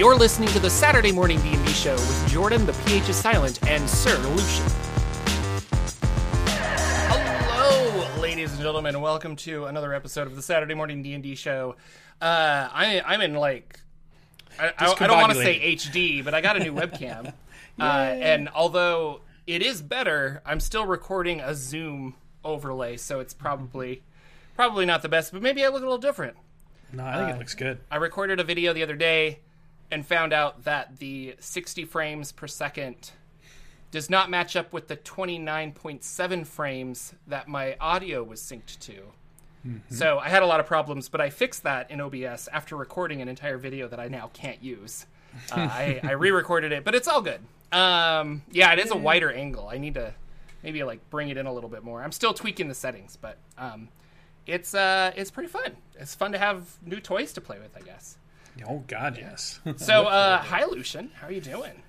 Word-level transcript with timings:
You're 0.00 0.16
listening 0.16 0.48
to 0.48 0.58
the 0.58 0.70
Saturday 0.70 1.12
Morning 1.12 1.38
D&D 1.42 1.72
Show 1.72 1.92
with 1.92 2.30
Jorphdan, 2.30 2.64
the 2.64 2.72
PH 2.86 3.10
is 3.10 3.16
silent, 3.16 3.62
and 3.68 3.86
Sir 3.86 4.16
Lucien. 4.16 4.66
Hello, 7.10 8.18
ladies 8.18 8.50
and 8.52 8.62
gentlemen, 8.62 8.94
and 8.94 9.04
welcome 9.04 9.36
to 9.36 9.66
another 9.66 9.92
episode 9.92 10.26
of 10.26 10.36
the 10.36 10.40
Saturday 10.40 10.72
Morning 10.72 11.02
D&D 11.02 11.34
Show. 11.34 11.76
Uh, 12.18 12.66
I, 12.72 13.02
I'm 13.04 13.20
in 13.20 13.34
like, 13.34 13.78
I, 14.58 14.68
I, 14.68 14.94
I 15.00 15.06
don't 15.06 15.20
want 15.20 15.34
to 15.34 15.38
say 15.38 15.76
HD, 15.76 16.24
but 16.24 16.32
I 16.32 16.40
got 16.40 16.56
a 16.56 16.60
new 16.60 16.72
webcam, 16.72 17.34
uh, 17.78 17.82
and 17.82 18.48
although 18.54 19.20
it 19.46 19.60
is 19.60 19.82
better, 19.82 20.40
I'm 20.46 20.60
still 20.60 20.86
recording 20.86 21.42
a 21.42 21.54
Zoom 21.54 22.14
overlay, 22.42 22.96
so 22.96 23.20
it's 23.20 23.34
probably 23.34 24.00
probably 24.56 24.86
not 24.86 25.02
the 25.02 25.10
best, 25.10 25.30
but 25.30 25.42
maybe 25.42 25.62
I 25.62 25.68
look 25.68 25.82
a 25.82 25.84
little 25.84 25.98
different. 25.98 26.38
No, 26.90 27.04
I 27.04 27.18
think 27.18 27.36
it 27.36 27.38
looks 27.38 27.54
good. 27.54 27.80
I 27.90 27.96
recorded 27.96 28.40
a 28.40 28.44
video 28.44 28.72
the 28.72 28.82
other 28.82 28.96
day 28.96 29.40
and 29.90 30.06
found 30.06 30.32
out 30.32 30.64
that 30.64 30.98
the 30.98 31.34
60 31.40 31.84
frames 31.84 32.32
per 32.32 32.46
second 32.46 33.10
does 33.90 34.08
not 34.08 34.30
match 34.30 34.54
up 34.54 34.72
with 34.72 34.88
the 34.88 34.96
29.7 34.96 36.46
frames 36.46 37.14
that 37.26 37.48
my 37.48 37.76
audio 37.80 38.22
was 38.22 38.40
synced 38.40 38.78
to. 38.80 39.02
So 39.90 40.18
I 40.18 40.28
had 40.28 40.42
a 40.42 40.46
lot 40.46 40.60
of 40.60 40.66
problems, 40.66 41.08
but 41.08 41.20
I 41.20 41.28
fixed 41.28 41.64
that 41.64 41.90
in 41.90 42.00
OBS 42.00 42.48
after 42.52 42.76
recording 42.76 43.20
an 43.20 43.28
entire 43.28 43.58
video 43.58 43.88
that 43.88 44.00
I 44.00 44.08
now 44.08 44.30
can't 44.32 44.62
use. 44.62 45.06
Uh, 45.52 45.56
I, 45.56 46.00
I 46.02 46.12
re-recorded 46.12 46.72
it, 46.72 46.82
but 46.84 46.94
it's 46.94 47.06
all 47.06 47.20
good. 47.20 47.40
Um, 47.72 48.42
yeah, 48.50 48.72
it 48.72 48.78
is 48.78 48.90
a 48.90 48.96
wider 48.96 49.30
angle. 49.30 49.68
I 49.68 49.78
need 49.78 49.94
to 49.94 50.14
maybe 50.62 50.82
like 50.82 51.08
bring 51.10 51.28
it 51.28 51.36
in 51.36 51.46
a 51.46 51.52
little 51.52 51.68
bit 51.68 51.82
more. 51.82 52.02
I'm 52.02 52.12
still 52.12 52.32
tweaking 52.32 52.68
the 52.68 52.74
settings, 52.74 53.18
but 53.20 53.36
um, 53.58 53.88
it's 54.46 54.74
uh, 54.74 55.12
it's 55.14 55.30
pretty 55.30 55.48
fun. 55.48 55.76
It's 55.98 56.14
fun 56.14 56.32
to 56.32 56.38
have 56.38 56.78
new 56.84 57.00
toys 57.00 57.32
to 57.34 57.40
play 57.40 57.58
with, 57.58 57.76
I 57.76 57.80
guess. 57.80 58.16
Oh 58.68 58.84
God, 58.86 59.16
yes. 59.18 59.60
So, 59.76 60.06
uh, 60.06 60.38
hi, 60.38 60.64
Lucien. 60.64 61.10
How 61.14 61.28
are 61.28 61.32
you 61.32 61.40
doing? 61.40 61.82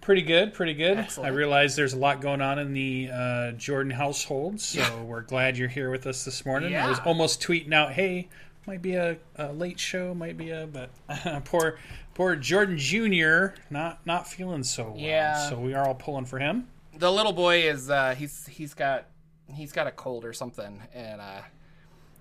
pretty 0.00 0.22
good, 0.22 0.54
pretty 0.54 0.74
good. 0.74 0.98
Excellent. 0.98 1.30
I 1.30 1.34
realize 1.34 1.76
there's 1.76 1.92
a 1.92 1.98
lot 1.98 2.20
going 2.20 2.40
on 2.40 2.58
in 2.58 2.72
the 2.72 3.10
uh, 3.12 3.16
Jorphdan 3.56 3.92
household, 3.92 4.60
so 4.60 5.04
we're 5.04 5.22
glad 5.22 5.56
you're 5.56 5.68
here 5.68 5.90
with 5.90 6.06
us 6.06 6.24
this 6.24 6.44
morning. 6.46 6.74
I 6.76 6.88
was 6.88 6.98
almost 7.04 7.42
tweeting 7.42 7.72
out, 7.72 7.92
"Hey, 7.92 8.28
might 8.66 8.82
be 8.82 8.94
a, 8.94 9.18
a 9.36 9.52
late 9.52 9.78
show, 9.78 10.14
might 10.14 10.36
be 10.36 10.50
a," 10.50 10.66
but 10.66 10.90
poor, 11.44 11.78
poor 12.14 12.36
Jorphdan 12.36 12.78
Junior, 12.78 13.54
not 13.70 14.04
not 14.06 14.26
feeling 14.26 14.64
so 14.64 14.90
well. 14.90 14.96
Yeah. 14.96 15.48
So 15.48 15.58
we 15.58 15.74
are 15.74 15.86
all 15.86 15.94
pulling 15.94 16.24
for 16.24 16.38
him. 16.38 16.68
The 16.96 17.10
little 17.10 17.32
boy 17.32 17.62
is 17.62 17.90
uh, 17.90 18.14
he's 18.16 18.46
he's 18.46 18.74
got 18.74 19.06
he's 19.54 19.72
got 19.72 19.86
a 19.86 19.92
cold 19.92 20.24
or 20.24 20.32
something, 20.32 20.82
and 20.94 21.20
uh, 21.20 21.42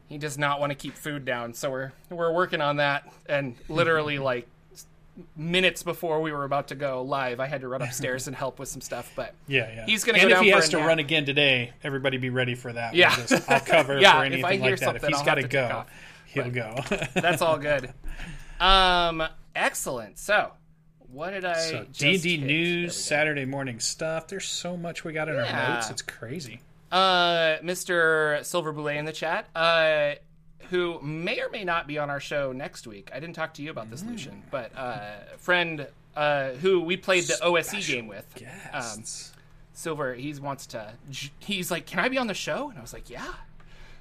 he 0.10 0.18
does 0.18 0.38
not 0.38 0.60
want 0.60 0.72
to 0.72 0.76
keep 0.76 0.96
food 0.96 1.24
down. 1.24 1.54
So 1.54 1.70
we're 1.72 1.92
we're 2.10 2.34
working 2.34 2.60
on 2.62 2.78
that, 2.78 3.08
and 3.28 3.56
literally 3.70 4.20
like 4.20 4.48
minutes 5.36 5.84
before 5.84 6.22
we 6.22 6.32
were 6.32 6.46
about 6.46 6.70
to 6.70 6.76
go 6.76 7.02
live, 7.02 7.40
I 7.40 7.48
had 7.48 7.62
to 7.62 7.68
run 7.68 7.82
upstairs 7.82 8.28
and 8.28 8.36
help 8.36 8.58
with 8.60 8.70
some 8.70 8.82
stuff. 8.82 9.12
But 9.16 9.34
Yeah, 9.48 9.70
yeah. 9.74 9.86
He's 9.86 10.04
gonna 10.04 10.18
and 10.20 10.30
go 10.30 10.38
if 10.38 10.42
he 10.44 10.50
has 10.50 10.70
to 10.70 10.78
nap. 10.78 10.88
run 10.88 11.00
again 11.00 11.26
today, 11.26 11.72
everybody 11.84 12.18
be 12.18 12.30
ready 12.30 12.56
for 12.56 12.72
that. 12.74 12.96
Yeah. 12.96 13.16
We'll 13.18 13.28
just- 13.28 13.50
I'll 13.50 13.60
cover 13.66 14.00
Yeah, 14.00 14.18
for 14.20 14.24
anything 14.26 14.62
like 14.62 14.80
that. 14.80 14.96
If 14.96 15.04
he's 15.06 15.22
got 15.22 15.36
to 15.36 15.42
to 15.44 15.48
go, 15.48 15.84
he'll 16.28 16.50
go. 16.52 16.76
that's 17.14 17.42
all 17.42 17.58
good. 17.58 17.94
Um, 18.60 19.24
excellent. 19.56 20.18
So, 20.20 20.52
what 21.12 21.32
did 21.32 21.44
I? 21.46 21.54
So 21.60 21.86
just 21.92 22.24
D 22.24 22.36
and? 22.36 22.48
News. 22.48 22.96
Saturday 22.96 23.46
morning 23.46 23.80
stuff. 23.80 24.28
There's 24.28 24.46
so 24.46 24.78
much 24.78 25.04
we 25.04 25.12
got 25.14 25.28
in 25.28 25.36
our 25.36 25.74
notes. 25.76 25.90
It's 25.90 26.02
crazy. 26.02 26.62
Uh, 26.92 27.58
Mr. 27.64 28.44
Silver 28.44 28.72
Boulet 28.74 28.98
in 28.98 29.06
the 29.06 29.12
chat, 29.14 29.48
uh, 29.56 30.14
who 30.70 31.00
may 31.02 31.40
or 31.42 31.50
may 31.50 31.64
not 31.64 31.88
be 31.88 31.98
on 31.98 32.10
our 32.10 32.20
show 32.20 32.52
next 32.52 32.88
week. 32.88 33.10
I 33.14 33.20
didn't 33.20 33.36
talk 33.36 33.54
to 33.56 33.62
you 33.62 33.70
about 33.72 33.88
Mm. 33.88 33.92
this, 33.92 34.04
Lucien, 34.04 34.44
but 34.52 34.72
uh, 34.76 35.18
friend 35.38 35.88
uh, 36.16 36.50
who 36.54 36.82
we 36.82 36.98
played 36.98 37.24
the 37.26 37.38
OSE 37.44 37.86
game 37.88 38.08
with, 38.08 38.26
um, 38.74 39.04
Silver, 39.74 40.14
he 40.16 40.34
wants 40.34 40.66
to. 40.68 40.94
He's 41.40 41.72
like, 41.72 41.86
"Can 41.86 42.00
I 42.00 42.10
be 42.10 42.18
on 42.18 42.28
the 42.28 42.34
show?" 42.34 42.70
And 42.70 42.78
I 42.78 42.82
was 42.82 42.92
like, 42.92 43.10
"Yeah." 43.10 43.32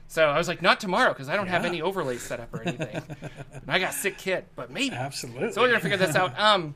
So 0.09 0.25
I 0.29 0.37
was 0.39 0.49
like, 0.49 0.63
"Not 0.63 0.81
tomorrow 0.81 1.11
because 1.13 1.29
I 1.29 1.37
don't 1.37 1.47
have 1.49 1.65
any 1.65 1.81
overlays 1.83 2.23
set 2.23 2.41
up 2.41 2.53
or 2.53 2.63
anything. 2.63 3.03
and 3.53 3.63
I 3.69 3.79
got 3.79 3.91
a 3.91 3.97
sick 3.97 4.19
kid, 4.19 4.47
but 4.57 4.71
maybe." 4.71 4.95
Absolutely. 4.97 5.53
So 5.53 5.61
we're 5.61 5.69
gonna 5.69 5.81
figure 5.81 5.99
this 5.99 6.17
out. 6.17 6.33
Um, 6.39 6.75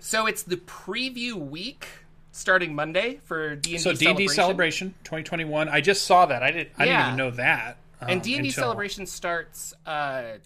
so 0.00 0.26
it's 0.26 0.42
the 0.42 0.56
preview 0.56 1.34
week 1.34 1.86
starting 2.38 2.74
Monday 2.74 3.20
for 3.24 3.56
D 3.56 3.74
and 3.74 3.78
D. 3.78 3.78
so 3.78 3.92
D 3.92 4.06
and 4.06 4.16
D 4.16 4.28
celebration 4.28 4.94
2021. 5.04 5.68
I 5.68 5.80
just 5.80 6.04
saw 6.04 6.26
that. 6.26 6.42
I 6.42 6.50
didn't. 6.50 6.70
I 6.78 6.84
didn't 6.86 7.00
even 7.02 7.16
know 7.16 7.30
that. 7.32 7.76
um, 8.00 8.08
and 8.10 8.22
D 8.22 8.34
and 8.34 8.44
D 8.44 8.50
celebration 8.50 9.06
starts 9.06 9.74
uh, 9.86 10.38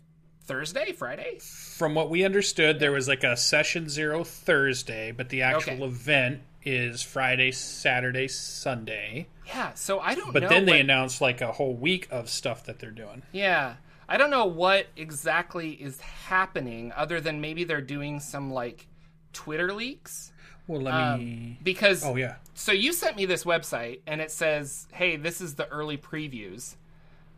Thursday, 0.45 0.93
Friday. 0.93 1.39
From 1.41 1.95
what 1.95 2.11
we 2.11 2.25
understood, 2.25 2.81
there 2.81 2.93
was 2.93 3.09
like 3.09 3.25
a 3.25 3.37
session 3.37 3.89
zero 3.89 4.25
Thursday, 4.25 5.13
but 5.13 5.29
the 5.29 5.43
actual 5.43 5.75
Okay. 5.75 5.85
event 5.85 6.41
is 6.65 7.03
Friday, 7.03 7.51
Saturday, 7.53 8.29
Sunday. 8.29 9.27
Yeah. 9.47 9.73
So 9.75 10.01
I 10.01 10.15
don't. 10.15 10.29
Know. 10.29 10.33
But 10.33 10.43
know 10.45 10.49
then 10.49 10.65
they 10.65 10.81
announced 10.81 11.21
like 11.21 11.41
a 11.41 11.53
whole 11.53 11.75
week 11.75 12.09
of 12.11 12.29
stuff 12.29 12.65
that 12.65 12.79
they're 12.79 12.91
doing. 12.91 13.23
Yeah. 13.33 13.75
I 14.09 14.17
don't 14.19 14.31
know 14.31 14.45
what 14.45 14.89
exactly 14.97 15.71
is 15.71 16.01
happening, 16.01 16.93
other 16.95 17.21
than 17.21 17.41
maybe 17.41 17.65
they're 17.65 17.81
doing 17.81 18.21
some 18.21 18.51
like 18.53 18.87
Twitter 19.33 19.73
leaks. 19.73 20.32
Well, 20.67 20.81
let 20.83 20.95
Um, 20.95 21.21
me. 21.21 21.59
because 21.63 22.05
Oh 22.05 22.17
yeah. 22.17 22.37
so 22.55 22.73
you 22.73 22.93
sent 22.93 23.17
me 23.17 23.27
this 23.27 23.45
website 23.45 24.01
and 24.07 24.21
it 24.21 24.31
says 24.31 24.87
hey 24.93 25.17
this 25.17 25.41
is 25.41 25.55
the 25.57 25.69
early 25.69 25.99
previews 25.99 26.77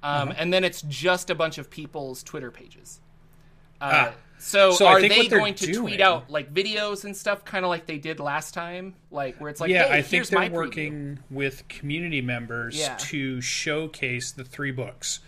um, 0.02 0.28
Uh-huh. 0.28 0.34
and 0.38 0.52
then 0.52 0.62
it's 0.64 0.82
just 0.82 1.30
a 1.30 1.34
bunch 1.34 1.56
of 1.58 1.70
people's 1.70 2.22
twitter 2.22 2.50
pages 2.50 3.00
uh, 3.80 4.10
Ah. 4.10 4.12
so, 4.38 4.72
So 4.72 4.86
are 4.86 5.00
they 5.00 5.26
going 5.26 5.54
to 5.54 5.72
tweet 5.72 6.00
out 6.00 6.30
like 6.30 6.52
videos 6.54 7.04
and 7.04 7.16
stuff 7.16 7.44
kind 7.44 7.64
of 7.64 7.70
like 7.70 7.86
they 7.86 7.98
did 7.98 8.20
last 8.20 8.52
time 8.54 8.94
like 9.10 9.36
where 9.41 9.50
it's 9.50 9.60
like 9.60 9.70
yeah, 9.70 9.88
hey, 9.88 9.98
I 9.98 10.02
think 10.02 10.26
they're 10.28 10.38
my 10.38 10.48
preview. 10.48 10.52
working 10.52 11.18
with 11.30 11.66
community 11.68 12.20
members 12.20 12.76
Yeah. 12.78 12.94
to 12.98 13.41
showcase 13.41 14.32
the 14.32 14.44
three 14.44 14.70
books. 14.70 15.20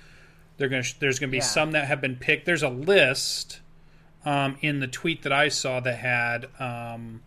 They're 0.58 0.68
going 0.70 0.82
to. 0.84 1.00
There's 1.00 1.18
going 1.18 1.28
to 1.28 1.32
be 1.32 1.38
Yeah. 1.38 1.42
some 1.44 1.72
that 1.72 1.86
have 1.86 2.00
been 2.00 2.16
picked. 2.16 2.46
There's 2.46 2.62
a 2.62 2.70
list 2.70 3.60
um, 4.24 4.56
in 4.62 4.80
the 4.80 4.86
tweet 4.86 5.22
that 5.22 5.32
I 5.32 5.48
saw 5.48 5.80
that 5.80 5.98
had 5.98 6.46
um, 6.58 7.20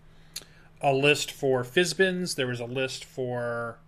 a 0.82 0.94
list 0.94 1.32
for 1.32 1.64
Fizban's. 1.64 2.36
There 2.36 2.48
was 2.48 2.60
a 2.60 2.66
list 2.66 3.04
for 3.06 3.80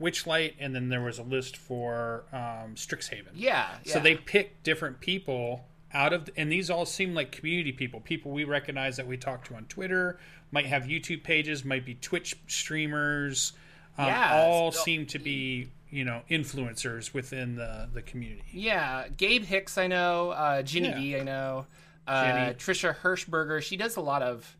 Witchlight, 0.00 0.54
and 0.58 0.74
then 0.74 0.88
there 0.88 1.02
was 1.02 1.18
a 1.18 1.22
list 1.22 1.56
for 1.56 2.24
um, 2.32 2.74
Strixhaven. 2.74 3.28
yeah, 3.34 3.78
So 3.84 4.00
they 4.00 4.16
picked 4.16 4.62
different 4.62 5.00
people 5.00 5.64
out 5.92 6.12
of, 6.12 6.30
and 6.36 6.50
these 6.50 6.70
all 6.70 6.86
seem 6.86 7.14
like 7.14 7.32
community 7.32 7.72
people, 7.72 8.00
people 8.00 8.30
we 8.30 8.44
recognize 8.44 8.96
that 8.96 9.06
we 9.06 9.16
talk 9.16 9.44
to 9.46 9.54
on 9.54 9.64
Twitter, 9.66 10.18
might 10.52 10.66
have 10.66 10.84
YouTube 10.84 11.22
pages, 11.22 11.64
might 11.64 11.84
be 11.84 11.94
Twitch 11.94 12.36
streamers. 12.46 13.52
Um, 13.98 14.06
Yeah, 14.06 14.40
all 14.44 14.72
seem 14.72 15.04
to 15.06 15.18
be 15.18 15.68
you 15.90 16.04
know 16.04 16.22
influencers 16.30 17.12
within 17.12 17.56
the 17.56 17.88
the 17.92 18.02
community. 18.02 18.44
Yeah, 18.52 19.08
Gabe 19.16 19.44
Hicks, 19.44 19.76
I 19.76 19.88
know. 19.88 20.30
Uh, 20.30 20.62
Ginny 20.62 20.88
Yeah. 20.88 20.98
D, 20.98 21.16
I 21.20 21.24
know. 21.24 21.66
Uh, 22.06 22.24
Jenny. 22.24 22.54
Trisha 22.54 22.96
Hershberger, 22.96 23.60
she 23.60 23.76
does 23.76 23.96
a 23.96 24.00
lot 24.00 24.22
of 24.22 24.56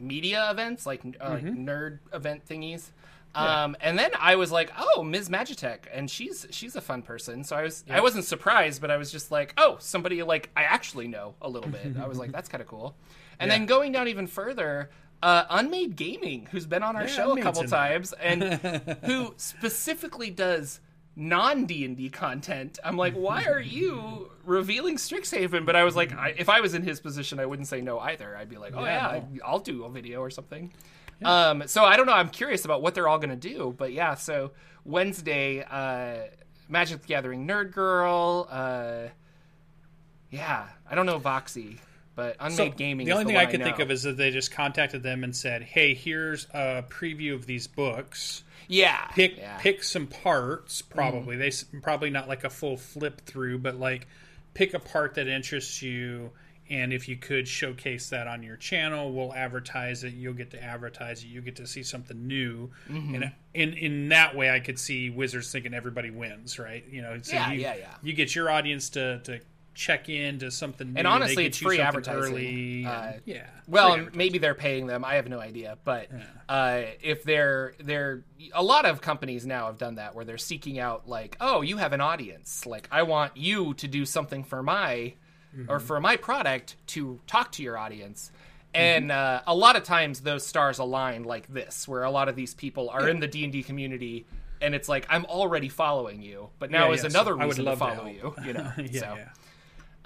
media 0.00 0.50
events, 0.50 0.86
like 0.86 1.02
uh, 1.20 1.30
like 1.30 1.44
nerd 1.44 1.98
event 2.12 2.46
thingies. 2.48 2.90
Um, 3.34 3.76
and 3.80 3.96
then 3.96 4.10
I 4.18 4.34
was 4.34 4.50
like, 4.50 4.72
oh, 4.76 5.04
Ms. 5.04 5.28
Magitech, 5.28 5.80
and 5.92 6.10
she's 6.10 6.46
she's 6.50 6.74
a 6.74 6.80
fun 6.80 7.02
person. 7.02 7.44
So 7.44 7.56
I 7.56 7.62
was 7.62 7.84
I 7.88 8.00
wasn't 8.00 8.24
surprised, 8.24 8.80
but 8.80 8.90
I 8.90 8.96
was 8.96 9.12
just 9.12 9.30
like, 9.30 9.54
oh, 9.58 9.76
somebody 9.78 10.22
like 10.22 10.50
I 10.56 10.64
actually 10.64 11.06
know 11.08 11.34
a 11.40 11.48
little 11.48 11.70
bit. 11.70 11.96
I 12.00 12.08
was 12.08 12.18
like, 12.18 12.32
that's 12.36 12.48
kind 12.48 12.60
of 12.62 12.66
cool. 12.68 12.96
And 13.38 13.50
then 13.50 13.66
going 13.66 13.92
down 13.92 14.08
even 14.08 14.26
further, 14.26 14.90
uh, 15.22 15.44
Unmade 15.50 15.94
Gaming, 15.94 16.48
who's 16.50 16.66
been 16.66 16.82
on 16.82 16.96
our 16.96 17.02
Yeah, 17.02 17.08
show 17.08 17.38
a 17.38 17.40
couple 17.40 17.62
times, 17.64 18.12
and 18.14 18.42
who 19.04 19.34
specifically 19.36 20.30
does 20.30 20.80
non 21.18 21.66
D 21.66 21.84
and 21.84 21.96
D 21.96 22.08
content. 22.08 22.78
I'm 22.82 22.96
like, 22.96 23.14
why 23.14 23.44
are 23.44 23.60
you 23.60 24.30
revealing 24.44 24.96
Strixhaven? 24.96 25.66
But 25.66 25.76
I 25.76 25.84
was 25.84 25.96
like, 25.96 26.12
I, 26.14 26.34
if 26.38 26.48
I 26.48 26.60
was 26.60 26.72
in 26.74 26.82
his 26.82 27.00
position, 27.00 27.40
I 27.40 27.44
wouldn't 27.46 27.68
say 27.68 27.80
no 27.80 27.98
either. 27.98 28.36
I'd 28.36 28.48
be 28.48 28.56
like, 28.56 28.72
oh 28.74 28.84
yeah, 28.84 28.86
Yeah, 28.86 29.08
I, 29.08 29.22
I'll 29.44 29.58
do 29.58 29.84
a 29.84 29.90
video 29.90 30.20
or 30.20 30.30
something. 30.30 30.72
Um, 31.24 31.64
so 31.66 31.84
I 31.84 31.96
don't 31.96 32.06
know. 32.06 32.12
I'm 32.12 32.28
curious 32.28 32.64
about 32.64 32.80
what 32.80 32.94
they're 32.94 33.08
all 33.08 33.18
going 33.18 33.30
to 33.30 33.36
do. 33.36 33.74
But 33.76 33.92
yeah, 33.92 34.14
so 34.14 34.52
Wednesday, 34.84 35.64
uh, 35.64 36.28
Magic 36.68 37.02
the 37.02 37.08
Gathering 37.08 37.46
Nerd 37.46 37.72
Girl. 37.72 38.46
Uh, 38.48 39.08
yeah, 40.30 40.68
I 40.88 40.94
don't 40.94 41.06
know 41.06 41.18
Voxy, 41.18 41.78
but 42.14 42.36
Unmade 42.38 42.56
So, 42.56 42.70
Gaming. 42.70 43.06
The 43.06 43.12
only 43.12 43.24
thing 43.24 43.34
one 43.34 43.46
I 43.46 43.50
could 43.50 43.62
think 43.62 43.80
of 43.80 43.90
is 43.90 44.04
that 44.04 44.16
they 44.16 44.30
just 44.30 44.52
contacted 44.52 45.02
them 45.02 45.24
and 45.24 45.34
said, 45.34 45.62
"Hey, 45.62 45.94
here's 45.94 46.46
a 46.54 46.84
preview 46.88 47.34
of 47.34 47.46
these 47.46 47.66
books. 47.66 48.44
Yeah, 48.68 49.06
Pick 49.08 49.36
yeah. 49.38 49.58
Pick 49.58 49.82
some 49.82 50.06
parts. 50.06 50.82
Probably 50.82 51.36
they 51.36 51.50
probably 51.82 52.10
not 52.10 52.28
like 52.28 52.44
a 52.44 52.50
full 52.50 52.76
flip 52.76 53.22
through, 53.22 53.58
but 53.58 53.74
like 53.76 54.06
pick 54.54 54.74
a 54.74 54.78
part 54.78 55.14
that 55.14 55.26
interests 55.26 55.82
you." 55.82 56.30
And 56.70 56.92
if 56.92 57.08
you 57.08 57.16
could 57.16 57.48
showcase 57.48 58.10
that 58.10 58.26
on 58.26 58.42
your 58.42 58.56
channel, 58.56 59.10
we'll 59.10 59.32
advertise 59.32 60.04
it. 60.04 60.12
You'll 60.12 60.34
get 60.34 60.50
to 60.50 60.62
advertise 60.62 61.24
it. 61.24 61.28
You 61.28 61.40
get 61.40 61.56
to 61.56 61.66
see 61.66 61.82
something 61.82 62.26
new, 62.26 62.70
Mm-hmm. 62.90 63.14
and 63.14 63.32
in 63.54 63.72
in 63.72 64.08
that 64.10 64.36
way, 64.36 64.50
I 64.50 64.60
could 64.60 64.78
see 64.78 65.08
Wizards 65.08 65.50
thinking 65.50 65.72
everybody 65.72 66.10
wins, 66.10 66.58
right? 66.58 66.84
You 66.90 67.00
know, 67.00 67.18
so 67.22 67.32
Yeah, 67.32 67.52
you, 67.52 67.60
yeah, 67.62 67.74
yeah. 67.76 67.94
You 68.02 68.12
get 68.12 68.34
your 68.34 68.50
audience 68.50 68.90
to 68.90 69.20
to 69.24 69.40
check 69.78 70.08
in 70.08 70.40
to 70.40 70.50
something 70.50 70.92
new. 70.92 70.98
And 70.98 71.06
honestly, 71.06 71.46
it's 71.46 71.58
free 71.58 71.78
advertising. 71.80 72.20
Early, 72.20 72.84
Uh, 72.84 73.12
yeah. 73.24 73.46
Well, 73.68 74.08
maybe 74.12 74.38
they're 74.38 74.54
paying 74.54 74.88
them. 74.88 75.04
I 75.04 75.14
have 75.14 75.28
no 75.28 75.38
idea, 75.38 75.78
but 75.84 76.08
uh, 76.48 76.82
if 77.00 77.22
they're 77.22 77.74
they're 77.78 78.24
a 78.52 78.62
lot 78.62 78.86
of 78.86 79.00
companies 79.00 79.46
now 79.46 79.66
have 79.66 79.78
done 79.78 79.94
that 79.94 80.14
where 80.16 80.24
they're 80.24 80.36
seeking 80.36 80.80
out 80.80 81.08
like, 81.08 81.36
oh, 81.40 81.60
you 81.62 81.76
have 81.76 81.92
an 81.92 82.00
audience. 82.00 82.66
Like, 82.66 82.88
I 82.90 83.04
want 83.04 83.36
you 83.36 83.74
to 83.74 83.86
do 83.88 84.04
something 84.04 84.44
for 84.44 84.62
my 84.62 85.14
Mm-hmm. 85.56 85.70
or 85.70 85.80
for 85.80 85.98
my 85.98 86.16
product 86.18 86.76
to 86.88 87.20
talk 87.26 87.52
to 87.52 87.62
your 87.62 87.78
audience. 87.78 88.30
Mm-hmm. 88.74 88.80
And 88.82 89.10
uh, 89.10 89.40
a 89.46 89.54
lot 89.54 89.76
of 89.76 89.82
times 89.82 90.20
those 90.20 90.46
stars 90.46 90.78
align 90.78 91.24
like 91.24 91.48
this, 91.48 91.88
where 91.88 92.02
a 92.02 92.10
lot 92.10 92.28
of 92.28 92.36
these 92.36 92.52
people 92.52 92.90
are 92.90 93.08
in 93.08 93.18
the 93.18 93.26
D 93.26 93.44
and 93.44 93.52
D 93.52 93.62
community, 93.62 94.26
and 94.60 94.74
it's 94.74 94.90
like 94.90 95.06
I'm 95.08 95.24
already 95.24 95.70
following 95.70 96.20
you, 96.20 96.50
but 96.58 96.70
now 96.70 96.88
Yeah, 96.88 96.96
is 96.96 97.02
yeah, 97.02 97.08
another 97.10 97.32
so 97.32 97.44
reason 97.46 97.64
to 97.64 97.70
love 97.70 97.78
to 97.78 97.84
follow 97.84 98.06
you. 98.08 98.34
You 98.44 98.52
know, 98.52 98.72
yeah, 98.90 99.00
so 99.00 99.14
yeah. 99.16 99.28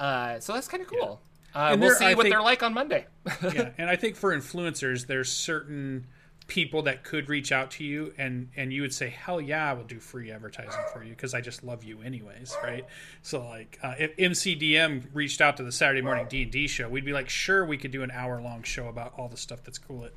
Uh, 0.03 0.41
so 0.41 0.53
that's 0.53 0.67
kind 0.69 0.83
of 0.83 0.89
cool. 0.89 1.21
Uh, 1.55 1.69
And 1.73 1.81
we'll 1.81 1.91
there- 1.91 1.99
see 1.99 2.05
I 2.07 2.15
what 2.15 2.25
think- 2.25 2.33
they're 2.35 2.43
like 2.43 2.63
on 2.63 2.75
Monday. 2.75 3.07
yeah, 3.55 3.71
and 3.79 3.89
I 3.89 3.97
think 3.97 4.17
for 4.17 4.35
influencers, 4.37 5.07
there's 5.07 5.31
certain 5.31 6.07
people 6.49 6.83
that 6.83 7.05
could 7.05 7.29
reach 7.29 7.53
out 7.53 7.71
to 7.71 7.85
you, 7.85 8.13
and 8.19 8.49
and 8.57 8.73
you 8.73 8.83
would 8.83 8.93
say, 8.93 9.09
"Hell 9.11 9.41
yeah, 9.41 9.71
I 9.71 9.75
will 9.75 9.85
do 9.85 10.01
free 10.01 10.33
advertising 10.33 10.81
for 10.93 11.05
you 11.05 11.11
because 11.11 11.35
I 11.35 11.41
just 11.41 11.63
love 11.63 11.85
you 11.85 12.03
anyways." 12.03 12.57
Right? 12.63 12.85
So 13.23 13.47
like, 13.47 13.79
uh, 13.83 13.95
if 13.99 14.17
MCDM 14.17 15.05
reached 15.15 15.41
out 15.41 15.57
to 15.59 15.63
the 15.63 15.71
Saturday 15.73 16.03
morning 16.03 16.27
D 16.29 16.43
and 16.43 16.51
D 16.51 16.67
show, 16.67 16.89
we'd 16.89 17.05
be 17.05 17.13
like, 17.13 17.29
"Sure, 17.29 17.65
we 17.65 17.77
could 17.77 17.93
do 17.93 18.03
an 18.03 18.11
hour 18.11 18.41
long 18.43 18.63
show 18.65 18.89
about 18.89 19.15
all 19.17 19.29
the 19.29 19.37
stuff 19.37 19.63
that's 19.63 19.79
cool 19.79 20.07
at 20.07 20.13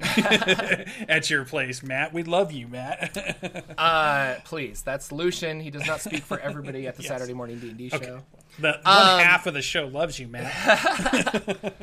at 1.08 1.30
your 1.30 1.44
place, 1.44 1.82
Matt. 1.82 2.12
We 2.12 2.22
love 2.22 2.52
you, 2.52 2.68
Matt." 2.68 3.64
Uh, 3.78 4.36
please, 4.44 4.82
that's 4.82 5.10
Lucien. 5.12 5.60
He 5.60 5.70
does 5.70 5.86
not 5.86 6.00
speak 6.00 6.22
for 6.22 6.38
everybody 6.38 6.86
at 6.86 6.96
the 6.96 7.02
Saturday 7.02 7.32
morning 7.34 7.58
D 7.58 7.68
and 7.70 7.78
D 7.78 7.88
show. 7.88 8.20
The 8.58 8.72
one 8.72 8.80
Um, 8.84 9.20
half 9.20 9.46
of 9.46 9.54
the 9.54 9.62
show 9.62 9.86
loves 9.86 10.18
you, 10.18 10.28
Matt. 10.28 10.52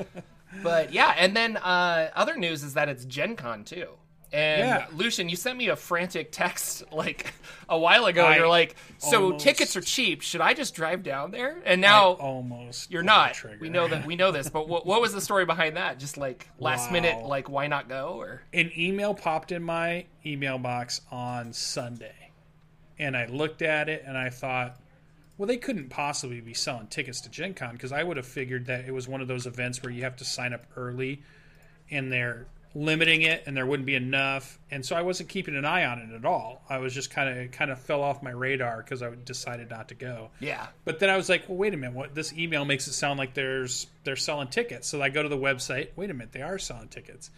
But 0.64 0.94
yeah, 0.94 1.16
and 1.18 1.36
then 1.36 1.58
uh, 1.58 2.12
other 2.14 2.36
news 2.38 2.62
is 2.64 2.74
that 2.76 2.88
it's 2.90 3.06
Gen 3.06 3.36
Con 3.36 3.64
too. 3.64 3.88
And 4.34 4.60
Yeah. 4.68 4.86
Lucien, 4.94 5.28
you 5.28 5.36
sent 5.36 5.58
me 5.58 5.70
a 5.70 5.76
frantic 5.76 6.32
text 6.32 6.84
like 6.94 7.34
a 7.68 7.78
while 7.80 8.06
ago. 8.06 8.26
I 8.26 8.36
You're 8.38 8.48
like, 8.48 8.76
"So 8.98 9.24
almost- 9.26 9.44
tickets 9.44 9.76
are 9.76 9.82
cheap. 9.82 10.22
Should 10.22 10.42
I 10.42 10.54
just 10.54 10.76
drive 10.76 11.04
down 11.04 11.32
there?" 11.32 11.58
And 11.66 11.82
now 11.82 12.12
Almost, 12.12 12.92
you're 12.92 13.02
not. 13.02 13.42
We 13.60 13.70
know 13.70 13.88
that. 13.88 14.06
We 14.06 14.16
know 14.16 14.32
this. 14.32 14.50
But 14.50 14.68
what, 14.68 14.86
what 14.86 15.02
was 15.02 15.14
the 15.14 15.22
story 15.22 15.46
behind 15.46 15.78
that? 15.78 15.98
Just 16.00 16.18
like 16.18 16.48
last 16.60 16.88
Wow. 16.88 16.94
minute, 16.94 17.24
like 17.26 17.50
why 17.50 17.68
not 17.68 17.90
go? 17.90 18.16
Or 18.20 18.42
an 18.54 18.72
email 18.78 19.14
popped 19.14 19.52
in 19.52 19.64
my 19.64 20.06
email 20.26 20.58
box 20.60 21.02
on 21.12 21.54
Sunday. 21.54 22.32
And 23.00 23.18
I 23.18 23.26
looked 23.26 23.62
at 23.64 23.90
it 23.90 24.04
and 24.06 24.18
I 24.18 24.30
thought, 24.30 24.78
well, 25.38 25.48
they 25.48 25.58
couldn't 25.58 25.90
possibly 25.90 26.42
be 26.42 26.54
selling 26.54 26.88
tickets 26.88 27.22
to 27.22 27.30
Gen 27.30 27.54
Con 27.54 27.74
because 27.74 27.92
I 27.92 28.04
would 28.04 28.18
have 28.18 28.28
figured 28.28 28.68
that 28.68 28.86
it 28.86 28.92
was 28.92 29.08
one 29.08 29.22
of 29.22 29.28
those 29.28 29.46
events 29.46 29.82
where 29.82 29.92
you 29.92 30.04
have 30.04 30.18
to 30.18 30.26
sign 30.26 30.54
up 30.54 30.66
early 30.76 31.22
and 31.90 32.12
they're 32.12 32.46
limiting 32.74 33.22
it 33.22 33.44
and 33.46 33.58
there 33.58 33.66
wouldn't 33.66 33.86
be 33.86 33.96
enough. 33.96 34.58
And 34.70 34.86
so 34.86 34.96
I 34.96 35.02
wasn't 35.02 35.30
keeping 35.30 35.56
an 35.56 35.66
eye 35.66 35.86
on 35.86 36.00
it 36.00 36.14
at 36.16 36.26
all. 36.26 36.64
I 36.70 36.78
was 36.78 36.94
just 36.94 37.10
kind 37.10 37.40
of 37.40 37.52
kind 37.52 37.70
of 37.72 37.80
fell 37.80 38.02
off 38.02 38.24
my 38.24 38.32
radar 38.32 38.78
because 38.78 39.04
I 39.04 39.12
decided 39.26 39.70
not 39.70 39.90
to 39.90 39.96
go. 39.96 40.30
yeah, 40.40 40.68
But 40.86 41.00
then 41.00 41.10
I 41.10 41.18
was 41.18 41.28
like, 41.28 41.50
well, 41.50 41.58
wait 41.58 41.74
a 41.74 41.78
minute. 41.78 41.96
What 41.96 42.16
this 42.16 42.32
email 42.34 42.64
makes 42.64 42.88
it 42.88 42.94
sound 42.94 43.20
like 43.20 43.34
there's 43.34 43.88
they're 44.04 44.16
selling 44.16 44.48
tickets. 44.48 44.88
So 44.88 45.02
I 45.02 45.10
go 45.10 45.24
to 45.24 45.30
the 45.30 45.38
website. 45.38 45.90
Wait 45.96 46.10
a 46.10 46.14
minute, 46.14 46.32
they 46.32 46.42
are 46.44 46.58
selling 46.58 46.88
tickets. 46.88 47.30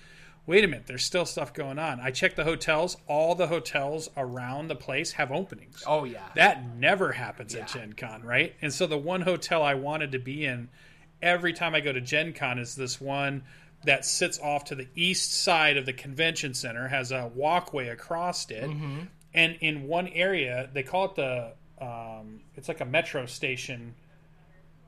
Wait 0.46 0.64
a 0.64 0.68
minute, 0.68 0.88
there's 0.88 1.06
still 1.06 1.26
stuff 1.26 1.54
going 1.54 1.80
on. 1.80 2.02
I 2.02 2.12
check 2.12 2.36
the 2.36 2.44
hotels. 2.44 2.98
All 3.08 3.34
the 3.34 3.48
hotels 3.48 4.10
around 4.18 4.68
the 4.68 4.76
place 4.76 5.14
have 5.14 5.32
openings. 5.32 5.82
oh 5.88 6.04
yeah, 6.04 6.28
That 6.36 6.76
never 6.76 7.14
happens 7.14 7.56
at 7.56 7.74
Yeah. 7.74 7.82
Gen 7.82 7.94
Con, 7.94 8.24
right? 8.24 8.54
And 8.62 8.74
so 8.74 8.86
the 8.86 8.98
one 8.98 9.22
hotel 9.22 9.64
I 9.64 9.76
wanted 9.76 10.12
to 10.12 10.20
be 10.20 10.46
in 10.46 10.70
every 11.22 11.54
time 11.54 11.74
I 11.76 11.80
go 11.80 11.94
to 11.94 12.02
Gen 12.02 12.34
Con 12.34 12.60
is 12.60 12.76
this 12.76 13.00
one 13.00 13.44
that 13.86 14.06
sits 14.06 14.38
off 14.40 14.66
to 14.66 14.76
the 14.76 14.88
east 14.96 15.34
side 15.34 15.78
of 15.78 15.86
the 15.86 15.94
convention 15.94 16.54
center, 16.54 16.88
has 16.90 17.12
a 17.12 17.32
walkway 17.34 17.88
across 17.88 18.50
it. 18.50 18.70
And 19.34 19.58
in 19.62 19.88
one 19.88 20.08
area, 20.10 20.70
they 20.74 20.84
call 20.84 21.06
it 21.06 21.16
the, 21.16 21.54
um, 21.82 22.42
it's 22.56 22.68
like 22.68 22.82
a 22.82 22.86
metro 22.86 23.26
station. 23.26 23.96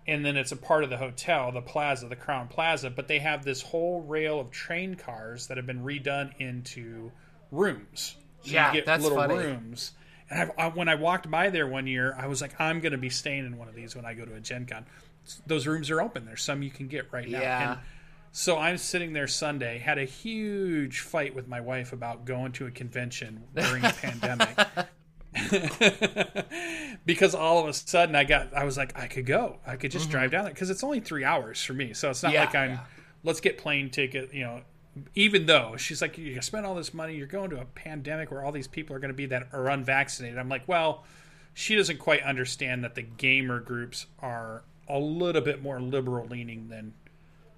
And 0.07 0.23
then 0.23 0.37
it's 0.37 0.51
a 0.51 0.55
part 0.55 0.83
of 0.83 0.89
the 0.91 0.97
hotel, 0.97 1.51
the 1.51 1.61
plaza, 1.61 2.07
the 2.07 2.15
Crowne 2.15 2.47
Plaza. 2.49 2.89
But 2.91 3.07
they 3.07 3.19
have 3.19 3.43
this 3.43 3.61
whole 3.61 4.01
rail 4.01 4.39
of 4.39 4.51
train 4.51 4.95
cars 4.95 5.47
that 5.47 5.57
have 5.57 5.65
been 5.65 5.83
redone 5.83 6.31
into 6.39 7.11
rooms. 7.51 8.15
So 8.43 8.51
Yeah, 8.51 8.67
you 8.69 8.73
get 8.75 8.85
that's 8.85 9.01
little 9.03 9.17
funny. 9.17 9.35
rooms. 9.35 9.91
And 10.29 10.39
I've, 10.41 10.51
I, 10.57 10.67
when 10.69 10.87
I 10.89 10.95
walked 10.95 11.29
by 11.29 11.49
there 11.49 11.67
one 11.67 11.87
year, 11.87 12.15
I 12.17 12.27
was 12.27 12.41
like, 12.41 12.59
I'm 12.59 12.81
going 12.81 12.91
to 12.91 12.97
be 12.99 13.09
staying 13.09 13.45
in 13.45 13.57
one 13.57 13.67
of 13.67 13.75
these 13.75 13.95
when 13.95 14.05
I 14.05 14.13
go 14.13 14.25
to 14.25 14.35
a 14.35 14.39
Gen 14.39 14.65
Con. 14.67 14.85
Those 15.47 15.65
rooms 15.65 15.89
are 15.89 16.01
open. 16.01 16.25
There's 16.25 16.43
some 16.43 16.61
you 16.61 16.69
can 16.71 16.87
get 16.87 17.11
right 17.11 17.27
now. 17.27 17.39
Yeah. 17.39 17.71
And 17.71 17.79
so 18.31 18.57
I'm 18.57 18.77
sitting 18.77 19.13
there 19.13 19.27
Sunday, 19.27 19.79
had 19.79 19.97
a 19.97 20.05
huge 20.05 20.99
fight 20.99 21.33
with 21.35 21.47
my 21.47 21.61
wife 21.61 21.93
about 21.93 22.25
going 22.25 22.51
to 22.53 22.67
a 22.67 22.71
convention 22.71 23.43
during 23.55 23.83
a 23.83 23.91
pandemic. 24.01 24.49
because 27.05 27.35
all 27.35 27.59
of 27.59 27.67
a 27.67 27.73
sudden 27.73 28.15
I 28.15 28.23
got, 28.23 28.53
I 28.53 28.63
was 28.63 28.77
like, 28.77 28.97
I 28.97 29.07
could 29.07 29.25
go. 29.25 29.57
I 29.65 29.75
could 29.75 29.91
just 29.91 30.09
drive 30.09 30.31
down 30.31 30.45
there 30.45 30.53
because 30.53 30.69
it's 30.69 30.83
only 30.83 30.99
three 30.99 31.23
hours 31.23 31.61
for 31.61 31.73
me. 31.73 31.93
So 31.93 32.09
it's 32.09 32.23
not 32.23 32.29
Mm-hmm. 32.29 32.33
Yeah, 32.35 32.45
like 32.45 32.55
I'm, 32.55 32.69
yeah. 32.71 32.79
let's 33.23 33.39
get 33.39 33.57
plane 33.57 33.89
ticket, 33.89 34.33
you 34.33 34.43
know. 34.43 34.61
Even 35.13 35.45
though 35.45 35.75
she's 35.77 36.01
like, 36.01 36.17
you 36.17 36.41
spend 36.41 36.65
all 36.65 36.73
this 36.73 36.93
money, 36.93 37.15
you're 37.15 37.27
going 37.27 37.49
to 37.49 37.59
a 37.59 37.65
pandemic 37.65 38.31
where 38.31 38.43
all 38.43 38.51
these 38.53 38.67
people 38.67 38.95
are 38.95 38.99
going 38.99 39.09
to 39.11 39.15
be 39.15 39.25
that 39.25 39.49
are 39.51 39.69
unvaccinated. 39.69 40.37
I'm 40.37 40.47
like, 40.47 40.67
well, 40.67 41.03
she 41.53 41.75
doesn't 41.75 41.99
quite 41.99 42.23
understand 42.23 42.83
that 42.83 42.95
the 42.95 43.01
gamer 43.01 43.59
groups 43.59 44.05
are 44.19 44.63
a 44.87 44.99
little 44.99 45.41
bit 45.41 45.61
more 45.61 45.81
liberal 45.81 46.27
leaning 46.27 46.69
than 46.69 46.93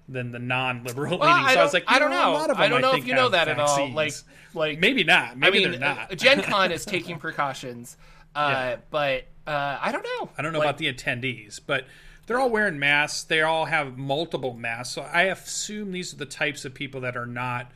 than 0.08 0.32
the 0.32 0.38
non-liberal 0.38 1.18
Well, 1.18 1.28
leaning. 1.28 1.44
I 1.46 1.54
So 1.54 1.60
I, 1.60 1.62
was 1.64 1.74
like, 1.74 1.84
I 1.86 1.98
don't 1.98 2.10
know. 2.10 2.36
of 2.50 2.58
I 2.58 2.68
don't 2.68 2.80
know 2.80 2.92
think, 2.92 3.02
if 3.04 3.08
you 3.08 3.14
know 3.14 3.28
that 3.28 3.48
at 3.48 3.58
all. 3.60 3.90
Like, 3.92 4.14
like 4.54 4.78
maybe 4.78 5.04
not. 5.04 5.36
I 5.42 5.50
mean, 5.50 5.70
they're 5.70 5.80
not. 5.80 6.16
Gen 6.16 6.42
Con 6.44 6.72
is 6.72 6.84
taking 6.84 7.18
precautions, 7.18 7.96
uh, 8.34 8.48
Yeah. 8.50 8.76
but 8.90 9.26
uh, 9.46 9.78
I 9.80 9.92
don't 9.92 10.02
know. 10.04 10.30
I 10.38 10.42
don't 10.42 10.52
know 10.52 10.58
Like, 10.60 10.66
about 10.68 10.78
the 10.78 10.92
attendees, 10.92 11.60
but 11.64 11.86
they're 12.26 12.38
all 12.40 12.50
wearing 12.50 12.78
masks. 12.78 13.22
They 13.24 13.42
all 13.42 13.66
have 13.66 13.96
multiple 13.98 14.54
masks. 14.54 14.94
So 14.94 15.02
I 15.02 15.22
assume 15.24 15.92
these 15.92 16.12
are 16.12 16.16
the 16.16 16.26
types 16.26 16.64
of 16.64 16.74
people 16.74 17.00
that 17.02 17.16
are 17.16 17.26
not 17.26 17.70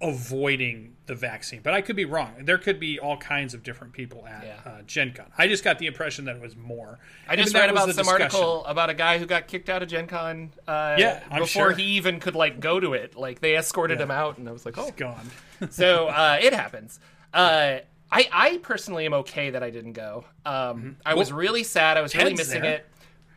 avoiding 0.00 0.94
the 1.06 1.14
vaccine. 1.14 1.60
But 1.62 1.72
I 1.74 1.80
could 1.80 1.96
be 1.96 2.04
wrong. 2.04 2.32
There 2.44 2.58
could 2.58 2.80
be 2.80 2.98
all 2.98 3.16
kinds 3.16 3.54
of 3.54 3.62
different 3.62 3.92
people 3.92 4.26
at 4.26 4.44
Yeah. 4.44 4.70
uh, 4.70 4.82
Gen 4.82 5.12
Con. 5.12 5.26
I 5.38 5.46
just 5.48 5.62
got 5.64 5.78
the 5.78 5.86
impression 5.86 6.24
that 6.26 6.36
it 6.36 6.42
was 6.42 6.56
more. 6.56 6.98
I 7.28 7.36
just 7.36 7.54
read 7.54 7.70
about 7.70 7.80
some 7.88 7.96
discussion. 7.96 8.22
article 8.22 8.64
about 8.66 8.90
a 8.90 8.94
guy 8.94 9.18
who 9.18 9.26
got 9.26 9.46
kicked 9.46 9.68
out 9.70 9.82
of 9.82 9.88
Gen 9.88 10.06
Con 10.06 10.52
uh, 10.66 10.96
Yeah, 10.98 11.22
I'm 11.30 11.40
before 11.42 11.68
sure. 11.68 11.72
he 11.72 11.84
even 11.96 12.18
could 12.20 12.34
like 12.34 12.60
go 12.60 12.80
to 12.80 12.94
it. 12.94 13.16
Like 13.16 13.40
they 13.40 13.56
escorted 13.56 13.98
Yeah. 13.98 14.04
him 14.04 14.10
out, 14.10 14.38
and 14.38 14.48
I 14.48 14.52
was 14.52 14.64
like, 14.66 14.78
oh. 14.78 14.90
Gone. 14.96 15.30
so 15.70 16.08
uh, 16.08 16.38
it 16.40 16.52
happens. 16.52 16.98
Uh, 17.32 17.78
I 18.10 18.28
I 18.32 18.58
personally 18.62 19.04
am 19.06 19.14
okay 19.14 19.50
that 19.50 19.62
I 19.62 19.70
didn't 19.70 19.92
go. 19.94 20.24
Um, 20.44 20.96
I 21.04 21.14
was 21.14 21.30
Well, 21.30 21.40
really 21.40 21.64
sad. 21.64 21.96
I 21.96 22.02
was 22.02 22.14
really 22.14 22.34
missing 22.34 22.62
there. 22.62 22.74
it. 22.76 22.86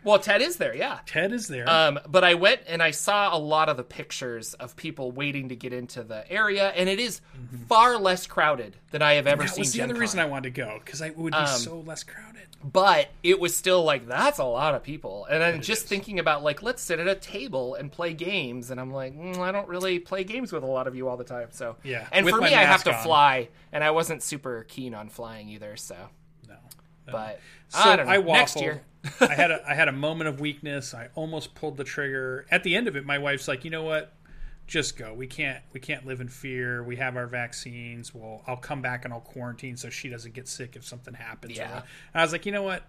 Well, 0.03 0.17
Ted 0.19 0.41
is 0.41 0.55
there, 0.57 0.73
yeah. 0.75 0.99
Ted 1.05 1.33
is 1.33 1.47
there. 1.47 1.69
Um, 1.69 1.99
but 2.07 2.23
I 2.23 2.35
went 2.35 2.61
and 2.67 2.81
I 2.81 2.91
saw 2.91 3.35
a 3.35 3.37
lot 3.37 3.67
of 3.67 3.75
the 3.77 3.83
pictures 3.83 4.53
of 4.53 4.75
people 4.75 5.11
waiting 5.11 5.49
to 5.49 5.55
get 5.55 5.73
into 5.73 6.03
the 6.03 6.29
area, 6.31 6.69
and 6.69 6.87
it 6.87 6.99
is 6.99 7.19
far 7.67 7.97
less 7.97 8.25
crowded 8.25 8.77
than 8.91 9.01
I 9.01 9.13
have 9.13 9.27
ever 9.27 9.43
Mm-hmm. 9.43 9.47
that 9.47 9.53
seen. 9.55 9.61
was 9.61 9.71
the 9.73 9.77
Gen 9.79 9.83
other 9.85 9.93
Con. 9.95 10.01
reason 10.01 10.19
I 10.19 10.25
wanted 10.25 10.55
to 10.55 10.61
go 10.61 10.79
because 10.83 11.01
it 11.01 11.17
would 11.17 11.31
be 11.33 11.37
Um, 11.37 11.47
so 11.47 11.79
less 11.81 12.03
crowded. 12.03 12.47
but 12.63 13.09
it 13.23 13.39
was 13.39 13.55
still 13.55 13.83
like 13.83 14.07
that's 14.07 14.39
a 14.39 14.43
lot 14.43 14.75
of 14.75 14.83
people 14.83 15.25
and 15.29 15.41
i'm 15.41 15.61
just 15.61 15.83
is. 15.83 15.87
thinking 15.89 16.19
about 16.19 16.43
like 16.43 16.61
let's 16.61 16.81
sit 16.81 16.99
at 16.99 17.07
a 17.07 17.15
table 17.15 17.75
and 17.75 17.89
play 17.89 18.13
games 18.13 18.69
and 18.69 18.81
i'm 18.81 18.91
like 18.91 19.15
mm, 19.17 19.37
i 19.37 19.49
don't 19.53 19.69
really 19.69 19.97
play 19.97 20.25
games 20.25 20.51
with 20.51 20.61
a 20.61 20.65
lot 20.65 20.85
of 20.85 20.93
you 20.93 21.07
all 21.07 21.15
the 21.15 21.23
time 21.23 21.47
so 21.51 21.77
Yeah, 21.85 22.05
and 22.11 22.25
with 22.25 22.35
for 22.35 22.41
me 22.41 22.47
i 22.53 22.63
have 22.65 22.83
to 22.83 22.93
on. 22.93 23.01
fly 23.03 23.47
and 23.71 23.81
i 23.81 23.91
wasn't 23.91 24.23
super 24.23 24.65
keen 24.67 24.93
on 24.93 25.07
flying 25.07 25.47
either 25.47 25.77
so 25.77 25.95
No. 26.49 26.55
but 27.09 27.39
So 27.69 27.79
i 27.79 27.95
don't 27.95 28.07
know 28.07 28.21
waffled. 28.23 28.33
next 28.33 28.59
year 28.61 28.81
I 29.21 29.33
had 29.33 29.51
a 29.51 29.63
I 29.67 29.75
had 29.75 29.87
a 29.87 29.93
moment 29.93 30.27
of 30.27 30.39
weakness. 30.39 30.93
I 30.93 31.09
almost 31.15 31.55
pulled 31.55 31.77
the 31.77 31.83
trigger. 31.83 32.45
At 32.51 32.63
the 32.63 32.75
end 32.75 32.87
of 32.87 32.95
it, 32.95 33.05
my 33.05 33.17
wife's 33.17 33.47
like, 33.47 33.63
"You 33.63 33.71
know 33.71 33.83
what? 33.83 34.13
Just 34.67 34.97
go. 34.97 35.13
We 35.13 35.27
can't 35.27 35.63
we 35.73 35.79
can't 35.79 36.05
live 36.05 36.21
in 36.21 36.27
fear. 36.27 36.83
We 36.83 36.97
have 36.97 37.15
our 37.15 37.27
vaccines. 37.27 38.13
Well, 38.13 38.43
I'll 38.45 38.57
come 38.57 38.81
back 38.81 39.05
and 39.05 39.13
I'll 39.13 39.21
quarantine 39.21 39.77
so 39.77 39.89
she 39.89 40.09
doesn't 40.09 40.33
get 40.33 40.47
sick 40.47 40.75
if 40.75 40.85
something 40.85 41.13
happens." 41.13 41.55
Yeah. 41.55 41.81
And 42.13 42.21
I 42.21 42.23
was 42.23 42.31
like, 42.31 42.45
"You 42.45 42.51
know 42.51 42.63
what? 42.63 42.83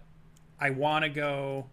I 0.59 0.71
want 0.71 1.03
to 1.03 1.09
go." 1.09 1.67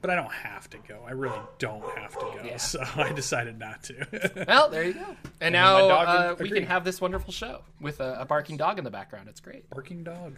But 0.00 0.10
I 0.10 0.16
don't 0.16 0.32
have 0.34 0.68
to 0.68 0.78
go. 0.86 1.02
I 1.06 1.12
really 1.12 1.38
don't 1.58 1.88
have 1.96 2.12
to 2.12 2.20
go. 2.20 2.40
Yeah. 2.44 2.58
So 2.58 2.84
I 2.96 3.12
decided 3.12 3.58
not 3.58 3.84
to. 3.84 4.44
well 4.46 4.68
there 4.68 4.84
you 4.84 4.92
go 4.92 5.16
and 5.40 5.54
my 5.54 5.58
now 5.58 5.88
uh, 5.88 6.36
we 6.38 6.50
can 6.50 6.64
have 6.64 6.84
this 6.84 7.00
wonderful 7.00 7.32
show 7.32 7.62
with 7.80 8.00
a, 8.00 8.20
a 8.20 8.26
barking 8.26 8.58
dog 8.58 8.76
in 8.76 8.84
the 8.84 8.90
background 8.90 9.30
it's 9.30 9.40
great 9.40 9.70
Barking 9.70 10.04
dog. 10.04 10.34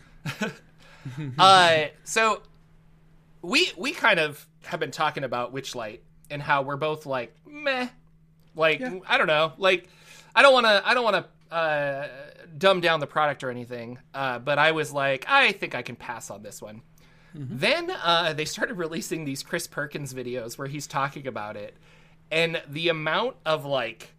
uh, 1.38 1.86
so 2.04 2.42
we 3.42 3.70
we 3.76 3.92
kind 3.92 4.18
of 4.20 4.46
have 4.64 4.80
been 4.80 4.90
talking 4.90 5.24
about 5.24 5.54
Witchlight 5.54 6.00
and 6.30 6.42
how 6.42 6.62
we're 6.62 6.76
both 6.76 7.06
like 7.06 7.34
meh, 7.46 7.88
like 8.54 8.80
Yeah. 8.80 8.98
I 9.06 9.18
don't 9.18 9.26
know, 9.26 9.52
like 9.58 9.88
I 10.34 10.42
don't 10.42 10.52
want 10.52 10.66
to 10.66 10.82
I 10.84 10.94
don't 10.94 11.04
want 11.04 11.24
to 11.50 11.54
uh, 11.54 12.08
dumb 12.58 12.80
down 12.80 13.00
the 13.00 13.06
product 13.06 13.44
or 13.44 13.50
anything, 13.50 13.98
uh, 14.14 14.38
but 14.40 14.58
I 14.58 14.72
was 14.72 14.92
like 14.92 15.24
I 15.28 15.52
think 15.52 15.74
I 15.74 15.82
can 15.82 15.96
pass 15.96 16.30
on 16.30 16.42
this 16.42 16.60
one. 16.60 16.82
Then 17.38 17.90
uh, 17.90 18.32
they 18.32 18.46
started 18.46 18.78
releasing 18.78 19.26
these 19.26 19.42
Chris 19.42 19.66
Perkins 19.66 20.14
videos 20.14 20.56
where 20.56 20.68
he's 20.68 20.86
talking 20.86 21.26
about 21.26 21.54
it, 21.56 21.76
and 22.30 22.62
the 22.66 22.88
amount 22.88 23.36
of 23.44 23.66
like, 23.66 24.14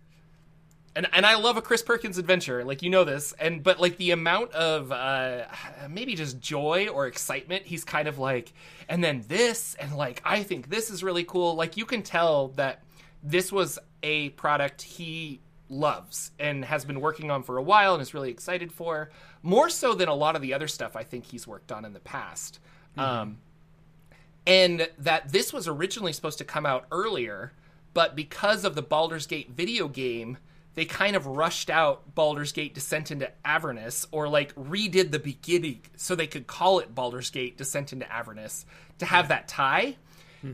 and 0.97 1.07
and 1.13 1.27
I 1.27 1.35
love 1.35 1.57
a 1.57 1.61
Chris 1.61 1.83
Perkins 1.83 2.17
adventure, 2.17 2.65
like 2.65 2.81
you 2.81 2.89
know 2.89 3.03
this, 3.03 3.31
and 3.39 3.61
but 3.61 3.79
like 3.79 3.97
the 3.97 4.09
amount 4.11 4.51
of 4.53 4.91
uh, 4.91 5.43
maybe 5.87 6.15
just 6.15 6.39
joy 6.39 6.87
or 6.87 7.05
excitement 7.05 7.67
he's 7.67 7.83
kind 7.83 8.07
of 8.07 8.17
like, 8.17 8.51
and 8.89 9.03
then 9.03 9.23
this, 9.27 9.75
and 9.75 9.95
like 9.95 10.23
I 10.25 10.41
think 10.41 10.69
this 10.69 10.89
is 10.89 11.03
really 11.03 11.23
cool. 11.23 11.53
Like 11.53 11.77
you 11.77 11.85
can 11.85 12.01
tell 12.01 12.47
that 12.49 12.83
this 13.21 13.51
was 13.51 13.77
a 14.01 14.29
product 14.29 14.81
he 14.81 15.39
loves 15.69 16.31
and 16.39 16.65
has 16.65 16.83
been 16.83 16.99
working 16.99 17.29
on 17.29 17.43
for 17.43 17.57
a 17.57 17.63
while 17.63 17.93
and 17.93 18.01
is 18.01 18.15
really 18.15 18.31
excited 18.31 18.71
for 18.71 19.11
more 19.43 19.69
so 19.69 19.93
than 19.93 20.09
a 20.09 20.15
lot 20.15 20.35
of 20.35 20.41
the 20.41 20.53
other 20.53 20.67
stuff 20.67 20.95
I 20.95 21.03
think 21.03 21.25
he's 21.25 21.45
worked 21.45 21.71
on 21.71 21.85
in 21.85 21.93
the 21.93 21.99
past. 21.99 22.59
Um, 22.97 23.37
and 24.47 24.89
that 24.97 25.31
this 25.31 25.53
was 25.53 25.67
originally 25.67 26.13
supposed 26.13 26.39
to 26.39 26.43
come 26.43 26.65
out 26.65 26.85
earlier, 26.91 27.51
but 27.93 28.15
because 28.15 28.65
of 28.65 28.73
the 28.73 28.81
Baldur's 28.81 29.27
Gate 29.27 29.51
video 29.51 29.87
game, 29.87 30.37
they 30.77 30.85
kind 30.85 31.15
of 31.15 31.25
rushed 31.25 31.71
out 31.71 32.13
Baldur's 32.13 32.51
Gate 32.51 32.75
Descent 32.75 33.09
into 33.09 33.31
Avernus 33.43 34.05
or 34.11 34.29
like 34.29 34.53
redid 34.53 35.09
the 35.09 35.17
beginning 35.17 35.81
so 35.95 36.13
they 36.13 36.27
could 36.27 36.45
call 36.45 36.77
it 36.77 36.93
Baldur's 36.93 37.31
Gate 37.31 37.57
Descent 37.57 37.93
into 37.93 38.09
Avernus 38.13 38.63
to 38.99 39.07
have 39.07 39.29
that 39.29 39.47
tie. 39.47 39.95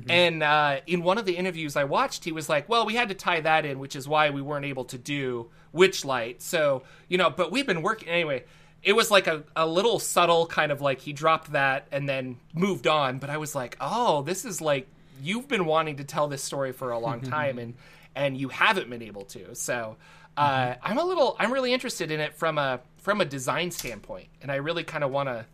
And 0.10 0.42
uh, 0.42 0.80
in 0.88 1.04
one 1.04 1.18
of 1.18 1.26
the 1.26 1.36
interviews 1.36 1.76
I 1.76 1.84
watched, 1.84 2.24
he 2.24 2.32
was 2.32 2.48
like, 2.48 2.70
"Well, 2.70 2.86
we 2.86 2.96
had 2.96 3.10
to 3.10 3.16
tie 3.16 3.42
that 3.42 3.66
in, 3.66 3.80
which 3.80 3.98
is 3.98 4.08
why 4.08 4.30
we 4.30 4.42
weren't 4.42 4.64
able 4.64 4.86
to 4.86 4.98
do 4.98 5.50
Witchlight." 5.76 6.42
So 6.42 6.84
you 7.10 7.18
know, 7.18 7.30
but 7.30 7.52
we've 7.52 7.68
been 7.68 7.82
working 7.82 8.08
anyway. 8.08 8.46
It 8.82 8.94
was 8.94 9.12
like 9.12 9.28
a, 9.28 9.44
a 9.58 9.68
little 9.68 10.00
subtle 10.00 10.46
kind 10.46 10.72
of 10.72 10.80
like 10.80 11.02
he 11.02 11.12
dropped 11.12 11.52
that 11.52 11.86
and 11.92 12.08
then 12.08 12.38
moved 12.54 12.88
on. 12.88 13.20
But 13.20 13.30
I 13.30 13.36
was 13.36 13.56
like, 13.56 13.76
"Oh, 13.82 14.22
this 14.22 14.46
is 14.46 14.62
like 14.62 14.88
you've 15.22 15.50
been 15.50 15.66
wanting 15.66 15.98
to 15.98 16.06
tell 16.06 16.30
this 16.30 16.42
story 16.42 16.72
for 16.72 16.92
a 16.92 16.98
long 16.98 17.20
time, 17.38 17.60
and 17.60 17.74
and 18.16 18.38
you 18.38 18.50
haven't 18.50 18.90
been 18.90 19.02
able 19.02 19.26
to." 19.26 19.56
So 19.56 19.98
uh, 20.38 20.76
I'm 20.82 20.98
a 20.98 21.04
little, 21.04 21.36
I'm 21.40 21.52
really 21.52 21.74
interested 21.74 22.12
in 22.12 22.20
it 22.20 22.36
from 22.36 22.58
a 22.58 22.80
from 22.98 23.22
a 23.22 23.26
design 23.26 23.72
standpoint, 23.72 24.28
and 24.42 24.52
I 24.52 24.56
really 24.56 24.84
kind 24.84 25.04
of 25.04 25.12
want 25.12 25.30
to. 25.30 25.46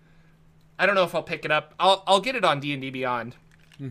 I 0.77 0.85
don't 0.85 0.95
know 0.95 1.03
if 1.03 1.13
I'll 1.13 1.23
pick 1.23 1.45
it 1.45 1.51
up. 1.51 1.73
I'll 1.79 2.03
I'll 2.07 2.21
get 2.21 2.35
it 2.35 2.45
on 2.45 2.59
D 2.59 2.73
and 2.73 2.81
D 2.81 2.89
Beyond 2.89 3.35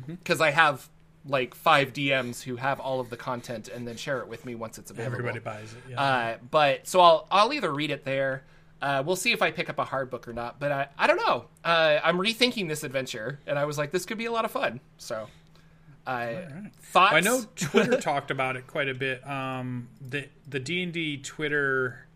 because 0.07 0.41
I 0.41 0.51
have 0.51 0.89
like 1.27 1.55
five 1.55 1.93
DMs 1.93 2.43
who 2.43 2.57
have 2.57 2.81
all 2.81 3.01
of 3.01 3.11
the 3.11 3.17
content 3.17 3.69
and 3.69 3.87
then 3.87 3.97
share 3.97 4.21
it 4.21 4.29
with 4.29 4.47
me 4.47 4.55
once 4.55 4.79
it's 4.79 4.91
available. 4.91 5.17
Everybody 5.17 5.41
buys 5.41 5.73
it. 5.75 5.91
Yeah. 5.91 6.01
Uh, 6.01 6.37
but 6.51 6.87
so 6.87 7.01
I'll 7.01 7.27
I'll 7.31 7.53
either 7.53 7.73
read 7.73 7.91
it 7.91 8.05
there. 8.05 8.45
Uh, 8.81 9.03
we'll 9.05 9.17
see 9.17 9.33
if 9.33 9.43
I 9.43 9.51
pick 9.51 9.69
up 9.69 9.79
a 9.79 9.85
hard 9.85 10.09
book 10.09 10.29
or 10.29 10.33
not. 10.33 10.59
But 10.61 10.73
I 10.73 10.89
I 10.97 11.07
don't 11.07 11.19
know. 11.19 11.47
Uh, 11.65 11.99
I'm 12.03 12.17
rethinking 12.19 12.69
this 12.69 12.85
adventure, 12.85 13.41
and 13.47 13.59
I 13.59 13.65
was 13.67 13.77
like, 13.77 13.91
this 13.91 14.07
could 14.07 14.19
be 14.19 14.27
a 14.27 14.33
lot 14.33 14.45
of 14.45 14.51
fun. 14.51 14.81
So, 14.97 15.27
uh, 16.09 16.41
thoughts? 16.81 17.15
I 17.15 17.21
know 17.21 17.45
Twitter 17.55 17.97
talked 18.01 18.31
about 18.31 18.57
it 18.57 18.67
quite 18.67 18.89
a 18.89 18.95
bit. 18.95 19.27
Um, 19.29 19.89
the 20.01 20.29
the 20.49 20.59
D 20.59 20.83
and 20.83 20.93
D 20.93 21.19
Twitter 21.19 22.07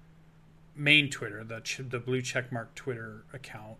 main 0.74 1.10
Twitter, 1.10 1.44
the 1.44 1.60
ch- 1.60 1.82
the 1.86 1.98
blue 1.98 2.22
checkmark 2.22 2.68
Twitter 2.74 3.24
account, 3.34 3.76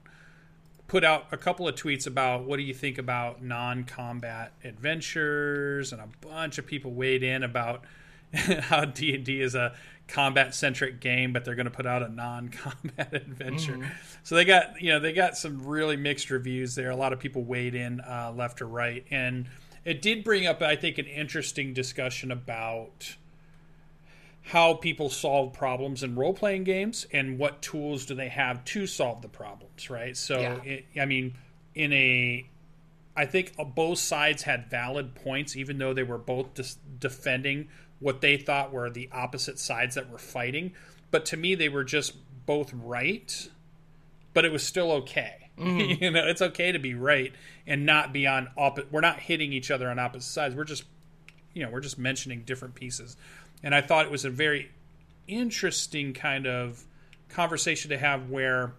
put 0.87 1.03
out 1.03 1.27
a 1.33 1.39
couple 1.39 1.67
of 1.67 1.75
tweets 1.75 2.07
about 2.07 2.45
what 2.45 2.59
do 2.59 2.63
you 2.63 2.75
think 2.75 2.99
about 2.99 3.43
non-combat 3.43 4.53
adventures, 4.63 5.93
and 5.93 6.03
a 6.03 6.09
bunch 6.21 6.59
of 6.59 6.67
people 6.67 6.93
weighed 6.93 7.23
in 7.23 7.43
about 7.43 7.83
how 8.35 8.85
D 8.85 9.15
and 9.15 9.25
D 9.25 9.41
is 9.41 9.55
a 9.55 9.75
combat-centric 10.09 11.01
game, 11.01 11.33
but 11.33 11.47
they're 11.47 11.55
going 11.55 11.65
to 11.65 11.71
put 11.71 11.87
out 11.87 12.03
a 12.03 12.09
non-combat 12.11 13.15
adventure. 13.15 13.79
So 14.25 14.35
they 14.35 14.45
got 14.45 14.83
you 14.83 14.91
know 14.91 15.01
they 15.01 15.15
got 15.15 15.39
some 15.39 15.65
really 15.67 15.97
mixed 15.97 16.29
reviews 16.29 16.75
there. 16.75 16.91
A 16.91 16.97
lot 16.97 17.15
of 17.15 17.19
people 17.19 17.45
weighed 17.45 17.75
in 17.75 18.03
uh, 18.03 18.31
left 18.37 18.61
or 18.61 18.67
right, 18.67 19.07
and 19.11 19.47
it 19.85 20.01
did 20.03 20.25
bring 20.25 20.47
up 20.47 20.63
I 20.63 20.77
think 20.77 20.99
an 20.99 21.07
interesting 21.07 21.73
discussion 21.75 22.31
about 22.31 23.17
how 24.47 24.75
people 24.75 25.09
solve 25.09 25.53
problems 25.53 26.03
in 26.03 26.17
role 26.17 26.35
playing 26.35 26.65
games 26.65 27.07
and 27.13 27.39
what 27.39 27.63
tools 27.63 28.05
do 28.07 28.15
they 28.15 28.29
have 28.29 28.65
to 28.65 28.87
solve 28.87 29.23
the 29.23 29.29
problems, 29.29 29.89
right? 29.89 30.17
So, 30.17 30.41
Yeah. 30.41 30.63
it, 30.65 30.85
I 31.01 31.05
mean, 31.05 31.35
in 31.77 31.93
a, 31.93 32.45
I 33.17 33.27
think 33.27 33.55
both 33.75 33.99
sides 33.99 34.43
had 34.43 34.69
valid 34.69 35.15
points, 35.15 35.57
even 35.57 35.79
though 35.79 35.95
they 35.95 36.03
were 36.03 36.19
both 36.19 36.55
dis- 36.55 36.77
defending 36.99 37.69
what 38.01 38.21
they 38.21 38.37
thought 38.37 38.73
were 38.73 38.91
the 38.91 39.09
opposite 39.13 39.61
sides 39.61 39.95
that 39.95 40.11
were 40.11 40.19
fighting. 40.19 40.73
But 41.13 41.25
to 41.27 41.37
me, 41.37 41.55
they 41.55 41.69
were 41.69 41.85
just 41.85 42.15
both 42.47 42.73
right, 42.75 43.49
but 44.35 44.45
it 44.45 44.51
was 44.51 44.65
still 44.65 44.91
okay. 44.93 45.42
Mm-hmm. 45.59 46.03
you 46.05 46.11
know, 46.11 46.27
it's 46.27 46.43
okay 46.43 46.73
to 46.73 46.79
be 46.79 46.95
right 46.95 47.33
and 47.67 47.85
not 47.87 48.13
be 48.13 48.27
on 48.27 48.49
opposite. 48.57 48.91
We're 48.93 49.01
not 49.03 49.19
hitting 49.21 49.53
each 49.53 49.71
other 49.71 49.89
on 49.91 49.99
opposite 49.99 50.31
sides. 50.31 50.55
We're 50.55 50.65
just 50.65 50.85
you 51.55 51.63
know 51.63 51.71
we're 51.71 51.81
just 51.81 51.99
mentioning 51.99 52.43
different 52.47 52.75
pieces 52.75 53.15
and 53.63 53.75
i 53.75 53.83
thought 53.83 54.07
it 54.07 54.11
was 54.11 54.25
a 54.25 54.31
very 54.31 54.71
interesting 55.29 56.15
kind 56.15 56.47
of 56.47 56.83
conversation 57.29 57.91
to 57.91 57.99
have 57.99 58.31
where 58.31 58.73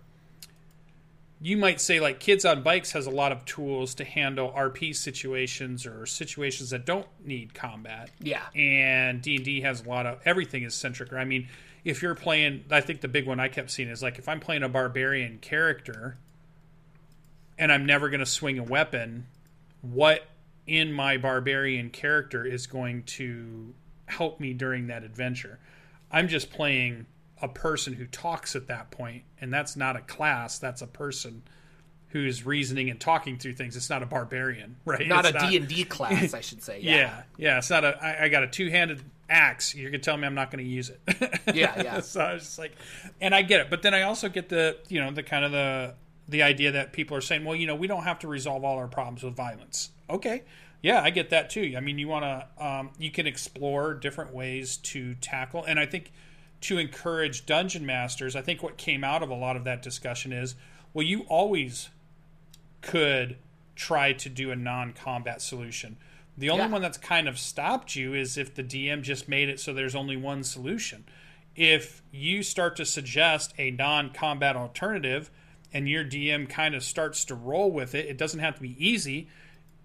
you 1.42 1.58
might 1.58 1.82
say 1.82 2.00
like 2.00 2.20
kids 2.20 2.46
on 2.46 2.64
bikes 2.64 2.92
has 2.94 3.06
a 3.06 3.12
lot 3.12 3.32
of 3.32 3.46
tools 3.46 3.94
to 3.96 4.04
handle 4.04 4.52
rp 4.58 4.96
situations 4.96 5.86
or 5.86 6.06
situations 6.08 6.72
that 6.72 6.84
don't 6.86 7.06
need 7.24 7.54
combat 7.54 8.10
Yeah. 8.20 8.42
and 8.56 9.22
d&d 9.22 9.62
has 9.62 9.86
a 9.86 9.88
lot 9.88 10.06
of 10.08 10.20
everything 10.26 10.64
is 10.64 10.74
centric 10.74 11.14
i 11.14 11.26
mean 11.26 11.48
if 11.86 12.02
you're 12.02 12.16
playing 12.16 12.64
i 12.72 12.82
think 12.82 13.02
the 13.02 13.08
big 13.08 13.28
one 13.28 13.40
i 13.40 13.50
kept 13.50 13.70
seeing 13.70 13.90
is 13.90 14.02
like 14.02 14.18
if 14.18 14.28
i'm 14.28 14.40
playing 14.40 14.64
a 14.64 14.70
barbarian 14.70 15.38
character 15.40 16.18
and 17.58 17.72
i'm 17.72 17.86
never 17.86 18.10
going 18.10 18.20
to 18.20 18.26
swing 18.26 18.60
a 18.60 18.64
weapon 18.64 19.26
what 19.82 20.26
in 20.66 20.92
my 20.92 21.18
barbarian 21.18 21.90
character 21.90 22.46
is 22.46 22.68
going 22.68 23.04
to 23.04 23.74
help 24.06 24.40
me 24.40 24.54
during 24.54 24.88
that 24.88 25.04
adventure 25.04 25.60
i'm 26.12 26.28
just 26.28 26.50
playing 26.52 27.06
a 27.42 27.48
person 27.48 27.94
who 27.94 28.06
talks 28.06 28.56
at 28.56 28.68
that 28.68 28.90
point 28.92 29.24
and 29.42 29.54
that's 29.54 29.76
not 29.76 29.96
a 29.96 30.02
class 30.02 30.60
that's 30.60 30.82
a 30.82 30.88
person 30.88 31.44
who's 32.10 32.46
reasoning 32.46 32.90
and 32.92 33.00
talking 33.00 33.38
through 33.38 33.54
things 33.54 33.76
it's 33.76 33.90
not 33.90 34.04
a 34.04 34.06
barbarian 34.06 34.76
right 34.86 35.08
Not 35.08 35.26
It's 35.26 35.44
a 35.44 35.48
D 35.50 35.58
and 35.58 35.68
D 35.68 35.84
class, 35.84 36.34
I 36.34 36.42
should 36.42 36.62
say. 36.62 36.80
yeah. 36.80 36.96
Yeah. 36.96 37.22
yeah, 37.38 37.58
It's 37.58 37.72
not 37.72 37.84
a. 37.84 37.98
I, 38.02 38.26
I 38.26 38.30
got 38.30 38.44
a 38.44 38.48
two-handed 38.48 39.02
axe. 39.28 39.74
You're 39.74 39.90
gonna 39.90 40.04
tell 40.04 40.16
me 40.16 40.28
I'm 40.28 40.36
not 40.36 40.52
gonna 40.52 40.62
use 40.62 40.92
it. 40.92 41.02
Yeah, 41.56 41.82
yeah. 41.82 42.00
so 42.02 42.22
I 42.22 42.34
was 42.36 42.44
just 42.44 42.60
like, 42.60 42.74
and 43.20 43.34
I 43.34 43.42
get 43.42 43.62
it, 43.62 43.72
but 43.72 43.82
then 43.82 43.96
I 43.96 44.04
also 44.04 44.30
get 44.30 44.48
the, 44.48 44.78
you 44.90 45.02
know, 45.02 45.10
the 45.12 45.24
kind 45.24 45.44
of 45.44 45.52
the 45.54 45.96
the 46.28 46.42
idea 46.44 46.72
that 46.72 46.94
people 46.94 47.18
are 47.18 47.22
saying, 47.22 47.44
well, 47.44 47.56
you 47.56 47.68
know, 47.68 47.76
we 47.76 47.88
don't 47.88 48.04
have 48.04 48.20
to 48.20 48.28
resolve 48.28 48.64
all 48.64 48.78
our 48.78 48.88
problems 48.88 49.24
with 49.24 49.36
violence. 49.36 49.90
Okay, 50.10 50.44
yeah, 50.82 51.02
I 51.02 51.10
get 51.10 51.30
that 51.32 51.50
too. 51.50 51.74
I 51.78 51.80
mean, 51.80 51.98
you 51.98 52.08
want 52.08 52.24
to, 52.24 52.66
um, 52.66 52.92
you 52.98 53.12
can 53.12 53.28
explore 53.28 53.94
different 53.94 54.34
ways 54.34 54.78
to 54.78 55.16
tackle, 55.16 55.64
and 55.64 55.80
I 55.80 55.86
think 55.86 56.12
to 56.62 56.78
encourage 56.78 57.46
dungeon 57.46 57.86
masters, 57.86 58.36
I 58.36 58.42
think 58.42 58.64
what 58.64 58.78
came 58.78 59.04
out 59.04 59.22
of 59.22 59.30
a 59.30 59.36
lot 59.36 59.56
of 59.58 59.66
that 59.66 59.82
discussion 59.82 60.32
is, 60.32 60.56
well, 60.94 61.06
you 61.06 61.22
always 61.28 61.90
could 62.82 63.38
try 63.76 64.14
to 64.14 64.30
do 64.30 64.52
a 64.52 64.56
non-combat 64.56 65.42
solution. 65.42 65.98
The 66.38 66.50
only 66.50 66.66
Yeah. 66.66 66.72
one 66.72 66.82
that's 66.82 66.98
kind 66.98 67.28
of 67.28 67.38
stopped 67.40 67.96
you 67.96 68.14
is 68.14 68.38
if 68.38 68.54
the 68.56 68.64
DM 68.64 69.02
just 69.02 69.28
made 69.28 69.50
it 69.50 69.60
so 69.60 69.74
there's 69.74 69.96
only 69.96 70.16
one 70.16 70.44
solution. 70.44 71.06
If 71.56 72.02
you 72.12 72.44
start 72.44 72.76
to 72.78 72.86
suggest 72.86 73.54
a 73.58 73.72
non-combat 73.72 74.56
alternative 74.56 75.30
and 75.74 75.90
your 75.90 76.06
DM 76.06 76.48
kind 76.48 76.76
of 76.76 76.84
starts 76.84 77.26
to 77.26 77.36
roll 77.36 77.72
with 77.72 77.96
it, 77.96 78.06
it 78.06 78.18
doesn't 78.18 78.40
have 78.40 78.56
to 78.56 78.62
be 78.62 78.76
easy, 78.86 79.28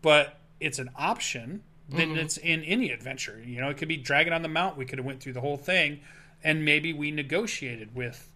but 0.03 0.39
it's 0.61 0.79
an 0.79 0.91
option, 0.97 1.63
then 1.89 2.17
it's 2.17 2.37
in 2.37 2.63
any 2.65 2.91
adventure. 2.91 3.43
You 3.45 3.63
know, 3.63 3.71
it 3.71 3.79
could 3.79 3.89
be 3.89 3.97
Dragon 3.97 4.33
on 4.33 4.43
the 4.43 4.49
Mount. 4.49 4.77
We 4.77 4.85
could 4.85 4.99
have 4.99 5.07
went 5.07 5.21
through 5.21 5.33
the 5.33 5.41
whole 5.41 5.57
thing 5.57 6.01
and 6.45 6.65
maybe 6.65 6.93
we 6.93 7.11
negotiated 7.11 7.95
with 7.95 8.31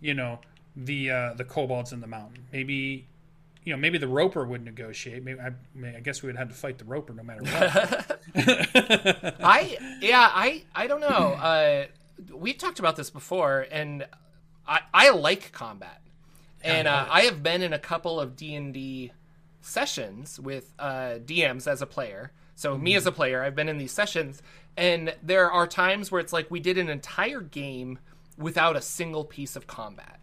you 0.00 0.14
know 0.14 0.40
the 0.76 1.10
uh, 1.10 1.34
the 1.34 1.44
kobolds 1.44 1.92
in 1.92 2.00
the 2.00 2.06
mountain. 2.06 2.44
Maybe 2.52 3.06
you 3.64 3.72
know 3.72 3.76
maybe 3.76 3.98
the 3.98 4.08
roper 4.08 4.44
would 4.44 4.64
negotiate. 4.64 5.22
Maybe 5.22 5.40
I, 5.40 5.48
I, 5.48 5.52
mean, 5.74 5.94
I 5.96 6.00
guess 6.00 6.22
we 6.22 6.28
would 6.28 6.36
have 6.36 6.48
to 6.48 6.54
fight 6.54 6.78
the 6.78 6.84
roper 6.84 7.12
no 7.12 7.22
matter 7.22 7.42
what. 7.42 8.20
I 9.44 9.76
yeah, 10.00 10.30
I 10.32 10.64
I 10.74 10.86
don't 10.86 11.00
know. 11.00 11.08
Uh, 11.08 11.86
we 12.34 12.54
talked 12.54 12.78
about 12.78 12.96
this 12.96 13.10
before, 13.10 13.66
and 13.70 14.06
I 14.66 14.80
I 14.94 15.10
like 15.10 15.52
combat, 15.52 16.00
and 16.64 16.88
uh, 16.88 17.06
I 17.10 17.22
have 17.22 17.42
been 17.42 17.62
in 17.62 17.72
a 17.72 17.78
couple 17.78 18.20
of 18.20 18.36
D 18.36 18.54
and 18.54 18.72
D 18.72 19.12
sessions 19.60 20.38
with 20.40 20.72
uh, 20.78 21.18
DMs 21.24 21.66
as 21.66 21.82
a 21.82 21.86
player. 21.86 22.32
So 22.54 22.76
me 22.76 22.94
as 22.94 23.06
a 23.06 23.12
player, 23.12 23.42
I've 23.42 23.54
been 23.54 23.68
in 23.68 23.78
these 23.78 23.92
sessions, 23.92 24.42
and 24.76 25.14
there 25.22 25.50
are 25.50 25.66
times 25.66 26.10
where 26.12 26.20
it's 26.20 26.32
like 26.32 26.50
we 26.50 26.60
did 26.60 26.78
an 26.78 26.88
entire 26.88 27.40
game 27.40 27.98
without 28.36 28.76
a 28.76 28.80
single 28.80 29.24
piece 29.24 29.56
of 29.56 29.66
combat. 29.66 30.20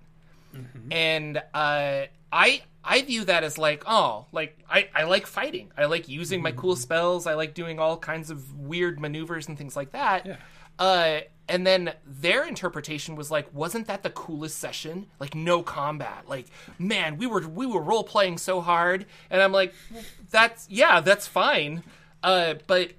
And 0.91 1.38
uh, 1.53 2.05
I 2.31 2.62
I 2.84 3.01
view 3.03 3.24
that 3.25 3.43
as 3.43 3.58
like 3.58 3.84
oh 3.86 4.25
like 4.31 4.58
I, 4.69 4.89
I 4.96 5.03
like 5.03 5.27
fighting. 5.27 5.72
I 5.77 5.86
like 5.86 6.10
using 6.10 6.41
my 6.41 6.51
cool 6.51 6.75
spells. 6.75 7.27
I 7.27 7.36
like 7.36 7.53
doing 7.53 7.79
all 7.79 7.98
kinds 7.98 8.29
of 8.29 8.58
weird 8.58 9.00
maneuvers 9.00 9.48
and 9.48 9.58
things 9.58 9.75
like 9.75 9.91
that. 9.91 10.25
Yeah. 10.25 10.38
Uh, 10.79 11.19
and 11.50 11.65
then 11.65 11.93
their 12.05 12.48
interpretation 12.48 13.15
was 13.15 13.29
like, 13.29 13.53
wasn't 13.53 13.88
that 13.88 14.03
the 14.03 14.09
coolest 14.12 14.57
session? 14.57 15.07
Like 15.19 15.36
no 15.36 15.63
combat. 15.63 16.25
Like, 16.27 16.45
man, 16.77 17.17
we 17.17 17.27
were 17.27 17.45
we 17.48 17.65
were 17.65 17.81
role 17.81 18.03
playing 18.03 18.38
so 18.38 18.62
hard. 18.62 19.05
And 19.29 19.41
I'm 19.41 19.51
like, 19.51 19.74
that's 20.29 20.67
yeah, 20.69 21.01
that's 21.01 21.27
fine. 21.27 21.83
Uh, 22.24 22.55
but 22.67 22.91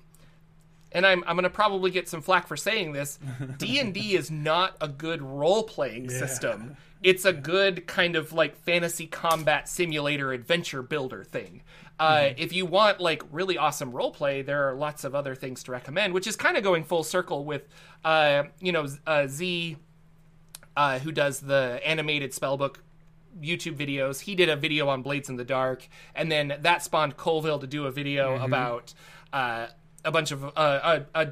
and 0.93 1.07
I'm 1.07 1.23
I'm 1.27 1.37
gonna 1.37 1.49
probably 1.49 1.93
get 1.93 2.09
some 2.09 2.23
flack 2.23 2.49
for 2.49 2.57
saying 2.57 2.93
this. 2.93 3.19
D 3.59 3.79
and 3.79 3.95
D 3.95 4.15
is 4.15 4.31
not 4.31 4.77
a 4.81 4.89
good 4.89 5.23
role 5.23 5.63
playing 5.63 6.11
system. 6.11 6.77
It's 7.03 7.25
a 7.25 7.33
good 7.33 7.87
kind 7.87 8.17
of 8.17 8.33
like 8.33 8.57
fantasy 8.57 9.07
combat 9.07 9.69
simulator 9.69 10.33
adventure 10.33 10.83
builder 10.83 11.25
thing. 11.25 11.63
Uh, 12.01 12.31
If 12.39 12.53
you 12.53 12.65
want 12.65 12.99
like 12.99 13.23
really 13.31 13.59
awesome 13.59 13.93
role 13.93 14.11
play, 14.11 14.43
there 14.43 14.69
are 14.69 14.75
lots 14.75 15.05
of 15.05 15.15
other 15.15 15.35
things 15.35 15.63
to 15.65 15.73
recommend, 15.73 16.15
which 16.15 16.27
is 16.27 16.35
kind 16.35 16.57
of 16.57 16.63
going 16.63 16.83
full 16.83 17.05
circle 17.05 17.45
with, 17.45 17.69
uh, 18.05 18.45
you 18.59 18.73
know, 18.73 18.87
uh, 19.07 19.27
Z, 19.27 19.77
uh, 20.77 20.99
who 21.01 21.13
does 21.13 21.41
the 21.41 21.81
animated 21.85 22.33
spellbook 22.33 22.77
YouTube 23.41 23.77
videos. 23.77 24.21
He 24.21 24.35
did 24.35 24.49
a 24.49 24.57
video 24.57 24.89
on 24.89 25.03
Blades 25.03 25.29
in 25.29 25.37
the 25.37 25.45
Dark, 25.45 25.89
and 26.15 26.33
then 26.33 26.55
that 26.61 26.83
spawned 26.83 27.17
Colville 27.17 27.59
to 27.59 27.67
do 27.67 27.87
a 27.87 27.91
video 27.91 28.43
about 28.43 28.95
uh, 29.33 29.67
a 30.05 30.11
bunch 30.11 30.33
of 30.33 30.45
uh, 30.45 30.49
a, 31.15 31.23
a 31.23 31.29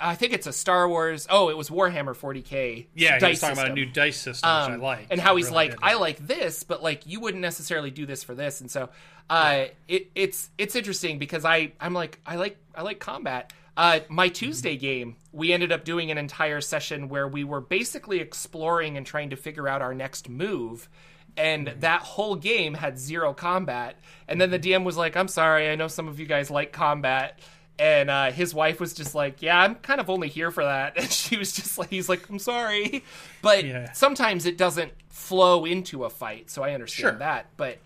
I 0.00 0.14
think 0.16 0.32
it's 0.32 0.46
a 0.46 0.52
Star 0.52 0.88
Wars. 0.88 1.26
Oh, 1.30 1.48
it 1.48 1.56
was 1.56 1.70
Warhammer 1.70 2.14
40k. 2.16 2.86
Yeah, 2.94 3.14
he 3.14 3.20
dice 3.20 3.30
was 3.34 3.40
talking 3.40 3.52
about 3.52 3.64
a 3.66 3.68
system. 3.68 3.74
new 3.74 3.86
dice 3.86 4.16
system, 4.16 4.48
which 4.50 4.70
I 4.70 4.74
Um, 4.74 4.80
like. 4.80 5.06
and 5.10 5.20
how 5.20 5.36
he's 5.36 5.46
really 5.46 5.54
like, 5.56 5.70
did. 5.72 5.78
I 5.82 5.94
like 5.94 6.18
this, 6.26 6.62
but 6.64 6.82
like 6.82 7.06
you 7.06 7.20
wouldn't 7.20 7.40
necessarily 7.42 7.90
do 7.90 8.06
this 8.06 8.24
for 8.24 8.34
this, 8.34 8.60
and 8.60 8.70
so 8.70 8.88
uh, 9.28 9.66
it, 9.88 10.10
it's 10.14 10.50
it's 10.58 10.74
interesting 10.74 11.18
because 11.18 11.44
I 11.44 11.72
I'm 11.80 11.94
like 11.94 12.18
I 12.26 12.36
like 12.36 12.56
I 12.74 12.82
like 12.82 12.98
combat. 12.98 13.52
Uh, 13.76 14.00
my 14.08 14.28
Tuesday 14.28 14.76
game, 14.76 15.16
we 15.32 15.52
ended 15.52 15.72
up 15.72 15.84
doing 15.84 16.10
an 16.10 16.18
entire 16.18 16.60
session 16.60 17.08
where 17.08 17.26
we 17.28 17.44
were 17.44 17.60
basically 17.60 18.18
exploring 18.20 18.96
and 18.96 19.06
trying 19.06 19.30
to 19.30 19.36
figure 19.36 19.68
out 19.68 19.80
our 19.80 19.94
next 19.94 20.28
move. 20.28 20.88
And 21.36 21.68
that 21.78 22.02
whole 22.02 22.34
game 22.34 22.74
had 22.74 22.98
zero 22.98 23.32
combat. 23.32 23.96
And 24.28 24.38
then 24.40 24.50
the 24.50 24.58
DM 24.58 24.84
was 24.84 24.96
like, 24.98 25.16
I'm 25.16 25.28
sorry, 25.28 25.70
I 25.70 25.76
know 25.76 25.86
some 25.88 26.08
of 26.08 26.18
you 26.20 26.26
guys 26.26 26.50
like 26.50 26.72
combat. 26.72 27.38
And 27.80 28.10
uh, 28.10 28.30
his 28.30 28.54
wife 28.54 28.78
was 28.78 28.92
just 28.92 29.14
like, 29.14 29.40
Yeah, 29.42 29.58
I'm 29.58 29.74
kind 29.76 30.00
of 30.00 30.10
only 30.10 30.28
here 30.28 30.50
for 30.50 30.64
that. 30.64 30.92
And 30.98 31.10
she 31.10 31.36
was 31.38 31.52
just 31.52 31.78
like, 31.78 31.88
He's 31.88 32.08
like, 32.08 32.28
I'm 32.28 32.38
sorry. 32.38 33.02
But 33.42 33.64
Yeah. 33.64 33.92
sometimes 33.92 34.44
it 34.46 34.58
doesn't 34.58 34.92
flow 35.08 35.64
into 35.64 36.04
a 36.04 36.10
fight. 36.10 36.50
So 36.50 36.62
I 36.62 36.74
understand 36.74 37.12
Sure. 37.14 37.18
that. 37.20 37.46
But 37.56 37.78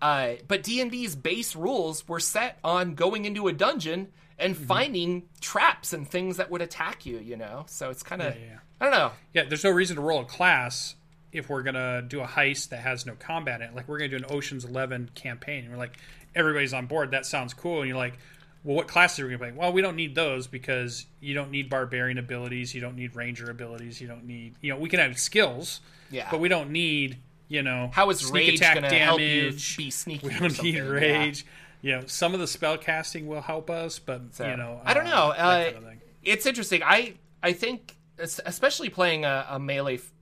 uh, 0.00 0.32
but 0.48 0.62
D 0.64 0.80
and 0.80 0.90
D's 0.90 1.14
base 1.14 1.54
rules 1.54 2.08
were 2.08 2.18
set 2.18 2.58
on 2.64 2.94
going 2.94 3.24
into 3.26 3.46
a 3.46 3.52
dungeon 3.52 4.08
and 4.38 4.56
Mm-hmm. 4.56 4.64
finding 4.64 5.22
traps 5.40 5.92
and 5.92 6.08
things 6.08 6.38
that 6.38 6.50
would 6.50 6.62
attack 6.62 7.04
you. 7.06 7.18
You 7.18 7.36
know, 7.36 7.64
so 7.68 7.90
it's 7.90 8.02
kind 8.02 8.22
of 8.22 8.34
Yeah, 8.34 8.40
yeah. 8.52 8.58
I 8.80 8.84
don't 8.86 8.94
know. 8.98 9.12
Yeah, 9.34 9.44
there's 9.44 9.62
no 9.64 9.70
reason 9.70 9.96
to 9.96 10.02
roll 10.02 10.22
a 10.22 10.24
class 10.24 10.94
if 11.30 11.48
we're 11.50 11.62
gonna 11.62 12.02
do 12.02 12.20
a 12.20 12.26
heist 12.26 12.70
that 12.70 12.80
has 12.80 13.04
no 13.06 13.14
combat 13.16 13.60
in 13.60 13.68
it. 13.68 13.74
Like 13.76 13.86
we're 13.86 13.98
gonna 13.98 14.08
do 14.08 14.16
an 14.16 14.26
Ocean's 14.30 14.64
Eleven 14.64 15.10
campaign, 15.14 15.64
and 15.64 15.72
we're 15.72 15.78
like, 15.78 15.96
everybody's 16.34 16.72
on 16.74 16.86
board. 16.86 17.10
That 17.12 17.26
sounds 17.26 17.54
cool, 17.54 17.80
and 17.80 17.88
you're 17.88 17.96
like, 17.98 18.18
well, 18.64 18.76
what 18.76 18.88
classes 18.88 19.20
are 19.20 19.24
we 19.26 19.30
gonna 19.30 19.38
play? 19.38 19.52
Well, 19.52 19.72
we 19.72 19.82
don't 19.82 19.96
need 19.96 20.14
those 20.14 20.46
because 20.46 21.06
you 21.20 21.34
don't 21.34 21.50
need 21.50 21.68
barbarian 21.68 22.18
abilities, 22.18 22.74
you 22.74 22.80
don't 22.80 22.96
need 22.96 23.16
ranger 23.16 23.50
abilities, 23.50 24.00
you 24.00 24.06
don't 24.08 24.24
need, 24.24 24.54
you 24.60 24.72
know, 24.72 24.78
we 24.78 24.88
can 24.88 25.00
have 25.00 25.18
skills, 25.18 25.80
Yeah. 26.10 26.28
but 26.30 26.40
we 26.40 26.48
don't 26.48 26.70
need, 26.70 27.18
you 27.48 27.62
know, 27.62 27.90
How 27.92 28.08
is 28.10 28.20
sneak 28.20 28.34
rage 28.48 28.60
attack 28.60 28.78
going 28.78 28.90
to 28.90 28.98
help 28.98 29.20
you 29.20 29.42
damage. 29.42 29.76
be 29.76 29.90
sneaky? 29.90 30.28
we 30.28 30.34
don't 30.38 30.62
need 30.62 30.80
rage. 30.80 31.44
You 31.80 31.96
know, 31.96 32.02
some 32.06 32.32
of 32.34 32.38
the 32.40 32.46
spell 32.46 32.78
casting 32.78 33.26
will 33.26 33.40
help 33.42 33.68
us, 33.68 33.98
but 33.98 34.34
So, 34.34 34.48
you 34.48 34.56
know, 34.56 34.80
I 34.84 34.94
don't 34.94 35.06
uh, 35.06 35.10
know. 35.10 35.30
Uh, 35.32 35.64
kind 35.72 35.76
of 35.76 35.84
it's 36.22 36.46
interesting. 36.46 36.82
I 36.84 37.14
I 37.42 37.52
think 37.52 37.96
especially 38.18 38.88
playing 38.88 39.24
a, 39.24 39.44
a 39.50 39.58
melee 39.58 39.96
f- 39.96 40.12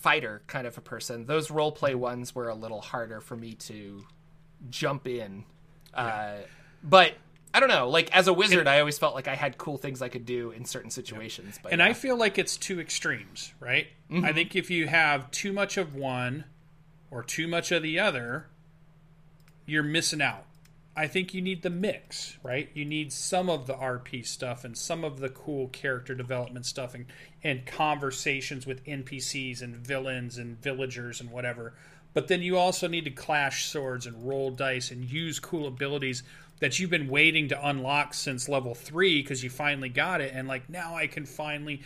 fighter 0.00 0.42
kind 0.48 0.66
of 0.66 0.76
a 0.76 0.80
person, 0.80 1.26
those 1.26 1.52
role 1.52 1.70
play 1.70 1.94
ones 1.94 2.34
were 2.34 2.48
a 2.48 2.54
little 2.56 2.80
harder 2.80 3.20
for 3.20 3.36
me 3.36 3.52
to 3.54 4.04
jump 4.70 5.06
in. 5.06 5.44
Uh, 5.94 6.38
but 6.82 7.12
I 7.54 7.60
don't 7.60 7.68
know. 7.68 7.88
Like 7.88 8.14
as 8.14 8.26
a 8.26 8.32
wizard, 8.32 8.66
I 8.66 8.80
always 8.80 8.98
felt 8.98 9.14
like 9.14 9.28
I 9.28 9.36
had 9.36 9.56
cool 9.56 9.78
things 9.78 10.02
I 10.02 10.08
could 10.08 10.26
do 10.26 10.50
in 10.50 10.64
certain 10.64 10.90
situations. 10.90 11.60
But 11.62 11.72
And 11.72 11.78
yeah. 11.78 11.86
I 11.86 11.92
feel 11.92 12.16
like 12.16 12.36
it's 12.36 12.56
two 12.56 12.80
extremes, 12.80 13.54
right? 13.60 13.86
Mm-hmm. 14.10 14.24
I 14.24 14.32
think 14.32 14.56
if 14.56 14.70
you 14.70 14.88
have 14.88 15.30
too 15.30 15.52
much 15.52 15.76
of 15.76 15.94
one 15.94 16.46
or 17.12 17.22
too 17.22 17.46
much 17.46 17.70
of 17.70 17.84
the 17.84 18.00
other, 18.00 18.48
you're 19.66 19.84
missing 19.84 20.20
out. 20.20 20.46
I 20.96 21.06
think 21.06 21.32
you 21.32 21.42
need 21.42 21.62
the 21.62 21.70
mix, 21.70 22.38
right? 22.42 22.68
You 22.74 22.84
need 22.84 23.12
some 23.12 23.48
of 23.48 23.68
the 23.68 23.74
RP 23.74 24.26
stuff 24.26 24.64
and 24.64 24.76
some 24.76 25.04
of 25.04 25.20
the 25.20 25.28
cool 25.28 25.68
character 25.68 26.14
development 26.14 26.66
stuff 26.66 26.94
and, 26.94 27.06
and 27.42 27.66
conversations 27.66 28.66
with 28.66 28.84
NPCs 28.84 29.62
and 29.62 29.76
villains 29.76 30.38
and 30.38 30.60
villagers 30.60 31.20
and 31.20 31.30
whatever. 31.30 31.74
But 32.14 32.28
then 32.28 32.42
you 32.42 32.56
also 32.56 32.86
need 32.86 33.04
to 33.04 33.10
clash 33.10 33.66
swords 33.66 34.06
and 34.06 34.28
roll 34.28 34.52
dice 34.52 34.92
and 34.92 35.04
use 35.04 35.40
cool 35.40 35.66
abilities 35.66 36.22
that 36.60 36.78
you've 36.78 36.90
been 36.90 37.08
waiting 37.08 37.48
to 37.48 37.68
unlock 37.68 38.14
since 38.14 38.48
level 38.48 38.74
three 38.74 39.22
because 39.22 39.42
you 39.42 39.50
finally 39.50 39.88
got 39.88 40.20
it. 40.20 40.32
And 40.34 40.48
like 40.48 40.68
now 40.70 40.94
I 40.94 41.06
can 41.06 41.26
finally 41.26 41.82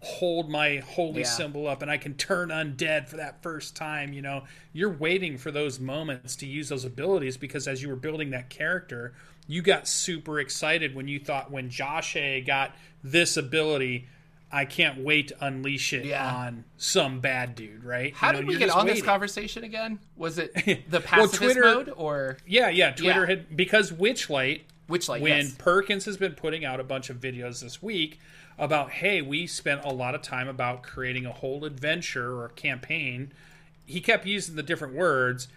hold 0.00 0.48
my 0.48 0.76
holy 0.78 1.20
Yeah. 1.22 1.26
symbol 1.26 1.66
up 1.66 1.82
and 1.82 1.90
I 1.90 1.96
can 1.96 2.14
turn 2.14 2.50
undead 2.50 3.08
for 3.08 3.16
that 3.16 3.42
first 3.42 3.74
time. 3.74 4.12
You 4.12 4.22
know, 4.22 4.44
you're 4.72 4.92
waiting 4.92 5.38
for 5.38 5.50
those 5.50 5.80
moments 5.80 6.36
to 6.36 6.46
use 6.46 6.68
those 6.68 6.84
abilities 6.84 7.36
because 7.36 7.66
as 7.66 7.82
you 7.82 7.88
were 7.88 7.96
building 7.96 8.30
that 8.30 8.48
character, 8.48 9.14
you 9.46 9.62
got 9.62 9.88
super 9.88 10.38
excited 10.38 10.94
when 10.94 11.08
you 11.08 11.18
thought 11.18 11.50
when 11.50 11.70
Josh 11.70 12.14
A 12.16 12.40
got 12.40 12.76
this 13.02 13.36
ability. 13.36 14.06
I 14.50 14.64
can't 14.64 14.98
wait 15.04 15.28
to 15.28 15.44
unleash 15.44 15.92
it 15.92 16.06
Yeah. 16.06 16.26
on 16.34 16.64
some 16.78 17.20
bad 17.20 17.54
dude, 17.54 17.84
right? 17.84 18.14
How 18.14 18.28
You 18.28 18.32
know, 18.32 18.38
did 18.40 18.48
we 18.48 18.56
get 18.56 18.70
on 18.70 18.86
this 18.86 19.02
conversation 19.02 19.62
again? 19.64 19.98
Was 20.16 20.38
it 20.38 20.54
the 20.90 21.04
Well, 21.16 21.28
Twitter- 21.28 21.60
mode 21.62 21.92
or 21.96 22.38
Yeah, 22.46 22.68
yeah. 22.70 22.92
Twitter 22.92 23.20
Yeah. 23.20 23.26
had 23.26 23.56
because 23.56 23.92
Witchlight 23.92 24.62
which 24.86 25.06
like 25.06 25.20
when 25.20 25.36
yes. 25.44 25.54
Perkins 25.58 26.06
has 26.06 26.16
been 26.16 26.32
putting 26.32 26.64
out 26.64 26.80
a 26.80 26.84
bunch 26.84 27.10
of 27.10 27.18
videos 27.18 27.60
this 27.60 27.82
week 27.82 28.18
about, 28.56 28.90
hey, 28.90 29.20
we 29.20 29.46
spent 29.46 29.84
a 29.84 29.90
lot 29.92 30.14
of 30.14 30.22
time 30.22 30.48
about 30.48 30.82
creating 30.82 31.26
a 31.26 31.30
whole 31.32 31.66
adventure 31.66 32.40
or 32.40 32.48
campaign. 32.48 33.30
He 33.84 34.00
kept 34.00 34.24
using 34.26 34.56
the 34.56 34.62
different 34.62 34.94
words, 34.94 35.48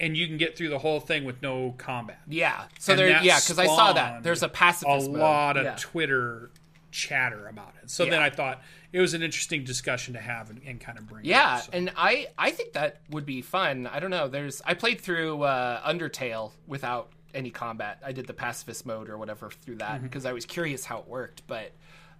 and 0.00 0.16
you 0.16 0.26
can 0.26 0.36
get 0.36 0.58
through 0.58 0.68
the 0.70 0.80
whole 0.80 0.98
thing 0.98 1.24
with 1.24 1.40
no 1.42 1.76
combat. 1.78 2.18
Yeah. 2.26 2.64
So 2.80 2.92
And 2.94 2.98
there, 2.98 3.08
yeah, 3.22 3.38
because 3.38 3.60
I 3.60 3.66
saw 3.66 3.92
that. 3.92 4.24
There's 4.24 4.42
a 4.42 4.46
A 4.46 4.48
pacifist 4.48 5.08
mode. 5.08 5.20
lot 5.20 5.56
of 5.56 5.64
Yeah. 5.64 5.76
Twitter 5.78 6.50
chatter 6.92 7.48
about 7.48 7.74
it. 7.82 7.90
So 7.90 8.04
then 8.04 8.22
I 8.22 8.30
thought 8.30 8.62
it 8.92 9.00
was 9.00 9.14
an 9.14 9.22
interesting 9.22 9.64
discussion 9.64 10.14
to 10.14 10.20
have 10.20 10.50
and, 10.50 10.60
and 10.64 10.80
kind 10.80 10.98
of 10.98 11.08
bring. 11.08 11.24
Yeah, 11.24 11.54
up, 11.56 11.62
so. 11.64 11.70
and 11.72 11.90
I 11.96 12.28
I 12.38 12.50
think 12.52 12.74
that 12.74 13.00
would 13.10 13.26
be 13.26 13.42
fun. 13.42 13.86
I 13.86 13.98
don't 13.98 14.10
know. 14.10 14.28
There's 14.28 14.62
I 14.64 14.74
played 14.74 15.00
through 15.00 15.42
uh, 15.42 15.82
Undertale 15.90 16.52
without 16.66 17.10
any 17.34 17.50
combat. 17.50 17.98
I 18.04 18.12
did 18.12 18.26
the 18.26 18.34
pacifist 18.34 18.84
mode 18.86 19.08
or 19.08 19.16
whatever 19.18 19.50
through 19.50 19.76
that 19.76 19.94
Mm-hmm. 19.96 20.02
because 20.04 20.24
I 20.26 20.32
was 20.32 20.44
curious 20.46 20.84
how 20.84 20.98
it 20.98 21.08
worked. 21.08 21.42
But 21.46 21.72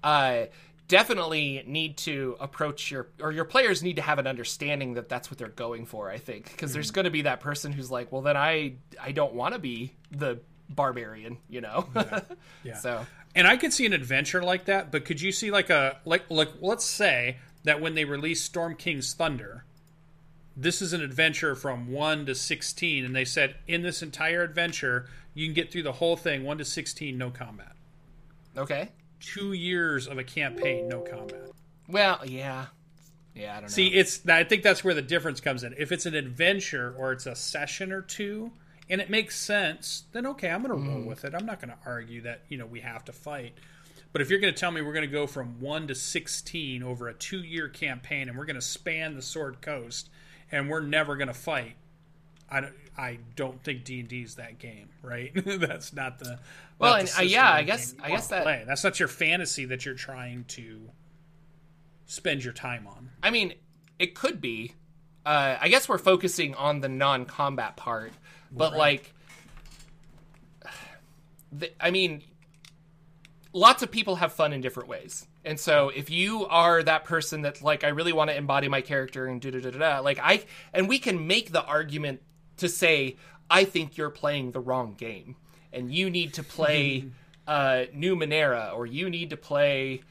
uh, 0.02 0.46
definitely 0.88 1.62
need 1.66 1.96
to 1.98 2.36
approach 2.40 2.90
your 2.90 3.08
or 3.20 3.32
your 3.32 3.44
players 3.44 3.82
need 3.82 3.96
to 3.96 4.02
have 4.02 4.18
an 4.18 4.26
understanding 4.26 4.94
that 4.94 5.08
that's 5.08 5.30
what 5.30 5.38
they're 5.38 5.48
going 5.48 5.86
for. 5.86 6.10
I 6.10 6.18
think 6.18 6.50
because 6.50 6.72
there's 6.72 6.88
Mm-hmm. 6.88 6.94
going 6.94 7.04
to 7.04 7.10
be 7.10 7.22
that 7.22 7.40
person 7.40 7.72
who's 7.72 7.90
like, 7.90 8.10
well, 8.12 8.22
then 8.22 8.36
I 8.36 8.74
I 9.00 9.12
don't 9.12 9.34
want 9.34 9.54
to 9.54 9.58
be 9.60 9.94
the 10.10 10.40
barbarian, 10.68 11.36
you 11.48 11.60
know. 11.60 11.86
Yeah. 12.64 12.74
So 12.80 13.04
And 13.34 13.46
I 13.46 13.56
could 13.56 13.72
see 13.72 13.86
an 13.86 13.92
adventure 13.92 14.42
like 14.42 14.66
that, 14.66 14.92
but 14.92 15.04
could 15.04 15.20
you 15.20 15.32
see 15.32 15.50
like 15.50 15.70
a 15.70 15.98
like 16.04 16.24
like 16.30 16.50
let's 16.60 16.84
say 16.84 17.38
that 17.64 17.80
when 17.80 17.94
they 17.94 18.04
release 18.04 18.42
Storm 18.42 18.74
King's 18.74 19.14
Thunder, 19.14 19.64
this 20.56 20.82
is 20.82 20.92
an 20.92 21.00
adventure 21.00 21.54
from 21.54 21.90
1 21.90 22.26
to 22.26 22.34
16 22.34 23.04
and 23.04 23.16
they 23.16 23.24
said 23.24 23.56
in 23.66 23.82
this 23.82 24.02
entire 24.02 24.42
adventure 24.42 25.06
you 25.34 25.46
can 25.46 25.54
get 25.54 25.72
through 25.72 25.82
the 25.82 25.92
whole 25.92 26.16
thing 26.16 26.44
1 26.44 26.58
to 26.58 26.64
16 26.64 27.16
no 27.16 27.30
combat. 27.30 27.72
okay. 28.56 28.90
2 29.20 29.52
years 29.52 30.06
of 30.08 30.18
a 30.18 30.24
campaign 30.24 30.88
no 30.88 31.00
combat. 31.00 31.50
Well, 31.88 32.20
yeah, 32.26 32.66
yeah. 33.34 33.52
I 33.52 33.54
don't 33.54 33.62
know. 33.62 33.68
See, 33.68 33.86
it's 33.88 34.28
I 34.28 34.44
think 34.44 34.62
that's 34.62 34.84
where 34.84 34.94
the 34.94 35.02
difference 35.02 35.40
comes 35.40 35.62
in. 35.64 35.74
If 35.78 35.92
it's 35.92 36.06
an 36.06 36.14
adventure 36.14 36.94
or 36.98 37.12
it's 37.12 37.26
a 37.26 37.34
session 37.34 37.92
or 37.92 38.02
two 38.02 38.50
and 38.92 39.00
it 39.00 39.08
makes 39.08 39.38
sense, 39.38 40.04
then 40.12 40.26
okay, 40.26 40.50
I'm 40.50 40.62
going 40.62 40.78
to 40.84 40.88
roll 40.90 41.00
with 41.02 41.24
it. 41.24 41.34
I'm 41.34 41.46
not 41.46 41.60
going 41.60 41.70
to 41.70 41.78
argue 41.86 42.20
that, 42.22 42.42
you 42.50 42.58
know, 42.58 42.66
we 42.66 42.80
have 42.80 43.02
to 43.06 43.12
fight. 43.12 43.54
But 44.12 44.20
if 44.20 44.28
you're 44.28 44.38
going 44.38 44.52
to 44.52 44.60
tell 44.60 44.70
me 44.70 44.82
we're 44.82 44.92
going 44.92 45.08
to 45.08 45.10
go 45.10 45.26
from 45.26 45.58
1 45.60 45.86
to 45.88 45.94
16 45.94 46.82
over 46.82 47.08
a 47.08 47.14
2-year 47.14 47.70
campaign 47.70 48.28
and 48.28 48.36
we're 48.36 48.44
going 48.44 48.56
to 48.56 48.60
span 48.60 49.16
the 49.16 49.22
Sword 49.22 49.62
Coast 49.62 50.10
and 50.52 50.68
we're 50.68 50.82
never 50.82 51.16
going 51.16 51.28
to 51.28 51.34
fight, 51.34 51.76
I 52.50 52.60
don't, 52.60 52.74
I 52.98 53.18
don't 53.34 53.64
think 53.64 53.84
D&D 53.84 54.20
is 54.20 54.34
that 54.34 54.58
game, 54.58 54.90
right? 55.02 55.32
that's 55.46 55.94
not 55.94 56.18
the 56.18 56.38
Well, 56.78 56.92
not 56.98 57.06
the 57.06 57.12
and, 57.12 57.20
uh, 57.20 57.22
yeah, 57.22 57.50
I 57.50 57.62
guess- 57.62 57.94
I 58.02 58.10
guess 58.10 58.28
that- 58.28 58.42
play. 58.42 58.62
That's 58.66 58.84
not 58.84 58.98
your 59.00 59.08
fantasy 59.08 59.64
that 59.64 59.86
you're 59.86 59.94
trying 59.94 60.44
to 60.48 60.90
spend 62.04 62.44
your 62.44 62.52
time 62.52 62.86
on. 62.86 63.08
I 63.22 63.30
mean, 63.30 63.54
it 63.98 64.14
could 64.14 64.42
be. 64.42 64.74
Uh, 65.24 65.56
I 65.58 65.68
guess 65.68 65.88
we're 65.88 65.98
focusing 65.98 66.54
on 66.56 66.80
the 66.80 66.88
non-combat 66.90 67.76
part, 67.76 68.12
but 68.52 68.76
like, 68.76 69.12
the, 71.52 71.70
I 71.84 71.90
mean, 71.90 72.22
lots 73.52 73.82
of 73.82 73.90
people 73.90 74.16
have 74.16 74.32
fun 74.32 74.52
in 74.52 74.60
different 74.60 74.88
ways. 74.88 75.26
And 75.44 75.58
so 75.58 75.88
if 75.88 76.10
you 76.10 76.46
are 76.46 76.82
that 76.82 77.04
person 77.04 77.42
that's 77.42 77.62
like, 77.62 77.84
I 77.84 77.88
really 77.88 78.12
want 78.12 78.30
to 78.30 78.36
embody 78.36 78.68
my 78.68 78.80
character 78.80 79.26
and 79.26 79.40
do, 79.40 79.50
da 79.50 79.60
da 79.60 79.70
da 79.70 79.78
da, 79.78 79.98
like 80.00 80.18
I, 80.22 80.44
and 80.72 80.88
we 80.88 80.98
can 80.98 81.26
make 81.26 81.52
the 81.52 81.64
argument 81.64 82.22
to 82.58 82.68
say, 82.68 83.16
I 83.50 83.64
think 83.64 83.96
you're 83.96 84.10
playing 84.10 84.52
the 84.52 84.60
wrong 84.60 84.94
game 84.94 85.36
and 85.72 85.92
you 85.92 86.10
need 86.10 86.34
to 86.34 86.42
play 86.42 87.06
uh, 87.46 87.84
Numenera 87.94 88.74
or 88.74 88.86
you 88.86 89.10
need 89.10 89.30
to 89.30 89.36
play 89.36 90.02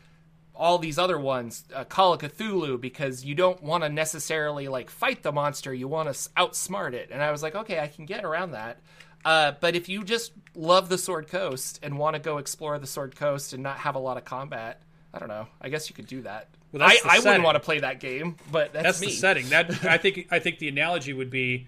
all 0.55 0.77
these 0.77 0.97
other 0.97 1.17
ones, 1.17 1.63
uh, 1.73 1.83
Call 1.83 2.13
of 2.13 2.21
Cthulhu, 2.21 2.79
because 2.79 3.25
you 3.25 3.35
don't 3.35 3.61
want 3.63 3.83
to 3.83 3.89
necessarily 3.89 4.67
like 4.67 4.89
fight 4.89 5.23
the 5.23 5.31
monster. 5.31 5.73
You 5.73 5.87
want 5.87 6.13
to 6.13 6.29
outsmart 6.31 6.93
it. 6.93 7.09
And 7.11 7.21
I 7.21 7.31
was 7.31 7.41
like, 7.41 7.55
okay, 7.55 7.79
I 7.79 7.87
can 7.87 8.05
get 8.05 8.23
around 8.23 8.51
that. 8.51 8.79
Uh, 9.23 9.53
but 9.59 9.75
if 9.75 9.87
you 9.87 10.03
just 10.03 10.31
love 10.55 10.89
the 10.89 10.97
Sword 10.97 11.27
Coast 11.27 11.79
and 11.83 11.97
want 11.97 12.15
to 12.15 12.21
go 12.21 12.37
explore 12.37 12.77
the 12.79 12.87
Sword 12.87 13.15
Coast 13.15 13.53
and 13.53 13.61
not 13.61 13.77
have 13.77 13.95
a 13.95 13.99
lot 13.99 14.17
of 14.17 14.25
combat, 14.25 14.81
I 15.13 15.19
don't 15.19 15.29
know. 15.29 15.47
I 15.61 15.69
guess 15.69 15.89
you 15.89 15.95
could 15.95 16.07
do 16.07 16.21
that. 16.23 16.49
Well, 16.71 16.83
I, 16.83 16.97
I 17.05 17.19
wouldn't 17.19 17.43
want 17.43 17.55
to 17.55 17.59
play 17.59 17.79
that 17.79 17.99
game, 17.99 18.37
but 18.51 18.71
that's, 18.71 18.83
That's 18.83 19.01
me. 19.01 19.07
the 19.07 19.13
setting. 19.13 19.49
That 19.49 19.85
I 19.85 19.97
think 19.97 20.27
I 20.31 20.39
think 20.39 20.59
the 20.59 20.69
analogy 20.69 21.11
would 21.11 21.29
be 21.29 21.67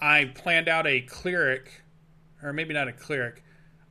I 0.00 0.24
planned 0.34 0.68
out 0.68 0.86
a 0.86 1.02
cleric 1.02 1.82
or 2.42 2.52
maybe 2.52 2.74
not 2.74 2.88
a 2.88 2.92
cleric. 2.92 3.42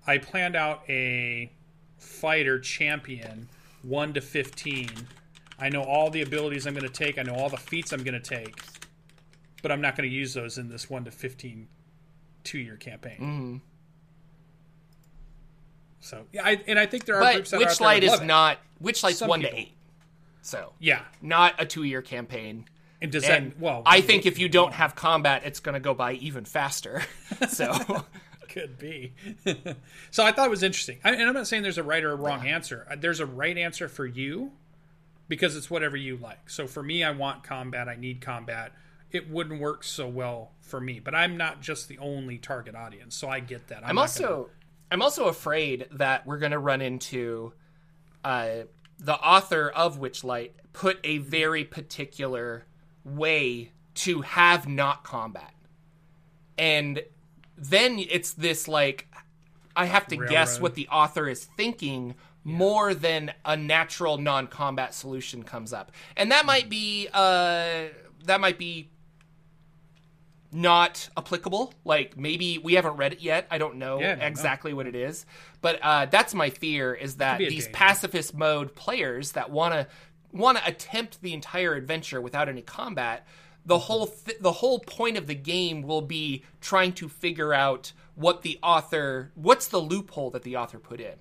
I 0.05 0.17
planned 0.17 0.55
out 0.55 0.83
a 0.89 1.51
fighter 1.97 2.59
champion 2.59 3.47
1 3.83 4.13
to 4.13 4.21
15. 4.21 4.89
I 5.59 5.69
know 5.69 5.83
all 5.83 6.09
the 6.09 6.21
abilities 6.21 6.65
I'm 6.65 6.73
going 6.73 6.87
to 6.87 6.93
take, 6.93 7.17
I 7.19 7.23
know 7.23 7.35
all 7.35 7.49
the 7.49 7.57
feats 7.57 7.93
I'm 7.93 8.03
going 8.03 8.19
to 8.19 8.19
take. 8.19 8.59
But 9.61 9.71
I'm 9.71 9.79
not 9.81 9.95
going 9.95 10.09
to 10.09 10.13
use 10.13 10.33
those 10.33 10.57
in 10.57 10.67
this 10.69 10.89
1 10.89 11.05
to 11.05 11.11
15 11.11 11.67
2-year 12.43 12.75
campaign. 12.77 13.17
Mm-hmm. 13.19 13.57
So, 15.99 16.25
yeah, 16.33 16.41
I, 16.43 16.61
and 16.67 16.77
I 16.77 16.85
think 16.85 17.05
there 17.05 17.15
are 17.15 17.21
But 17.21 17.33
groups 17.35 17.51
that 17.51 17.61
are 17.61 17.63
out 17.63 17.77
there 17.77 17.87
Witchlight 17.87 18.01
is 18.01 18.21
it. 18.21 18.25
not. 18.25 18.57
Witchlight's 18.83 19.19
Some 19.19 19.29
one 19.29 19.39
people. 19.39 19.55
to 19.55 19.61
eight, 19.61 19.73
so 20.41 20.73
Yeah. 20.79 21.01
not 21.21 21.55
a 21.59 21.65
two-year 21.65 22.01
campaign. 22.01 22.65
And 23.01 23.11
does 23.11 23.23
And 23.23 23.51
that 23.51 23.59
well, 23.59 23.83
I 23.85 24.01
think 24.01 24.25
if 24.25 24.39
you 24.39 24.49
don't 24.49 24.73
have 24.73 24.95
combat, 24.95 25.43
it's 25.45 25.59
going 25.61 25.73
to 25.73 25.79
go 25.79 25.93
by 25.93 26.13
even 26.13 26.43
faster. 26.45 27.01
so 27.49 27.71
Could 28.53 28.77
be. 28.77 29.13
so 30.11 30.23
I 30.23 30.31
thought 30.31 30.45
it 30.45 30.51
was 30.51 30.61
interesting. 30.61 30.99
I, 31.03 31.13
and 31.13 31.23
I'm 31.23 31.33
not 31.33 31.47
saying 31.47 31.63
there's 31.63 31.79
a 31.79 31.83
right 31.83 32.03
or 32.03 32.11
a 32.11 32.15
wrong 32.15 32.45
answer. 32.47 32.85
Uh, 32.89 32.95
There's 32.95 33.19
a 33.19 33.25
right 33.25 33.57
answer 33.57 33.89
for 33.89 34.05
you 34.05 34.51
because 35.27 35.55
it's 35.55 35.71
whatever 35.71 35.97
you 35.97 36.17
like. 36.17 36.51
So 36.51 36.67
for 36.67 36.83
me, 36.83 37.03
I 37.03 37.09
want 37.09 37.43
combat. 37.43 37.89
I 37.89 37.95
need 37.95 38.21
combat. 38.21 38.71
It 39.11 39.27
wouldn't 39.27 39.59
work 39.59 39.83
so 39.83 40.07
well 40.07 40.51
for 40.61 40.79
me, 40.79 40.99
but 40.99 41.15
I'm 41.15 41.35
not 41.35 41.61
just 41.61 41.87
the 41.87 41.97
only 41.97 42.37
target 42.37 42.75
audience. 42.75 43.15
So 43.15 43.27
I 43.27 43.39
get 43.39 43.69
that. 43.69 43.83
I'm 43.83 43.95
not 43.95 44.01
also 44.03 44.27
gonna- 44.27 44.47
I'm 44.91 45.01
also 45.01 45.25
afraid 45.25 45.87
that 45.93 46.27
we're 46.27 46.37
going 46.37 46.51
to 46.51 46.59
run 46.59 46.79
into 46.81 47.53
uh, 48.23 48.65
the 48.99 49.15
author 49.15 49.67
of 49.69 49.99
Witchlight 49.99 50.51
put 50.73 50.99
a 51.03 51.17
very 51.17 51.63
particular 51.63 52.67
way 53.03 53.71
to 53.95 54.21
have 54.21 54.67
not 54.67 55.03
combat, 55.03 55.53
and 56.57 57.01
then 57.69 57.99
it's 57.99 58.33
this 58.33 58.67
like 58.67 59.07
I 59.75 59.85
have 59.85 60.07
to 60.07 60.17
guess 60.17 60.59
what 60.59 60.75
the 60.75 60.87
author 60.89 61.27
is 61.27 61.45
thinking 61.57 62.15
more 62.43 62.93
than 62.93 63.31
a 63.45 63.55
natural 63.55 64.17
non-combat 64.17 64.93
solution 64.93 65.43
comes 65.43 65.71
up, 65.73 65.91
and 66.17 66.31
that 66.31 66.45
might 66.45 66.69
be 66.69 67.07
uh, 67.13 67.85
that 68.25 68.39
might 68.39 68.57
be 68.57 68.89
not 70.51 71.09
applicable. 71.17 71.73
Like 71.83 72.17
maybe 72.17 72.57
we 72.57 72.73
haven't 72.73 72.97
read 72.97 73.13
it 73.13 73.21
yet. 73.21 73.47
I 73.49 73.57
don't 73.57 73.75
know 73.75 73.99
Yeah, 73.99 74.15
exactly 74.25 74.73
what 74.73 74.85
it 74.87 74.95
is, 74.95 75.25
but 75.61 75.79
uh, 75.81 76.05
that's 76.05 76.33
my 76.33 76.49
fear 76.49 76.93
is 76.93 77.15
that 77.15 77.39
these 77.39 77.67
pacifist 77.69 78.35
mode 78.35 78.75
players 78.75 79.31
that 79.31 79.49
want 79.49 79.73
to 79.73 79.87
want 80.31 80.57
to 80.57 80.67
attempt 80.67 81.21
the 81.21 81.33
entire 81.33 81.73
adventure 81.75 82.21
without 82.21 82.49
any 82.49 82.61
combat. 82.61 83.25
The 83.65 83.79
whole 83.79 84.07
th- 84.07 84.39
the 84.39 84.51
whole 84.51 84.79
point 84.79 85.17
of 85.17 85.27
the 85.27 85.35
game 85.35 85.83
will 85.83 86.01
be 86.01 86.43
trying 86.59 86.93
to 86.93 87.07
figure 87.07 87.53
out 87.53 87.93
what 88.15 88.41
the 88.41 88.59
author 88.61 89.31
what's 89.35 89.67
the 89.67 89.79
loophole 89.79 90.31
that 90.31 90.43
the 90.43 90.57
author 90.57 90.79
put 90.79 90.99
in. 90.99 91.15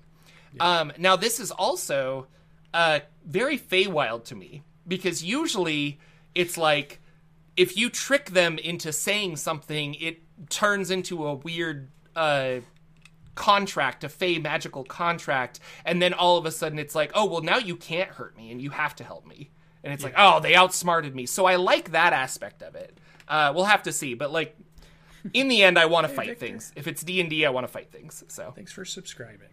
Um, 0.59 0.91
now 0.97 1.15
this 1.15 1.39
is 1.39 1.51
also 1.51 2.27
uh, 2.73 2.99
very 3.25 3.57
Feywild 3.57 4.25
to 4.25 4.35
me 4.35 4.63
because 4.87 5.23
usually 5.23 5.99
it's 6.35 6.57
like 6.57 6.99
if 7.55 7.77
you 7.77 7.89
trick 7.89 8.31
them 8.31 8.57
into 8.57 8.91
saying 8.91 9.37
something, 9.37 9.95
it 9.95 10.21
turns 10.49 10.91
into 10.91 11.25
a 11.25 11.35
weird 11.35 11.89
uh, 12.15 12.57
contract, 13.35 14.03
a 14.03 14.09
Fey 14.09 14.39
magical 14.39 14.83
contract, 14.83 15.59
and 15.85 16.01
then 16.01 16.13
all 16.13 16.37
of 16.37 16.45
a 16.45 16.51
sudden 16.51 16.79
it's 16.79 16.95
like, 16.95 17.11
oh 17.13 17.25
well, 17.25 17.41
now 17.41 17.57
you 17.57 17.75
can't 17.75 18.09
hurt 18.09 18.35
me 18.37 18.51
and 18.51 18.61
you 18.61 18.71
have 18.71 18.95
to 18.95 19.03
help 19.03 19.25
me, 19.25 19.51
and 19.83 19.93
it's 19.93 20.03
like, 20.03 20.13
oh, 20.17 20.39
they 20.39 20.55
outsmarted 20.55 21.15
me. 21.15 21.25
So 21.25 21.45
I 21.45 21.55
like 21.55 21.91
that 21.91 22.13
aspect 22.13 22.61
of 22.61 22.75
it. 22.75 22.97
Uh, 23.27 23.51
we'll 23.55 23.65
have 23.65 23.83
to 23.83 23.91
see, 23.91 24.13
but 24.13 24.31
like. 24.31 24.55
In 25.33 25.47
the 25.47 25.63
end, 25.63 25.79
I 25.79 25.85
want 25.85 26.05
to 26.05 26.13
fight 26.13 26.27
Victor. 26.27 26.45
things. 26.47 26.73
If 26.75 26.85
it's 26.85 27.01
D 27.01 27.21
and 27.21 27.45
I 27.45 27.49
want 27.49 27.65
to 27.65 27.71
fight 27.71 27.93
things. 27.93 28.25
So 28.27 28.51
Thanks 28.53 28.73
for 28.73 28.83
subscribing. 28.83 29.47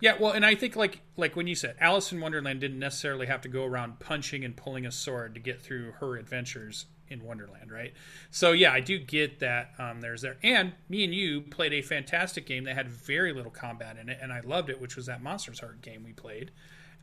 Yeah, 0.00 0.16
well, 0.18 0.32
and 0.32 0.44
I 0.44 0.54
think 0.54 0.76
like 0.76 1.00
like 1.16 1.36
when 1.36 1.46
you 1.46 1.54
said 1.54 1.76
Alice 1.80 2.12
in 2.12 2.20
Wonderland 2.20 2.60
didn't 2.60 2.78
necessarily 2.78 3.26
have 3.26 3.40
to 3.42 3.48
go 3.48 3.64
around 3.64 4.00
punching 4.00 4.44
and 4.44 4.56
pulling 4.56 4.86
a 4.86 4.90
sword 4.92 5.34
to 5.34 5.40
get 5.40 5.60
through 5.60 5.92
her 5.92 6.16
adventures 6.16 6.86
in 7.08 7.22
Wonderland, 7.22 7.70
right? 7.70 7.92
So 8.30 8.52
yeah, 8.52 8.72
I 8.72 8.80
do 8.80 8.98
get 8.98 9.40
that. 9.40 9.72
Um, 9.78 10.00
there's 10.00 10.22
there, 10.22 10.36
and 10.42 10.72
me 10.88 11.04
and 11.04 11.14
you 11.14 11.42
played 11.42 11.72
a 11.72 11.82
fantastic 11.82 12.46
game 12.46 12.64
that 12.64 12.74
had 12.74 12.88
very 12.88 13.32
little 13.32 13.50
combat 13.50 13.96
in 13.98 14.08
it, 14.08 14.18
and 14.20 14.32
I 14.32 14.40
loved 14.40 14.70
it, 14.70 14.80
which 14.80 14.96
was 14.96 15.06
that 15.06 15.22
Monsterhearts 15.22 15.82
game 15.82 16.02
we 16.04 16.12
played. 16.12 16.50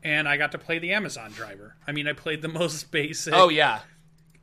And 0.04 0.28
I 0.28 0.36
got 0.36 0.52
to 0.52 0.58
play 0.58 0.78
the 0.78 0.92
Amazon 0.92 1.30
driver. 1.32 1.76
I 1.86 1.92
mean, 1.92 2.08
I 2.08 2.12
played 2.12 2.42
the 2.42 2.48
most 2.62 2.90
basic. 2.90 3.32
Oh 3.34 3.48
yeah, 3.48 3.80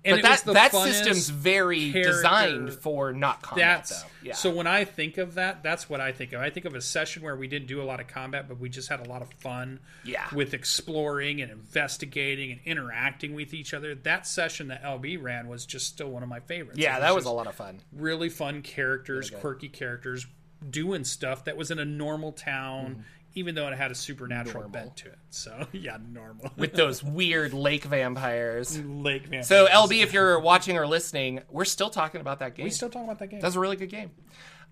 and 0.05 0.21
but 0.21 0.45
that 0.45 0.53
that 0.53 0.71
system's 0.71 1.27
very 1.29 1.91
character- 1.91 2.11
designed 2.13 2.73
for 2.73 3.11
not 3.11 3.41
combat 3.41 3.79
that's 3.79 4.01
though. 4.03 4.09
Yeah. 4.23 4.33
so 4.35 4.49
when 4.51 4.67
I 4.67 4.85
think 4.85 5.17
of 5.17 5.33
that, 5.35 5.61
that's 5.63 5.89
what 5.89 5.99
I 5.99 6.13
think 6.13 6.31
of. 6.31 6.39
I 6.41 6.49
think 6.49 6.65
of 6.65 6.75
a 6.75 6.81
session 6.81 7.21
where 7.23 7.35
we 7.35 7.47
didn't 7.47 7.67
do 7.67 7.81
a 7.81 7.83
lot 7.83 7.99
of 7.99 8.07
combat, 8.07 8.47
but 8.47 8.57
we 8.59 8.69
just 8.69 8.87
had 8.87 9.05
a 9.05 9.09
lot 9.09 9.21
of 9.21 9.29
fun 9.33 9.79
Yeah. 10.05 10.25
with 10.33 10.53
exploring 10.53 11.41
and 11.41 11.51
investigating 11.51 12.51
and 12.51 12.59
interacting 12.65 13.33
with 13.33 13.53
each 13.53 13.73
other. 13.73 13.95
That 13.95 14.25
session 14.27 14.69
that 14.69 14.83
LB 14.83 15.21
ran 15.21 15.47
was 15.49 15.65
just 15.65 15.87
still 15.87 16.09
one 16.09 16.23
of 16.23 16.29
my 16.29 16.39
favorites. 16.39 16.79
yeah, 16.79 16.97
It 16.97 17.01
that 17.01 17.15
was 17.15 17.25
a 17.25 17.31
lot 17.31 17.47
of 17.47 17.55
fun. 17.55 17.81
really 17.93 18.29
fun 18.29 18.61
characters, 18.61 19.29
quirky 19.29 19.67
characters 19.69 20.25
doing 20.69 21.03
stuff 21.05 21.45
that 21.45 21.55
was 21.55 21.71
in 21.71 21.79
a 21.79 21.85
normal 21.85 22.31
town, 22.33 22.85
mm-hmm. 22.91 23.01
Even 23.35 23.55
though 23.55 23.67
it 23.67 23.77
had 23.77 23.91
a 23.91 23.95
supernatural. 23.95 24.61
Normal. 24.63 24.69
bent 24.71 24.95
to 24.97 25.07
it. 25.09 25.19
So 25.29 25.67
yeah, 25.71 25.97
normal 26.11 26.51
with 26.57 26.73
those 26.73 27.03
weird 27.03 27.53
lake 27.53 27.83
vampires. 27.85 28.77
Lake 28.79 29.23
Vampires. 29.23 29.47
So 29.47 29.67
LB, 29.67 30.01
if 30.03 30.13
you're 30.13 30.39
watching 30.39 30.77
or 30.77 30.87
listening, 30.87 31.41
we're 31.49 31.65
still 31.65 31.89
talking 31.89 32.21
about 32.21 32.39
that 32.39 32.55
game. 32.55 32.63
we 32.65 32.69
still 32.69 32.89
talking 32.89 33.05
about 33.07 33.19
that 33.19 33.27
game. 33.27 33.39
That's 33.39 33.55
a 33.55 33.59
really 33.59 33.75
good 33.75 33.89
game. 33.89 34.11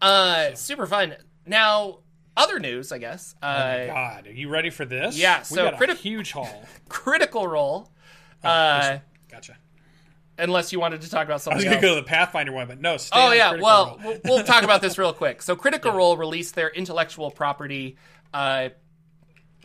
Uh, 0.01 0.53
super 0.53 0.85
fun. 0.85 1.15
Now, 1.45 1.99
other 2.35 2.59
news, 2.59 2.91
I 2.91 2.97
guess. 2.99 3.33
Uh, 3.41 3.85
God, 3.87 4.27
are 4.27 4.31
you 4.31 4.49
ready 4.49 4.69
for 4.69 4.85
this? 4.85 5.17
Yeah, 5.17 5.41
so 5.41 5.71
criti- 5.71 5.95
huge 5.97 6.31
haul. 6.33 6.65
Critical 6.89 7.47
Role. 7.47 7.89
Oh, 8.43 8.47
Uh, 8.49 8.99
Gotcha. 9.31 9.57
unless 10.37 10.71
you 10.71 10.79
wanted 10.79 11.01
to 11.01 11.09
talk 11.09 11.25
about 11.25 11.41
something. 11.41 11.55
I 11.55 11.57
was 11.57 11.63
going 11.65 11.77
to 11.77 11.81
go 11.81 11.95
to 11.95 12.01
the 12.01 12.07
Pathfinder 12.07 12.51
one, 12.51 12.67
but 12.67 12.79
no. 12.79 12.97
Stay 12.97 13.17
Oh 13.19 13.31
yeah, 13.31 13.55
well, 13.59 13.99
we'll 14.03 14.17
we'll 14.25 14.43
talk 14.43 14.63
about 14.63 14.81
this 14.81 14.97
real 14.99 15.13
quick. 15.13 15.41
So, 15.41 15.55
Critical 15.55 15.91
Role 15.93 16.15
released 16.15 16.53
their 16.53 16.69
intellectual 16.69 17.31
property 17.31 17.97
uh, 18.33 18.69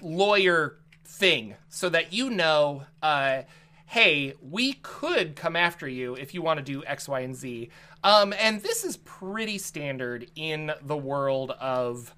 lawyer 0.01 0.79
thing, 1.05 1.57
so 1.69 1.89
that 1.89 2.13
you 2.13 2.31
know, 2.31 2.85
uh, 3.03 3.43
hey, 3.87 4.35
we 4.41 4.75
could 4.75 5.37
come 5.37 5.57
after 5.57 5.89
you 5.89 6.15
if 6.15 6.35
you 6.35 6.43
want 6.43 6.59
to 6.59 6.65
do 6.65 6.83
X, 6.85 7.09
Y, 7.09 7.21
and 7.21 7.37
Z. 7.37 7.71
Um, 8.05 8.35
and 8.39 8.61
this 8.63 8.85
is 8.85 8.97
pretty 8.97 9.59
standard 9.59 10.31
in 10.35 10.73
the 10.83 10.97
world 10.97 11.53
of 11.53 12.15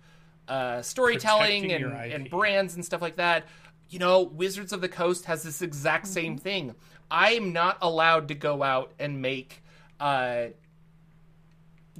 uh, 0.48 0.82
storytelling 0.82 1.72
and, 1.72 1.84
and 1.84 2.30
brands 2.30 2.74
and 2.74 2.84
stuff 2.84 3.02
like 3.02 3.16
that. 3.16 3.46
You 3.90 3.98
know, 3.98 4.22
Wizards 4.22 4.72
of 4.72 4.80
the 4.80 4.88
Coast 4.88 5.26
has 5.26 5.42
this 5.42 5.62
exact 5.62 6.06
same 6.06 6.38
thing. 6.38 6.74
I'm 7.10 7.52
not 7.52 7.78
allowed 7.82 8.28
to 8.28 8.34
go 8.34 8.62
out 8.62 8.92
and 8.98 9.20
make 9.20 9.62
uh, 10.00 10.46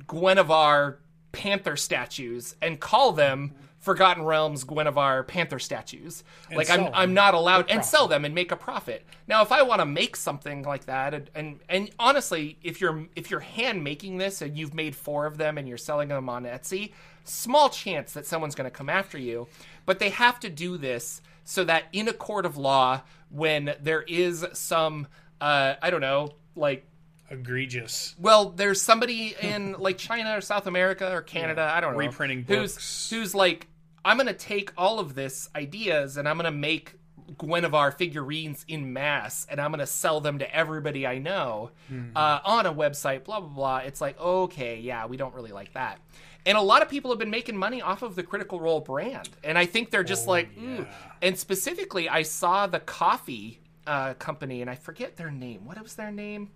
Guinevere 0.07 0.99
panther 1.33 1.77
statues 1.77 2.57
and 2.63 2.81
call 2.81 3.13
them 3.13 3.53
Forgotten 3.85 4.25
Realms 4.25 4.65
Guinevere 4.65 5.25
panther 5.25 5.59
statues. 5.59 6.25
like 6.51 6.71
I'm 6.71 6.85
them 6.85 6.93
I'm 6.95 7.13
not 7.13 7.35
allowed 7.35 7.71
and 7.71 7.85
sell 7.85 8.09
them 8.09 8.25
and 8.25 8.35
make 8.35 8.51
a 8.51 8.57
profit. 8.57 9.05
Now 9.29 9.43
if 9.43 9.53
I 9.53 9.61
want 9.63 9.81
to 9.83 9.87
make 9.87 10.17
something 10.17 10.63
like 10.63 10.87
that 10.87 11.13
and, 11.13 11.31
and 11.35 11.61
and 11.69 11.91
honestly, 11.99 12.57
if 12.63 12.81
you're 12.81 13.07
if 13.15 13.31
you're 13.31 13.41
hand 13.41 13.85
making 13.85 14.17
this 14.17 14.41
and 14.41 14.57
you've 14.57 14.73
made 14.73 14.97
4 14.97 15.27
of 15.27 15.37
them 15.37 15.59
and 15.59 15.69
you're 15.69 15.77
selling 15.77 16.09
them 16.09 16.31
on 16.31 16.45
Etsy, 16.45 16.93
small 17.25 17.69
chance 17.69 18.15
that 18.15 18.27
someone's 18.27 18.55
going 18.55 18.71
to 18.71 18.77
come 18.77 18.89
after 18.89 19.19
you, 19.19 19.49
but 19.85 19.99
they 19.99 20.09
have 20.11 20.41
to 20.41 20.49
do 20.49 20.79
this 20.79 21.21
so 21.45 21.63
that 21.65 21.85
in 21.93 22.09
a 22.09 22.15
court 22.15 22.47
of 22.47 22.57
law 22.57 23.03
when 23.29 23.75
there 23.83 24.03
is 24.03 24.47
some 24.55 25.09
uh 25.43 25.75
I 25.83 25.91
don't 25.91 26.01
know, 26.01 26.31
like 26.57 26.87
egregious. 27.31 28.15
well, 28.19 28.51
there's 28.51 28.81
somebody 28.81 29.35
in 29.41 29.77
like 29.79 29.99
China 29.99 30.39
or 30.39 30.41
South 30.41 30.67
America 30.67 31.11
or 31.15 31.21
Canada, 31.21 31.71
I 31.71 31.81
don't 31.81 31.93
know, 31.93 31.99
Reprinting 31.99 32.45
who's 32.49 32.73
books. 32.75 33.11
who's 33.11 33.35
like 33.35 33.67
I'm 34.05 34.17
going 34.17 34.27
to 34.27 34.35
take 34.35 34.73
all 34.77 34.99
of 34.99 35.15
this 35.15 35.49
ideas 35.57 36.17
and 36.17 36.29
I'm 36.29 36.37
going 36.37 36.45
to 36.45 36.51
make 36.51 36.95
Guinevere 37.39 37.91
figurines 37.93 38.65
in 38.69 38.93
mass 38.93 39.47
and 39.51 39.61
I'm 39.61 39.71
going 39.71 39.81
to 39.81 39.87
sell 39.87 40.21
them 40.21 40.39
to 40.41 40.55
everybody 40.55 41.07
I 41.07 41.19
know 41.19 41.71
uh, 42.15 42.41
on 42.45 42.67
a 42.67 42.73
website, 42.73 43.25
blah, 43.25 43.41
blah, 43.41 43.49
blah. 43.49 43.77
It's 43.79 44.01
like, 44.01 44.21
okay, 44.21 44.79
yeah, 44.79 45.07
we 45.07 45.17
don't 45.17 45.35
really 45.35 45.53
like 45.53 45.73
that. 45.73 45.99
And 46.47 46.59
a 46.59 46.61
lot 46.61 46.83
of 46.83 46.91
people 46.91 47.11
have 47.11 47.19
been 47.19 47.31
making 47.31 47.57
money 47.57 47.81
off 47.81 48.03
of 48.03 48.17
the 48.17 48.23
Critical 48.23 48.61
Role 48.61 48.81
brand. 48.81 49.31
And 49.43 49.57
I 49.57 49.65
think 49.65 49.91
they're 49.91 50.05
just 50.05 50.27
like, 50.27 50.51
ooh. 50.59 50.87
And 51.23 51.39
specifically, 51.39 52.07
I 52.07 52.23
saw 52.23 52.67
the 52.67 52.81
coffee 52.81 53.61
uh, 53.87 54.13
company, 54.15 54.61
and 54.61 54.69
I 54.71 54.75
forget 54.75 55.17
their 55.17 55.31
name. 55.31 55.65
What 55.65 55.83
was 55.83 55.95
their 55.95 56.11
name? 56.11 56.51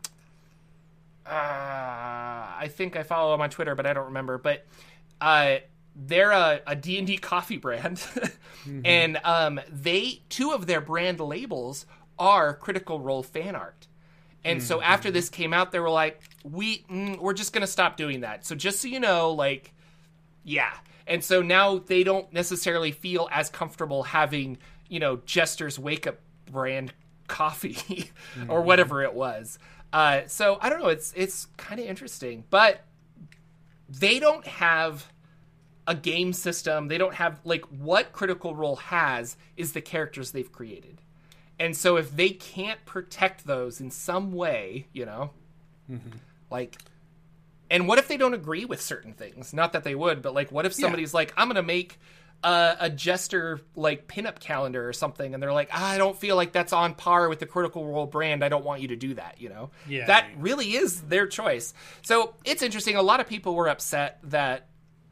Uh, 1.27 1.31
I 1.31 2.71
think 2.71 2.97
I 2.97 3.03
follow 3.03 3.33
them 3.33 3.41
on 3.41 3.49
Twitter, 3.51 3.75
but 3.75 3.87
I 3.87 3.95
don't 3.95 4.07
remember. 4.07 4.37
But 4.37 4.67
uh, 5.23 5.57
they're 5.99 6.31
a, 6.31 6.61
a 6.67 6.77
D&D 6.77 7.19
coffee 7.19 7.57
brand. 7.57 8.03
And 8.85 9.19
um, 9.25 9.61
they, 9.71 10.21
two 10.29 10.53
of 10.53 10.67
their 10.67 10.81
brand 10.81 11.21
labels 11.21 11.87
are 12.19 12.55
Critical 12.55 13.01
Role 13.01 13.23
fan 13.23 13.55
art. 13.57 13.87
And 14.45 14.63
so 14.63 14.81
after 14.81 15.11
this 15.11 15.29
came 15.29 15.53
out, 15.53 15.73
they 15.73 15.81
were 15.81 15.91
like, 15.91 16.23
"We 16.43 16.85
mm, 16.91 17.19
we're 17.21 17.35
just 17.35 17.53
gonna 17.53 17.67
stop 17.67 17.97
doing 17.97 18.21
that." 18.21 18.47
So 18.47 18.55
just 18.55 18.81
so 18.81 18.89
you 18.89 19.01
know, 19.01 19.33
like, 19.33 19.75
yeah. 20.45 20.73
And 21.07 21.23
so 21.23 21.43
now 21.43 21.79
they 21.79 22.03
don't 22.03 22.33
necessarily 22.33 22.93
feel 22.93 23.29
as 23.31 23.51
comfortable 23.51 24.05
having 24.05 24.59
you 24.89 25.01
know 25.01 25.21
Jester's 25.27 25.79
Wake 25.79 26.07
Up 26.07 26.19
brand 26.51 26.95
coffee 27.27 28.11
or 28.49 28.63
whatever 28.63 29.03
it 29.03 29.13
was. 29.13 29.59
Uh, 29.93 30.23
so 30.27 30.59
I 30.63 30.71
don't 30.71 30.81
know. 30.81 30.89
It's 30.89 31.13
it's 31.15 31.47
kind 31.57 31.81
of 31.81 31.87
interesting, 31.87 32.45
but 32.49 32.85
they 33.89 34.19
don't 34.19 34.47
have 34.47 35.11
a 35.89 35.95
game 35.95 36.35
system. 36.35 36.87
They 36.87 36.99
don't 36.99 37.15
have 37.15 37.41
like 37.45 37.65
what 37.65 38.13
Critical 38.13 38.55
Role 38.55 38.77
has 38.77 39.37
is 39.57 39.73
the 39.73 39.81
characters 39.81 40.31
they've 40.31 40.53
created. 40.53 41.01
And 41.59 41.77
so 41.77 41.97
if 41.97 42.15
they 42.15 42.29
can't 42.29 42.85
protect 42.85 43.47
those 43.47 43.81
in 43.81 43.91
some 43.91 44.33
way, 44.33 44.87
you 44.93 45.07
know, 45.07 45.31
like 46.51 46.79
and 47.71 47.89
what 47.89 47.99
if 47.99 48.07
they 48.07 48.17
don't 48.19 48.35
agree 48.35 48.65
with 48.67 48.81
certain 48.81 49.15
things? 49.15 49.53
Not 49.53 49.73
that 49.73 49.83
they 49.83 49.95
would, 49.95 50.23
but 50.23 50.35
like 50.35 50.53
what 50.53 50.67
if 50.67 50.75
somebody's 50.75 51.15
like 51.15 51.33
I'm 51.39 51.49
going 51.49 51.57
to 51.57 51.63
make 51.63 51.99
uh, 52.45 52.77
a 52.79 52.89
jester 52.89 53.61
like 53.75 54.07
pinup 54.07 54.39
calendar 54.39 54.89
or 54.89 54.93
something 54.93 55.35
and 55.35 55.43
they're 55.43 55.53
like 55.53 55.75
I 55.75 55.99
don't 55.99 56.17
feel 56.17 56.37
like 56.37 56.53
that's 56.53 56.73
on 56.73 56.95
par 56.95 57.29
with 57.31 57.41
the 57.41 57.47
Critical 57.47 57.87
Role 57.87 58.07
brand. 58.07 58.45
I 58.45 58.51
don't 58.51 58.65
want 58.65 58.83
you 58.83 58.89
to 58.89 58.97
do 58.97 59.15
that, 59.15 59.41
you 59.41 59.49
know. 59.49 59.71
Yeah. 59.89 60.07
That 60.07 60.29
really 60.37 60.77
is 60.77 61.01
their 61.01 61.27
choice. 61.27 61.73
So, 62.03 62.35
it's 62.45 62.63
interesting 62.63 62.95
a 62.97 63.03
lot 63.03 63.21
of 63.21 63.27
people 63.27 63.55
were 63.55 63.69
upset 63.69 64.19
that 64.25 64.68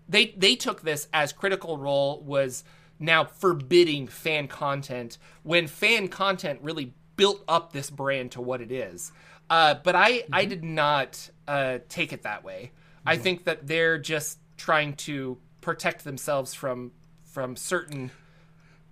they 0.09 0.35
they 0.37 0.57
took 0.57 0.83
this 0.83 1.09
as 1.13 1.33
critical 1.33 1.77
role 1.77 2.21
was 2.23 2.65
now 2.99 3.25
forbidding 3.25 4.07
fan 4.07 4.49
content 4.49 5.19
when 5.43 5.67
fan 5.67 6.09
content 6.09 6.61
really 6.63 6.95
built 7.17 7.43
up 7.49 7.73
this 7.73 7.91
brand 7.91 8.33
to 8.33 8.41
what 8.41 8.61
it 8.61 8.71
is. 8.71 9.13
Uh, 9.49 9.75
but 9.85 9.95
i 9.95 10.25
i 10.33 10.45
did 10.45 10.65
not 10.65 11.31
uh, 11.47 11.79
take 11.89 12.13
it 12.13 12.23
that 12.23 12.45
way. 12.45 12.73
I 13.09 13.17
think 13.17 13.45
that 13.45 13.69
they're 13.69 13.99
just 13.99 14.39
trying 14.57 14.95
to 14.95 15.39
protect 15.61 16.05
themselves 16.05 16.55
from 16.55 16.93
from 17.25 17.57
certain 17.57 18.11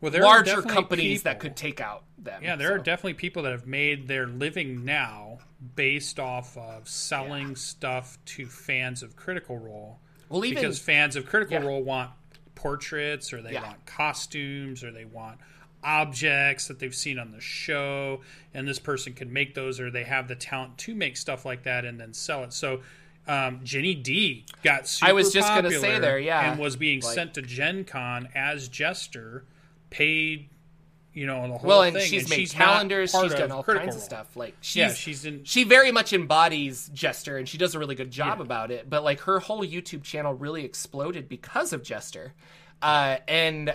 Well, 0.00 0.12
there 0.12 0.22
larger 0.22 0.62
companies 0.62 1.22
that 1.22 1.40
could 1.40 1.56
take 1.56 1.80
out 1.80 2.04
them 2.18 2.42
Yeah, 2.42 2.56
there 2.56 2.74
are 2.74 2.78
definitely 2.78 3.14
people 3.14 3.42
that 3.44 3.52
have 3.52 3.66
made 3.66 4.06
their 4.06 4.26
living 4.26 4.84
now 4.84 5.38
based 5.74 6.20
off 6.20 6.56
of 6.56 6.88
selling 6.88 7.56
stuff 7.56 8.18
to 8.26 8.46
fans 8.46 9.02
of 9.02 9.16
Critical 9.16 9.58
Role. 9.58 9.98
Well, 10.28 10.44
even- 10.44 10.62
because 10.62 10.78
fans 10.78 11.16
of 11.16 11.26
Critical 11.26 11.60
Yeah. 11.60 11.66
Role 11.66 11.82
want 11.82 12.10
portraits, 12.54 13.32
or 13.32 13.42
they 13.42 13.52
Yeah. 13.52 13.62
want 13.66 13.84
costumes, 13.86 14.82
or 14.84 14.90
they 14.92 15.04
want 15.04 15.38
objects 15.82 16.66
that 16.68 16.78
they've 16.78 16.94
seen 16.94 17.18
on 17.18 17.30
the 17.30 17.40
show, 17.40 18.22
and 18.54 18.66
this 18.66 18.78
person 18.78 19.12
can 19.12 19.32
make 19.32 19.54
those, 19.54 19.78
or 19.78 19.90
they 19.90 20.04
have 20.04 20.28
the 20.28 20.34
talent 20.34 20.78
to 20.78 20.94
make 20.94 21.16
stuff 21.16 21.44
like 21.44 21.62
that 21.64 21.84
and 21.84 22.00
then 22.00 22.12
sell 22.14 22.42
it. 22.44 22.52
So. 22.52 22.82
Um, 23.26 23.60
Ginny 23.64 23.94
Di 23.94 24.44
got 24.62 24.86
super 24.86 25.08
I 25.08 25.12
was 25.14 25.32
just 25.32 25.48
gonna 25.48 25.70
say 25.70 25.98
there, 25.98 26.18
yeah. 26.18 26.50
and 26.52 26.60
was 26.60 26.76
being 26.76 27.00
Like- 27.00 27.14
sent 27.14 27.32
to 27.34 27.40
Gen 27.40 27.84
Con 27.86 28.28
as 28.34 28.68
Jester, 28.68 29.44
paid, 29.88 30.50
you 31.14 31.26
know, 31.26 31.38
on 31.40 31.50
the 31.50 31.56
whole 31.58 31.68
well, 31.68 31.82
and 31.82 31.96
thing. 31.96 32.06
she's 32.06 32.28
made 32.28 32.52
not 32.58 32.64
calendars. 32.66 33.12
She's 33.12 33.34
done 33.34 33.50
all 33.52 33.62
kinds 33.62 33.94
of 33.96 34.02
stuff. 34.02 34.36
Like 34.36 34.56
she's, 34.60 34.76
Yeah, 34.76 34.92
she's 34.92 35.24
in- 35.24 35.44
She 35.44 35.64
very 35.64 35.92
much 35.92 36.12
embodies 36.12 36.90
Jester, 36.92 37.38
and 37.38 37.48
she 37.48 37.56
does 37.56 37.74
a 37.74 37.78
really 37.78 37.94
good 37.94 38.10
job 38.10 38.38
Yeah. 38.38 38.44
about 38.44 38.70
it. 38.70 38.90
But 38.90 39.04
like 39.04 39.20
her 39.20 39.38
whole 39.40 39.64
YouTube 39.64 40.02
channel 40.02 40.34
really 40.34 40.64
exploded 40.64 41.28
because 41.28 41.72
of 41.72 41.82
Jester, 41.82 42.34
uh, 42.82 43.18
and 43.28 43.74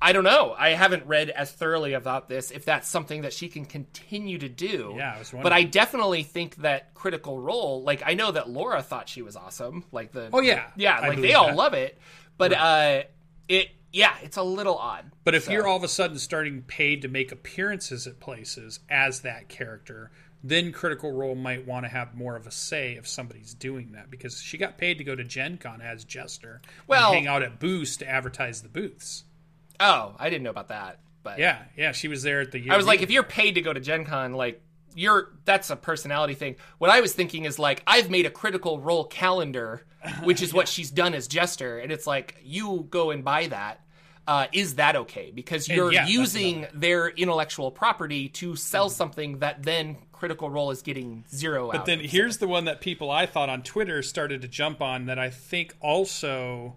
I 0.00 0.12
don't 0.12 0.24
know. 0.24 0.54
I 0.58 0.70
haven't 0.70 1.06
read 1.06 1.30
as 1.30 1.50
thoroughly 1.52 1.94
about 1.94 2.28
this 2.28 2.50
if 2.50 2.64
that's 2.66 2.86
something 2.88 3.22
that 3.22 3.32
she 3.32 3.48
can 3.48 3.64
continue 3.64 4.36
to 4.38 4.48
do. 4.48 4.94
Yeah, 4.96 5.14
I 5.14 5.18
was 5.18 5.30
but 5.30 5.52
I 5.52 5.62
definitely 5.62 6.22
think 6.22 6.56
that 6.56 6.92
Critical 6.94 7.38
Role, 7.40 7.82
like 7.82 8.02
I 8.04 8.14
know 8.14 8.30
that 8.32 8.48
Laura 8.50 8.82
thought 8.82 9.08
she 9.08 9.22
was 9.22 9.36
awesome. 9.36 9.84
Like 9.92 10.12
the 10.12 10.28
Oh, 10.32 10.40
yeah. 10.40 10.64
yeah, 10.76 10.98
I 11.00 11.08
like 11.08 11.20
they 11.20 11.32
all 11.34 11.46
that. 11.48 11.56
love 11.56 11.72
it. 11.74 11.98
But 12.38 12.52
uh, 12.52 13.02
it 13.48 13.70
yeah, 13.96 14.14
it's 14.22 14.36
a 14.36 14.42
little 14.42 14.76
odd. 14.76 15.10
But 15.24 15.34
if 15.34 15.44
So- 15.44 15.52
you're 15.52 15.66
all 15.66 15.76
of 15.78 15.82
a 15.82 15.88
sudden 15.88 16.18
starting 16.18 16.62
paid 16.62 17.00
to 17.02 17.08
make 17.08 17.32
appearances 17.32 18.06
at 18.06 18.20
places 18.20 18.80
as 18.90 19.20
that 19.22 19.48
character, 19.48 20.10
then 20.44 20.70
Critical 20.70 21.12
Role 21.12 21.34
might 21.34 21.66
want 21.66 21.86
to 21.86 21.88
have 21.88 22.14
more 22.14 22.36
of 22.36 22.46
a 22.46 22.50
say 22.50 22.92
if 22.92 23.08
somebody's 23.08 23.54
doing 23.54 23.92
that 23.92 24.10
because 24.10 24.40
she 24.42 24.58
got 24.58 24.76
paid 24.76 24.98
to 24.98 25.04
go 25.04 25.16
to 25.16 25.24
Gen 25.24 25.56
Con 25.56 25.80
as 25.80 26.04
Jester 26.04 26.60
Well- 26.86 27.06
and 27.12 27.14
hang 27.16 27.26
out 27.26 27.42
at 27.42 27.58
booths 27.58 27.96
to 27.96 28.08
advertise 28.08 28.60
the 28.62 28.68
booths. 28.68 29.24
Oh, 29.80 30.14
I 30.18 30.28
didn't 30.28 30.42
know 30.44 30.50
about 30.50 30.68
that. 30.68 31.00
But 31.22 31.38
Yeah, 31.38 31.62
yeah, 31.76 31.92
she 31.92 32.06
was 32.06 32.22
there 32.22 32.40
at 32.42 32.52
the. 32.52 32.70
I 32.70 32.76
was 32.76 32.86
like, 32.86 33.00
if 33.02 33.10
you're 33.10 33.22
paid 33.24 33.54
to 33.56 33.60
go 33.62 33.72
to 33.72 33.80
Gen 33.80 34.04
Con, 34.04 34.34
like 34.34 34.60
you're 34.94 35.32
that's 35.44 35.70
a 35.70 35.76
personality 35.76 36.34
thing. 36.34 36.56
What 36.78 36.90
I 36.90 37.00
was 37.00 37.12
thinking 37.14 37.44
is 37.46 37.58
like 37.58 37.82
I've 37.86 38.08
made 38.10 38.26
a 38.26 38.30
critical 38.30 38.78
role 38.78 39.04
calendar, 39.04 39.84
which 40.22 40.40
is 40.42 40.54
what 40.54 40.68
she's 40.68 40.90
done 40.90 41.14
as 41.14 41.26
Jester, 41.26 41.78
and 41.78 41.90
it's 41.90 42.06
like 42.06 42.36
you 42.44 42.86
go 42.90 43.10
and 43.10 43.24
buy 43.24 43.46
that. 43.48 43.80
Uh, 44.26 44.46
is 44.52 44.74
that 44.74 44.96
okay? 44.96 45.30
Because 45.34 45.68
you're 45.68 45.92
yeah, 45.92 46.06
using 46.06 46.66
their 46.74 47.08
intellectual 47.08 47.70
property 47.70 48.28
to 48.30 48.56
sell 48.56 48.88
something 48.88 49.38
that 49.38 49.62
then 49.62 49.96
Critical 50.12 50.50
Role 50.50 50.70
is 50.70 50.82
getting 50.82 51.24
zero 51.32 51.70
But 51.70 51.84
then 51.84 52.00
here's 52.00 52.38
the 52.38 52.48
one 52.48 52.64
that 52.64 52.80
people 52.80 53.10
I 53.10 53.26
thought 53.26 53.48
on 53.48 53.62
Twitter 53.62 54.02
started 54.02 54.42
to 54.42 54.48
jump 54.48 54.80
on 54.82 55.06
that 55.06 55.18
I 55.18 55.30
think 55.30 55.76
also 55.80 56.76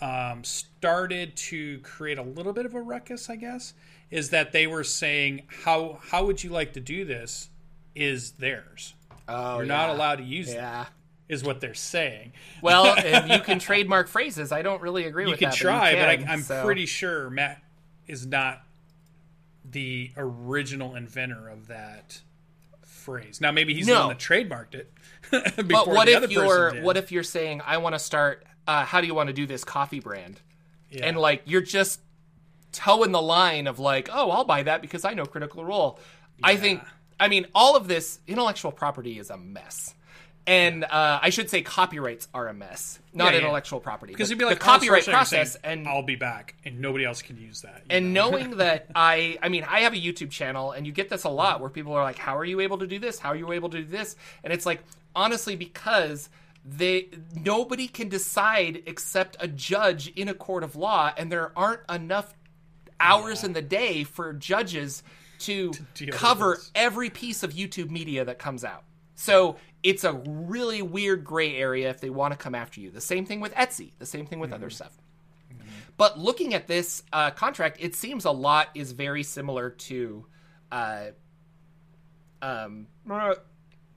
um, 0.00 0.44
started 0.44 1.36
to 1.36 1.78
create 1.78 2.18
a 2.18 2.22
little 2.22 2.52
bit 2.52 2.66
of 2.66 2.74
a 2.74 2.82
ruckus. 2.82 3.30
I 3.30 3.36
guess 3.36 3.74
is 4.10 4.30
that 4.30 4.52
they 4.52 4.66
were 4.66 4.84
saying 4.84 5.42
how 5.64 5.98
how 6.02 6.24
would 6.26 6.44
you 6.44 6.50
like 6.50 6.72
to 6.74 6.80
do 6.80 7.04
this 7.04 7.48
is 7.94 8.32
theirs. 8.32 8.94
oh, 9.28 9.56
You're 9.56 9.66
not 9.66 9.90
allowed 9.90 10.16
to 10.16 10.24
use 10.24 10.50
it. 10.50 10.56
Yeah. 10.56 10.86
Is 11.28 11.42
what 11.42 11.60
they're 11.60 11.74
saying. 11.74 12.32
Well, 12.60 12.96
you 13.28 13.40
can 13.40 13.58
trademark 13.58 14.08
phrases. 14.08 14.52
I 14.52 14.62
don't 14.62 14.82
really 14.82 15.04
agree 15.04 15.24
You 15.24 15.30
with 15.30 15.40
can 15.40 15.50
that. 15.50 15.58
try, 15.58 15.94
but, 15.94 16.00
but, 16.00 16.04
you 16.04 16.10
I, 16.10 16.16
can, 16.16 16.28
I'm 16.28 16.42
so- 16.42 16.64
pretty 16.64 16.86
sure 16.86 17.30
Matt 17.30 17.62
is 18.06 18.26
not 18.26 18.62
the 19.64 20.10
original 20.16 20.94
inventor 20.94 21.48
of 21.48 21.68
that 21.68 22.20
phrase. 22.82 23.40
Now 23.40 23.52
maybe 23.52 23.74
he's 23.74 23.86
the 23.86 23.94
one 23.94 24.08
that 24.08 24.18
trademarked 24.18 24.74
it. 24.74 24.92
But 25.66 25.88
what 25.88 26.08
if 26.08 26.30
you're 26.30 26.82
what 26.82 26.96
if 26.96 27.10
you're 27.10 27.22
saying 27.22 27.62
I 27.64 27.78
want 27.78 27.94
to 27.94 27.98
start? 27.98 28.44
Uh, 28.66 28.84
how 28.84 29.00
do 29.00 29.06
you 29.06 29.14
want 29.14 29.28
to 29.28 29.32
do 29.32 29.46
this 29.46 29.64
coffee 29.64 30.00
brand? 30.00 30.40
Yeah. 30.90 31.06
And 31.06 31.16
like 31.16 31.42
you're 31.46 31.62
just 31.62 32.00
toeing 32.72 33.12
the 33.12 33.22
line 33.22 33.66
of 33.66 33.78
like, 33.78 34.08
oh, 34.12 34.30
I'll 34.30 34.44
buy 34.44 34.62
that 34.64 34.82
because 34.82 35.04
I 35.04 35.14
know 35.14 35.24
Critical 35.24 35.64
Role. 35.64 35.98
I 36.42 36.56
think. 36.56 36.82
I 37.18 37.28
mean, 37.28 37.46
all 37.54 37.76
of 37.76 37.88
this 37.88 38.18
intellectual 38.26 38.72
property 38.72 39.18
is 39.18 39.30
a 39.30 39.36
mess. 39.36 39.94
And 40.46 40.84
uh, 40.84 41.20
I 41.22 41.30
should 41.30 41.48
say 41.48 41.62
copyrights 41.62 42.28
are 42.34 42.48
a 42.48 42.54
mess, 42.54 42.98
not 43.14 43.26
Yeah, 43.26 43.32
yeah. 43.32 43.38
intellectual 43.38 43.80
property. 43.80 44.12
Because 44.12 44.28
you'd 44.28 44.38
be 44.38 44.44
like 44.44 44.58
the 44.58 44.64
copyright 44.64 45.04
process, 45.04 45.52
saying, 45.52 45.64
and 45.64 45.88
I'll 45.88 46.02
be 46.02 46.16
back, 46.16 46.54
and 46.66 46.80
nobody 46.80 47.04
else 47.06 47.22
can 47.22 47.38
use 47.38 47.62
that. 47.62 47.82
and 47.88 48.12
know? 48.12 48.30
knowing 48.30 48.50
that 48.58 48.90
I, 48.94 49.38
I 49.42 49.48
mean, 49.48 49.64
I 49.64 49.80
have 49.80 49.94
a 49.94 49.96
YouTube 49.96 50.30
channel, 50.30 50.72
and 50.72 50.86
you 50.86 50.92
get 50.92 51.08
this 51.08 51.24
a 51.24 51.30
lot 51.30 51.60
where 51.60 51.70
people 51.70 51.94
are 51.94 52.02
like, 52.02 52.18
"How 52.18 52.36
are 52.36 52.44
you 52.44 52.60
able 52.60 52.78
to 52.78 52.86
do 52.86 52.98
this? 52.98 53.18
How 53.18 53.30
are 53.30 53.36
you 53.36 53.52
able 53.52 53.70
to 53.70 53.78
do 53.78 53.84
this?" 53.84 54.16
And 54.42 54.52
it's 54.52 54.66
like, 54.66 54.82
honestly, 55.16 55.56
because 55.56 56.28
they 56.64 57.08
nobody 57.34 57.88
can 57.88 58.10
decide 58.10 58.82
except 58.86 59.38
a 59.40 59.48
judge 59.48 60.08
in 60.08 60.28
a 60.28 60.34
court 60.34 60.62
of 60.62 60.76
law, 60.76 61.12
and 61.16 61.32
there 61.32 61.58
aren't 61.58 61.80
enough 61.90 62.34
hours 63.00 63.44
in 63.44 63.52
the 63.52 63.62
day 63.62 64.04
for 64.04 64.32
judges 64.32 65.02
to, 65.40 65.72
with 66.00 66.10
cover 66.12 66.58
every 66.74 67.10
piece 67.10 67.42
of 67.42 67.52
YouTube 67.52 67.90
media 67.90 68.24
that 68.24 68.38
comes 68.38 68.64
out. 68.64 68.84
So 69.14 69.56
it's 69.84 70.02
a 70.02 70.14
really 70.14 70.82
weird 70.82 71.24
gray 71.24 71.54
area 71.56 71.88
if 71.90 72.00
they 72.00 72.10
want 72.10 72.32
to 72.32 72.38
come 72.38 72.54
after 72.54 72.80
you. 72.80 72.90
The 72.90 73.00
same 73.00 73.24
thing 73.26 73.38
with 73.38 73.54
Etsy. 73.54 73.92
The 74.00 74.06
same 74.06 74.26
thing 74.26 74.40
with 74.40 74.52
other 74.52 74.70
stuff. 74.70 74.98
But 75.96 76.18
looking 76.18 76.54
at 76.54 76.66
this 76.66 77.04
uh, 77.12 77.30
contract, 77.30 77.76
it 77.80 77.94
seems 77.94 78.24
a 78.24 78.30
lot 78.32 78.68
is 78.74 78.90
very 78.90 79.22
similar 79.22 79.70
to, 79.70 80.26
uh, 80.72 81.04
um, 82.42 82.86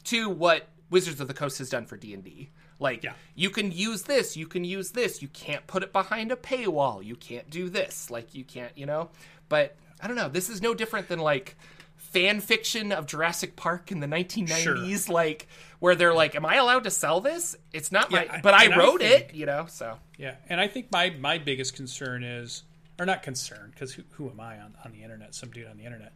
to 0.06 0.30
what 0.30 0.68
Wizards 0.90 1.20
of 1.20 1.28
the 1.28 1.34
Coast 1.34 1.58
has 1.58 1.70
done 1.70 1.86
for 1.86 1.98
D 1.98 2.14
and 2.14 2.24
D. 2.24 2.50
Like 2.80 3.04
Yeah. 3.04 3.14
you 3.34 3.50
can 3.50 3.72
use 3.72 4.04
this, 4.04 4.38
you 4.38 4.46
can 4.46 4.64
use 4.64 4.92
this. 4.92 5.22
You 5.22 5.28
can't 5.30 5.66
put 5.66 5.82
it 5.84 5.92
behind 5.92 6.32
a 6.32 6.36
paywall. 6.36 7.04
You 7.04 7.16
can't 7.16 7.50
do 7.50 7.70
this. 7.70 8.12
Like 8.12 8.36
you 8.36 8.44
can't, 8.44 8.72
you 8.78 8.86
know. 8.86 9.10
But 9.50 9.76
I 10.00 10.08
don't 10.08 10.16
know. 10.16 10.30
This 10.30 10.50
is 10.50 10.62
no 10.62 10.76
different 10.76 11.08
than 11.08 11.18
like 11.20 11.56
fan 11.96 12.40
fiction 12.40 12.92
of 12.92 13.08
Jurassic 13.08 13.56
Park 13.56 13.92
in 13.92 14.00
the 14.00 14.08
1990s, 14.08 15.10
like 15.10 15.48
where 15.80 15.96
they're 15.96 16.14
like, 16.14 16.36
"Am 16.36 16.46
I 16.46 16.56
allowed 16.56 16.84
to 16.86 16.92
sell 16.92 17.22
this? 17.22 17.56
It's 17.74 17.92
not 17.92 18.12
Yeah, 18.12 18.26
my, 18.30 18.42
but 18.42 18.54
I 18.54 18.66
and 18.66 18.74
I 18.74 18.78
wrote 18.78 19.02
think- 19.02 19.30
it, 19.30 19.36
you 19.36 19.46
know." 19.46 19.66
So 19.70 19.98
Yeah, 20.18 20.36
and 20.50 20.60
I 20.60 20.68
think 20.68 20.92
my 20.92 21.10
my 21.12 21.38
biggest 21.38 21.76
concern 21.76 22.24
is, 22.24 22.64
or 23.00 23.06
not 23.06 23.24
concern, 23.24 23.70
because 23.74 23.94
who, 23.94 24.04
who 24.12 24.30
am 24.30 24.40
I 24.40 24.60
on, 24.60 24.74
on 24.84 24.92
the 24.92 25.04
internet? 25.04 25.36
Some 25.36 25.52
dude 25.52 25.68
on 25.68 25.78
the 25.78 25.84
internet. 25.86 26.14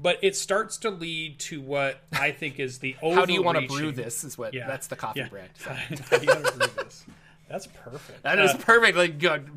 But 0.00 0.18
it 0.22 0.34
starts 0.34 0.78
to 0.78 0.90
lead 0.90 1.38
to 1.40 1.60
what 1.60 2.00
I 2.12 2.32
think 2.32 2.58
is 2.58 2.78
the 2.80 2.92
how 3.00 3.24
do 3.26 3.32
you 3.32 3.42
want 3.44 3.58
to 3.60 3.66
brew 3.68 3.92
this? 3.92 4.24
Is 4.24 4.36
what 4.36 4.52
Yeah, 4.52 4.66
that's 4.66 4.88
the 4.88 4.96
coffee 4.96 5.20
yeah. 5.20 5.28
brand. 5.28 5.50
So. 5.56 5.70
How 6.10 6.18
do 6.18 6.24
you 6.26 6.34
wanna 6.34 6.50
brew 6.50 6.66
this? 6.82 7.04
That's 7.48 7.66
perfect. 7.68 8.22
That 8.24 8.38
is 8.40 8.50
Uh, 8.50 8.56
perfect. 8.58 8.96
Like 8.96 9.18
good. 9.20 9.48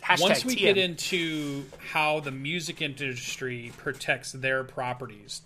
Hashtag 0.00 0.20
once 0.20 0.44
we 0.44 0.54
TM. 0.54 0.58
get 0.58 0.78
into 0.78 1.64
how 1.92 2.20
the 2.20 2.30
music 2.32 2.82
industry 2.82 3.72
protects 3.76 4.32
their 4.32 4.62
properties 4.64 5.42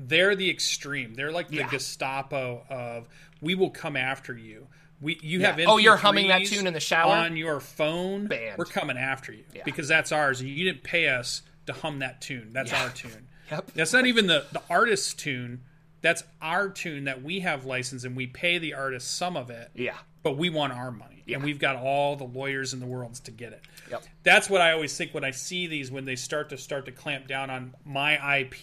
they're 0.00 0.36
the 0.36 0.48
extreme 0.48 1.14
they're 1.14 1.32
like 1.32 1.48
the 1.48 1.56
Yeah. 1.56 1.68
gestapo 1.68 2.64
of 2.70 3.08
we 3.40 3.54
will 3.56 3.70
come 3.70 3.96
after 3.96 4.36
you 4.36 4.68
we 5.00 5.18
you 5.22 5.40
Yeah. 5.40 5.56
have 5.56 5.60
Oh, 5.68 5.76
you're 5.78 5.96
humming 5.96 6.28
that 6.28 6.44
tune 6.46 6.66
in 6.68 6.72
the 6.72 6.78
shower? 6.80 7.12
on 7.14 7.36
your 7.36 7.58
phone 7.58 8.26
Banned. 8.28 8.56
we're 8.58 8.64
coming 8.64 8.96
after 8.96 9.32
you 9.32 9.44
Yeah. 9.52 9.62
because 9.64 9.88
that's 9.88 10.12
ours 10.12 10.40
you 10.40 10.64
didn't 10.64 10.84
pay 10.84 11.08
us 11.08 11.42
to 11.66 11.72
hum 11.72 11.98
that 11.98 12.20
tune 12.20 12.50
that's 12.52 12.72
our 12.72 12.90
tune 12.90 13.26
Yep. 13.50 13.72
that's 13.74 13.92
not 13.92 14.06
even 14.06 14.28
the 14.28 14.46
the 14.52 14.62
artist's 14.70 15.14
tune 15.14 15.62
that's 16.00 16.22
our 16.40 16.68
tune 16.68 17.04
that 17.04 17.22
we 17.24 17.40
have 17.40 17.64
licensed 17.64 18.04
and 18.04 18.14
we 18.14 18.28
pay 18.28 18.58
the 18.58 18.74
artist 18.74 19.16
some 19.16 19.36
of 19.36 19.50
it 19.50 19.70
Yeah. 19.74 19.96
but 20.22 20.36
we 20.36 20.48
want 20.48 20.72
our 20.74 20.92
money 20.92 21.24
and 21.26 21.42
we've 21.42 21.58
got 21.58 21.74
all 21.76 22.14
the 22.14 22.24
lawyers 22.24 22.72
in 22.72 22.78
the 22.80 22.86
world 22.86 23.16
to 23.24 23.30
get 23.32 23.52
it 23.52 23.62
Yep. 23.90 24.04
that's 24.22 24.48
what 24.48 24.60
i 24.60 24.70
always 24.72 24.96
think 24.96 25.12
when 25.12 25.24
i 25.24 25.32
see 25.32 25.66
these 25.66 25.90
when 25.90 26.04
they 26.04 26.14
start 26.16 26.50
to 26.50 26.56
start 26.58 26.84
to 26.86 26.92
clamp 26.92 27.26
down 27.26 27.50
on 27.50 27.74
my 27.84 28.36
ip 28.38 28.54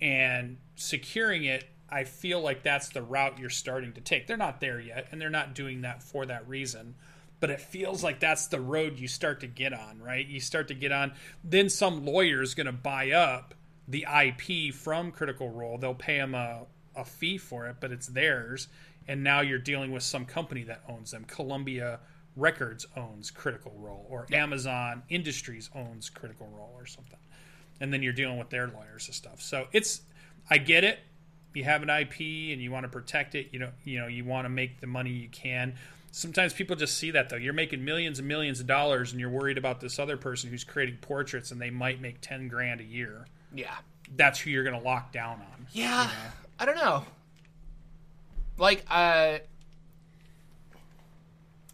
and 0.00 0.56
securing 0.74 1.44
it 1.44 1.64
i 1.88 2.04
feel 2.04 2.40
like 2.40 2.62
that's 2.62 2.88
the 2.90 3.02
route 3.02 3.38
you're 3.38 3.50
starting 3.50 3.92
to 3.92 4.00
take. 4.00 4.26
They're 4.26 4.36
not 4.36 4.60
there 4.60 4.80
yet 4.80 5.08
and 5.10 5.20
they're 5.20 5.30
not 5.30 5.54
doing 5.54 5.82
that 5.82 6.02
for 6.02 6.26
that 6.26 6.48
reason 6.48 6.94
but 7.38 7.50
it 7.50 7.60
feels 7.60 8.02
like 8.02 8.18
that's 8.18 8.46
the 8.46 8.60
road 8.60 8.98
you 8.98 9.08
start 9.08 9.40
to 9.40 9.46
get 9.46 9.72
on 9.72 10.00
right? 10.02 10.26
You 10.26 10.40
start 10.40 10.68
to 10.68 10.74
get 10.74 10.92
on. 10.92 11.12
Then 11.44 11.68
some 11.68 12.04
lawyer 12.04 12.42
is 12.42 12.54
going 12.54 12.66
to 12.66 12.72
buy 12.72 13.10
up 13.10 13.54
the 13.86 14.06
ip 14.24 14.74
from 14.74 15.12
critical 15.12 15.50
role. 15.50 15.78
They'll 15.78 15.94
pay 15.94 16.16
them 16.16 16.34
a, 16.34 16.66
a 16.96 17.04
fee 17.04 17.38
for 17.38 17.66
it 17.68 17.76
but 17.80 17.92
it's 17.92 18.06
theirs 18.08 18.68
and 19.06 19.22
now 19.22 19.40
you're 19.40 19.58
dealing 19.58 19.92
with 19.92 20.02
some 20.02 20.24
company 20.24 20.64
that 20.64 20.82
owns 20.88 21.12
them. 21.12 21.24
Columbia 21.24 22.00
records 22.36 22.86
owns 22.96 23.30
critical 23.30 23.72
role 23.78 24.06
or 24.10 24.26
amazon 24.32 25.02
industries 25.08 25.70
owns 25.74 26.10
critical 26.10 26.46
role 26.48 26.74
or 26.76 26.84
something 26.84 27.18
and 27.80 27.92
then 27.92 28.02
you're 28.02 28.12
dealing 28.12 28.38
with 28.38 28.50
their 28.50 28.66
lawyers 28.68 29.06
and 29.06 29.14
stuff 29.14 29.40
so 29.40 29.66
it's 29.72 30.02
i 30.50 30.58
get 30.58 30.84
it 30.84 30.98
you 31.54 31.64
have 31.64 31.82
an 31.82 31.90
ip 31.90 32.18
and 32.20 32.60
you 32.62 32.70
want 32.70 32.84
to 32.84 32.88
protect 32.88 33.34
it 33.34 33.48
you 33.52 33.58
know 33.58 33.70
you 33.84 33.98
know 33.98 34.06
you 34.06 34.24
want 34.24 34.44
to 34.44 34.48
make 34.48 34.80
the 34.80 34.86
money 34.86 35.10
you 35.10 35.28
can 35.28 35.74
sometimes 36.12 36.52
people 36.52 36.74
just 36.76 36.96
see 36.96 37.10
that 37.10 37.28
though 37.28 37.36
you're 37.36 37.52
making 37.52 37.84
millions 37.84 38.18
and 38.18 38.26
millions 38.28 38.60
of 38.60 38.66
dollars 38.66 39.12
and 39.12 39.20
you're 39.20 39.30
worried 39.30 39.58
about 39.58 39.80
this 39.80 39.98
other 39.98 40.16
person 40.16 40.48
who's 40.50 40.64
creating 40.64 40.96
portraits 41.00 41.50
and 41.50 41.60
they 41.60 41.70
might 41.70 42.00
make 42.00 42.20
10 42.20 42.48
grand 42.48 42.80
a 42.80 42.84
year 42.84 43.26
Yeah. 43.54 43.74
that's 44.16 44.38
who 44.40 44.50
you're 44.50 44.64
going 44.64 44.78
to 44.78 44.84
lock 44.84 45.12
down 45.12 45.40
on 45.40 45.66
Yeah. 45.72 46.08
I 46.58 46.64
don't 46.64 46.76
know. 46.76 47.04
Like, 48.56 48.82
uh, 48.90 49.38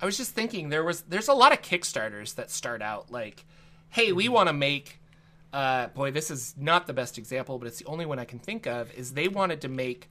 I 0.00 0.04
was 0.04 0.16
just 0.16 0.32
thinking 0.32 0.68
there 0.68 0.82
was 0.82 1.02
there's 1.02 1.28
a 1.28 1.34
lot 1.34 1.52
of 1.52 1.62
Kickstarters 1.62 2.34
that 2.34 2.50
start 2.50 2.82
out 2.82 3.10
like, 3.10 3.44
hey, 3.90 4.10
we 4.12 4.28
want 4.28 4.48
to 4.48 4.52
make. 4.52 4.98
Uh, 5.52 5.88
boy, 5.88 6.10
this 6.10 6.30
is 6.30 6.54
not 6.56 6.86
the 6.86 6.92
best 6.92 7.18
example, 7.18 7.58
but 7.58 7.68
it's 7.68 7.78
the 7.78 7.86
only 7.86 8.06
one 8.06 8.18
I 8.18 8.24
can 8.24 8.38
think 8.38 8.66
of. 8.66 8.92
Is 8.94 9.12
they 9.12 9.28
wanted 9.28 9.60
to 9.62 9.68
make 9.68 10.08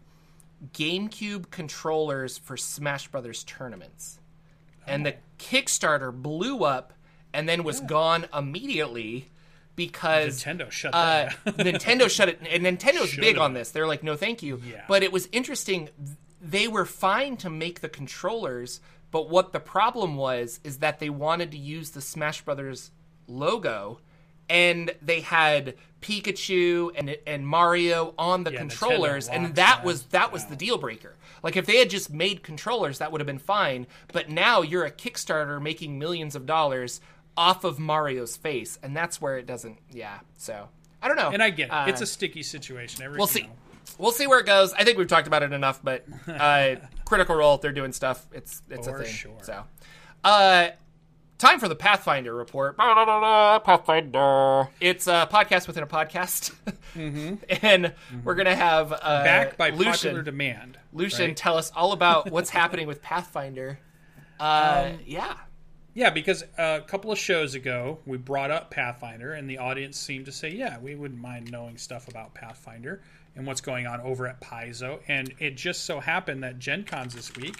GameCube 0.73 1.49
controllers 1.49 2.37
for 2.37 2.55
Smash 2.55 3.07
Brothers 3.07 3.43
tournaments, 3.43 4.19
and 4.85 5.05
the 5.05 5.15
Kickstarter 5.39 6.13
blew 6.13 6.63
up 6.63 6.93
and 7.33 7.47
then 7.47 7.63
was 7.63 7.79
gone 7.79 8.25
immediately 8.33 9.27
because 9.75 10.43
nintendo 10.43 10.69
shut 10.69 10.93
uh, 10.93 11.29
Nintendo 11.45 12.09
shut 12.09 12.29
it, 12.29 12.39
and 12.49 12.63
Nintendo's 12.63 13.09
Should've. 13.09 13.21
big 13.21 13.37
on 13.37 13.53
this. 13.53 13.71
They're 13.71 13.87
like, 13.87 14.03
no, 14.03 14.15
thank 14.15 14.43
you. 14.43 14.61
Yeah. 14.69 14.83
But 14.87 15.01
it 15.03 15.11
was 15.11 15.27
interesting. 15.31 15.89
They 16.41 16.67
were 16.67 16.85
fine 16.85 17.37
to 17.37 17.49
make 17.49 17.81
the 17.81 17.89
controllers, 17.89 18.81
but 19.11 19.29
what 19.29 19.53
the 19.53 19.59
problem 19.59 20.15
was 20.15 20.59
is 20.63 20.77
that 20.77 20.99
they 20.99 21.09
wanted 21.09 21.51
to 21.51 21.57
use 21.57 21.91
the 21.91 22.01
Smash 22.01 22.41
Brothers 22.41 22.91
logo, 23.27 23.99
and 24.51 24.93
they 25.01 25.21
had 25.21 25.75
Pikachu 26.01 26.91
and 26.95 27.17
and 27.25 27.47
Mario 27.47 28.13
on 28.17 28.43
the 28.43 28.51
Yeah, 28.51 28.59
Nintendo 28.59 28.69
controllers, 28.79 29.29
and 29.29 29.45
that 29.45 29.55
that 29.55 29.83
was 29.85 30.03
that 30.07 30.31
was 30.31 30.45
the 30.45 30.55
deal 30.55 30.77
breaker. 30.77 31.15
Like 31.41 31.55
if 31.55 31.65
they 31.65 31.77
had 31.77 31.89
just 31.89 32.11
made 32.11 32.43
controllers, 32.43 32.99
that 32.99 33.11
would 33.11 33.21
have 33.21 33.25
been 33.25 33.39
fine. 33.39 33.87
But 34.11 34.29
now 34.29 34.61
you're 34.61 34.83
a 34.83 34.91
Kickstarter 34.91 35.61
making 35.61 35.97
millions 35.97 36.35
of 36.35 36.45
dollars 36.45 36.99
off 37.37 37.63
of 37.63 37.79
Mario's 37.79 38.35
face, 38.35 38.77
and 38.83 38.95
that's 38.95 39.21
where 39.21 39.37
it 39.37 39.45
doesn't. 39.47 39.79
Yeah, 39.89 40.19
so 40.37 40.67
I 41.01 41.07
don't 41.07 41.17
know. 41.17 41.29
and 41.29 41.41
i 41.41 41.49
get 41.49 41.69
it. 41.69 41.71
Uh, 41.71 41.85
it's 41.87 42.01
a 42.01 42.05
sticky 42.05 42.43
situation 42.43 43.03
Every, 43.03 43.17
we'll 43.17 43.27
see. 43.27 43.43
know. 43.43 43.49
We'll 43.97 44.11
see 44.11 44.27
where 44.27 44.39
it 44.39 44.45
goes. 44.45 44.73
I 44.73 44.83
think 44.83 44.97
we've 44.97 45.07
talked 45.07 45.27
about 45.27 45.43
it 45.43 45.53
enough, 45.53 45.81
but 45.83 46.05
uh, 46.27 46.75
Critical 47.05 47.35
Role, 47.35 47.57
they're 47.57 47.71
doing 47.71 47.93
stuff. 47.93 48.27
It's 48.33 48.61
it's 48.69 48.87
For 48.87 48.99
a 48.99 49.03
thing. 49.03 49.13
sure. 49.13 49.37
So, 49.43 49.63
uh, 50.23 50.69
time 51.41 51.59
for 51.59 51.67
the 51.67 51.75
Pathfinder 51.75 52.33
report. 52.33 52.77
Pathfinder. 52.77 54.69
It's 54.79 55.07
a 55.07 55.27
podcast 55.31 55.67
within 55.67 55.83
a 55.83 55.87
podcast, 55.87 56.53
and 57.63 57.93
we're 58.23 58.35
gonna 58.35 58.55
have 58.55 58.91
uh, 58.93 58.97
Mm-hmm. 58.97 59.23
back 59.25 59.57
by 59.57 59.69
Lucien. 59.71 59.91
popular 59.91 60.21
demand 60.23 60.77
Lucien, 60.93 61.29
right? 61.29 61.37
tell 61.37 61.57
us 61.57 61.71
all 61.75 61.91
about 61.91 62.31
what's 62.31 62.49
happening 62.49 62.87
with 62.87 63.01
Pathfinder. 63.01 63.79
Uh, 64.39 64.91
Um, 64.93 64.99
yeah, 65.05 65.35
Yeah, 65.93 66.09
because 66.09 66.43
a 66.57 66.81
couple 66.87 67.11
of 67.11 67.17
shows 67.17 67.53
ago 67.55 67.99
we 68.05 68.17
brought 68.17 68.51
up 68.51 68.71
Pathfinder, 68.71 69.33
and 69.33 69.49
the 69.49 69.57
audience 69.57 69.97
seemed 69.97 70.25
to 70.25 70.31
say, 70.31 70.49
"Yeah, 70.49 70.77
we 70.79 70.95
wouldn't 70.95 71.19
mind 71.19 71.51
knowing 71.51 71.77
stuff 71.77 72.07
about 72.07 72.33
Pathfinder 72.33 73.01
and 73.35 73.45
what's 73.47 73.61
going 73.61 73.87
on 73.87 73.99
over 74.01 74.27
at 74.27 74.39
Paizo." 74.41 74.99
And 75.07 75.33
it 75.39 75.55
just 75.57 75.85
so 75.85 75.99
happened 75.99 76.43
that 76.43 76.59
Gen 76.59 76.83
Cons 76.85 77.13
this 77.15 77.33
week, 77.35 77.57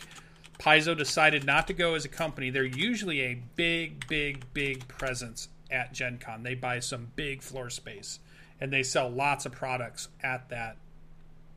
Paizo 0.61 0.95
decided 0.95 1.43
not 1.43 1.67
to 1.67 1.73
go 1.73 1.95
as 1.95 2.05
a 2.05 2.09
company. 2.09 2.49
They're 2.49 2.63
usually 2.63 3.21
a 3.21 3.41
big, 3.55 4.07
big, 4.07 4.45
big 4.53 4.87
presence 4.87 5.49
at 5.71 5.93
Gen 5.93 6.19
Con. 6.19 6.43
They 6.43 6.55
buy 6.55 6.79
some 6.79 7.11
big 7.15 7.41
floor 7.41 7.69
space, 7.69 8.19
and 8.59 8.71
they 8.71 8.83
sell 8.83 9.09
lots 9.09 9.45
of 9.45 9.51
products 9.51 10.07
at 10.21 10.49
that 10.49 10.77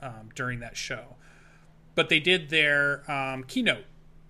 um, 0.00 0.30
during 0.34 0.60
that 0.60 0.76
show. 0.76 1.16
But 1.94 2.08
they 2.08 2.18
did 2.18 2.48
their 2.48 3.08
um, 3.10 3.44
keynote 3.44 3.84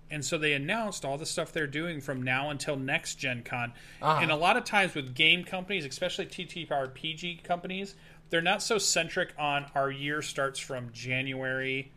and 0.09 0.23
so 0.23 0.37
they 0.37 0.53
announced 0.53 1.03
all 1.03 1.17
the 1.17 1.25
stuff 1.25 1.51
they're 1.51 1.67
doing 1.67 1.99
from 1.99 2.21
now 2.21 2.49
until 2.49 2.75
next 2.75 3.15
Gen 3.15 3.43
Con. 3.43 3.73
And 4.21 4.31
a 4.31 4.35
lot 4.35 4.55
of 4.55 4.63
times 4.63 4.93
with 4.93 5.15
game 5.15 5.43
companies, 5.43 5.85
especially 5.85 6.27
TTRPG 6.27 7.43
companies, 7.43 7.95
they're 8.29 8.41
not 8.41 8.61
so 8.61 8.77
centric 8.77 9.33
on 9.37 9.65
our 9.73 9.89
year 9.89 10.21
starts 10.21 10.59
from 10.59 10.91
January 10.93 11.91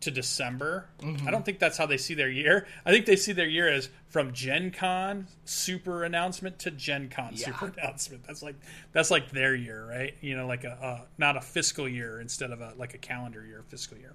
to 0.00 0.10
December. 0.10 0.86
I 1.26 1.30
don't 1.30 1.44
think 1.44 1.58
that's 1.58 1.76
how 1.76 1.86
they 1.86 1.96
see 1.96 2.14
their 2.14 2.30
year. 2.30 2.66
I 2.86 2.90
think 2.92 3.06
they 3.06 3.16
see 3.16 3.32
their 3.32 3.48
year 3.48 3.68
as 3.68 3.88
from 4.06 4.32
Gen 4.32 4.70
Con 4.70 5.26
super 5.44 6.04
announcement 6.04 6.58
to 6.60 6.70
Gen 6.70 7.08
Con 7.08 7.36
super 7.36 7.66
announcement. 7.76 8.24
That's 8.24 8.42
like 8.42 8.56
that's 8.92 9.10
like 9.10 9.30
their 9.30 9.54
year, 9.54 9.86
right? 9.88 10.14
You 10.20 10.36
know, 10.36 10.46
like 10.46 10.64
a, 10.64 10.78
a 10.80 11.06
not 11.18 11.36
a 11.36 11.40
fiscal 11.40 11.88
year 11.88 12.20
instead 12.20 12.50
of 12.52 12.60
a 12.60 12.74
like 12.76 12.94
a 12.94 12.98
calendar 12.98 13.44
year, 13.44 13.64
fiscal 13.68 13.98
year. 13.98 14.14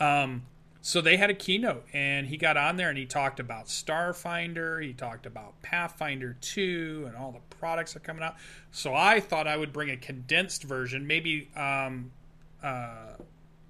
Um, 0.00 0.42
so 0.80 1.00
they 1.00 1.16
had 1.16 1.28
a 1.28 1.34
keynote 1.34 1.84
and 1.92 2.26
he 2.26 2.36
got 2.36 2.56
on 2.56 2.76
there 2.76 2.88
and 2.88 2.96
he 2.96 3.04
talked 3.04 3.40
about 3.40 3.66
Starfinder, 3.66 4.82
he 4.82 4.92
talked 4.92 5.26
about 5.26 5.60
Pathfinder 5.60 6.36
2 6.40 7.04
and 7.08 7.16
all 7.16 7.32
the 7.32 7.56
products 7.56 7.92
that 7.92 8.02
are 8.02 8.06
coming 8.06 8.22
out. 8.22 8.36
So 8.70 8.94
I 8.94 9.20
thought 9.20 9.46
I 9.46 9.56
would 9.56 9.72
bring 9.72 9.90
a 9.90 9.96
condensed 9.96 10.62
version. 10.62 11.06
Maybe 11.06 11.50
um, 11.56 12.12
uh, 12.62 13.16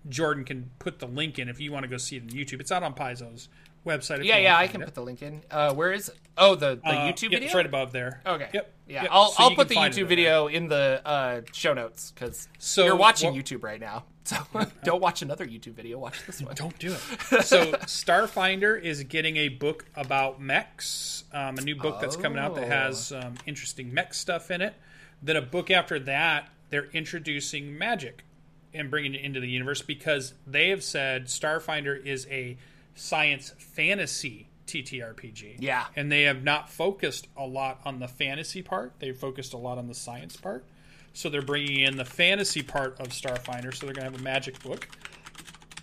Jordan 0.08 0.44
can 0.44 0.70
put 0.78 0.98
the 0.98 1.06
link 1.06 1.38
in 1.38 1.48
if 1.48 1.60
you 1.60 1.72
want 1.72 1.84
to 1.84 1.88
go 1.88 1.96
see 1.96 2.16
it 2.16 2.22
on 2.22 2.28
YouTube. 2.30 2.60
It's 2.60 2.72
out 2.72 2.82
on 2.82 2.94
Paizo's 2.94 3.48
website. 3.86 4.24
yeah, 4.24 4.36
yeah. 4.38 4.56
I 4.56 4.66
can 4.66 4.82
it. 4.82 4.84
put 4.86 4.94
the 4.94 5.02
link 5.02 5.22
in. 5.22 5.42
Uh, 5.50 5.74
where 5.74 5.92
is? 5.92 6.08
It? 6.08 6.16
Oh, 6.36 6.54
the 6.54 6.76
the 6.76 6.88
Uh, 6.88 6.92
YouTube 7.12 7.22
yep, 7.24 7.30
video. 7.32 7.46
It's 7.46 7.54
right 7.54 7.66
above 7.66 7.92
there. 7.92 8.20
Okay. 8.26 8.48
Yep. 8.52 8.72
Yeah, 8.86 9.02
Yep. 9.02 9.10
I'll, 9.12 9.28
So 9.30 9.42
I'll 9.44 9.54
put 9.54 9.68
the 9.68 9.74
YouTube 9.76 10.06
video 10.08 10.46
in 10.48 10.68
the 10.68 11.00
uh, 11.04 11.40
show 11.52 11.74
notes 11.74 12.10
because 12.12 12.48
So, 12.58 12.84
you're 12.84 12.96
watching 12.96 13.32
what- 13.34 13.44
YouTube 13.44 13.62
right 13.62 13.80
now. 13.80 14.04
So 14.28 14.36
don't 14.84 15.00
watch 15.00 15.22
another 15.22 15.46
YouTube 15.46 15.72
video. 15.72 15.98
Watch 15.98 16.26
this 16.26 16.42
one. 16.42 16.54
Don't 16.54 16.78
do 16.78 16.92
it. 16.92 17.00
So 17.46 17.72
Starfinder 17.86 18.78
is 18.80 19.02
getting 19.04 19.36
a 19.38 19.48
book 19.48 19.86
about 19.96 20.38
mechs, 20.40 21.24
um, 21.32 21.56
a 21.56 21.62
new 21.62 21.74
book 21.76 21.98
that's 22.00 22.16
coming 22.16 22.38
out 22.38 22.54
that 22.56 22.64
Oh. 22.64 22.68
has 22.68 23.10
um, 23.12 23.34
interesting 23.46 23.92
mech 23.94 24.12
stuff 24.12 24.50
in 24.50 24.60
it. 24.60 24.74
Then 25.22 25.36
a 25.36 25.40
book 25.42 25.70
after 25.70 25.98
that, 26.00 26.48
they're 26.68 26.90
introducing 26.92 27.78
magic, 27.78 28.22
and 28.74 28.90
bringing 28.90 29.14
it 29.14 29.22
into 29.22 29.40
the 29.40 29.48
universe 29.48 29.82
because 29.82 30.34
they 30.46 30.68
have 30.68 30.82
said 30.82 31.26
Starfinder 31.26 32.04
is 32.04 32.26
a 32.30 32.56
science 32.94 33.54
fantasy 33.58 34.48
TTRPG. 34.66 35.56
Yeah. 35.58 35.86
And 35.96 36.12
they 36.12 36.22
have 36.24 36.44
not 36.44 36.70
focused 36.70 37.26
a 37.36 37.46
lot 37.46 37.80
on 37.84 37.98
the 37.98 38.08
fantasy 38.08 38.62
part. 38.62 38.92
They've 38.98 39.16
focused 39.16 39.54
a 39.54 39.56
lot 39.56 39.78
on 39.78 39.88
the 39.88 39.94
science 39.94 40.36
part. 40.36 40.64
So 41.14 41.28
they're 41.28 41.42
bringing 41.42 41.80
in 41.80 41.96
the 41.96 42.04
fantasy 42.04 42.62
part 42.62 43.00
of 43.00 43.08
Starfinder. 43.08 43.74
So 43.74 43.86
they're 43.86 43.94
going 43.94 44.06
to 44.06 44.12
have 44.12 44.20
a 44.20 44.22
magic 44.22 44.62
book. 44.62 44.88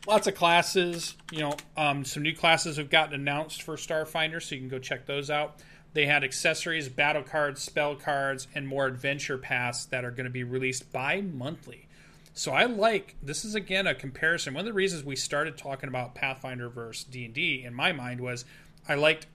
Lots 0.07 0.27
of 0.27 0.35
classes. 0.35 1.15
You 1.31 1.39
know, 1.39 1.57
um, 1.75 2.05
some 2.05 2.23
new 2.23 2.35
classes 2.35 2.77
have 2.77 2.89
gotten 2.89 3.15
announced 3.15 3.63
for 3.63 3.75
Starfinder, 3.75 4.41
so 4.41 4.55
you 4.55 4.61
can 4.61 4.69
go 4.69 4.77
check 4.77 5.07
those 5.07 5.31
out. 5.31 5.61
They 5.93 6.05
had 6.05 6.23
accessories, 6.23 6.89
battle 6.89 7.23
cards, 7.23 7.61
spell 7.61 7.95
cards, 7.95 8.47
and 8.53 8.67
more 8.67 8.85
adventure 8.85 9.37
paths 9.37 9.85
that 9.85 10.05
are 10.05 10.11
going 10.11 10.25
to 10.25 10.29
be 10.29 10.43
released 10.43 10.91
bi 10.91 11.21
monthly. 11.21 11.84
So 12.37 12.51
I 12.51 12.65
like 12.65 13.15
this 13.23 13.45
is 13.45 13.55
again 13.55 13.87
a 13.87 13.95
comparison. 13.95 14.53
One 14.53 14.61
of 14.61 14.65
the 14.65 14.73
reasons 14.73 15.03
we 15.03 15.15
started 15.15 15.57
talking 15.57 15.87
about 15.89 16.15
Pathfinder 16.15 16.69
versus 16.69 17.05
D 17.05 17.25
and 17.25 17.33
D 17.33 17.63
in 17.65 17.73
my 17.73 17.93
mind 17.93 18.19
was 18.19 18.43
I 18.87 18.95
liked 18.95 19.25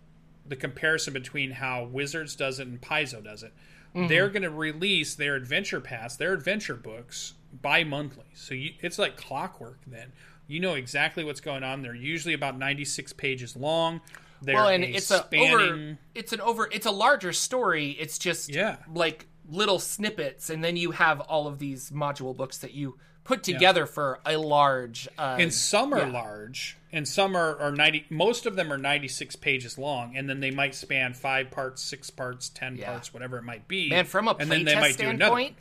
the 0.46 0.54
comparison 0.54 1.12
between 1.14 1.50
how 1.52 1.84
Wizards 1.84 2.36
does 2.36 2.60
it 2.60 2.68
and 2.68 2.80
Paizo 2.80 3.24
does 3.24 3.42
it. 3.42 3.52
Mm-hmm. 3.94 4.06
They're 4.08 4.28
going 4.28 4.42
to 4.42 4.50
release 4.50 5.14
their 5.14 5.34
adventure 5.34 5.80
paths, 5.80 6.16
their 6.16 6.32
adventure 6.34 6.76
books 6.76 7.34
bi 7.62 7.84
monthly. 7.84 8.26
So 8.34 8.54
you, 8.54 8.72
it's 8.80 8.98
like 8.98 9.16
clockwork. 9.16 9.78
Then 9.86 10.12
you 10.46 10.60
know 10.60 10.74
exactly 10.74 11.24
what's 11.24 11.40
going 11.40 11.62
on. 11.64 11.80
They're 11.82 11.94
usually 11.94 12.34
about 12.34 12.58
ninety 12.58 12.84
six 12.84 13.14
pages 13.14 13.56
long. 13.56 14.02
They're 14.42 14.56
well, 14.56 14.68
and 14.68 14.84
a 14.84 14.88
it's 14.88 15.10
a 15.10 15.18
spanning- 15.18 15.54
over. 15.54 15.98
It's 16.14 16.32
an 16.34 16.40
over. 16.42 16.68
It's 16.70 16.86
a 16.86 16.90
larger 16.90 17.32
story. 17.32 17.90
It's 17.98 18.18
just 18.18 18.50
Yeah. 18.54 18.76
like 18.94 19.26
little 19.50 19.78
snippets, 19.78 20.48
and 20.50 20.62
then 20.64 20.76
you 20.76 20.92
have 20.92 21.20
all 21.20 21.46
of 21.46 21.58
these 21.58 21.90
module 21.90 22.36
books 22.36 22.58
that 22.58 22.72
you 22.72 22.96
put 23.24 23.42
together 23.42 23.84
for 23.86 24.20
a 24.24 24.36
large. 24.36 25.08
Uh, 25.18 25.36
and 25.38 25.52
some 25.52 25.92
are 25.92 25.98
Yeah. 26.06 26.10
large 26.12 26.76
and 26.92 27.06
some 27.06 27.36
are, 27.36 27.56
are 27.60 27.70
90 27.70 28.06
most 28.10 28.46
of 28.46 28.56
them 28.56 28.72
are 28.72 28.78
96 28.78 29.36
pages 29.36 29.78
long 29.78 30.16
and 30.16 30.28
then 30.28 30.40
they 30.40 30.50
might 30.50 30.74
span 30.74 31.12
five 31.14 31.50
parts 31.50 31.80
six 31.82 32.10
parts 32.10 32.48
ten 32.48 32.76
Yeah. 32.76 32.86
parts 32.90 33.12
whatever 33.12 33.36
it 33.38 33.42
might 33.44 33.68
be 33.68 33.90
Man, 33.90 34.06
from 34.06 34.26
a 34.26 34.32
and 34.32 34.50
playtest 34.50 34.80
might 34.80 34.96
do 34.96 35.08
another 35.10 35.34
standpoint, 35.34 35.56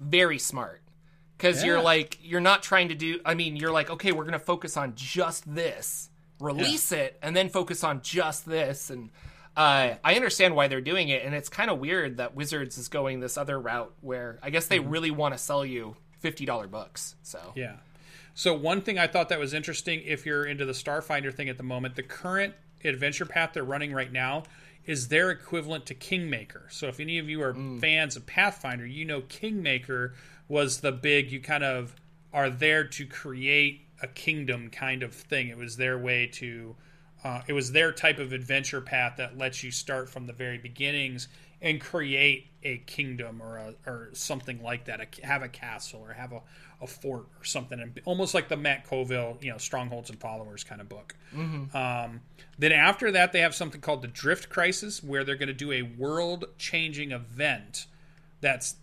very 0.00 0.38
smart. 0.38 0.80
Because 1.36 1.62
you're 1.64 1.82
like, 1.82 2.18
you're 2.22 2.40
not 2.40 2.62
trying 2.62 2.88
to 2.88 2.94
do. 2.94 3.20
I 3.24 3.34
mean, 3.34 3.56
you're 3.56 3.72
like, 3.72 3.90
okay, 3.90 4.12
we're 4.12 4.22
going 4.24 4.32
to 4.32 4.38
focus 4.38 4.76
on 4.76 4.92
just 4.94 5.52
this, 5.52 6.08
release 6.40 6.92
it, 6.92 7.18
and 7.20 7.34
then 7.36 7.48
focus 7.48 7.82
on 7.82 8.00
just 8.02 8.46
this. 8.46 8.90
And 8.90 9.10
uh, 9.56 9.94
I 10.02 10.14
understand 10.14 10.56
why 10.56 10.68
they're 10.68 10.80
doing 10.80 11.08
it, 11.08 11.24
and 11.24 11.34
it's 11.34 11.48
kind 11.48 11.70
of 11.70 11.78
weird 11.78 12.16
that 12.16 12.34
Wizards 12.34 12.78
is 12.78 12.88
going 12.88 13.20
this 13.20 13.36
other 13.36 13.60
route 13.60 13.92
where 14.00 14.38
I 14.42 14.50
guess 14.50 14.66
they 14.66 14.78
really 14.80 15.10
want 15.10 15.34
to 15.34 15.38
sell 15.38 15.64
you 15.64 15.96
fifty 16.20 16.44
dollar 16.46 16.66
books. 16.66 17.16
So 17.22 17.38
Mm-hmm. 17.38 17.58
yeah 17.58 17.76
so 18.34 18.54
one 18.56 18.80
thing 18.80 18.98
i 18.98 19.06
thought 19.06 19.28
that 19.28 19.38
was 19.38 19.52
interesting 19.52 20.00
if 20.06 20.24
you're 20.24 20.46
into 20.46 20.64
the 20.64 20.72
starfinder 20.72 21.30
thing 21.34 21.50
at 21.50 21.58
the 21.58 21.62
moment 21.62 21.96
the 21.96 22.02
current 22.02 22.54
adventure 22.82 23.26
path 23.26 23.50
they're 23.52 23.62
running 23.62 23.92
right 23.92 24.10
now 24.10 24.42
is 24.86 25.08
their 25.08 25.30
equivalent 25.30 25.84
to 25.84 25.92
kingmaker 25.92 26.62
so 26.70 26.86
if 26.88 26.98
any 26.98 27.18
of 27.18 27.28
you 27.28 27.42
are 27.42 27.52
fans 27.78 28.16
of 28.16 28.24
pathfinder 28.24 28.86
you 28.86 29.04
know 29.04 29.20
kingmaker 29.28 30.14
was 30.48 30.80
the 30.80 30.90
big 30.90 31.30
you 31.30 31.40
kind 31.40 31.62
of 31.62 31.94
are 32.32 32.48
there 32.48 32.84
to 32.84 33.04
create 33.04 33.82
a 34.00 34.06
kingdom 34.06 34.70
kind 34.70 35.02
of 35.02 35.12
thing 35.12 35.48
it 35.48 35.58
was 35.58 35.76
their 35.76 35.98
way 35.98 36.26
to 36.26 36.74
uh, 37.24 37.40
it 37.46 37.52
was 37.52 37.72
their 37.72 37.92
type 37.92 38.18
of 38.18 38.32
adventure 38.32 38.80
path 38.80 39.14
that 39.18 39.38
lets 39.38 39.62
you 39.62 39.70
start 39.70 40.08
from 40.08 40.26
the 40.26 40.32
very 40.32 40.58
beginnings 40.58 41.28
and 41.60 41.80
create 41.80 42.48
a 42.64 42.78
kingdom 42.78 43.40
or 43.40 43.56
a, 43.56 43.74
or 43.86 44.10
something 44.12 44.62
like 44.62 44.86
that. 44.86 45.00
A, 45.00 45.26
have 45.26 45.42
a 45.42 45.48
castle 45.48 46.00
or 46.00 46.12
have 46.12 46.32
a, 46.32 46.40
a 46.80 46.86
fort 46.88 47.26
or 47.38 47.44
something, 47.44 47.78
and 47.78 48.00
almost 48.04 48.34
like 48.34 48.48
the 48.48 48.56
Matt 48.56 48.84
Colville, 48.84 49.38
you 49.40 49.50
know, 49.52 49.58
strongholds 49.58 50.10
and 50.10 50.18
followers 50.18 50.64
kind 50.64 50.80
of 50.80 50.88
book. 50.88 51.14
Um, 51.76 52.20
then 52.58 52.72
after 52.72 53.12
that, 53.12 53.32
they 53.32 53.40
have 53.40 53.54
something 53.54 53.80
called 53.80 54.02
the 54.02 54.08
Drift 54.08 54.48
Crisis, 54.48 55.02
where 55.02 55.22
they're 55.22 55.36
going 55.36 55.46
to 55.46 55.54
do 55.54 55.70
a 55.70 55.82
world-changing 55.82 57.12
event. 57.12 57.86
That's 58.40 58.74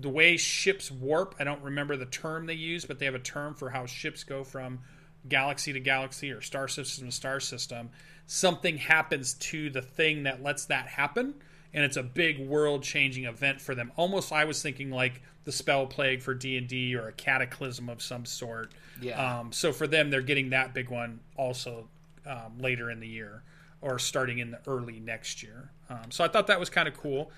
the 0.00 0.08
way 0.08 0.36
ships 0.36 0.90
warp. 0.90 1.36
I 1.38 1.44
don't 1.44 1.62
remember 1.62 1.96
the 1.96 2.06
term 2.06 2.46
they 2.46 2.54
use, 2.54 2.84
but 2.84 2.98
they 2.98 3.04
have 3.04 3.14
a 3.14 3.20
term 3.20 3.54
for 3.54 3.70
how 3.70 3.86
ships 3.86 4.24
go 4.24 4.42
from 4.42 4.80
galaxy 5.28 5.72
to 5.72 5.80
galaxy 5.80 6.30
or 6.30 6.40
star 6.40 6.68
system 6.68 7.06
to 7.06 7.12
star 7.12 7.40
system. 7.40 7.90
Something 8.26 8.78
happens 8.78 9.34
to 9.34 9.70
the 9.70 9.82
thing 9.82 10.22
that 10.22 10.42
lets 10.42 10.66
that 10.66 10.86
happen, 10.86 11.34
and 11.72 11.84
it's 11.84 11.96
a 11.96 12.02
big 12.02 12.46
world-changing 12.46 13.24
event 13.24 13.60
for 13.60 13.74
them. 13.74 13.92
Almost, 13.96 14.32
I 14.32 14.44
was 14.44 14.62
thinking 14.62 14.90
like 14.90 15.22
the 15.44 15.52
spell 15.52 15.86
plague 15.86 16.22
for 16.22 16.34
D 16.34 16.56
and 16.56 16.66
D 16.66 16.96
or 16.96 17.08
a 17.08 17.12
cataclysm 17.12 17.88
of 17.88 18.02
some 18.02 18.24
sort. 18.24 18.72
Yeah. 19.00 19.40
Um, 19.40 19.52
so 19.52 19.72
for 19.72 19.86
them, 19.86 20.10
they're 20.10 20.22
getting 20.22 20.50
that 20.50 20.72
big 20.72 20.88
one 20.88 21.20
also 21.36 21.88
um, 22.26 22.58
later 22.58 22.90
in 22.90 23.00
the 23.00 23.08
year 23.08 23.42
or 23.82 23.98
starting 23.98 24.38
in 24.38 24.50
the 24.50 24.58
early 24.66 24.98
next 24.98 25.42
year. 25.42 25.70
Um, 25.90 26.10
so 26.10 26.24
I 26.24 26.28
thought 26.28 26.46
that 26.46 26.58
was 26.58 26.70
kind 26.70 26.88
of 26.88 26.96
cool. 26.96 27.30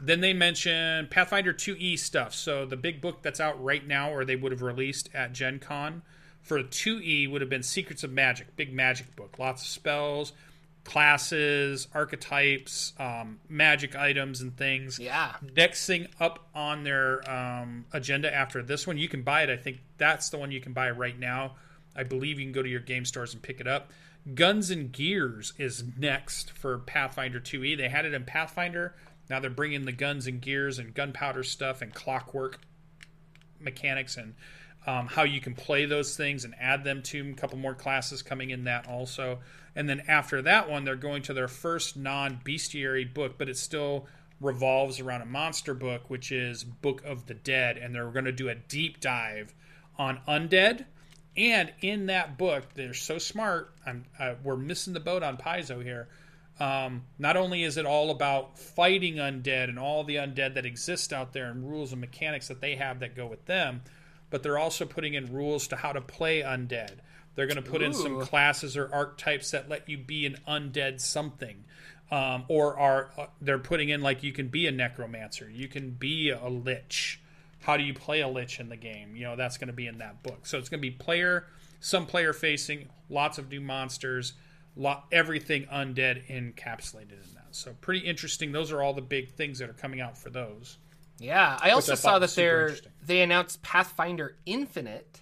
Then 0.00 0.20
they 0.20 0.32
mentioned 0.32 1.10
Pathfinder 1.10 1.52
2e 1.52 1.98
stuff. 1.98 2.34
So 2.34 2.64
the 2.64 2.76
big 2.76 3.02
book 3.02 3.22
that's 3.22 3.38
out 3.38 3.62
right 3.62 3.86
now, 3.86 4.10
or 4.10 4.24
they 4.24 4.36
would 4.36 4.50
have 4.50 4.62
released 4.62 5.10
at 5.12 5.34
Gen 5.34 5.58
Con 5.58 6.00
for 6.42 6.62
2e, 6.62 7.30
would 7.30 7.40
have 7.40 7.50
been 7.50 7.62
Secrets 7.62 8.04
of 8.04 8.10
Magic, 8.12 8.56
big 8.56 8.72
magic 8.72 9.14
book. 9.16 9.38
Lots 9.38 9.62
of 9.62 9.68
spells, 9.68 10.32
classes, 10.84 11.86
archetypes, 11.94 12.92
um, 12.98 13.40
magic 13.48 13.94
items, 13.94 14.40
and 14.40 14.56
things. 14.56 14.98
yeah, 14.98 15.34
Next 15.56 15.86
thing 15.86 16.08
up 16.18 16.48
on 16.54 16.84
their 16.84 17.28
um, 17.30 17.84
agenda 17.92 18.34
after 18.34 18.62
this 18.62 18.86
one, 18.86 18.98
you 18.98 19.08
can 19.08 19.22
buy 19.22 19.42
it. 19.42 19.50
I 19.50 19.56
think 19.56 19.80
that's 19.98 20.30
the 20.30 20.38
one 20.38 20.50
you 20.50 20.60
can 20.60 20.72
buy 20.72 20.90
right 20.90 21.18
now. 21.18 21.56
I 21.94 22.04
believe 22.04 22.38
you 22.38 22.46
can 22.46 22.52
go 22.52 22.62
to 22.62 22.68
your 22.68 22.80
game 22.80 23.04
stores 23.04 23.34
and 23.34 23.42
pick 23.42 23.60
it 23.60 23.66
up. 23.66 23.90
Guns 24.34 24.70
and 24.70 24.92
Gears 24.92 25.52
is 25.58 25.84
next 25.98 26.50
for 26.52 26.78
Pathfinder 26.78 27.40
2e. 27.40 27.76
They 27.76 27.88
had 27.88 28.04
it 28.04 28.14
in 28.14 28.24
Pathfinder. 28.24 28.94
Now 29.28 29.40
they're 29.40 29.50
bringing 29.50 29.84
the 29.84 29.92
guns 29.92 30.26
and 30.26 30.40
gears 30.40 30.78
and 30.78 30.92
gunpowder 30.92 31.42
stuff 31.42 31.82
and 31.82 31.94
clockwork 31.94 32.60
mechanics 33.60 34.16
and 34.16 34.34
um, 34.86 35.06
how 35.06 35.24
you 35.24 35.40
can 35.40 35.54
play 35.54 35.84
those 35.84 36.16
things 36.16 36.44
and 36.44 36.54
add 36.58 36.84
them 36.84 37.02
to 37.02 37.30
A 37.30 37.34
couple 37.34 37.58
more 37.58 37.74
classes 37.74 38.22
coming 38.22 38.50
in 38.50 38.64
that 38.64 38.88
also. 38.88 39.40
And 39.76 39.88
then 39.88 40.02
after 40.08 40.42
that 40.42 40.68
one, 40.68 40.84
they're 40.84 40.96
going 40.96 41.22
to 41.22 41.34
their 41.34 41.48
first 41.48 41.96
non 41.96 42.40
bestiary 42.44 43.12
book, 43.12 43.36
but 43.38 43.48
it 43.48 43.56
still 43.56 44.06
revolves 44.40 45.00
around 45.00 45.20
a 45.22 45.26
monster 45.26 45.74
book, 45.74 46.08
which 46.08 46.32
is 46.32 46.64
Book 46.64 47.02
of 47.04 47.26
the 47.26 47.34
Dead. 47.34 47.76
And 47.76 47.94
they're 47.94 48.10
going 48.10 48.24
to 48.24 48.32
do 48.32 48.48
a 48.48 48.54
deep 48.54 49.00
dive 49.00 49.54
on 49.98 50.20
undead. 50.26 50.86
And 51.36 51.72
in 51.80 52.06
that 52.06 52.36
book, 52.38 52.74
they're 52.74 52.94
so 52.94 53.18
smart. 53.18 53.72
I'm, 53.86 54.04
uh, 54.18 54.34
we're 54.42 54.56
missing 54.56 54.94
the 54.94 55.00
boat 55.00 55.22
on 55.22 55.36
Paizo 55.36 55.82
here. 55.82 56.08
Um, 56.58 57.04
not 57.18 57.36
only 57.36 57.62
is 57.62 57.76
it 57.76 57.86
all 57.86 58.10
about 58.10 58.58
fighting 58.58 59.14
undead 59.14 59.68
and 59.68 59.78
all 59.78 60.04
the 60.04 60.16
undead 60.16 60.54
that 60.54 60.66
exist 60.66 61.12
out 61.12 61.32
there 61.32 61.50
and 61.50 61.70
rules 61.70 61.92
and 61.92 62.00
mechanics 62.00 62.48
that 62.48 62.60
they 62.60 62.76
have 62.76 63.00
that 63.00 63.14
go 63.14 63.26
with 63.26 63.46
them, 63.46 63.82
but 64.30 64.42
they're 64.42 64.58
also 64.58 64.86
putting 64.86 65.14
in 65.14 65.32
rules 65.32 65.68
to 65.68 65.76
how 65.76 65.92
to 65.92 66.00
play 66.00 66.40
undead. 66.40 66.98
They're 67.34 67.46
going 67.46 67.62
to 67.62 67.70
put 67.70 67.82
in 67.82 67.92
some 67.92 68.20
classes 68.20 68.76
or 68.76 68.92
archetypes 68.92 69.50
that 69.52 69.68
let 69.68 69.88
you 69.88 69.98
be 69.98 70.26
an 70.26 70.38
undead 70.48 71.00
something. 71.00 71.64
Um, 72.10 72.44
or 72.48 72.76
are 72.76 73.10
uh, 73.16 73.26
they're 73.40 73.58
putting 73.58 73.88
in 73.88 74.02
like 74.02 74.24
you 74.24 74.32
can 74.32 74.48
be 74.48 74.66
a 74.66 74.72
necromancer, 74.72 75.48
you 75.48 75.68
can 75.68 75.90
be 75.90 76.30
a 76.30 76.48
lich. 76.48 77.20
How 77.60 77.76
do 77.76 77.84
you 77.84 77.94
play 77.94 78.20
a 78.20 78.26
lich 78.26 78.58
in 78.58 78.68
the 78.68 78.76
game? 78.76 79.14
You 79.14 79.24
know 79.24 79.36
that's 79.36 79.58
going 79.58 79.68
to 79.68 79.72
be 79.72 79.86
in 79.86 79.98
that 79.98 80.24
book. 80.24 80.44
So 80.44 80.58
it's 80.58 80.68
going 80.68 80.80
to 80.80 80.82
be 80.82 80.90
player, 80.90 81.46
some 81.78 82.06
player 82.06 82.32
facing, 82.32 82.88
lots 83.08 83.38
of 83.38 83.48
new 83.48 83.60
monsters, 83.60 84.32
lot 84.76 85.06
everything 85.12 85.66
undead 85.66 86.26
encapsulated 86.28 87.12
in 87.12 87.34
that. 87.34 87.48
So 87.52 87.74
pretty 87.80 88.00
interesting. 88.00 88.50
Those 88.50 88.72
are 88.72 88.82
all 88.82 88.92
the 88.92 89.02
big 89.02 89.30
things 89.30 89.60
that 89.60 89.70
are 89.70 89.74
coming 89.74 90.00
out 90.00 90.18
for 90.18 90.30
those. 90.30 90.78
Yeah. 91.20 91.58
I 91.60 91.70
also 91.70 91.92
I 91.92 91.96
saw 91.96 92.18
that 92.18 92.30
they're 92.34 92.76
they 93.04 93.20
announced 93.20 93.62
Pathfinder 93.62 94.36
Infinite. 94.46 95.20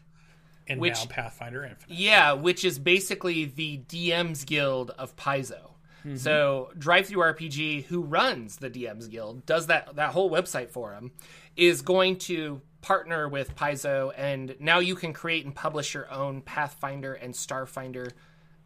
And 0.66 0.80
Which- 0.80 0.94
now 0.94 1.06
Pathfinder 1.08 1.64
Infinite. 1.64 1.96
Yeah, 1.96 2.32
which 2.32 2.64
is 2.64 2.78
basically 2.78 3.46
the 3.46 3.78
DM's 3.88 4.44
Guild 4.44 4.90
of 4.90 5.16
Paizo. 5.16 5.72
Mm-hmm. 6.06 6.16
So 6.16 6.70
DriveThruRPG, 6.78 7.86
who 7.86 8.02
runs 8.02 8.56
the 8.56 8.70
DM's 8.70 9.08
Guild, 9.08 9.44
does 9.46 9.66
that 9.66 9.96
that 9.96 10.12
whole 10.12 10.30
website 10.30 10.70
for 10.70 10.92
him, 10.92 11.12
is 11.56 11.82
going 11.82 12.16
to 12.18 12.60
partner 12.82 13.28
with 13.28 13.56
Paizo, 13.56 14.12
and 14.16 14.54
now 14.60 14.78
you 14.78 14.94
can 14.94 15.12
create 15.12 15.44
and 15.44 15.54
publish 15.54 15.94
your 15.94 16.10
own 16.10 16.40
Pathfinder 16.42 17.14
and 17.14 17.34
Starfinder. 17.34 18.12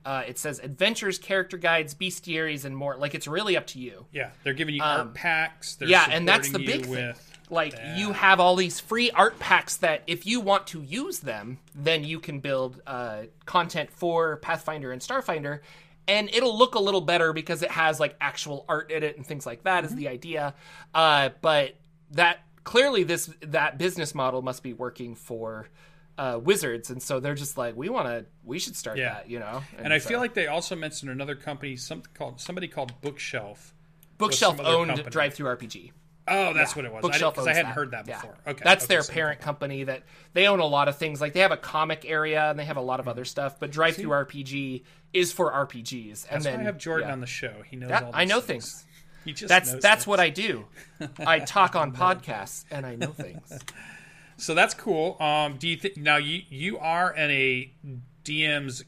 Uh, 0.05 0.23
it 0.27 0.39
says 0.39 0.59
adventures, 0.59 1.19
character 1.19 1.57
guides, 1.57 1.95
bestiaries, 1.95 2.65
and 2.65 2.77
more. 2.77 2.97
Like 2.97 3.15
it's 3.15 3.27
really 3.29 3.57
up 3.57 3.67
to 3.69 3.79
you. 3.79 4.07
Yeah, 4.13 4.31
they're 4.43 4.55
giving 4.55 4.75
you 4.75 4.83
art 4.83 5.15
packs. 5.15 5.77
They're 5.77 5.87
Um, 5.87 5.93
yeah, 5.93 6.07
and 6.11 6.27
that's 6.27 6.49
the 6.49 6.59
supporting 6.59 6.81
big 6.81 6.89
you 6.89 6.95
thing. 6.95 7.07
with 7.09 7.39
Like 7.51 7.75
you 7.97 8.13
have 8.13 8.41
all 8.41 8.57
these 8.57 8.81
free 8.81 9.11
art 9.11 9.39
packs 9.39 9.77
that 9.79 10.03
if 10.07 10.27
you 10.27 10.41
want 10.41 10.67
to 10.69 10.83
use 10.83 11.21
them, 11.21 11.59
then 11.75 12.03
you 12.05 12.19
can 12.19 12.41
build 12.41 12.81
uh, 12.87 13.23
content 13.45 13.91
for 13.91 14.37
Pathfinder 14.39 14.91
and 14.91 15.01
Starfinder, 15.01 15.61
and 16.09 16.29
it'll 16.33 16.57
look 16.57 16.75
a 16.75 16.81
little 16.81 17.01
better 17.03 17.33
because 17.33 17.63
it 17.63 17.71
has 17.71 18.01
like 18.01 18.17
actual 18.21 18.65
art 18.69 18.91
in 18.91 19.03
it 19.03 19.17
and 19.17 19.27
things 19.27 19.47
like 19.47 19.63
that. 19.65 19.85
Is 19.85 19.95
the 19.95 20.09
idea. 20.09 20.55
Uh, 20.95 21.31
but 21.41 21.75
that 22.13 22.41
clearly 22.65 23.05
this 23.05 23.31
that 23.43 23.79
business 23.79 24.15
model 24.15 24.43
must 24.43 24.63
be 24.63 24.73
working 24.73 25.15
for. 25.15 25.69
Uh, 26.23 26.39
Wizards, 26.39 26.89
and 26.91 27.03
so 27.03 27.19
they're 27.19 27.35
just 27.35 27.59
like, 27.59 27.75
we 27.77 27.89
want 27.89 28.07
to, 28.07 28.25
we 28.45 28.59
should 28.61 28.77
start 28.77 28.97
Yeah. 28.97 29.15
that, 29.15 29.29
you 29.31 29.41
know. 29.41 29.63
And 29.77 29.93
I 29.93 29.99
so- 29.99 30.09
feel 30.11 30.21
like 30.21 30.35
they 30.35 30.47
also 30.47 30.77
mentioned 30.77 31.11
another 31.11 31.35
company, 31.35 31.75
something 31.77 32.13
called 32.15 32.41
somebody 32.41 32.69
called 32.69 32.93
Bookshelf. 33.01 33.75
Bookshelf 34.19 34.61
owned. 34.61 34.91
DriveThruRPG. 34.93 35.91
Oh, 36.29 36.53
that's 36.53 36.77
what 36.77 36.85
it 36.85 36.93
was. 36.93 37.03
Bookshelf 37.03 37.35
Because 37.35 37.49
I, 37.49 37.51
owns 37.51 37.57
hadn't 37.57 37.71
that. 37.71 37.75
heard 37.75 37.91
that 37.91 38.07
Yeah. 38.07 38.21
before. 38.21 38.37
Okay, 38.47 38.63
that's 38.65 38.85
okay, 38.85 38.95
their 38.95 39.03
so- 39.03 39.13
parent 39.13 39.41
company 39.41 39.83
that 39.85 40.05
they 40.35 40.47
own 40.47 40.61
a 40.61 40.65
lot 40.67 40.87
of 40.87 40.97
things. 40.97 41.21
Like 41.21 41.33
they 41.33 41.41
have 41.41 41.51
a 41.51 41.57
comic 41.57 42.05
area 42.07 42.49
and 42.51 42.57
they 42.57 42.67
have 42.67 42.77
a 42.77 42.81
lot 42.83 43.01
of 43.01 43.09
other 43.09 43.25
stuff. 43.25 43.59
But 43.59 43.73
DriveThruRPG 43.73 44.85
is 45.13 45.33
for 45.33 45.51
RPGs. 45.53 46.25
And 46.31 46.37
That's 46.37 46.45
then 46.45 46.55
why 46.59 46.61
I 46.61 46.65
have 46.67 46.79
Jordan 46.79 47.09
yeah. 47.09 47.13
on 47.15 47.21
the 47.21 47.27
show. 47.27 47.55
He 47.69 47.75
knows 47.75 47.91
Yeah, 47.91 48.05
all. 48.05 48.11
I 48.15 48.25
know 48.27 48.41
things. 48.41 48.71
things. 48.71 48.87
He 49.25 49.33
just 49.33 49.49
That's 49.49 49.73
that's 49.73 49.83
things. 49.83 50.07
what 50.07 50.21
I 50.21 50.31
do. 50.31 50.67
I 51.19 51.41
talk 51.41 51.75
on 51.83 51.93
podcasts 51.93 52.65
and 52.71 52.87
I 52.87 52.95
know 52.95 53.09
things. 53.11 53.59
So 54.43 54.55
that's 54.55 54.75
cool. 54.75 55.17
Um, 55.21 55.57
do 55.57 55.69
you 55.69 55.77
think 55.77 55.97
now 55.97 56.17
you 56.17 56.43
you 56.49 56.79
are 56.79 57.15
in 57.15 57.31
a 57.31 57.73
DM's 58.25 58.85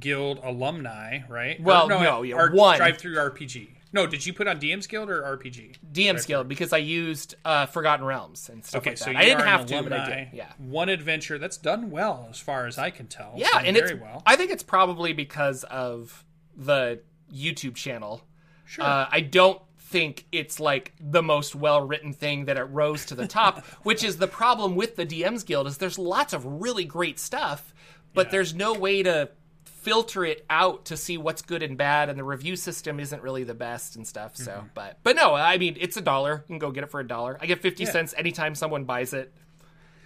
Guild 0.00 0.40
alumni, 0.42 1.20
right? 1.28 1.60
Well, 1.62 1.86
no, 1.86 2.22
yeah, 2.22 2.34
or 2.34 2.50
one. 2.50 2.80
DriveThruRPG. 2.80 3.68
No, 3.92 4.08
did 4.08 4.26
you 4.26 4.32
put 4.32 4.48
on 4.48 4.58
DM's 4.58 4.88
Guild 4.88 5.08
or 5.08 5.22
RPG? 5.22 5.76
DM's 5.92 6.26
Guild 6.26 6.48
because 6.48 6.72
I 6.72 6.78
used 6.78 7.36
uh, 7.44 7.66
Forgotten 7.66 8.04
Realms 8.04 8.48
and 8.48 8.64
stuff 8.64 8.80
Okay, 8.82 8.90
like 8.90 8.98
so 8.98 9.04
that. 9.04 9.12
you 9.12 9.18
I 9.18 9.24
didn't 9.26 9.46
have 9.46 9.64
to, 9.66 9.82
but 9.84 9.92
I 9.92 10.06
did. 10.08 10.28
Yeah. 10.32 10.52
One 10.58 10.88
adventure 10.88 11.38
that's 11.38 11.56
done 11.56 11.90
well, 11.92 12.26
as 12.28 12.40
far 12.40 12.66
as 12.66 12.76
I 12.76 12.90
can 12.90 13.06
tell. 13.06 13.34
Yeah, 13.36 13.62
and 13.64 13.76
very 13.76 13.92
it's 13.92 14.02
well. 14.02 14.24
I 14.26 14.34
think 14.34 14.50
it's 14.50 14.64
probably 14.64 15.12
because 15.12 15.62
of 15.64 16.24
the 16.56 17.00
YouTube 17.32 17.76
channel. 17.76 18.22
Sure. 18.64 18.84
Uh, 18.84 19.06
I 19.08 19.20
don't 19.20 19.62
think 19.88 20.26
it's 20.32 20.58
like 20.58 20.92
the 21.00 21.22
most 21.22 21.54
well 21.54 21.80
written 21.86 22.12
thing 22.12 22.46
that 22.46 22.56
it 22.56 22.64
rose 22.64 23.04
to 23.06 23.14
the 23.14 23.26
top, 23.28 23.64
which 23.84 24.02
is 24.04 24.16
the 24.18 24.26
problem 24.28 24.74
with 24.76 24.96
the 24.96 25.06
DMs 25.06 25.46
Guild 25.46 25.66
is 25.66 25.78
there's 25.78 25.98
lots 25.98 26.32
of 26.32 26.44
really 26.60 26.84
great 26.84 27.18
stuff, 27.18 27.72
but 28.12 28.26
Yeah. 28.26 28.30
there's 28.32 28.54
no 28.54 28.72
way 28.74 29.02
to 29.04 29.30
filter 29.64 30.24
it 30.24 30.44
out 30.50 30.84
to 30.86 30.96
see 30.96 31.16
what's 31.16 31.40
good 31.42 31.62
and 31.62 31.78
bad 31.78 32.08
and 32.08 32.18
the 32.18 32.24
review 32.24 32.56
system 32.56 32.98
isn't 32.98 33.22
really 33.22 33.44
the 33.44 33.54
best 33.54 33.94
and 33.94 34.04
stuff 34.04 34.36
so 34.36 34.50
Mm-hmm. 34.50 34.66
but 34.74 34.98
but 35.04 35.14
no 35.14 35.32
i 35.34 35.58
mean 35.58 35.76
it's 35.78 35.96
a 35.96 36.00
dollar 36.00 36.42
you 36.48 36.54
can 36.54 36.58
go 36.58 36.72
get 36.72 36.82
it 36.82 36.90
for 36.90 36.98
a 36.98 37.06
dollar 37.06 37.38
i 37.40 37.46
get 37.46 37.60
50 37.62 37.84
Yeah. 37.84 37.90
cents 37.92 38.12
anytime 38.18 38.56
someone 38.56 38.82
buys 38.82 39.12
it 39.12 39.32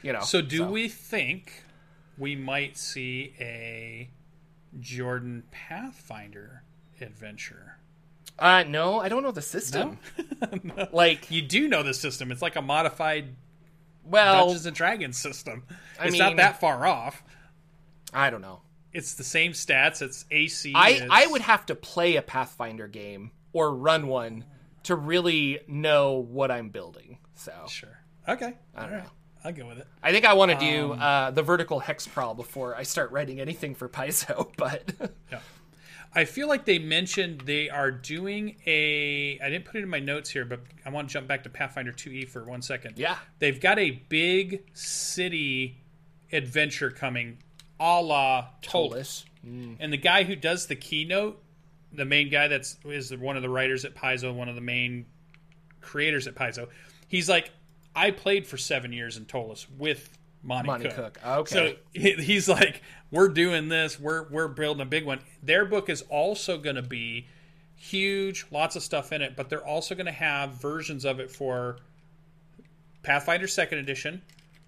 you 0.03 0.13
know 0.13 0.21
So, 0.21 0.43
do 0.43 0.67
we 0.67 0.87
think 0.91 1.65
we 2.19 2.37
might 2.37 2.77
see 2.77 3.33
a 3.41 4.11
Jordan 4.79 5.45
Pathfinder 5.51 6.63
adventure? 7.01 7.79
Uh 8.39 8.65
no 8.67 9.01
i 9.01 9.09
don't 9.09 9.23
know 9.23 9.31
the 9.33 9.43
system 9.43 9.99
like 10.93 11.31
You 11.31 11.43
do 11.43 11.69
know 11.69 11.83
the 11.83 11.95
system. 11.95 12.31
It's 12.33 12.43
like 12.43 12.57
a 12.57 12.63
modified 12.63 13.35
well 14.05 14.47
Dungeons 14.47 14.67
and 14.67 14.75
Dragons 14.77 15.17
system. 15.19 15.65
I 15.99 16.05
it's 16.05 16.13
mean- 16.13 16.19
not 16.21 16.37
that 16.37 16.61
far 16.61 16.87
off. 16.87 17.23
i 18.15 18.31
don't 18.31 18.41
know 18.43 18.63
It's 18.93 19.15
the 19.15 19.25
same 19.25 19.53
stats. 19.53 20.03
It's 20.03 20.25
AC. 20.31 20.73
I, 20.75 20.91
it's- 20.91 21.09
I 21.11 21.27
would 21.27 21.43
have 21.43 21.67
to 21.67 21.75
play 21.75 22.17
a 22.17 22.23
Pathfinder 22.23 22.89
game 22.89 23.31
or 23.53 23.75
run 23.75 24.07
one 24.09 24.45
to 24.85 24.95
really 24.97 25.61
know 25.69 26.15
what 26.15 26.51
I'm 26.51 26.71
building. 26.71 27.19
So 27.35 27.53
sure. 27.69 27.99
Okay. 28.29 28.55
I 28.75 28.81
don't 28.81 28.89
All 28.91 28.95
right. 28.97 29.05
know. 29.05 29.11
I'll 29.45 29.53
go 29.53 29.67
with 29.69 29.79
it. 29.79 29.87
I 30.03 30.11
think 30.13 30.25
I 30.25 30.35
want 30.35 30.51
to 30.53 30.59
do 30.59 30.93
Um, 30.93 31.01
uh, 31.01 31.31
the 31.31 31.43
vertical 31.43 31.81
hex 31.81 32.07
crawl 32.07 32.35
before 32.35 32.75
I 32.77 32.83
start 32.83 33.11
writing 33.13 33.41
anything 33.41 33.75
for 33.75 33.89
Paizo. 33.89 34.51
But 34.57 34.93
Yeah. 35.31 35.41
I 36.13 36.25
feel 36.25 36.49
like 36.49 36.65
they 36.65 36.79
mentioned 36.79 37.43
they 37.43 37.71
are 37.71 37.91
doing 37.91 38.57
a. 38.67 39.39
I 39.43 39.49
didn't 39.49 39.65
put 39.65 39.77
it 39.77 39.83
in 39.83 39.89
my 39.89 40.01
notes 40.01 40.31
here, 40.31 40.45
but 40.45 40.61
I 40.85 40.91
want 40.91 41.09
to 41.09 41.13
jump 41.13 41.29
back 41.29 41.45
to 41.45 41.51
Pathfinder 41.51 41.93
2e 41.93 42.29
for 42.29 42.45
one 42.45 42.63
second. 42.63 42.99
yeah, 42.99 43.17
They've 43.39 43.61
got 43.61 43.79
a 43.79 43.91
big 44.09 44.65
city 44.75 45.79
adventure 46.33 46.91
coming, 46.91 47.39
a 47.79 48.01
la 48.03 48.49
Ptolus. 48.63 48.91
Ptolus. 48.91 49.25
Mm. 49.47 49.77
And 49.79 49.93
the 49.93 49.97
guy 49.99 50.25
who 50.25 50.37
does 50.37 50.67
the 50.67 50.77
keynote, 50.77 51.41
the 51.93 52.05
main 52.05 52.29
guy 52.29 52.49
that's 52.49 52.77
is 52.85 53.17
one 53.17 53.37
of 53.37 53.43
the 53.43 53.49
writers 53.49 53.85
at 53.85 53.95
Paizo, 53.95 54.35
one 54.35 54.49
of 54.49 54.55
the 54.55 54.61
main 54.61 55.07
creators 55.81 56.27
at 56.27 56.35
Paizo, 56.35 56.69
he's 57.09 57.29
like, 57.29 57.51
I 57.95 58.11
played 58.11 58.47
for 58.47 58.57
seven 58.57 58.93
years 58.93 59.17
in 59.17 59.25
Ptolus 59.27 59.67
with 59.79 60.17
Monte, 60.43 60.67
Monte 60.67 60.89
Cook. 60.89 60.97
Cook. 60.97 61.21
Ah, 61.25 61.37
okay. 61.39 61.55
So 61.55 61.75
he- 61.93 62.15
he's 62.23 62.49
like, 62.49 62.83
we're 63.11 63.29
doing 63.29 63.69
this. 63.69 63.99
We're 64.01 64.29
we're 64.31 64.49
building 64.49 64.81
a 64.83 64.87
big 64.87 65.05
one. 65.05 65.21
Their 65.43 65.65
book 65.65 65.89
is 65.91 66.03
also 66.09 66.57
going 66.59 66.77
to 66.77 66.83
be 66.83 67.27
huge, 67.77 68.47
lots 68.51 68.77
of 68.77 68.83
stuff 68.83 69.13
in 69.13 69.23
it, 69.23 69.37
but 69.37 69.49
they're 69.49 69.65
also 69.67 69.95
going 69.95 70.07
to 70.07 70.13
have 70.13 70.53
versions 70.61 71.05
of 71.05 71.19
it 71.21 71.31
for 71.31 71.79
Pathfinder 73.03 73.47
Second 73.49 73.79
Edition. 73.79 74.23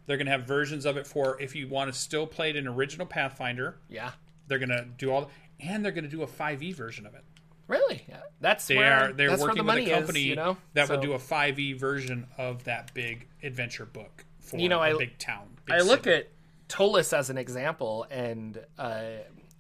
They're 0.06 0.16
going 0.16 0.26
to 0.26 0.32
have 0.32 0.44
versions 0.44 0.84
of 0.84 0.96
it 0.96 1.06
for 1.06 1.40
if 1.40 1.54
you 1.54 1.68
want 1.68 1.92
to 1.92 1.98
still 1.98 2.26
play 2.26 2.50
it 2.50 2.56
in 2.56 2.66
original 2.66 3.06
Pathfinder. 3.06 3.76
yeah, 3.88 4.12
They're 4.48 4.58
going 4.58 4.70
to 4.70 4.84
do 4.98 5.12
all, 5.12 5.30
and 5.60 5.84
they're 5.84 5.92
going 5.92 6.04
to 6.04 6.10
do 6.10 6.22
a 6.22 6.26
5e 6.26 6.74
version 6.74 7.06
of 7.06 7.14
it. 7.14 7.22
really, 7.68 8.04
yeah. 8.08 8.20
That's 8.40 8.66
They 8.66 8.76
where 8.76 9.10
are 9.10 9.12
they're 9.12 9.30
working 9.38 9.64
the 9.64 9.72
with 9.74 9.86
a 9.88 9.90
company 9.90 10.20
is, 10.22 10.26
you 10.26 10.36
know. 10.36 10.56
that 10.74 10.88
So- 10.88 10.94
will 10.96 11.02
do 11.02 11.12
a 11.12 11.18
5e 11.18 11.78
version 11.78 12.26
of 12.36 12.64
that 12.64 12.92
big 12.94 13.28
adventure 13.42 13.86
book 13.86 14.24
for 14.40 14.58
You 14.58 14.68
know, 14.68 14.80
a 14.80 14.94
I- 14.94 14.98
big 14.98 15.18
town. 15.18 15.51
I 15.70 15.80
look 15.80 16.04
city. 16.04 16.16
at 16.16 16.28
Ptolus 16.68 17.12
as 17.12 17.30
an 17.30 17.38
example, 17.38 18.06
and 18.10 18.58
uh, 18.78 19.02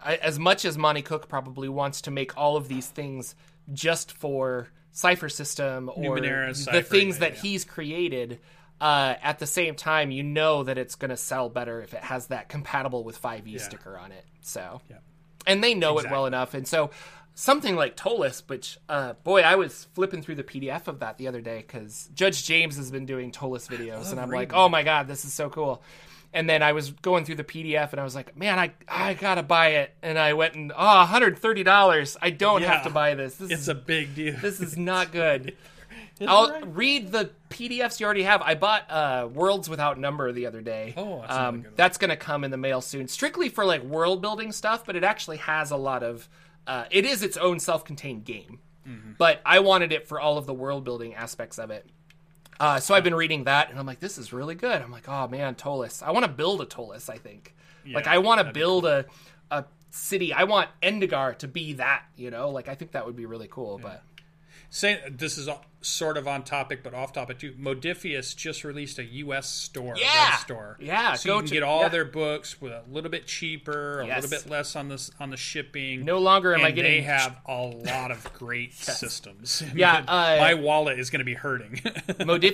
I, 0.02 0.16
as 0.16 0.38
much 0.38 0.64
as 0.64 0.76
Monte 0.78 1.02
Cook 1.02 1.28
probably 1.28 1.68
wants 1.68 2.02
to 2.02 2.10
make 2.10 2.36
all 2.36 2.56
of 2.56 2.68
these 2.68 2.86
things 2.88 3.34
just 3.72 4.12
for 4.12 4.68
Cypher 4.92 5.28
System 5.28 5.90
or 5.94 6.16
Numenera, 6.16 6.48
the 6.48 6.54
Cypher, 6.54 6.82
things 6.82 7.18
that 7.18 7.34
yeah. 7.34 7.40
he's 7.40 7.64
created, 7.64 8.40
uh, 8.80 9.14
at 9.22 9.38
the 9.38 9.46
same 9.46 9.74
time, 9.74 10.10
you 10.10 10.22
know 10.22 10.64
that 10.64 10.78
it's 10.78 10.96
going 10.96 11.10
to 11.10 11.16
sell 11.16 11.48
better 11.48 11.80
if 11.82 11.94
it 11.94 12.02
has 12.02 12.26
that 12.28 12.48
compatible 12.48 13.04
with 13.04 13.20
5e 13.20 13.60
sticker 13.60 13.96
on 13.96 14.10
it. 14.12 14.24
So, 14.40 14.80
Yeah. 14.90 14.96
and 15.46 15.62
they 15.62 15.74
know 15.74 15.98
it 15.98 16.10
well 16.10 16.26
enough, 16.26 16.54
and 16.54 16.66
so. 16.66 16.90
Something 17.34 17.76
like 17.76 17.96
Ptolus, 17.96 18.42
which, 18.46 18.78
uh, 18.88 19.14
boy, 19.24 19.40
I 19.40 19.54
was 19.56 19.86
flipping 19.94 20.22
through 20.22 20.34
the 20.34 20.44
PDF 20.44 20.86
of 20.86 21.00
that 21.00 21.16
the 21.16 21.28
other 21.28 21.40
day 21.40 21.64
because 21.66 22.10
Judge 22.14 22.44
James 22.44 22.76
has 22.76 22.90
been 22.90 23.06
doing 23.06 23.32
Ptolus 23.32 23.68
videos, 23.68 24.10
and 24.10 24.20
I'm 24.20 24.30
like, 24.30 24.52
oh 24.52 24.68
my 24.68 24.82
god, 24.82 25.08
this 25.08 25.24
is 25.24 25.32
so 25.32 25.48
cool. 25.48 25.82
And 26.34 26.48
then 26.48 26.62
I 26.62 26.72
was 26.72 26.90
going 26.90 27.24
through 27.24 27.34
the 27.36 27.44
PDF 27.44 27.90
and 27.92 28.00
I 28.00 28.04
was 28.04 28.14
like, 28.14 28.36
man, 28.36 28.58
I 28.58 28.72
I 28.88 29.12
gotta 29.14 29.42
buy 29.42 29.68
it. 29.68 29.94
And 30.02 30.18
I 30.18 30.32
went 30.32 30.54
and 30.54 30.72
oh, 30.72 30.76
130 30.98 31.62
dollars. 31.62 32.16
I 32.22 32.30
don't 32.30 32.62
have 32.62 32.84
to 32.84 32.90
buy 32.90 33.14
this. 33.14 33.36
This 33.36 33.50
It's 33.50 33.62
is 33.62 33.68
a 33.68 33.74
big 33.74 34.14
deal. 34.14 34.36
this 34.40 34.60
is 34.60 34.76
not 34.78 35.12
good. 35.12 35.56
I'll 36.26 36.60
read 36.62 37.12
the 37.12 37.30
PDFs 37.50 37.98
you 38.00 38.06
already 38.06 38.22
have. 38.22 38.40
I 38.42 38.54
bought 38.54 38.90
uh, 38.90 39.28
Worlds 39.32 39.68
Without 39.68 39.98
Number 39.98 40.32
the 40.32 40.46
other 40.46 40.60
day. 40.60 40.94
Oh, 40.96 41.20
that's 41.20 41.32
um, 41.34 41.66
that's 41.76 41.98
going 41.98 42.10
to 42.10 42.16
come 42.16 42.44
in 42.44 42.50
the 42.50 42.56
mail 42.56 42.80
soon, 42.80 43.08
strictly 43.08 43.48
for 43.48 43.64
like 43.64 43.82
world 43.82 44.22
building 44.22 44.52
stuff. 44.52 44.84
But 44.86 44.96
it 44.96 45.04
actually 45.04 45.38
has 45.38 45.70
a 45.70 45.76
lot 45.76 46.02
of. 46.02 46.28
Uh, 46.66 46.84
it 46.90 47.04
is 47.04 47.22
its 47.22 47.36
own 47.36 47.58
self-contained 47.60 48.24
game, 48.24 48.58
Mm-hmm. 48.88 49.12
but 49.16 49.40
I 49.46 49.60
wanted 49.60 49.92
it 49.92 50.08
for 50.08 50.18
all 50.20 50.38
of 50.38 50.46
the 50.46 50.52
world 50.54 50.82
building 50.84 51.14
aspects 51.14 51.56
of 51.58 51.70
it. 51.70 51.86
Uh, 52.58 52.80
so 52.80 52.94
I've 52.94 53.04
been 53.04 53.14
reading 53.14 53.44
that, 53.44 53.70
and 53.70 53.78
I'm 53.78 53.86
like, 53.86 54.00
this 54.00 54.18
is 54.18 54.32
really 54.32 54.56
good. 54.56 54.82
I'm 54.82 54.90
like, 54.90 55.08
oh 55.08 55.28
man, 55.28 55.54
Ptolus. 55.54 56.02
I 56.02 56.10
want 56.10 56.24
to 56.26 56.30
build 56.32 56.60
a 56.60 56.66
Ptolus. 56.66 57.08
I 57.08 57.16
think, 57.16 57.54
like, 57.92 58.06
I 58.08 58.18
want 58.18 58.44
to 58.44 58.52
build 58.52 58.84
a 58.84 59.04
a 59.52 59.64
city. 59.90 60.32
I 60.32 60.44
want 60.44 60.68
Endigar 60.82 61.36
to 61.38 61.48
be 61.48 61.74
that. 61.74 62.04
You 62.16 62.30
know, 62.32 62.50
like 62.50 62.68
I 62.68 62.74
think 62.74 62.92
that 62.92 63.06
would 63.06 63.14
be 63.16 63.26
really 63.26 63.48
cool. 63.48 63.78
But 63.78 64.02
Say 64.74 65.02
this 65.10 65.36
is 65.36 65.50
sort 65.82 66.16
of 66.16 66.26
on 66.26 66.44
topic, 66.44 66.82
but 66.82 66.94
off 66.94 67.12
topic 67.12 67.38
too. 67.40 67.52
Modiphius 67.60 68.34
just 68.34 68.64
released 68.64 68.98
a 68.98 69.04
U.S. 69.04 69.46
store, 69.52 69.94
Yeah. 69.98 70.36
store. 70.36 70.78
Yeah, 70.80 71.12
so 71.14 71.26
go 71.28 71.34
you 71.34 71.40
can 71.40 71.48
to- 71.48 71.54
get 71.54 71.62
all 71.62 71.82
yeah. 71.82 71.88
their 71.88 72.04
books 72.06 72.58
with 72.58 72.72
a 72.72 72.82
little 72.90 73.10
bit 73.10 73.26
cheaper, 73.26 74.00
a 74.00 74.06
Yes. 74.06 74.22
little 74.22 74.38
bit 74.38 74.50
less 74.50 74.74
on 74.74 74.88
the 74.88 75.10
on 75.20 75.28
the 75.28 75.36
shipping. 75.36 76.06
no 76.06 76.18
longer 76.20 76.54
am 76.54 76.60
and 76.60 76.66
I 76.68 76.70
getting. 76.70 76.90
they 76.92 77.00
have 77.02 77.36
a 77.46 77.60
lot 77.62 78.10
of 78.12 78.32
great 78.32 78.72
systems. 78.72 79.62
Yeah, 79.74 79.98
uh, 80.08 80.36
my 80.40 80.54
wallet 80.54 80.98
is 80.98 81.10
going 81.10 81.18
to 81.20 81.24
be 81.26 81.34
hurting. 81.34 81.72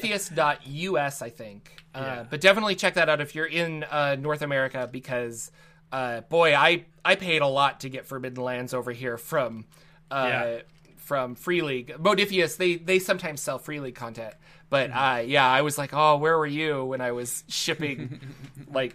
modiphius.us 0.02 1.22
i 1.22 1.30
think 1.30 1.84
uh, 1.94 1.98
Yeah. 2.00 2.24
but 2.28 2.40
definitely 2.40 2.74
check 2.74 2.94
that 2.94 3.08
out 3.08 3.20
if 3.20 3.34
you're 3.34 3.46
in 3.46 3.84
uh, 3.84 4.16
north 4.18 4.42
america 4.42 4.88
because 4.90 5.50
uh, 5.92 6.22
boy 6.22 6.54
i 6.54 6.84
i 7.04 7.14
paid 7.14 7.42
a 7.42 7.46
lot 7.46 7.80
to 7.80 7.88
get 7.88 8.06
forbidden 8.06 8.42
lands 8.42 8.74
over 8.74 8.90
here 8.92 9.16
from 9.18 9.66
uh, 10.10 10.26
Yeah. 10.28 10.60
From 11.08 11.34
free 11.36 11.62
league 11.62 11.88
modiphius 11.98 12.58
they 12.58 12.76
they 12.76 12.98
sometimes 12.98 13.40
sell 13.40 13.58
free 13.58 13.80
league 13.80 13.94
content 13.94 14.34
but 14.68 14.90
Mm-hmm. 14.90 14.98
uh, 14.98 15.16
yeah 15.20 15.48
i 15.50 15.62
was 15.62 15.78
like 15.78 15.94
oh 15.94 16.18
where 16.18 16.36
were 16.36 16.46
you 16.46 16.84
when 16.84 17.00
i 17.00 17.12
was 17.12 17.44
shipping 17.48 18.20
like 18.70 18.94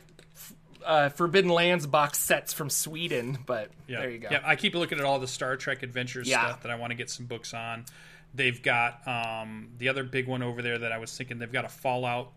uh, 0.85 1.09
forbidden 1.09 1.49
lands 1.49 1.87
box 1.87 2.19
sets 2.19 2.53
from 2.53 2.69
sweden 2.69 3.39
but 3.47 3.71
Yeah. 3.87 4.01
there 4.01 4.11
you 4.11 4.19
go 4.19 4.27
Yeah, 4.29 4.41
I 4.45 4.55
keep 4.55 4.75
looking 4.75 4.99
at 4.99 5.05
all 5.05 5.17
the 5.17 5.27
Star 5.27 5.55
Trek 5.57 5.81
Adventures 5.81 6.27
Yeah. 6.27 6.45
stuff 6.45 6.61
that 6.63 6.71
I 6.71 6.75
want 6.75 6.91
to 6.91 6.95
get 6.95 7.09
some 7.09 7.25
books 7.25 7.53
on. 7.53 7.85
They've 8.35 8.61
got 8.61 9.07
um, 9.07 9.69
the 9.79 9.89
other 9.89 10.03
big 10.03 10.27
one 10.27 10.43
over 10.43 10.61
there 10.61 10.77
that 10.79 10.91
I 10.91 10.97
was 10.99 11.15
thinking 11.17 11.39
they've 11.39 11.51
got 11.51 11.65
a 11.65 11.69
Fallout 11.69 12.31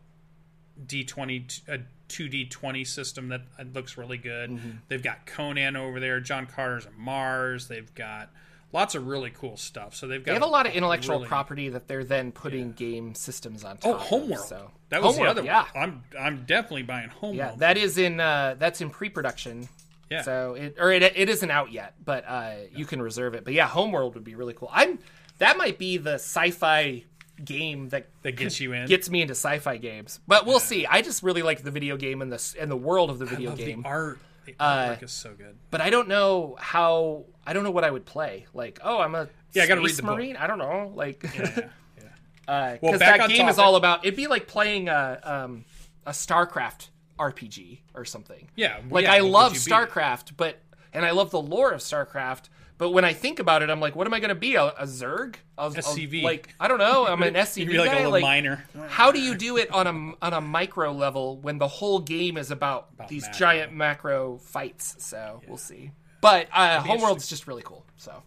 D20 0.87 1.63
a 1.69 1.79
2D20 2.09 2.87
system 2.87 3.29
that 3.29 3.43
looks 3.75 3.97
really 3.99 4.19
good. 4.19 4.51
Mm-hmm. 4.51 4.71
They've 4.89 5.03
got 5.03 5.27
Conan 5.27 5.75
over 5.77 5.99
there, 6.01 6.21
John 6.21 6.47
Carter's 6.47 6.87
on 6.87 6.93
Mars. 6.99 7.67
They've 7.69 7.93
got 7.95 8.31
lots 8.73 8.95
of 8.95 9.07
really 9.07 9.31
cool 9.31 9.57
stuff. 9.57 9.95
So 9.95 10.07
they've 10.07 10.23
got 10.23 10.33
They 10.33 10.35
have 10.35 10.43
a 10.43 10.47
lot 10.47 10.67
of 10.67 10.73
intellectual 10.75 11.17
really- 11.17 11.29
property 11.29 11.69
that 11.71 11.89
they're 11.89 12.05
then 12.05 12.33
putting 12.33 12.73
game 12.73 13.15
systems 13.15 13.65
on 13.65 13.79
top. 13.79 13.91
Oh, 13.91 13.95
of, 13.95 14.01
Homeworld. 14.03 14.47
So 14.47 14.71
That 14.91 15.03
was 15.03 15.17
Homeworld, 15.17 15.37
the 15.37 15.41
other 15.41 15.47
yeah. 15.47 15.65
one. 15.73 15.83
I'm 15.83 16.05
I'm 16.19 16.45
definitely 16.45 16.83
buying 16.83 17.09
Homeworld. 17.09 17.37
Yeah, 17.37 17.55
that 17.59 17.77
is 17.77 17.99
in 17.99 18.21
uh, 18.21 18.57
that's 18.59 18.81
in 18.81 18.91
pre-production. 18.91 19.69
Yeah. 20.11 20.23
So 20.23 20.55
it 20.55 20.77
or 20.79 20.93
it, 20.93 21.03
it 21.03 21.29
isn't 21.29 21.51
out 21.51 21.73
yet, 21.73 21.95
but 22.05 22.25
uh, 22.29 22.53
you 22.75 22.85
can 22.85 23.03
reserve 23.03 23.35
it. 23.35 23.45
But 23.45 23.55
yeah, 23.55 23.67
Homeworld 23.67 24.15
would 24.15 24.25
be 24.25 24.35
really 24.35 24.55
cool. 24.55 24.71
I'm 24.73 24.99
that 25.39 25.57
might 25.59 25.79
be 25.79 25.97
the 25.97 26.15
sci-fi 26.15 27.05
game 27.45 27.89
that 27.91 28.07
that 28.23 28.33
gets 28.33 28.61
you 28.61 28.73
in. 28.73 28.87
gets 28.87 29.11
me 29.11 29.21
into 29.21 29.33
sci-fi 29.33 29.77
games. 29.79 30.21
But 30.27 30.47
we'll 30.47 30.61
see. 30.61 30.87
I 30.87 31.03
just 31.03 31.23
really 31.23 31.43
like 31.43 31.63
the 31.63 31.71
video 31.71 31.97
game 31.97 32.23
and 32.23 32.33
the 32.33 32.55
and 32.59 32.71
the 32.71 32.77
world 32.77 33.11
of 33.11 33.19
the 33.19 33.27
video 33.27 33.55
game. 33.57 33.83
the 33.83 33.89
art. 33.89 34.19
The 34.47 34.55
Uh, 34.59 34.89
artwork 34.97 35.03
is 35.03 35.13
so 35.13 35.35
good. 35.35 35.57
But 35.71 35.81
I 35.81 35.91
don't 35.91 36.09
know 36.09 36.57
how. 36.61 37.25
I 37.47 37.53
don't 37.53 37.65
know 37.65 37.71
what 37.71 37.85
I 37.85 37.91
would 37.91 38.05
play. 38.07 38.47
Like, 38.55 38.79
oh, 38.83 38.99
I'm 39.01 39.15
a 39.15 39.29
Yeah, 39.53 39.65
I 39.65 39.67
gotta 39.67 39.81
read 39.81 39.95
the 39.97 40.03
book. 40.03 40.17
marine. 40.17 40.37
I 40.37 40.47
don't 40.47 40.59
know. 40.59 40.93
Like, 40.95 41.23
Yeah, 41.23 41.31
yeah. 41.35 42.73
because 42.75 42.79
Well, 42.83 42.99
that 42.99 43.29
game 43.29 43.49
is 43.49 43.59
all 43.59 43.77
about. 43.77 44.05
It'd 44.05 44.17
be 44.17 44.27
like 44.27 44.47
playing 44.47 44.89
a 44.89 45.21
um, 45.23 45.65
a 46.07 46.11
StarCraft 46.13 46.89
RPG 47.19 47.81
or 47.95 48.05
something. 48.05 48.49
Yeah, 48.57 48.79
Like 48.91 49.05
yeah, 49.05 49.15
I 49.15 49.19
love? 49.21 49.53
StarCraft, 49.55 50.33
but 50.37 50.61
and 50.93 51.05
I 51.05 51.11
love 51.11 51.31
the 51.31 51.41
lore 51.41 51.73
of 51.73 51.81
StarCraft. 51.81 52.49
But 52.79 52.91
when 52.91 53.05
I 53.07 53.15
think 53.15 53.39
about 53.39 53.63
it, 53.63 53.71
I'm 53.71 53.81
like, 53.81 53.97
what 53.97 54.07
am 54.07 54.13
I 54.13 54.21
going 54.21 54.29
to 54.29 54.35
be? 54.35 54.55
A, 54.57 54.65
a 54.67 54.85
Zerg? 54.85 55.37
A, 55.57 55.67
a- 55.69 55.71
SCV. 55.71 56.23
like 56.23 56.55
I 56.61 56.69
don't 56.69 56.79
know. 56.79 57.07
I'm 57.07 57.23
an 57.23 57.35
SCV 57.35 57.57
You'd 57.61 57.69
be 57.71 57.79
like 57.79 57.91
guy. 57.91 57.95
a 57.95 57.97
little 57.99 58.13
like, 58.13 58.23
miner. 58.23 58.65
how 58.89 59.11
do 59.13 59.19
you 59.21 59.35
do 59.35 59.57
it 59.57 59.71
on 59.73 59.87
a 59.87 60.25
on 60.27 60.33
a 60.35 60.41
micro 60.41 60.93
level 60.93 61.39
when 61.39 61.57
the 61.59 61.69
whole 61.69 62.01
game 62.01 62.37
is 62.37 62.51
about, 62.51 62.91
these 63.09 63.23
macro. 63.25 63.39
giant 63.39 63.73
macro 63.73 64.37
fights? 64.39 64.97
So 64.99 65.41
we'll 65.49 65.57
see. 65.57 65.93
But 66.21 66.49
uh, 66.53 66.81
Homeworld's 66.83 67.29
just 67.29 67.47
really 67.47 67.63
cool. 67.63 67.85
So 67.97 68.23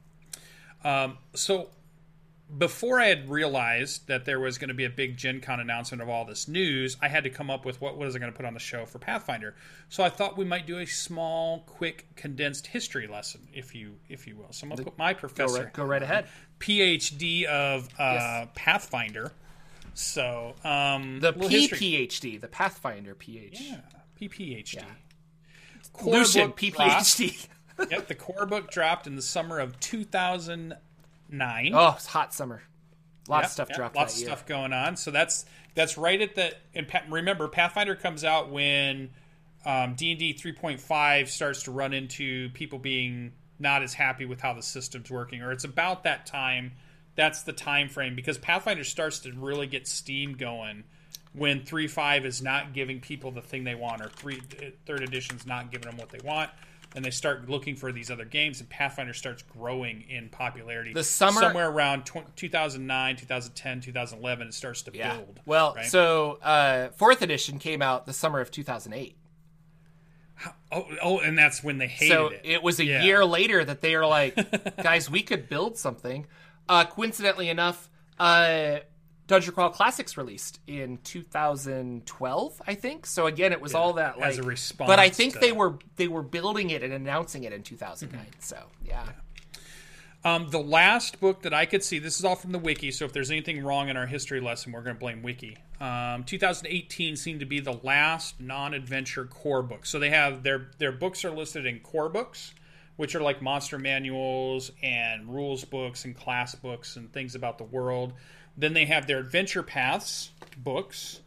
Um, 0.84 1.18
so 1.36 1.70
before 2.58 3.00
I 3.00 3.08
had 3.08 3.30
realized 3.30 4.08
that 4.08 4.26
there 4.26 4.39
was 4.39 4.58
going 4.58 4.70
to 4.70 4.74
be 4.74 4.86
a 4.86 4.89
big 4.89 5.18
Gen 5.18 5.39
Con 5.39 5.60
announcement 5.60 6.02
of 6.02 6.10
all 6.10 6.26
this 6.26 6.47
news, 6.47 6.97
I 7.02 7.08
had 7.08 7.24
to 7.26 7.30
come 7.30 7.50
up 7.52 7.64
with 7.66 7.80
what 7.80 7.97
was 7.97 8.16
I 8.16 8.20
going 8.20 8.32
to 8.32 8.36
put 8.36 8.45
on 8.45 8.54
the 8.56 8.60
show 8.60 8.86
for 8.86 8.97
Pathfinder. 8.97 9.56
So 9.89 10.04
I 10.04 10.10
thought 10.10 10.38
we 10.38 10.45
might 10.45 10.66
do 10.66 10.80
a 10.80 10.86
small, 10.86 11.60
quick, 11.68 12.08
condensed 12.16 12.68
history 12.68 13.06
lesson, 13.08 13.47
if 13.54 13.76
you 13.76 13.97
if 14.10 14.26
you 14.26 14.36
will. 14.36 14.52
So 14.52 14.66
I'm 14.66 14.70
going 14.70 14.78
to 14.78 14.84
put 14.86 14.97
my 14.97 15.14
go 15.14 15.20
professor, 15.20 15.64
right, 15.66 15.74
go 15.74 15.84
right 15.86 16.02
ahead. 16.02 16.28
PhD 16.60 17.45
of 17.45 17.88
uh, 18.00 18.14
Yes. 18.14 18.47
Pathfinder. 18.56 19.32
So 19.93 20.56
um, 20.64 21.20
The 21.20 21.34
PPHD, 21.34 22.41
the 22.41 22.47
Pathfinder 22.47 23.14
PH. 23.16 23.60
yeah, 23.62 23.78
PPHD. 24.20 24.76
Yeah. 24.76 24.84
Book. 26.02 26.58
PPHD. 26.58 27.47
yep, 27.91 28.08
the 28.08 28.16
core 28.16 28.45
book 28.45 28.72
dropped 28.72 29.08
in 29.08 29.16
the 29.16 29.22
summer 29.22 29.60
of 29.60 29.80
2009. 31.32 31.72
oh, 31.74 31.94
it's 31.96 32.06
hot 32.08 32.34
summer. 32.34 32.62
Lots 33.28 33.44
Yep, 33.44 33.46
of 33.46 33.52
stuff 33.52 33.70
yep, 33.70 33.78
dropped 33.78 33.96
Lots 33.96 34.14
of 34.16 34.20
year. 34.22 34.30
stuff 34.30 34.46
going 34.48 34.74
on. 34.74 34.96
So 34.98 35.12
that's 35.12 35.46
that's 35.76 35.98
right 35.98 36.20
at 36.22 36.36
the. 36.36 36.54
And 36.74 36.88
remember, 37.10 37.48
Pathfinder 37.48 37.96
comes 37.96 38.24
out 38.24 38.50
when 38.52 39.12
um, 39.66 39.94
D 39.96 40.12
and 40.12 40.20
D 40.20 40.34
3.5 40.34 41.28
starts 41.28 41.64
to 41.64 41.72
run 41.72 41.94
into 41.94 42.50
people 42.52 42.80
being 42.80 43.34
not 43.60 43.84
as 43.84 43.94
happy 43.94 44.26
with 44.26 44.42
how 44.42 44.54
the 44.54 44.64
system's 44.64 45.12
working, 45.12 45.42
or 45.42 45.52
it's 45.52 45.64
about 45.64 46.04
that 46.04 46.26
time. 46.26 46.72
That's 47.16 47.44
the 47.44 47.54
time 47.54 47.90
frame 47.90 48.16
because 48.16 48.38
Pathfinder 48.38 48.84
starts 48.86 49.20
to 49.20 49.34
really 49.34 49.68
get 49.68 49.88
steam 49.88 50.34
going 50.38 50.86
when 51.34 51.62
3.5 51.62 52.24
is 52.26 52.42
not 52.42 52.74
giving 52.74 53.02
people 53.02 53.32
the 53.32 53.42
thing 53.42 53.64
they 53.66 53.76
want, 53.76 54.02
or 54.02 54.08
three 54.10 54.42
third 54.86 55.04
edition's 55.04 55.46
not 55.46 55.70
giving 55.72 55.90
them 55.90 55.98
what 55.98 56.10
they 56.10 56.20
want. 56.24 56.50
And 56.96 57.06
they 57.06 57.12
start 57.12 57.48
looking 57.48 57.76
for 57.76 57.92
these 57.92 58.10
other 58.10 58.26
games, 58.26 58.60
and 58.62 58.68
Pathfinder 58.70 59.14
starts 59.14 59.44
growing 59.44 60.04
in 60.10 60.28
popularity. 60.30 60.92
The 60.92 61.04
summer- 61.04 61.40
somewhere 61.40 61.70
around 61.70 62.06
tw- 62.08 62.36
2009, 62.36 63.16
2010, 63.16 63.82
2011, 63.82 64.48
it 64.48 64.54
starts 64.56 64.82
to 64.84 64.92
Yeah. 64.96 65.16
build. 65.18 65.40
Well, 65.46 65.74
right? 65.76 65.86
so 65.86 66.40
uh, 66.42 66.90
fourth 66.98 67.22
edition 67.22 67.60
came 67.60 67.84
out 67.84 68.08
the 68.08 68.14
summer 68.14 68.40
of 68.40 68.50
2008. 68.50 69.16
oh, 70.72 70.88
oh, 71.02 71.20
and 71.20 71.38
that's 71.38 71.64
when 71.64 71.78
they 71.78 71.88
hated 71.88 72.14
So 72.14 72.28
it. 72.30 72.42
it 72.44 72.64
was 72.64 72.80
a 72.80 72.86
Yeah. 72.86 73.04
year 73.04 73.26
later 73.26 73.64
that 73.64 73.82
they 73.82 73.94
are 73.96 74.06
like, 74.08 74.36
guys, 74.82 75.10
we 75.10 75.22
could 75.22 75.50
build 75.50 75.78
something. 75.78 76.26
Uh, 76.68 76.86
coincidentally 76.86 77.50
enough, 77.50 77.90
uh, 78.20 78.80
Dungeon 79.30 79.54
Crawl 79.54 79.70
Classics 79.70 80.18
released 80.18 80.60
in 80.66 80.98
2012, 81.04 82.62
I 82.68 82.74
think. 82.74 83.06
So 83.06 83.28
again, 83.28 83.54
it 83.54 83.62
was 83.62 83.76
all 83.76 83.94
that 83.94 84.18
like, 84.20 84.30
as 84.30 84.38
a 84.40 84.44
response 84.44 84.88
But 84.88 84.98
I 85.00 85.10
think 85.10 85.34
to- 85.34 85.40
they 85.40 85.52
were 85.52 85.78
they 85.98 86.08
were 86.08 86.24
building 86.24 86.72
it 86.72 86.82
and 86.84 86.92
announcing 86.92 87.44
it 87.44 87.54
in 87.54 87.62
2009. 87.64 88.20
Mm-hmm. 88.20 88.32
So 88.40 88.58
yeah, 88.84 89.06
Um, 90.26 90.50
the 90.50 90.60
last 90.60 91.20
book 91.22 91.44
that 91.44 91.54
I 91.54 91.66
could 91.66 91.84
see, 91.84 92.00
this 92.00 92.18
is 92.20 92.26
all 92.26 92.36
from 92.36 92.52
the 92.52 92.60
wiki, 92.60 92.92
so 92.92 93.06
if 93.06 93.14
there's 93.14 93.32
anything 93.32 93.64
wrong 93.64 93.88
in 93.88 93.96
our 93.96 94.08
history 94.08 94.42
lesson, 94.42 94.74
we're 94.74 94.82
going 94.82 94.96
to 94.96 95.00
blame 95.00 95.22
wiki. 95.22 95.58
Um, 95.80 96.24
2018 96.26 97.16
seemed 97.16 97.40
to 97.40 97.46
be 97.46 97.60
the 97.62 97.80
last 97.84 98.42
non-adventure 98.42 99.26
core 99.26 99.62
book. 99.62 99.86
So 99.86 100.00
they 100.00 100.10
have 100.10 100.42
their 100.44 100.72
their 100.80 100.92
books 100.92 101.24
are 101.24 101.32
listed 101.32 101.68
in 101.68 101.80
core 101.82 102.10
books, 102.10 102.54
which 102.98 103.14
are 103.16 103.22
like 103.22 103.42
monster 103.44 103.78
manuals 103.78 104.72
and 104.82 105.34
rules 105.34 105.64
books 105.66 106.04
and 106.04 106.16
class 106.18 106.56
books 106.56 106.96
and 106.98 107.14
things 107.14 107.36
about 107.36 107.60
the 107.60 107.64
world. 107.64 108.14
Then 108.60 108.74
they 108.74 108.86
have 108.86 109.07
their 109.07 109.20
adventure 109.20 109.64
paths 109.64 110.32
books. 110.57 111.22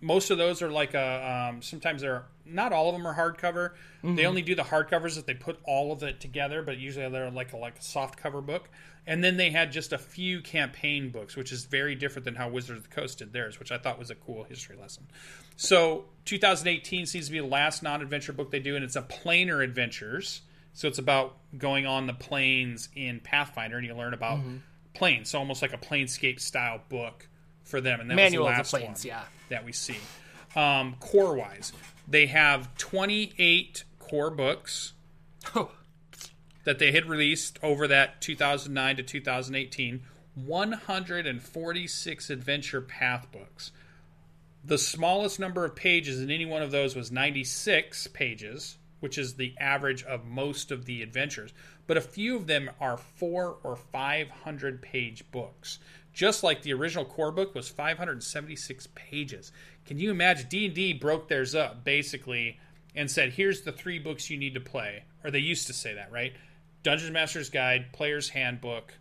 Most 0.00 0.30
of 0.30 0.38
those 0.38 0.62
are 0.62 0.70
like 0.70 0.94
a. 0.94 1.48
Um, 1.50 1.62
sometimes 1.62 2.02
they're 2.02 2.24
not 2.44 2.72
all 2.72 2.88
of 2.88 2.94
them 2.94 3.06
are 3.06 3.14
hardcover. 3.14 3.70
They 4.16 4.26
only 4.26 4.42
do 4.42 4.56
the 4.56 4.64
hardcovers 4.64 5.14
that 5.14 5.26
they 5.26 5.34
put 5.34 5.58
all 5.64 5.92
of 5.92 6.02
it 6.02 6.20
together, 6.20 6.62
but 6.62 6.78
usually 6.78 7.08
they're 7.08 7.30
like 7.30 7.52
a, 7.52 7.56
like 7.56 7.78
a 7.78 7.82
soft 7.82 8.16
cover 8.18 8.40
book. 8.40 8.68
And 9.06 9.22
then 9.22 9.36
they 9.36 9.50
had 9.50 9.72
just 9.72 9.92
a 9.92 9.98
few 9.98 10.40
campaign 10.40 11.10
books, 11.10 11.36
which 11.36 11.52
is 11.52 11.64
very 11.64 11.94
different 11.94 12.24
than 12.24 12.34
how 12.34 12.48
Wizards 12.48 12.78
of 12.78 12.82
the 12.84 12.94
Coast 12.94 13.18
did 13.18 13.32
theirs, 13.32 13.58
which 13.58 13.72
I 13.72 13.78
thought 13.78 13.98
was 13.98 14.10
a 14.10 14.14
cool 14.14 14.44
history 14.44 14.76
lesson. 14.76 15.06
So 15.56 16.06
2018 16.24 17.06
seems 17.06 17.26
to 17.26 17.32
be 17.32 17.38
the 17.38 17.46
last 17.46 17.82
non-adventure 17.82 18.32
book 18.32 18.50
they 18.50 18.60
do, 18.60 18.74
and 18.74 18.84
it's 18.84 18.96
a 18.96 19.02
planar 19.02 19.62
adventures. 19.62 20.42
So 20.72 20.88
it's 20.88 20.98
about 20.98 21.36
going 21.56 21.86
on 21.86 22.06
the 22.06 22.14
planes 22.14 22.88
in 22.94 23.20
Pathfinder, 23.20 23.76
and 23.76 23.86
you 23.86 23.94
learn 23.94 24.14
about 24.14 24.38
planes. 24.94 25.30
So 25.30 25.38
almost 25.38 25.62
like 25.62 25.72
a 25.72 25.78
planescape 25.78 26.40
style 26.40 26.82
book 26.88 27.28
for 27.64 27.80
them. 27.80 28.00
And 28.00 28.10
that 28.10 28.14
Manual 28.14 28.44
was 28.44 28.52
the 28.52 28.56
last 28.56 28.70
Plains, 28.70 29.04
one 29.04 29.08
yeah. 29.08 29.24
that 29.48 29.64
we 29.64 29.72
see. 29.72 29.96
Um, 30.54 30.96
core 31.00 31.34
wise, 31.34 31.72
they 32.06 32.26
have 32.26 32.76
28 32.76 33.84
core 33.98 34.30
books 34.30 34.92
that 36.64 36.78
they 36.78 36.92
had 36.92 37.06
released 37.06 37.58
over 37.62 37.88
that 37.88 38.20
2009 38.20 38.96
to 38.96 39.02
2018, 39.02 40.02
146 40.34 42.30
adventure 42.30 42.80
path 42.80 43.26
books. 43.32 43.72
The 44.64 44.78
smallest 44.78 45.40
number 45.40 45.64
of 45.64 45.74
pages 45.74 46.20
in 46.20 46.30
any 46.30 46.46
one 46.46 46.62
of 46.62 46.70
those 46.70 46.94
was 46.94 47.10
96 47.10 48.06
pages, 48.08 48.76
which 49.02 49.18
is 49.18 49.34
the 49.34 49.54
average 49.58 50.04
of 50.04 50.24
most 50.24 50.70
of 50.70 50.84
the 50.84 51.02
adventures. 51.02 51.52
But 51.86 51.96
a 51.96 52.00
few 52.00 52.36
of 52.36 52.46
them 52.46 52.70
are 52.80 52.96
four 52.96 53.58
or 53.64 53.76
500 53.76 54.80
page 54.80 55.24
books. 55.32 55.80
Just 56.12 56.42
like 56.42 56.62
the 56.62 56.72
original 56.72 57.04
core 57.04 57.32
book 57.32 57.54
was 57.54 57.68
576 57.68 58.88
pages. 58.94 59.50
Can 59.84 59.98
you 59.98 60.10
imagine? 60.10 60.46
D&D 60.48 60.94
broke 60.94 61.28
theirs 61.28 61.54
up 61.54 61.84
basically 61.84 62.60
and 62.94 63.10
said, 63.10 63.32
here's 63.32 63.62
the 63.62 63.72
three 63.72 63.98
books 63.98 64.30
you 64.30 64.36
need 64.36 64.54
to 64.54 64.60
play. 64.60 65.04
Or 65.24 65.30
they 65.30 65.38
used 65.38 65.66
to 65.66 65.72
say 65.72 65.94
that, 65.94 66.12
right? 66.12 66.34
Dungeon 66.82 67.12
Master's 67.12 67.50
Guide, 67.50 67.92
Player's 67.92 68.28
Handbook, 68.28 68.94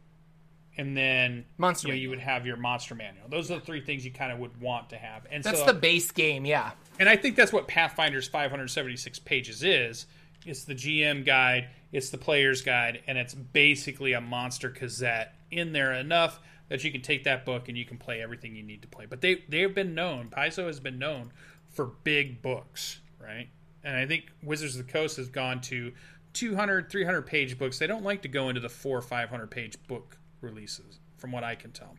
and 0.81 0.97
then 0.97 1.45
Monster 1.59 1.89
you, 1.89 1.93
know, 1.93 1.99
you 1.99 2.09
would 2.09 2.19
have 2.19 2.47
your 2.47 2.57
monster 2.57 2.95
manual. 2.95 3.27
Those 3.29 3.51
are 3.51 3.59
the 3.59 3.61
three 3.61 3.81
things 3.81 4.03
you 4.03 4.11
kind 4.11 4.31
of 4.31 4.39
would 4.39 4.59
want 4.59 4.89
to 4.89 4.97
have. 4.97 5.27
And 5.29 5.43
that's 5.43 5.59
so, 5.59 5.67
the 5.67 5.75
base 5.75 6.09
game. 6.09 6.43
Yeah, 6.43 6.71
and 6.99 7.07
I 7.07 7.17
think 7.17 7.35
that's 7.35 7.53
what 7.53 7.67
Pathfinder's 7.67 8.27
576 8.27 9.19
pages 9.19 9.61
is. 9.61 10.07
It's 10.43 10.63
the 10.63 10.73
GM 10.73 11.23
guide, 11.23 11.69
it's 11.91 12.09
the 12.09 12.17
player's 12.17 12.63
guide, 12.63 13.03
and 13.05 13.15
it's 13.15 13.35
basically 13.35 14.13
a 14.13 14.21
monster 14.21 14.71
cassette 14.71 15.35
in 15.51 15.71
there 15.71 15.93
enough 15.93 16.39
that 16.69 16.83
you 16.83 16.91
can 16.91 17.01
take 17.01 17.25
that 17.25 17.45
book 17.45 17.69
and 17.69 17.77
you 17.77 17.85
can 17.85 17.97
play 17.97 18.19
everything 18.19 18.55
you 18.55 18.63
need 18.63 18.81
to 18.81 18.87
play. 18.87 19.05
But 19.05 19.21
they 19.21 19.43
they 19.47 19.59
have 19.59 19.75
been 19.75 19.93
known, 19.93 20.29
Paizo 20.31 20.65
has 20.65 20.79
been 20.79 20.97
known 20.97 21.31
for 21.69 21.91
big 22.03 22.41
books, 22.41 23.01
right? 23.21 23.49
And 23.83 23.95
I 23.95 24.07
think 24.07 24.31
Wizards 24.41 24.75
of 24.75 24.87
the 24.87 24.91
Coast 24.91 25.17
has 25.17 25.29
gone 25.29 25.61
to 25.61 25.91
200, 26.33 26.89
300 26.89 27.21
page 27.21 27.59
books. 27.59 27.77
They 27.77 27.85
don't 27.85 28.03
like 28.03 28.23
to 28.23 28.27
go 28.27 28.49
into 28.49 28.61
the 28.61 28.69
four 28.69 28.97
or 28.97 29.01
500 29.03 29.51
page 29.51 29.77
book 29.87 30.17
releases, 30.41 30.99
from 31.17 31.31
what 31.31 31.43
I 31.43 31.55
can 31.55 31.71
tell. 31.71 31.95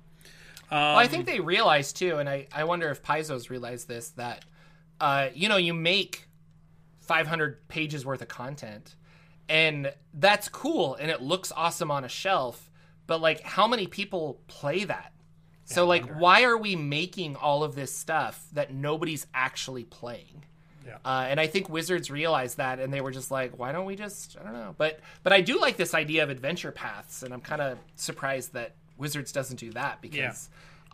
well, 0.71 0.97
I 0.97 1.07
think 1.07 1.27
they 1.27 1.41
realized 1.41 1.97
too, 1.97 2.19
and 2.19 2.29
I 2.29 2.47
I 2.53 2.65
wonder 2.65 2.89
if 2.91 3.03
Paizo's 3.03 3.51
realized 3.51 3.89
this 3.89 4.11
that 4.11 4.45
uh, 5.01 5.29
you 5.35 5.49
know 5.49 5.57
you 5.57 5.75
make 5.75 6.29
500 7.01 7.69
pages 7.69 8.07
worth 8.07 8.23
of 8.23 8.29
content, 8.29 8.95
and 9.49 9.93
that's 10.15 10.49
cool, 10.49 10.95
and 10.95 11.11
it 11.11 11.21
looks 11.21 11.53
awesome 11.55 11.91
on 11.91 12.05
a 12.05 12.09
shelf. 12.09 12.71
But 13.07 13.21
like, 13.21 13.43
how 13.43 13.67
many 13.67 13.87
people 13.87 14.41
play 14.47 14.85
that? 14.85 15.13
So 15.65 15.87
like, 15.87 16.07
why 16.19 16.45
are 16.45 16.57
we 16.57 16.77
making 16.77 17.37
all 17.37 17.65
of 17.65 17.75
this 17.75 17.95
stuff 17.97 18.47
that 18.53 18.73
nobody's 18.75 19.27
actually 19.35 19.85
playing? 19.85 20.45
Yeah. 20.87 20.97
Uh, 21.05 21.27
and 21.29 21.39
I 21.41 21.47
think 21.47 21.69
Wizards 21.69 22.11
realized 22.11 22.57
that, 22.57 22.79
and 22.81 22.93
they 22.93 23.01
were 23.01 23.11
just 23.13 23.31
like, 23.31 23.59
"Why 23.59 23.73
don't 23.73 23.85
we 23.87 23.97
just? 23.97 24.37
I 24.41 24.43
don't 24.43 24.53
know." 24.53 24.75
But 24.77 25.01
but 25.23 25.33
I 25.33 25.41
do 25.41 25.61
like 25.61 25.77
this 25.77 25.95
idea 25.95 26.23
of 26.23 26.31
adventure 26.31 26.73
paths, 26.73 27.23
and 27.23 27.33
I'm 27.33 27.41
kind 27.41 27.63
of 27.63 27.79
surprised 27.97 28.53
that 28.55 28.75
Wizards 28.99 29.33
doesn't 29.33 29.59
do 29.61 29.71
that 29.73 30.01
because 30.01 30.19
Yeah. 30.19 30.37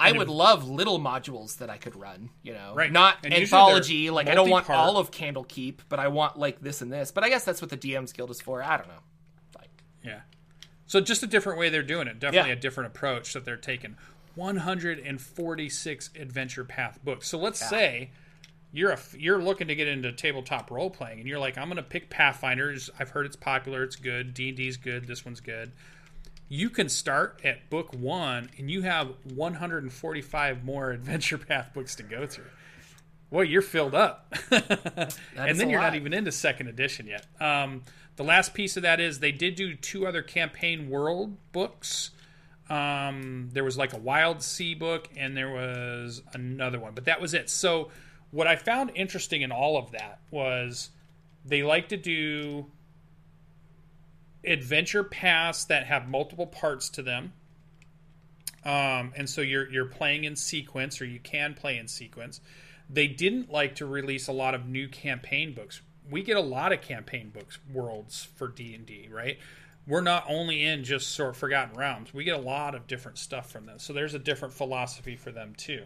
I 0.01 0.13
would 0.13 0.29
love 0.29 0.69
little 0.69 1.01
modules 1.01 1.59
that 1.59 1.71
I 1.71 1.77
could 1.77 1.97
run. 1.97 2.31
You 2.43 2.53
know, 2.55 2.73
Right. 2.75 2.93
not 2.93 3.19
And 3.25 3.35
anthology. 3.35 4.11
Like 4.11 4.29
I 4.29 4.35
don't 4.35 4.49
want 4.51 4.71
all 4.71 4.97
of 4.97 5.11
Candlekeep, 5.11 5.79
but 5.89 5.99
I 5.99 6.09
want 6.09 6.39
like 6.39 6.61
this 6.61 6.81
and 6.83 6.93
this. 6.93 7.11
But 7.11 7.25
I 7.25 7.29
guess 7.29 7.45
that's 7.45 7.61
what 7.61 7.71
the 7.71 7.77
DM's 7.77 8.13
Guild 8.13 8.31
is 8.31 8.41
for. 8.41 8.63
I 8.63 8.77
don't 8.77 8.89
know. 8.89 9.03
Like, 9.59 9.71
Yeah. 10.05 10.21
So 10.87 11.01
just 11.01 11.23
a 11.23 11.27
different 11.27 11.59
way 11.59 11.69
they're 11.69 11.83
doing 11.83 12.07
it. 12.09 12.19
Definitely 12.21 12.51
Yeah. 12.51 12.57
a 12.57 12.61
different 12.61 12.87
approach 12.95 13.33
that 13.35 13.45
they're 13.45 13.57
taking. 13.57 13.97
146 14.37 16.11
adventure 16.19 16.65
path 16.65 16.99
books. 17.05 17.29
So 17.29 17.39
let's 17.39 17.59
say 17.67 18.11
you're 18.73 18.91
a 18.91 18.99
you're 19.17 19.43
looking 19.43 19.69
to 19.69 19.75
get 19.75 19.89
into 19.89 20.13
tabletop 20.13 20.71
role 20.71 20.91
playing 20.91 21.21
and 21.21 21.29
you're 21.29 21.39
like 21.39 21.57
I'm 21.57 21.69
going 21.69 21.77
to 21.77 21.83
pick 21.83 22.11
Pathfinders. 22.11 22.91
I've 22.99 23.11
heard 23.11 23.27
it's 23.27 23.37
popular, 23.37 23.83
it's 23.83 23.97
good. 23.97 24.35
D&D's 24.35 24.77
good, 24.77 25.07
this 25.07 25.25
one's 25.25 25.41
good. 25.41 25.73
You 26.51 26.71
can 26.71 26.89
start 26.89 27.41
at 27.45 27.69
book 27.69 27.95
1 27.95 28.51
and 28.59 28.71
you 28.71 28.83
have 28.83 29.13
145 29.35 30.65
more 30.65 30.91
adventure 30.93 31.39
path 31.39 31.71
books 31.75 31.95
to 31.97 32.03
go 32.03 32.27
through. 32.27 32.51
Well, 33.31 33.45
you're 33.45 33.63
filled 33.63 33.95
up. 33.95 34.35
and 34.51 35.61
then 35.61 35.69
you're 35.69 35.81
lot. 35.81 35.89
not 35.89 35.95
even 35.97 36.15
into 36.15 36.33
second 36.33 36.69
edition 36.69 37.07
yet. 37.07 37.27
Um, 37.41 37.83
the 38.17 38.25
last 38.25 38.55
piece 38.55 38.77
of 38.77 38.83
that 38.83 39.01
is 39.01 39.21
they 39.21 39.33
did 39.33 39.55
do 39.55 39.75
two 39.75 40.07
other 40.07 40.23
campaign 40.23 40.89
world 40.89 41.37
books. 41.53 42.11
Um, 42.71 43.51
there 43.53 43.65
was 43.65 43.77
like 43.79 43.93
a 43.93 43.99
Wild 43.99 44.43
Sea 44.43 44.75
book, 44.75 45.09
and 45.17 45.37
there 45.37 45.51
was 45.51 46.23
another 46.33 46.79
one, 46.79 46.95
but 46.95 47.05
that 47.05 47.21
was 47.21 47.35
it. 47.35 47.49
So, 47.49 47.91
what 48.31 48.47
I 48.47 48.57
found 48.57 48.93
interesting 48.95 49.43
in 49.43 49.53
all 49.53 49.77
of 49.77 49.93
that 49.93 50.21
was 50.31 50.91
they 51.45 51.63
like 51.63 51.89
to 51.89 51.97
do 51.97 52.67
adventure 54.45 55.05
paths 55.05 55.65
that 55.67 55.87
have 55.87 56.09
multiple 56.09 56.47
parts 56.47 56.89
to 56.91 57.03
them. 57.03 57.33
Um, 58.65 59.13
and 59.17 59.29
so 59.29 59.41
you're 59.41 59.71
you're 59.71 59.87
playing 59.87 60.25
in 60.25 60.37
sequence, 60.37 61.01
or 61.01 61.07
you 61.07 61.21
can 61.21 61.55
play 61.55 61.79
in 61.79 61.89
sequence. 61.89 62.41
They 62.91 63.07
didn't 63.07 63.51
like 63.51 63.77
to 63.77 63.87
release 63.87 64.29
a 64.29 64.33
lot 64.33 64.55
of 64.55 64.67
new 64.67 64.89
campaign 64.89 65.55
books. 65.55 65.81
We 66.11 66.23
get 66.23 66.37
a 66.37 66.43
lot 66.43 66.73
of 66.73 66.81
campaign 66.81 67.31
books, 67.31 67.59
worlds 67.73 68.29
for 68.37 68.49
D 68.49 68.75
and 68.75 68.85
D, 68.85 69.09
right? 69.11 69.39
We're 69.87 70.03
not 70.03 70.25
only 70.29 70.65
in 70.65 70.85
just 70.85 71.13
sort 71.13 71.31
of 71.31 71.37
Forgotten 71.39 71.75
Realms. 71.77 72.13
We 72.13 72.25
get 72.25 72.37
a 72.37 72.43
lot 72.43 72.75
of 72.75 72.87
different 72.87 73.17
stuff 73.17 73.51
from 73.51 73.65
them. 73.65 73.79
So 73.79 73.95
there's 73.95 74.13
a 74.13 74.19
different 74.19 74.53
philosophy 74.53 75.17
for 75.17 75.31
them 75.31 75.55
too. 75.57 75.85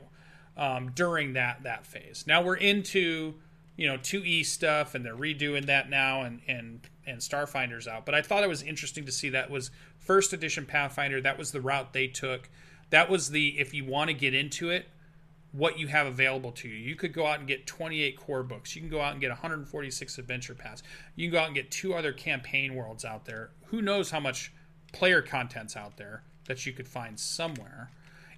Um, 0.57 0.91
during 0.95 1.33
that 1.33 1.63
that 1.63 1.87
phase. 1.87 2.25
Now 2.27 2.43
we're 2.43 2.57
into 2.57 3.35
you 3.77 3.87
know 3.87 3.97
2e 3.97 4.45
stuff 4.45 4.95
and 4.95 5.05
they're 5.05 5.17
redoing 5.17 5.65
that 5.67 5.89
now 5.89 6.23
and 6.23 6.41
and 6.47 6.81
and 7.07 7.21
starfinder's 7.21 7.89
out. 7.89 8.05
But 8.05 8.15
i 8.15 8.23
thought 8.23 8.45
it 8.45 8.49
was 8.49 8.63
interesting 8.63 9.07
to 9.07 9.13
see 9.13 9.31
that 9.31 9.51
was 9.51 9.71
first 9.99 10.33
edition 10.33 10.67
pathfinder. 10.67 11.21
That 11.21 11.39
was 11.39 11.53
the 11.53 11.61
route 11.61 11.93
they 11.93 12.07
took. 12.07 12.51
That 12.91 13.09
was 13.09 13.31
the 13.31 13.59
if 13.59 13.73
you 13.73 13.85
want 13.85 14.09
to 14.09 14.15
get 14.15 14.35
into 14.35 14.71
it 14.71 14.89
what 15.53 15.79
you 15.79 15.87
have 15.87 16.07
available 16.07 16.51
to 16.51 16.69
you. 16.69 16.75
You 16.75 16.97
could 16.97 17.13
go 17.13 17.27
out 17.27 17.39
and 17.39 17.47
get 17.47 17.67
28 17.67 18.17
core 18.19 18.43
books. 18.43 18.75
You 18.75 18.81
can 18.81 18.91
go 18.91 19.01
out 19.01 19.13
and 19.13 19.21
get 19.21 19.29
146 19.29 20.19
adventure 20.19 20.55
paths 20.55 20.83
you 21.15 21.29
can 21.29 21.33
go 21.33 21.41
out 21.41 21.47
and 21.47 21.55
get 21.55 21.71
two 21.71 21.95
other 21.95 22.13
campaign 22.13 22.75
worlds 22.75 23.05
out 23.05 23.25
there. 23.25 23.51
Who 23.67 23.83
knows 23.83 24.11
how 24.11 24.21
much 24.21 24.53
player 24.93 25.23
content's 25.23 25.77
out 25.77 25.97
there 25.97 26.23
that 26.47 26.65
you 26.67 26.73
could 26.73 26.89
find 26.89 27.19
somewhere 27.19 27.91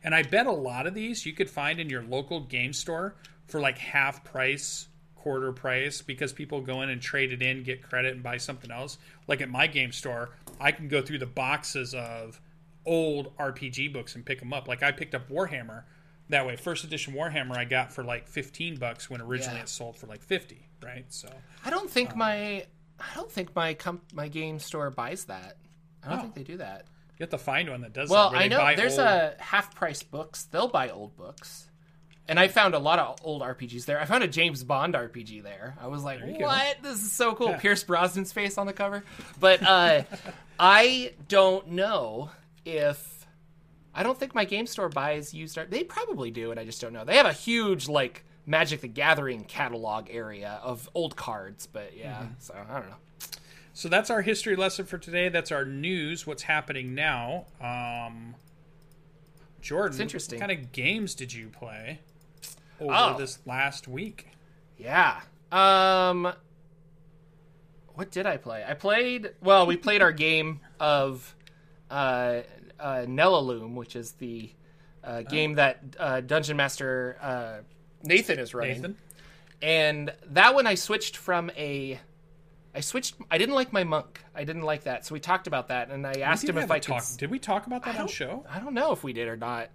and 0.04 0.14
I 0.14 0.22
bet 0.22 0.46
a 0.46 0.52
lot 0.52 0.86
of 0.86 0.94
these 0.94 1.26
you 1.26 1.32
could 1.32 1.50
find 1.50 1.80
in 1.80 1.90
your 1.90 2.02
local 2.02 2.40
game 2.40 2.72
store 2.72 3.16
for 3.48 3.58
like 3.60 3.78
half 3.78 4.22
price, 4.22 4.86
quarter 5.16 5.50
price, 5.52 6.00
because 6.02 6.32
people 6.32 6.60
go 6.60 6.82
in 6.82 6.90
and 6.90 7.00
trade 7.02 7.32
it 7.32 7.42
in, 7.42 7.62
get 7.64 7.82
credit, 7.82 8.12
and 8.14 8.22
buy 8.22 8.36
something 8.36 8.70
else. 8.70 8.98
Like 9.26 9.40
at 9.40 9.48
my 9.48 9.66
game 9.66 9.90
store, 9.90 10.30
I 10.60 10.70
can 10.70 10.86
go 10.88 11.02
through 11.02 11.18
the 11.18 11.26
boxes 11.26 11.94
of 11.94 12.40
old 12.86 13.36
RPG 13.38 13.92
books 13.92 14.14
and 14.14 14.24
pick 14.24 14.38
them 14.38 14.52
up. 14.52 14.68
Like 14.68 14.82
I 14.82 14.92
picked 14.92 15.14
up 15.14 15.28
Warhammer 15.28 15.84
that 16.28 16.46
way. 16.46 16.56
First 16.56 16.84
edition 16.84 17.14
Warhammer 17.14 17.56
I 17.56 17.64
got 17.64 17.92
for 17.92 18.04
like 18.04 18.28
15 18.28 18.76
bucks 18.76 19.08
when 19.10 19.20
originally 19.20 19.56
Yeah. 19.58 19.62
it 19.64 19.68
sold 19.68 19.96
for 19.96 20.06
like 20.06 20.22
50, 20.22 20.68
right? 20.82 21.04
So 21.08 21.28
I 21.64 21.70
don't 21.70 21.90
think 21.90 22.12
um, 22.12 22.18
my 22.18 22.66
I 23.00 23.14
don't 23.14 23.30
think 23.30 23.54
my 23.56 23.74
comp- 23.74 24.12
my 24.12 24.28
game 24.28 24.58
store 24.58 24.90
buys 24.90 25.24
that. 25.24 25.56
I 26.02 26.10
don't 26.10 26.18
Oh. 26.18 26.22
think 26.22 26.34
they 26.34 26.42
do 26.44 26.58
that. 26.58 26.86
You 27.18 27.22
have 27.24 27.30
to 27.30 27.38
find 27.38 27.68
one 27.70 27.80
that 27.82 27.92
does 27.92 28.10
Well, 28.10 28.30
that. 28.30 28.40
I 28.40 28.48
know 28.48 28.74
there's 28.76 28.98
old- 28.98 29.06
a 29.08 29.34
half 29.38 29.74
price 29.74 30.02
books. 30.02 30.44
They'll 30.44 30.68
buy 30.68 30.90
old 30.90 31.16
books. 31.16 31.68
And 32.26 32.40
I 32.40 32.48
found 32.48 32.74
a 32.74 32.78
lot 32.78 32.98
of 32.98 33.18
old 33.22 33.42
RPGs 33.42 33.84
there. 33.84 34.00
I 34.00 34.06
found 34.06 34.24
a 34.24 34.28
James 34.28 34.64
Bond 34.64 34.94
RPG 34.94 35.42
there. 35.42 35.76
I 35.78 35.88
was 35.88 36.02
like, 36.02 36.20
you 36.20 36.38
go. 36.38 36.46
"What? 36.46 36.78
This 36.82 37.02
is 37.02 37.12
so 37.12 37.34
cool." 37.34 37.50
Yeah. 37.50 37.58
Pierce 37.58 37.84
Brosnan's 37.84 38.32
face 38.32 38.56
on 38.56 38.66
the 38.66 38.72
cover. 38.72 39.04
But 39.38 39.62
uh, 39.62 40.04
I 40.58 41.12
don't 41.28 41.68
know 41.72 42.30
if 42.64 43.26
I 43.94 44.02
don't 44.02 44.18
think 44.18 44.34
my 44.34 44.46
game 44.46 44.66
store 44.66 44.88
buys 44.88 45.34
used 45.34 45.58
art. 45.58 45.70
They 45.70 45.84
probably 45.84 46.30
do, 46.30 46.50
and 46.50 46.58
I 46.58 46.64
just 46.64 46.80
don't 46.80 46.94
know. 46.94 47.04
They 47.04 47.16
have 47.18 47.26
a 47.26 47.32
huge 47.34 47.88
like 47.88 48.24
Magic 48.46 48.80
the 48.80 48.88
Gathering 48.88 49.44
catalog 49.44 50.08
area 50.10 50.58
of 50.62 50.88
old 50.94 51.16
cards, 51.16 51.66
but 51.66 51.94
yeah. 51.94 52.14
Mm-hmm. 52.22 52.32
So 52.38 52.54
I 52.54 52.78
don't 52.80 52.88
know. 52.88 52.96
So 53.74 53.88
that's 53.88 54.08
our 54.08 54.22
history 54.22 54.54
lesson 54.56 54.86
for 54.86 54.98
today. 54.98 55.28
That's 55.28 55.50
our 55.52 55.64
news. 55.64 56.26
What's 56.26 56.44
happening 56.44 56.94
now? 56.94 57.46
Um, 57.60 58.36
Jordan, 59.60 59.92
It's 59.94 60.00
interesting. 60.00 60.38
What 60.40 60.48
kind 60.48 60.60
of 60.60 60.70
games 60.72 61.14
did 61.14 61.32
you 61.32 61.48
play 61.48 61.98
over 62.80 62.92
Oh. 62.94 63.18
this 63.18 63.38
last 63.46 63.88
week? 63.88 64.28
Yeah. 64.78 65.20
Um 65.50 66.32
what 67.94 68.10
did 68.10 68.26
I 68.26 68.36
play? 68.36 68.64
I 68.66 68.74
played 68.74 69.30
well, 69.40 69.66
we 69.66 69.76
played 69.76 70.02
our 70.02 70.12
game 70.12 70.60
of 70.80 71.34
uh 71.90 72.40
uh 72.78 73.04
Nellalum, 73.06 73.74
which 73.74 73.94
is 73.96 74.12
the 74.12 74.50
uh, 75.04 75.22
game 75.22 75.54
that 75.54 75.80
uh, 75.98 76.20
Dungeon 76.22 76.56
Master 76.56 77.18
uh, 77.20 77.56
Nathan 78.02 78.38
is 78.38 78.54
running. 78.54 78.76
Nathan, 78.76 78.96
And 79.60 80.12
that 80.30 80.54
one 80.54 80.66
I 80.66 80.74
switched 80.76 81.16
from 81.18 81.50
a 81.56 82.00
I 82.74 82.80
switched 82.80 83.14
I 83.30 83.38
didn't 83.38 83.54
like 83.54 83.72
my 83.72 83.84
monk. 83.84 84.22
I 84.34 84.44
didn't 84.44 84.62
like 84.62 84.84
that. 84.84 85.06
So 85.06 85.12
we 85.14 85.20
talked 85.20 85.46
about 85.46 85.68
that 85.68 85.90
and 85.90 86.06
I 86.06 86.20
asked 86.20 86.48
him 86.48 86.58
if 86.58 86.70
I 86.70 86.74
I 86.76 86.78
could 86.80 86.88
talk. 86.88 87.04
Did 87.16 87.30
we 87.30 87.38
talk 87.38 87.66
about 87.66 87.84
that 87.84 87.98
on 87.98 88.08
show? 88.08 88.44
I 88.50 88.58
don't 88.58 88.74
know 88.74 88.92
if 88.92 89.04
we 89.04 89.12
did 89.12 89.28
or 89.28 89.36
not. 89.36 89.70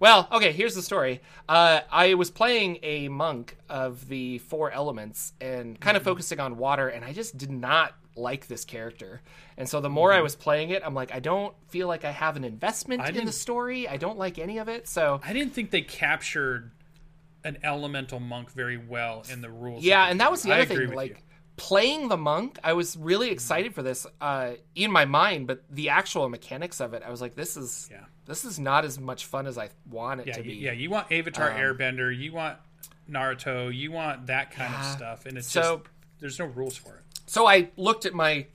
Well, 0.00 0.26
okay, 0.32 0.50
here's 0.50 0.74
the 0.74 0.82
story. 0.82 1.20
Uh, 1.48 1.80
I 1.88 2.14
was 2.14 2.28
playing 2.28 2.78
a 2.82 3.06
monk 3.08 3.56
of 3.68 4.08
the 4.08 4.38
four 4.38 4.72
elements 4.72 5.32
and 5.40 5.78
kind 5.80 5.94
Mm-hmm. 5.94 5.96
of 5.98 6.02
focusing 6.02 6.40
on 6.40 6.56
water, 6.58 6.88
and 6.88 7.04
I 7.04 7.12
just 7.12 7.38
did 7.38 7.52
not 7.52 7.94
like 8.16 8.48
this 8.48 8.64
character. 8.64 9.20
And 9.56 9.68
so 9.68 9.80
the 9.80 9.88
more 9.88 10.10
I 10.10 10.16
Mm-hmm. 10.16 10.22
was 10.24 10.34
playing 10.34 10.70
it, 10.70 10.82
I'm 10.84 10.94
like, 10.94 11.14
I 11.14 11.20
don't 11.20 11.54
feel 11.68 11.86
like 11.86 12.04
I 12.04 12.10
have 12.10 12.36
an 12.36 12.42
investment 12.42 13.00
I 13.00 13.10
in 13.10 13.26
the 13.26 13.32
story. 13.32 13.86
I 13.86 13.96
don't 13.96 14.18
like 14.18 14.40
any 14.40 14.58
of 14.58 14.68
it. 14.68 14.88
So 14.88 15.20
I 15.24 15.32
didn't 15.32 15.52
think 15.54 15.70
they 15.70 15.82
captured 15.82 16.72
an 17.44 17.58
elemental 17.62 18.18
monk 18.18 18.50
very 18.50 18.78
well 18.78 19.22
in 19.30 19.40
the 19.40 19.50
rules. 19.50 19.84
yeah, 19.84 20.08
and 20.08 20.20
that 20.20 20.32
was 20.32 20.42
the. 20.42 20.52
I 20.52 20.62
other 20.62 20.74
thing. 20.74 20.92
Like 20.94 21.10
you. 21.10 21.16
Playing 21.56 22.08
the 22.08 22.16
monk, 22.16 22.58
I 22.64 22.72
was 22.72 22.96
really 22.96 23.30
excited 23.30 23.74
for 23.74 23.82
this 23.82 24.06
uh, 24.20 24.52
in 24.74 24.90
my 24.90 25.04
mind, 25.04 25.46
but 25.46 25.62
the 25.70 25.90
actual 25.90 26.28
mechanics 26.28 26.80
of 26.80 26.94
it, 26.94 27.02
I 27.06 27.10
was 27.10 27.20
like, 27.20 27.34
this 27.34 27.56
is 27.56 27.88
Yeah. 27.90 28.04
this 28.26 28.44
is 28.44 28.58
not 28.58 28.84
as 28.84 28.98
much 28.98 29.26
fun 29.26 29.46
as 29.46 29.58
I 29.58 29.68
want 29.90 30.20
it 30.22 30.28
yeah, 30.28 30.32
to 30.34 30.42
be. 30.42 30.54
yeah. 30.54 30.72
You 30.72 30.90
want 30.90 31.10
Avatar 31.12 31.50
Um, 31.50 31.56
Airbender, 31.58 32.16
you 32.16 32.32
want 32.32 32.58
Naruto, 33.10 33.74
you 33.74 33.92
want 33.92 34.26
that 34.28 34.50
kind 34.52 34.74
of 34.74 34.84
stuff, 34.84 35.26
and 35.26 35.36
it's 35.36 35.50
So- 35.50 35.78
just 35.78 35.88
there's 36.20 36.38
no 36.38 36.46
rules 36.46 36.76
for 36.76 36.94
it. 36.96 37.02
So 37.26 37.46
I 37.46 37.70
looked 37.76 38.06
at 38.06 38.14
my 38.14 38.46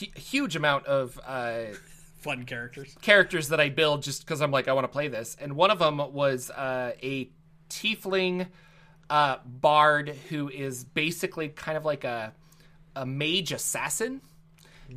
hu- 0.00 0.06
huge 0.20 0.56
amount 0.56 0.86
of 0.86 1.20
uh, 1.24 1.64
Fun 2.20 2.44
characters. 2.44 2.96
characters 3.02 3.48
that 3.50 3.60
I 3.60 3.68
build 3.68 4.02
just 4.02 4.24
because 4.24 4.40
I'm 4.40 4.50
like 4.50 4.66
I 4.68 4.72
want 4.72 4.84
to 4.84 4.88
play 4.88 5.08
this, 5.08 5.36
and 5.40 5.54
one 5.56 5.70
of 5.70 5.78
them 5.78 5.98
was 6.12 6.50
uh, 6.50 6.92
a 7.02 7.28
tiefling 7.68 8.46
uh, 9.10 9.36
bard 9.44 10.08
who 10.28 10.48
is 10.48 10.84
basically 10.84 11.48
kind 11.48 11.76
of 11.76 11.84
like 11.84 12.04
a 12.04 12.32
a 12.96 13.04
mage 13.04 13.52
assassin. 13.52 14.20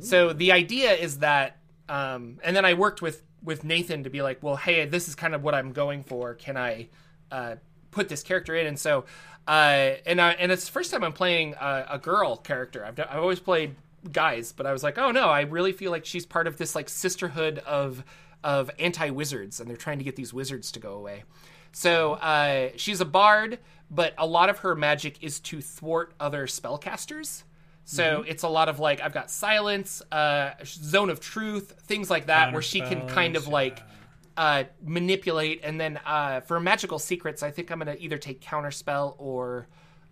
So 0.00 0.32
the 0.32 0.52
idea 0.52 0.92
is 0.92 1.18
that, 1.20 1.56
um, 1.88 2.38
and 2.44 2.54
then 2.54 2.64
I 2.64 2.74
worked 2.74 3.02
with 3.02 3.22
with 3.42 3.64
Nathan 3.64 4.04
to 4.04 4.10
be 4.10 4.22
like, 4.22 4.42
well, 4.42 4.56
hey, 4.56 4.84
this 4.84 5.08
is 5.08 5.14
kind 5.14 5.34
of 5.34 5.42
what 5.42 5.54
I'm 5.54 5.72
going 5.72 6.02
for. 6.02 6.34
Can 6.34 6.56
I 6.56 6.88
uh, 7.30 7.56
put 7.90 8.08
this 8.08 8.22
character 8.22 8.54
in? 8.54 8.66
And 8.66 8.78
so, 8.78 9.04
uh, 9.46 9.94
and 10.06 10.20
I, 10.20 10.32
and 10.32 10.52
it's 10.52 10.66
the 10.66 10.72
first 10.72 10.90
time 10.90 11.02
I'm 11.04 11.12
playing 11.12 11.54
a, 11.54 11.86
a 11.90 11.98
girl 11.98 12.36
character. 12.36 12.84
I've 12.84 12.98
I've 13.00 13.20
always 13.20 13.40
played 13.40 13.76
guys, 14.12 14.52
but 14.52 14.66
I 14.66 14.72
was 14.72 14.82
like, 14.82 14.98
oh 14.98 15.10
no, 15.10 15.28
I 15.28 15.42
really 15.42 15.72
feel 15.72 15.90
like 15.90 16.04
she's 16.04 16.26
part 16.26 16.46
of 16.46 16.56
this 16.58 16.74
like 16.74 16.88
sisterhood 16.88 17.58
of 17.60 18.04
of 18.44 18.70
anti 18.78 19.10
wizards, 19.10 19.60
and 19.60 19.68
they're 19.68 19.76
trying 19.76 19.98
to 19.98 20.04
get 20.04 20.16
these 20.16 20.32
wizards 20.32 20.70
to 20.72 20.80
go 20.80 20.92
away. 20.92 21.24
So 21.78 22.14
uh, 22.14 22.70
she's 22.74 23.00
a 23.00 23.04
bard, 23.04 23.60
but 23.88 24.12
a 24.18 24.26
lot 24.26 24.48
of 24.48 24.58
her 24.58 24.74
magic 24.74 25.22
is 25.22 25.38
to 25.40 25.60
thwart 25.60 26.12
other 26.18 26.48
spellcasters. 26.48 27.44
So 27.84 28.24
it's 28.26 28.42
a 28.42 28.48
lot 28.48 28.68
of 28.68 28.80
like 28.80 29.00
I've 29.00 29.14
got 29.14 29.30
silence, 29.30 30.02
uh, 30.10 30.50
zone 30.64 31.08
of 31.08 31.20
truth, 31.20 31.74
things 31.84 32.10
like 32.10 32.26
that, 32.26 32.52
where 32.52 32.62
she 32.62 32.80
can 32.80 33.06
kind 33.06 33.36
of 33.36 33.44
Counterspells, 33.44 33.50
like 33.52 33.80
uh, 34.36 34.64
manipulate. 34.84 35.60
And 35.62 35.80
then 35.80 36.00
uh, 36.04 36.40
for 36.40 36.58
magical 36.58 36.98
secrets, 36.98 37.44
I 37.44 37.52
think 37.52 37.70
I'm 37.70 37.78
gonna 37.78 37.96
either 38.00 38.18
take 38.18 38.40
counterspell 38.40 39.14
or 39.16 39.68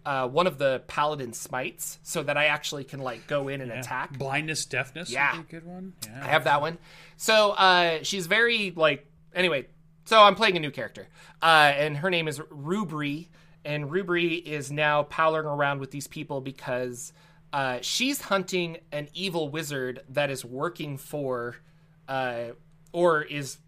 uh, 0.07 0.29
one 0.29 0.47
of 0.47 0.59
the 0.59 0.85
paladin 0.87 1.33
smites 1.33 1.99
so 2.05 2.23
that 2.23 2.37
I 2.37 2.45
actually 2.47 2.85
can 2.85 3.01
like 3.01 3.27
go 3.27 3.49
in 3.49 3.61
and 3.61 3.71
Yeah. 3.73 3.81
attack. 3.81 4.17
Blindness, 4.17 4.65
deafness. 4.67 5.11
Yeah. 5.11 5.37
would 5.37 5.49
be 5.49 5.57
a 5.57 5.61
good 5.61 5.69
one. 5.69 5.95
Yeah. 6.07 6.21
I 6.25 6.29
have 6.29 6.45
that 6.45 6.61
one. 6.61 6.79
So 7.17 7.51
uh, 7.51 7.99
she's 8.05 8.29
very 8.29 8.73
like 8.77 9.05
anyway. 9.35 9.67
So 10.07 10.23
I'm 10.23 10.37
playing 10.37 10.57
a 10.57 10.61
new 10.61 10.71
character, 10.71 11.09
uh, 11.43 11.73
and 11.77 11.97
her 11.97 12.11
name 12.11 12.29
is 12.29 12.39
Rubri, 12.39 13.27
and 13.65 13.91
Rubri 13.91 14.41
is 14.41 14.71
now 14.71 15.03
powering 15.03 15.47
around 15.47 15.81
with 15.81 15.91
these 15.91 16.07
people 16.07 16.41
because 16.41 17.13
uh, 17.53 17.79
she's 17.83 18.21
hunting 18.21 18.79
an 18.93 19.09
evil 19.15 19.49
wizard 19.49 20.03
that 20.09 20.31
is 20.31 20.45
working 20.45 20.97
for, 20.97 21.57
uh, 22.09 22.51
or 22.93 23.23
is 23.23 23.59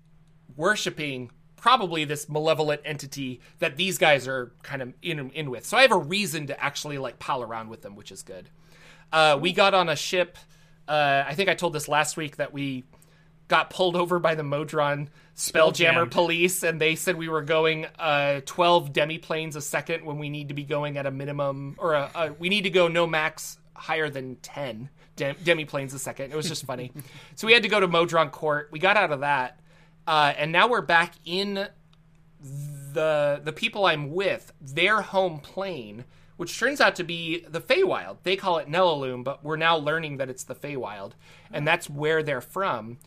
worshiping 0.56 1.32
probably 1.56 2.04
this 2.04 2.28
malevolent 2.28 2.82
entity 2.84 3.40
that 3.58 3.76
these 3.76 3.98
guys 3.98 4.28
are 4.28 4.52
kind 4.62 4.80
of 4.80 4.94
in 5.02 5.30
in 5.30 5.50
with. 5.50 5.66
So 5.66 5.76
I 5.76 5.82
have 5.82 5.90
a 5.90 5.98
reason 5.98 6.46
to 6.46 6.62
actually 6.62 6.98
like 6.98 7.18
pal 7.18 7.42
around 7.42 7.68
with 7.68 7.82
them, 7.82 7.96
which 7.96 8.12
is 8.12 8.22
good. 8.22 8.48
Uh, 9.12 9.36
we 9.40 9.52
got 9.52 9.74
on 9.74 9.88
a 9.88 9.96
ship. 9.96 10.38
Uh, 10.86 11.24
I 11.26 11.34
think 11.34 11.48
I 11.48 11.54
told 11.54 11.72
this 11.72 11.88
last 11.88 12.16
week 12.16 12.36
that 12.36 12.52
we 12.52 12.84
got 13.48 13.70
pulled 13.70 13.96
over 13.96 14.18
by 14.18 14.34
the 14.34 14.42
Modron 14.42 15.08
Spelljammer 15.34 16.10
police, 16.10 16.62
and 16.62 16.80
they 16.80 16.94
said 16.94 17.16
we 17.16 17.28
were 17.28 17.42
going 17.42 17.86
uh, 17.98 18.42
12 18.44 18.92
demiplanes 18.92 19.56
a 19.56 19.60
second 19.60 20.04
when 20.04 20.18
we 20.18 20.28
need 20.28 20.48
to 20.48 20.54
be 20.54 20.64
going 20.64 20.96
at 20.98 21.06
a 21.06 21.10
minimum, 21.10 21.76
or 21.78 21.94
a, 21.94 22.10
a, 22.14 22.32
we 22.34 22.48
need 22.48 22.62
to 22.62 22.70
go 22.70 22.88
no 22.88 23.06
max 23.06 23.58
higher 23.74 24.10
than 24.10 24.36
10 24.36 24.90
dem- 25.16 25.36
demiplanes 25.36 25.94
a 25.94 25.98
second. 25.98 26.32
It 26.32 26.36
was 26.36 26.48
just 26.48 26.64
funny. 26.64 26.92
so 27.36 27.46
we 27.46 27.52
had 27.52 27.62
to 27.62 27.68
go 27.68 27.80
to 27.80 27.88
Modron 27.88 28.30
Court. 28.30 28.68
We 28.70 28.78
got 28.78 28.96
out 28.96 29.12
of 29.12 29.20
that, 29.20 29.60
uh, 30.06 30.34
and 30.36 30.52
now 30.52 30.68
we're 30.68 30.82
back 30.82 31.14
in 31.24 31.68
the 32.40 33.40
the 33.42 33.52
people 33.52 33.86
I'm 33.86 34.12
with, 34.12 34.52
their 34.60 35.00
home 35.02 35.40
plane, 35.40 36.04
which 36.36 36.58
turns 36.58 36.80
out 36.80 36.96
to 36.96 37.04
be 37.04 37.44
the 37.48 37.60
Feywild. 37.60 38.18
They 38.22 38.36
call 38.36 38.58
it 38.58 38.68
Nellalum, 38.68 39.24
but 39.24 39.44
we're 39.44 39.56
now 39.56 39.76
learning 39.76 40.18
that 40.18 40.28
it's 40.28 40.44
the 40.44 40.54
Feywild, 40.54 41.12
and 41.52 41.66
that's 41.66 41.88
where 41.90 42.22
they're 42.22 42.40
from. 42.40 42.98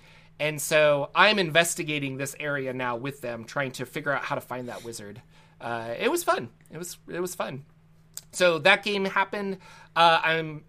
And 0.41 0.59
so 0.59 1.11
I'm 1.13 1.37
investigating 1.37 2.17
this 2.17 2.35
area 2.39 2.73
now 2.73 2.95
with 2.95 3.21
them, 3.21 3.43
trying 3.43 3.73
to 3.73 3.85
figure 3.85 4.11
out 4.11 4.23
how 4.23 4.33
to 4.33 4.41
find 4.41 4.69
that 4.69 4.83
wizard. 4.83 5.21
Uh, 5.61 5.93
it 5.99 6.09
was 6.09 6.23
fun. 6.23 6.49
It 6.71 6.79
was 6.79 6.97
it 7.07 7.19
was 7.19 7.35
fun. 7.35 7.63
So 8.31 8.57
that 8.57 8.83
game 8.83 9.05
happened. 9.05 9.59
Uh, 9.95 10.19
I'm 10.23 10.63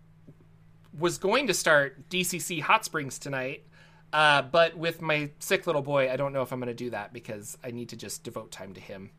was 0.99 1.17
going 1.17 1.47
to 1.47 1.55
start 1.55 2.11
DCC 2.11 2.61
Hot 2.61 2.85
Springs 2.85 3.19
tonight, 3.19 3.67
uh, 4.13 4.43
but 4.43 4.77
with 4.77 5.01
my 5.01 5.31
sick 5.39 5.67
little 5.67 5.81
boy, 5.81 6.13
I 6.13 6.17
don't 6.17 6.35
know 6.35 6.43
if 6.43 6.53
I'm 6.53 6.61
going 6.61 6.69
to 6.69 6.75
do 6.75 6.91
that 6.91 7.15
because 7.15 7.57
I 7.65 7.71
need 7.71 7.89
to 7.89 7.97
just 7.97 8.25
devote 8.25 8.53
time 8.53 8.75
to 8.75 8.81
him. 8.81 9.11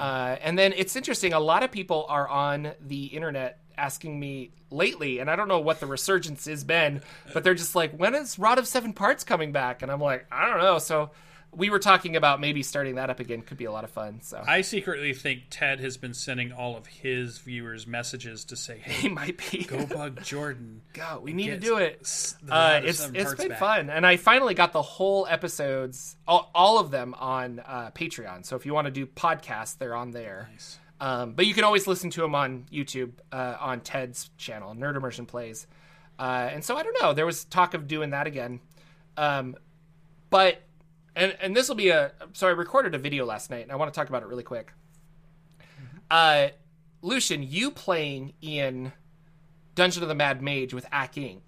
Uh, 0.00 0.36
and 0.40 0.58
then 0.58 0.72
it's 0.74 0.96
interesting. 0.96 1.34
A 1.34 1.40
lot 1.40 1.62
of 1.62 1.70
people 1.70 2.06
are 2.08 2.28
on 2.28 2.72
the 2.80 3.06
internet 3.06 3.61
asking 3.76 4.18
me 4.18 4.50
lately, 4.70 5.18
and 5.18 5.30
I 5.30 5.36
don't 5.36 5.48
know 5.48 5.60
what 5.60 5.80
the 5.80 5.86
resurgence 5.86 6.46
has 6.46 6.64
been, 6.64 7.02
but 7.32 7.44
they're 7.44 7.54
just 7.54 7.74
like, 7.74 7.92
"When 7.92 8.14
is 8.14 8.38
Rod 8.38 8.58
of 8.58 8.66
Seven 8.66 8.92
Parts 8.92 9.24
coming 9.24 9.52
back?" 9.52 9.82
And 9.82 9.90
I'm 9.90 10.00
like, 10.00 10.26
"I 10.30 10.48
don't 10.48 10.58
know." 10.58 10.78
So 10.78 11.10
we 11.54 11.68
were 11.68 11.78
talking 11.78 12.16
about 12.16 12.40
maybe 12.40 12.62
starting 12.62 12.94
that 12.94 13.10
up 13.10 13.20
again. 13.20 13.42
Could 13.42 13.58
be 13.58 13.66
a 13.66 13.72
lot 13.72 13.84
of 13.84 13.90
fun. 13.90 14.20
So 14.22 14.42
I 14.46 14.62
secretly 14.62 15.12
think 15.12 15.42
Ted 15.50 15.80
has 15.80 15.98
been 15.98 16.14
sending 16.14 16.50
all 16.50 16.76
of 16.76 16.86
his 16.86 17.38
viewers 17.38 17.86
messages 17.86 18.44
to 18.46 18.56
say, 18.56 18.78
"Hey, 18.82 18.92
he 18.92 19.08
might 19.08 19.40
be. 19.50 19.64
go 19.64 19.86
bug 19.86 20.22
Jordan." 20.22 20.80
Go. 20.94 21.20
We 21.22 21.32
need 21.32 21.48
to 21.48 21.58
do 21.58 21.78
it. 21.78 22.00
Uh, 22.50 22.80
it's 22.84 23.08
it's 23.14 23.34
been 23.34 23.48
back. 23.48 23.58
fun, 23.58 23.90
and 23.90 24.06
I 24.06 24.16
finally 24.16 24.54
got 24.54 24.72
the 24.72 24.82
whole 24.82 25.26
episodes, 25.26 26.16
all, 26.28 26.50
all 26.54 26.78
of 26.78 26.90
them 26.90 27.14
on 27.18 27.60
uh, 27.60 27.90
Patreon. 27.94 28.44
So 28.44 28.56
if 28.56 28.66
you 28.66 28.74
want 28.74 28.86
to 28.86 28.90
do 28.90 29.06
podcasts, 29.06 29.78
they're 29.78 29.96
on 29.96 30.10
there. 30.10 30.48
Nice. 30.52 30.78
Um, 31.02 31.32
but 31.32 31.46
you 31.46 31.52
can 31.52 31.64
always 31.64 31.88
listen 31.88 32.10
to 32.10 32.24
him 32.24 32.36
on 32.36 32.64
YouTube 32.72 33.10
uh, 33.32 33.56
on 33.58 33.80
Ted's 33.80 34.30
channel, 34.38 34.72
Nerd 34.72 34.94
Immersion 34.94 35.26
Plays. 35.26 35.66
Uh, 36.16 36.48
and 36.52 36.64
so 36.64 36.76
I 36.76 36.84
don't 36.84 36.96
know. 37.02 37.12
There 37.12 37.26
was 37.26 37.44
talk 37.44 37.74
of 37.74 37.88
doing 37.88 38.10
that 38.10 38.28
again, 38.28 38.60
um, 39.16 39.56
but 40.30 40.62
and 41.16 41.36
and 41.40 41.56
this 41.56 41.68
will 41.68 41.74
be 41.74 41.88
a. 41.88 42.12
So 42.34 42.46
I 42.46 42.52
recorded 42.52 42.94
a 42.94 42.98
video 42.98 43.26
last 43.26 43.50
night, 43.50 43.64
and 43.64 43.72
I 43.72 43.74
want 43.74 43.92
to 43.92 43.98
talk 43.98 44.08
about 44.10 44.22
it 44.22 44.26
really 44.26 44.44
quick. 44.44 44.72
Uh, 46.08 46.48
Lucien, 47.00 47.42
you 47.42 47.72
playing 47.72 48.34
in 48.40 48.92
Dungeon 49.74 50.04
of 50.04 50.08
the 50.08 50.14
Mad 50.14 50.40
Mage 50.40 50.72
with 50.72 50.86
Ack 50.92 51.14
Inc. 51.14 51.40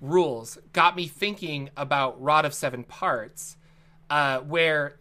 rules 0.00 0.58
got 0.72 0.96
me 0.96 1.06
thinking 1.06 1.70
about 1.76 2.20
Rod 2.20 2.44
of 2.44 2.52
Seven 2.52 2.82
Parts, 2.82 3.56
uh, 4.10 4.40
where 4.40 4.96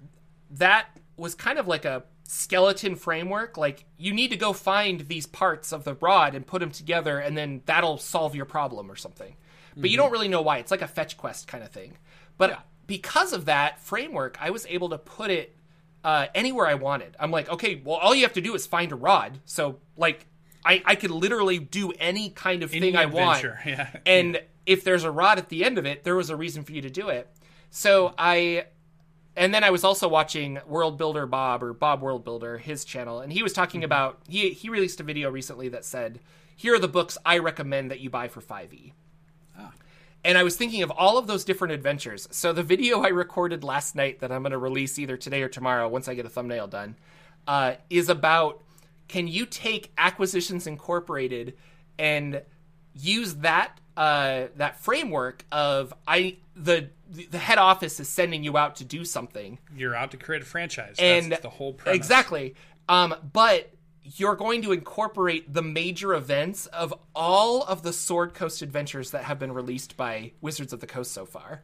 that 0.52 0.86
was 1.18 1.34
kind 1.34 1.58
of 1.58 1.68
like 1.68 1.86
a 1.86 2.04
skeleton 2.24 2.95
framework. 2.95 3.57
Like 3.57 3.86
you 3.97 4.13
need 4.13 4.30
to 4.30 4.38
go 4.38 4.53
find 4.53 5.01
these 5.01 5.26
parts 5.26 5.71
of 5.71 5.84
the 5.84 5.95
rod 5.95 6.36
and 6.36 6.45
put 6.45 6.59
them 6.59 6.71
together, 6.71 7.19
and 7.19 7.38
then 7.38 7.61
that'll 7.65 7.97
solve 7.97 8.36
your 8.36 8.45
problem 8.45 8.91
or 8.91 8.95
something. 8.95 9.36
But 9.76 9.89
you 9.89 9.97
don't 9.97 10.11
really 10.11 10.28
know 10.28 10.41
why. 10.41 10.57
It's 10.57 10.71
like 10.71 10.82
a 10.82 10.88
fetch 10.88 11.17
quest 11.17 11.47
kind 11.47 11.63
of 11.63 11.71
thing. 11.71 11.97
But 12.38 12.59
because 12.88 13.34
of 13.34 13.45
that 13.45 13.80
framework, 13.80 14.38
I 14.39 14.51
was 14.51 14.65
able 14.67 14.89
to 14.89 14.97
put 14.97 15.32
it 15.32 15.55
uh, 16.03 16.28
anywhere 16.36 16.67
I 16.67 16.76
wanted. 16.76 17.15
I'm 17.19 17.32
like, 17.32 17.49
okay, 17.49 17.82
well, 17.84 17.97
all 17.97 18.13
you 18.13 18.24
have 18.24 18.34
to 18.34 18.41
do 18.41 18.53
is 18.55 18.67
find 18.67 18.91
a 18.91 18.95
rod. 18.95 19.39
So 19.45 19.80
like, 19.97 20.28
I, 20.65 20.82
I 20.86 20.95
could 20.95 21.11
literally 21.11 21.59
do 21.59 21.91
any 21.91 22.30
kind 22.30 22.63
of 22.63 22.71
thing 22.71 22.95
I 22.95 23.05
want. 23.05 23.43
adventure, 23.43 23.59
yeah. 23.65 23.89
And 24.05 24.41
if 24.65 24.84
there's 24.84 25.03
a 25.03 25.11
rod 25.11 25.38
at 25.38 25.49
the 25.49 25.63
end 25.63 25.78
of 25.78 25.86
it, 25.86 26.03
there 26.03 26.15
was 26.15 26.30
a 26.30 26.36
reason 26.36 26.63
for 26.63 26.71
you 26.71 26.82
to 26.82 26.89
do 26.89 27.09
it. 27.09 27.30
So 27.69 28.13
I, 28.17 28.65
and 29.36 29.54
then 29.54 29.64
I 29.64 29.72
was 29.72 29.84
also 29.84 30.08
watching 30.08 30.60
World 30.68 30.98
Builder 30.98 31.26
Bob 31.26 31.64
or 31.64 31.74
Bob 31.74 32.02
World 32.02 32.24
Builder, 32.24 32.58
his 32.58 32.86
channel, 32.86 33.20
and 33.20 33.34
he 33.34 33.44
was 33.44 33.54
talking 33.54 33.84
about 33.84 34.20
he 34.28 34.52
he 34.52 34.70
released 34.70 35.00
a 35.00 35.04
video 35.04 35.30
recently 35.32 35.70
that 35.70 35.86
said, 35.86 36.20
"Here 36.56 36.76
are 36.76 36.80
the 36.80 36.88
books 36.88 37.18
I 37.26 37.40
recommend 37.40 37.92
that 37.92 38.00
you 38.00 38.10
buy 38.10 38.28
for 38.28 38.42
5e." 38.42 38.94
And 40.26 40.38
I 40.38 40.44
was 40.44 40.56
thinking 40.56 40.84
of 40.84 40.92
all 40.92 41.18
of 41.18 41.28
those 41.28 41.44
different 41.44 41.74
adventures. 41.74 42.30
So 42.32 42.54
the 42.54 42.64
video 42.64 43.02
I 43.02 43.10
recorded 43.10 43.64
last 43.64 43.94
night 43.94 44.22
that 44.22 44.32
I'm 44.32 44.42
going 44.42 44.52
to 44.52 44.58
release 44.58 44.98
either 44.98 45.18
today 45.18 45.42
or 45.42 45.50
tomorrow 45.50 45.90
once 45.90 46.08
I 46.08 46.14
get 46.14 46.26
a 46.26 46.30
thumbnail 46.30 46.68
done 46.68 46.96
uh, 47.48 47.74
is 47.90 48.08
about 48.10 48.62
can 49.08 49.28
you 49.28 49.46
take 49.46 49.92
Acquisitions 49.98 50.66
Incorporated 50.66 51.58
and 52.00 52.42
use 52.94 53.36
that 53.36 53.78
uh, 53.98 54.46
that 54.56 54.80
framework 54.80 55.46
of 55.52 55.94
I 56.08 56.38
the 56.56 56.90
the 57.30 57.38
head 57.38 57.57
office 57.57 57.99
is 57.99 58.09
sending 58.09 58.43
you 58.43 58.57
out 58.57 58.76
to 58.78 58.86
do 58.86 59.05
something 59.05 59.59
You're 59.76 59.95
out 59.95 60.11
to 60.11 60.18
create 60.18 60.41
a 60.41 60.45
franchise. 60.45 60.95
and 60.99 61.32
That's 61.32 61.41
the 61.41 61.49
whole 61.49 61.74
premise. 61.74 61.95
exactly 61.95 62.55
um, 62.89 63.16
but 63.32 63.72
you're 64.03 64.36
going 64.36 64.61
to 64.64 64.74
incorporate 64.74 65.53
the 65.53 65.61
major 65.61 66.14
events 66.14 66.66
of 66.68 66.93
all 67.16 67.64
of 67.64 67.84
the 67.84 67.93
sword 67.93 68.34
coast 68.34 68.61
adventures 68.61 69.11
that 69.11 69.24
have 69.24 69.39
been 69.39 69.51
released 69.53 69.95
by 69.95 70.34
wizards 70.41 70.74
of 70.74 70.80
the 70.82 70.88
coast 70.88 71.11
so 71.14 71.26
far 71.26 71.64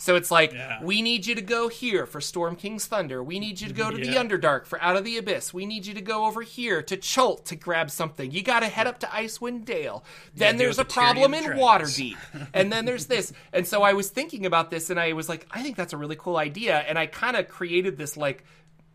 so 0.00 0.16
it's 0.16 0.30
like 0.30 0.52
Yeah. 0.52 0.82
we 0.82 1.02
need 1.02 1.26
you 1.26 1.34
to 1.34 1.42
go 1.42 1.68
here 1.68 2.06
for 2.06 2.20
storm 2.20 2.56
king's 2.56 2.86
thunder. 2.86 3.22
We 3.22 3.38
need 3.38 3.60
you 3.60 3.68
to 3.68 3.74
go 3.74 3.90
to 3.90 3.96
the 3.96 4.14
underdark 4.16 4.64
for 4.66 4.80
out 4.82 4.96
of 4.96 5.04
the 5.04 5.18
abyss. 5.18 5.52
We 5.52 5.66
need 5.66 5.84
you 5.84 5.92
to 5.94 6.00
go 6.00 6.24
over 6.24 6.40
here 6.42 6.80
to 6.82 6.96
Chult 6.96 7.44
to 7.46 7.54
grab 7.56 7.90
something. 7.90 8.30
You 8.30 8.42
got 8.42 8.60
to 8.60 8.66
head 8.68 8.86
up 8.86 8.98
to 9.00 9.06
icewind 9.08 9.66
dale. 9.66 10.02
Then 10.34 10.56
there's 10.56 10.78
a 10.78 10.80
with 10.80 10.88
the 10.88 10.94
tyranny 10.94 11.20
problem 11.20 11.34
in 11.34 11.44
dragons. 11.44 11.62
Waterdeep. 11.98 12.16
And 12.54 12.72
then 12.72 12.86
there's 12.86 13.06
this. 13.06 13.32
And 13.52 13.66
so 13.66 13.82
i 13.82 13.92
was 13.92 14.08
thinking 14.08 14.46
about 14.46 14.70
this 14.70 14.88
and 14.90 14.98
i 14.98 15.12
was 15.12 15.28
like 15.28 15.46
i 15.50 15.62
think 15.62 15.76
that's 15.76 15.92
a 15.92 15.96
really 15.98 16.16
cool 16.16 16.36
idea. 16.38 16.78
And 16.78 16.98
i 16.98 17.06
kind 17.06 17.36
of 17.36 17.48
created 17.48 17.98
this 17.98 18.16
like 18.16 18.44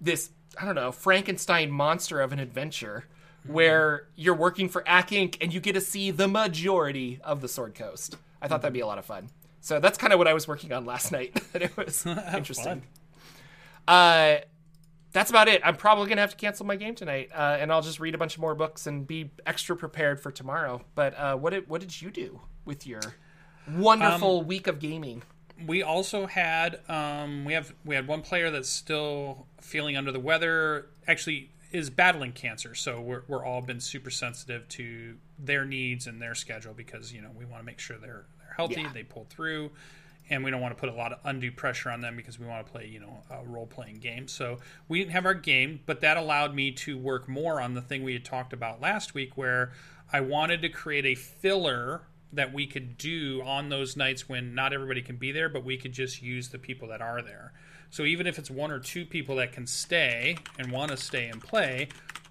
this 0.01 0.31
i 0.59 0.65
don't 0.65 0.75
know 0.75 0.91
frankenstein 0.91 1.69
monster 1.71 2.19
of 2.19 2.31
an 2.33 2.39
adventure 2.39 3.05
where 3.45 4.07
you're 4.15 4.35
working 4.35 4.67
for 4.69 4.83
ack 4.87 5.09
inc 5.11 5.37
and 5.39 5.53
you 5.53 5.59
get 5.59 5.73
to 5.73 5.81
see 5.81 6.09
the 6.11 6.27
majority 6.27 7.19
of 7.23 7.41
the 7.41 7.47
sword 7.47 7.75
coast. 7.75 8.17
I 8.41 8.47
thought 8.47 8.61
that'd 8.63 8.73
be 8.73 8.79
a 8.79 8.87
lot 8.87 8.97
of 8.97 9.05
fun 9.05 9.29
so 9.65 9.79
that's 9.79 9.97
kind 9.97 10.13
of 10.13 10.19
what 10.19 10.27
i 10.27 10.33
was 10.33 10.47
working 10.47 10.71
on 10.71 10.85
last 10.85 11.11
night 11.11 11.35
it 11.53 11.75
was 11.75 12.05
interesting 12.35 12.83
uh 13.87 14.37
that's 15.11 15.29
about 15.29 15.47
it. 15.47 15.61
I'm 15.63 15.77
probably 15.77 16.09
gonna 16.09 16.19
have 16.19 16.31
to 16.31 16.35
cancel 16.35 16.65
my 16.65 16.75
game 16.75 16.93
tonight, 16.93 17.29
uh, 17.33 17.55
and 17.57 17.71
I'll 17.71 17.81
just 17.81 18.01
read 18.01 18.15
a 18.15 18.17
bunch 18.17 18.35
of 18.35 18.41
more 18.41 18.53
books 18.53 18.85
and 18.85 19.07
be 19.07 19.31
extra 19.45 19.73
prepared 19.73 20.19
for 20.19 20.29
tomorrow. 20.29 20.81
But 20.93 21.17
uh, 21.17 21.37
what 21.37 21.51
did 21.51 21.69
what 21.69 21.79
did 21.79 22.01
you 22.01 22.11
do 22.11 22.41
with 22.65 22.85
your 22.85 22.99
wonderful 23.71 24.39
Um, 24.41 24.47
week 24.47 24.67
of 24.67 24.79
gaming? 24.79 25.23
we 25.65 25.81
also 25.81 26.25
had 26.25 26.81
um, 26.89 27.45
we 27.45 27.53
have 27.53 27.73
we 27.85 27.95
had 27.95 28.09
one 28.09 28.23
player 28.23 28.51
that's 28.51 28.67
still 28.67 29.47
feeling 29.61 29.95
under 29.95 30.11
the 30.11 30.19
weather. 30.19 30.87
Actually, 31.07 31.49
is 31.71 31.89
battling 31.89 32.33
cancer, 32.33 32.75
so 32.75 32.99
we're 32.99 33.23
we're 33.29 33.45
all 33.45 33.61
been 33.61 33.79
super 33.79 34.09
sensitive 34.09 34.67
to 34.67 35.15
their 35.39 35.63
needs 35.63 36.07
and 36.07 36.21
their 36.21 36.35
schedule 36.35 36.73
because 36.73 37.13
you 37.13 37.21
know 37.21 37.31
we 37.33 37.45
want 37.45 37.61
to 37.61 37.65
make 37.65 37.79
sure 37.79 37.97
they're 37.97 38.25
healthy, 38.55 38.81
Yeah. 38.81 38.91
they 38.93 39.03
pull 39.03 39.25
through, 39.29 39.71
and 40.29 40.43
we 40.43 40.49
don't 40.51 40.61
want 40.61 40.75
to 40.75 40.79
put 40.79 40.89
a 40.89 40.93
lot 40.97 41.11
of 41.13 41.19
undue 41.23 41.51
pressure 41.51 41.89
on 41.91 42.01
them 42.01 42.15
because 42.15 42.39
we 42.39 42.45
want 42.47 42.65
to 42.65 42.71
play 42.71 42.87
you 42.87 42.99
know 42.99 43.21
a 43.29 43.43
role 43.45 43.67
playing 43.67 43.99
game. 43.99 44.27
So 44.27 44.59
we 44.87 44.99
didn't 44.99 45.11
have 45.11 45.25
our 45.25 45.33
game, 45.33 45.81
but 45.85 46.01
that 46.01 46.17
allowed 46.17 46.55
me 46.55 46.71
to 46.71 46.97
work 46.97 47.27
more 47.27 47.61
on 47.61 47.73
the 47.73 47.81
thing 47.81 48.03
we 48.03 48.13
had 48.13 48.25
talked 48.25 48.53
about 48.53 48.81
last 48.81 49.13
week, 49.13 49.37
where 49.37 49.71
I 50.11 50.21
wanted 50.21 50.61
to 50.61 50.69
create 50.69 51.05
a 51.05 51.15
filler 51.15 52.03
that 52.33 52.53
we 52.53 52.67
could 52.67 52.97
do 52.97 53.41
on 53.45 53.69
those 53.69 53.95
nights 53.95 54.27
when 54.27 54.53
not 54.53 54.73
everybody 54.73 55.01
can 55.01 55.15
be 55.15 55.31
there, 55.31 55.47
but 55.47 55.63
we 55.63 55.77
could 55.77 55.93
just 55.93 56.21
use 56.21 56.49
the 56.49 56.59
people 56.59 56.87
that 56.89 57.01
are 57.01 57.21
there. 57.21 57.53
So 57.91 58.03
even 58.03 58.27
if 58.27 58.37
it's 58.37 58.51
one 58.51 58.71
or 58.71 58.79
two 58.79 59.05
people 59.05 59.37
that 59.37 59.53
can 59.53 59.65
stay 59.67 60.37
and 60.59 60.69
want 60.71 60.91
to 60.91 60.97
stay 60.97 61.27
and 61.29 61.41
play, 61.41 61.87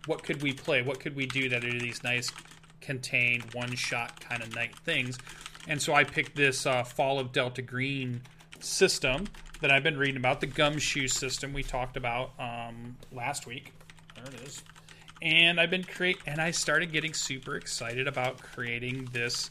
what 0.07 0.23
could 0.23 0.43
we 0.43 0.53
play? 0.53 0.83
What 0.83 1.01
could 1.01 1.17
we 1.17 1.25
do 1.25 1.49
that 1.49 1.65
are 1.65 1.79
these 1.79 2.03
nice 2.05 2.31
contained 2.83 3.55
one 3.55 3.75
shot 3.75 4.21
kind 4.21 4.43
of 4.43 4.55
night 4.55 4.77
things? 4.81 5.17
And 5.67 5.81
so 5.81 5.95
I 5.95 6.05
picked 6.05 6.37
this 6.37 6.67
uh, 6.67 6.85
Fall 6.85 7.19
of 7.19 7.33
Delta 7.33 7.63
Green 7.63 8.21
system 8.61 9.27
that 9.61 9.71
I've 9.71 9.83
been 9.83 9.97
reading 9.97 10.17
about, 10.17 10.41
the 10.41 10.47
gumshoe 10.47 11.09
system 11.09 11.53
we 11.53 11.63
talked 11.63 11.97
about 11.97 12.33
um, 12.39 12.97
last 13.13 13.47
week. 13.47 13.73
There 14.15 14.25
it 14.27 14.47
is. 14.47 14.63
And 15.23 15.59
I've 15.59 15.71
been 15.71 15.85
create 15.85 16.19
and 16.27 16.41
I 16.41 16.51
started 16.51 16.93
getting 16.93 17.15
super 17.15 17.57
excited 17.57 18.07
about 18.07 18.43
creating 18.43 19.09
this 19.13 19.49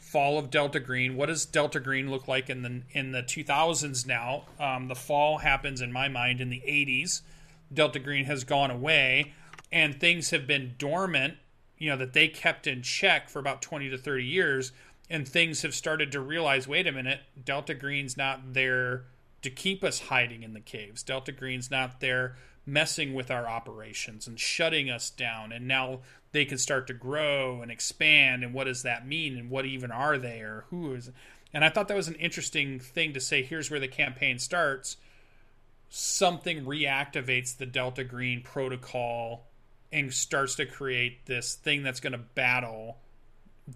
fall 0.00 0.38
of 0.38 0.50
Delta 0.50 0.80
Green. 0.80 1.16
What 1.16 1.26
does 1.26 1.44
Delta 1.44 1.78
Green 1.78 2.10
look 2.10 2.26
like 2.26 2.48
in 2.50 2.62
the 2.62 2.82
in 2.92 3.12
the 3.12 3.22
2000s 3.22 4.06
now? 4.06 4.44
Um, 4.58 4.88
the 4.88 4.94
fall 4.94 5.38
happens 5.38 5.80
in 5.80 5.92
my 5.92 6.08
mind 6.08 6.40
in 6.40 6.48
the 6.48 6.62
80s. 6.66 7.22
Delta 7.72 7.98
Green 7.98 8.24
has 8.24 8.44
gone 8.44 8.70
away, 8.70 9.34
and 9.70 10.00
things 10.00 10.30
have 10.30 10.46
been 10.46 10.74
dormant. 10.78 11.34
You 11.78 11.90
know 11.90 11.96
that 11.98 12.14
they 12.14 12.28
kept 12.28 12.66
in 12.66 12.82
check 12.82 13.28
for 13.28 13.38
about 13.38 13.60
20 13.60 13.90
to 13.90 13.98
30 13.98 14.24
years, 14.24 14.72
and 15.08 15.28
things 15.28 15.62
have 15.62 15.74
started 15.74 16.12
to 16.12 16.20
realize. 16.20 16.66
Wait 16.66 16.86
a 16.86 16.92
minute, 16.92 17.20
Delta 17.44 17.74
Green's 17.74 18.16
not 18.16 18.54
there 18.54 19.04
to 19.42 19.50
keep 19.50 19.84
us 19.84 20.00
hiding 20.00 20.42
in 20.42 20.54
the 20.54 20.60
caves. 20.60 21.02
Delta 21.02 21.32
Green's 21.32 21.70
not 21.70 22.00
there 22.00 22.36
messing 22.66 23.14
with 23.14 23.30
our 23.30 23.46
operations 23.46 24.26
and 24.26 24.40
shutting 24.40 24.90
us 24.90 25.08
down. 25.08 25.52
And 25.52 25.68
now 25.68 26.00
they 26.32 26.44
can 26.44 26.58
start 26.58 26.88
to 26.88 26.94
grow 26.94 27.62
and 27.62 27.70
expand. 27.70 28.42
And 28.42 28.52
what 28.52 28.64
does 28.64 28.82
that 28.82 29.06
mean? 29.06 29.38
And 29.38 29.48
what 29.48 29.64
even 29.64 29.92
are 29.92 30.18
they 30.18 30.40
or 30.40 30.64
who 30.70 30.94
is? 30.94 31.10
And 31.54 31.64
I 31.64 31.68
thought 31.68 31.86
that 31.88 31.96
was 31.96 32.08
an 32.08 32.16
interesting 32.16 32.80
thing 32.80 33.12
to 33.12 33.20
say. 33.20 33.42
Here's 33.42 33.70
where 33.70 33.80
the 33.80 33.88
campaign 33.88 34.38
starts. 34.38 34.96
Something 35.88 36.64
reactivates 36.64 37.56
the 37.56 37.66
Delta 37.66 38.02
Green 38.02 38.42
protocol 38.42 39.46
and 39.92 40.12
starts 40.12 40.56
to 40.56 40.66
create 40.66 41.26
this 41.26 41.54
thing 41.54 41.84
that's 41.84 42.00
going 42.00 42.12
to 42.12 42.18
battle 42.18 42.98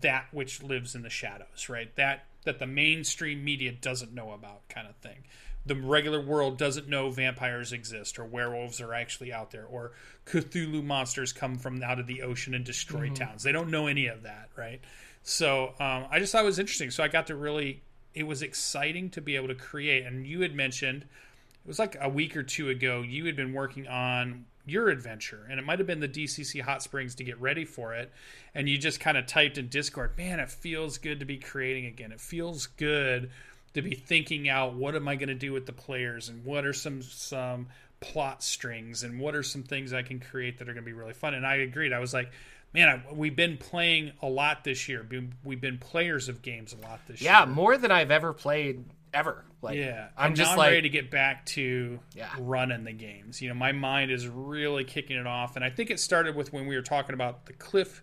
that 0.01 0.27
which 0.33 0.63
lives 0.63 0.95
in 0.95 1.03
the 1.03 1.11
shadows, 1.11 1.69
right? 1.69 1.95
That 1.97 2.27
that 2.45 2.59
the 2.59 2.67
mainstream 2.67 3.45
media 3.45 3.71
doesn't 3.71 4.15
know 4.15 4.33
about, 4.33 4.69
kind 4.69 4.89
of 4.89 4.97
thing 4.97 5.25
the 5.67 5.75
regular 5.75 6.21
world 6.21 6.57
doesn't 6.57 6.89
know 6.89 7.11
vampires 7.11 7.73
exist 7.73 8.19
or 8.19 8.25
werewolves 8.25 8.81
are 8.81 8.95
actually 8.95 9.33
out 9.33 9.51
there 9.51 9.67
or 9.67 9.93
Cthulhu 10.27 10.83
monsters 10.83 11.33
come 11.33 11.59
from 11.59 11.83
out 11.83 11.99
of 11.99 12.07
the 12.07 12.23
ocean 12.23 12.55
and 12.55 12.65
destroy 12.65 13.07
mm-hmm. 13.07 13.15
towns. 13.15 13.43
They 13.43 13.53
don't 13.53 13.71
know 13.71 13.87
any 13.87 14.07
of 14.07 14.23
that, 14.23 14.49
right? 14.57 14.81
So 15.23 15.75
um, 15.79 16.07
I 16.11 16.19
just 16.19 16.33
thought 16.33 16.43
it 16.43 16.47
was 16.47 16.59
interesting. 16.59 16.91
So 16.91 17.05
I 17.05 17.09
got 17.09 17.27
to 17.27 17.37
really, 17.37 17.83
it 18.15 18.23
was 18.23 18.43
exciting 18.43 19.11
to 19.11 19.21
be 19.21 19.37
able 19.37 19.49
to 19.49 19.55
create. 19.55 20.07
And 20.07 20.27
you 20.27 20.41
had 20.41 20.55
mentioned, 20.55 21.03
it 21.03 21.69
was 21.69 21.79
like 21.79 21.97
a 22.01 22.09
week 22.09 22.37
or 22.37 22.43
two 22.43 22.71
ago, 22.71 23.03
you 23.03 23.27
had 23.27 23.37
been 23.37 23.53
working 23.53 23.87
on 23.87 24.47
your 24.71 24.89
adventure 24.89 25.47
and 25.51 25.59
it 25.59 25.65
might 25.65 25.79
have 25.79 25.87
been 25.87 26.01
the 26.01 26.09
DCC 26.09 26.63
Hot 26.63 26.83
Springs 26.83 27.17
to 27.17 27.25
get 27.25 27.41
ready 27.41 27.65
for 27.65 27.95
it. 27.95 28.13
And 28.55 28.69
you 28.69 28.79
just 28.79 29.01
kind 29.01 29.17
of 29.17 29.27
typed 29.27 29.59
in 29.59 29.69
Discord, 29.69 30.17
man, 30.17 30.41
it 30.41 30.51
feels 30.51 30.99
good 30.99 31.21
to 31.21 31.27
be 31.27 31.37
creating 31.37 31.87
again. 31.87 32.13
It 32.13 32.21
feels 32.21 32.67
good 32.67 33.31
to 33.75 33.83
be 33.83 33.95
thinking 33.95 34.49
out 34.49 34.75
what 34.75 34.95
am 34.95 35.09
I 35.09 35.17
going 35.17 35.29
to 35.29 35.35
do 35.35 35.53
with 35.53 35.67
the 35.67 35.73
players 35.73 36.29
and 36.29 36.45
what 36.45 36.65
are 36.65 36.73
some 36.73 37.03
some 37.03 37.69
plot 38.01 38.43
strings 38.43 39.03
and 39.03 39.21
what 39.21 39.35
are 39.35 39.43
some 39.43 39.63
things 39.63 39.93
I 39.93 40.03
can 40.03 40.19
create 40.19 40.59
that 40.59 40.69
are 40.69 40.73
going 40.73 40.85
to 40.85 40.91
be 40.91 40.95
really 40.95 41.13
fun. 41.13 41.35
And 41.35 41.47
I 41.47 41.57
agreed. 41.57 41.93
I 41.93 41.99
was 41.99 42.15
like, 42.15 42.33
man, 42.73 42.89
I, 42.89 43.13
we've 43.13 43.37
been 43.37 43.59
playing 43.59 44.13
a 44.23 44.29
lot 44.29 44.65
this 44.65 44.89
year. 44.89 45.07
We've 45.45 45.61
been 45.61 45.79
players 45.79 46.29
of 46.29 46.43
games 46.43 46.73
a 46.73 46.87
lot 46.87 47.01
this 47.07 47.21
yeah, 47.21 47.41
year. 47.41 47.49
Yeah, 47.49 47.55
more 47.55 47.77
than 47.77 47.91
I've 47.91 48.11
ever 48.11 48.33
played 48.33 48.85
ever. 49.13 49.45
Like, 49.63 49.77
yeah, 49.77 50.09
I'm 50.17 50.35
just 50.35 50.53
I'm 50.53 50.59
like, 50.59 50.71
ready 50.71 50.83
to 50.83 50.89
get 50.89 51.11
back 51.11 51.47
to 51.47 52.01
yeah. 52.15 52.31
running 52.39 52.85
the 52.85 52.93
games. 52.93 53.43
You 53.43 53.49
know, 53.49 53.55
my 53.55 53.73
mind 53.73 54.11
is 54.11 54.27
really 54.27 54.85
kicking 54.85 55.17
it 55.17 55.27
off, 55.27 55.57
and 55.57 55.65
I 55.65 55.71
think 55.71 55.91
it 55.91 56.01
started 56.01 56.35
with 56.35 56.53
when 56.53 56.67
we 56.67 56.77
were 56.77 56.83
talking 56.83 57.15
about 57.15 57.47
the 57.47 57.53
cliff 57.53 58.03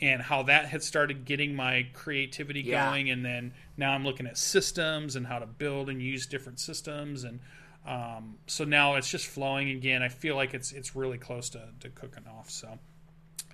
and 0.00 0.20
how 0.20 0.42
that 0.44 0.66
had 0.66 0.82
started 0.82 1.24
getting 1.24 1.54
my 1.54 1.86
creativity 1.92 2.60
yeah. 2.62 2.90
going 2.90 3.10
and 3.10 3.24
then 3.24 3.52
now 3.76 3.92
i'm 3.92 4.04
looking 4.04 4.26
at 4.26 4.36
systems 4.36 5.16
and 5.16 5.26
how 5.26 5.38
to 5.38 5.46
build 5.46 5.88
and 5.88 6.02
use 6.02 6.26
different 6.26 6.58
systems 6.58 7.24
and 7.24 7.40
um, 7.86 8.36
so 8.46 8.64
now 8.64 8.94
it's 8.94 9.10
just 9.10 9.26
flowing 9.26 9.70
again 9.70 10.02
i 10.02 10.08
feel 10.08 10.36
like 10.36 10.54
it's 10.54 10.72
it's 10.72 10.96
really 10.96 11.18
close 11.18 11.50
to, 11.50 11.62
to 11.80 11.88
cooking 11.90 12.24
off 12.38 12.50
so 12.50 12.78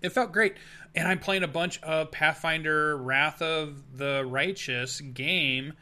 it 0.02 0.10
felt 0.10 0.32
great 0.32 0.54
and 0.94 1.06
i'm 1.06 1.18
playing 1.18 1.42
a 1.42 1.48
bunch 1.48 1.80
of 1.82 2.10
pathfinder 2.10 2.96
wrath 2.96 3.42
of 3.42 3.98
the 3.98 4.24
righteous 4.26 5.00
game 5.00 5.72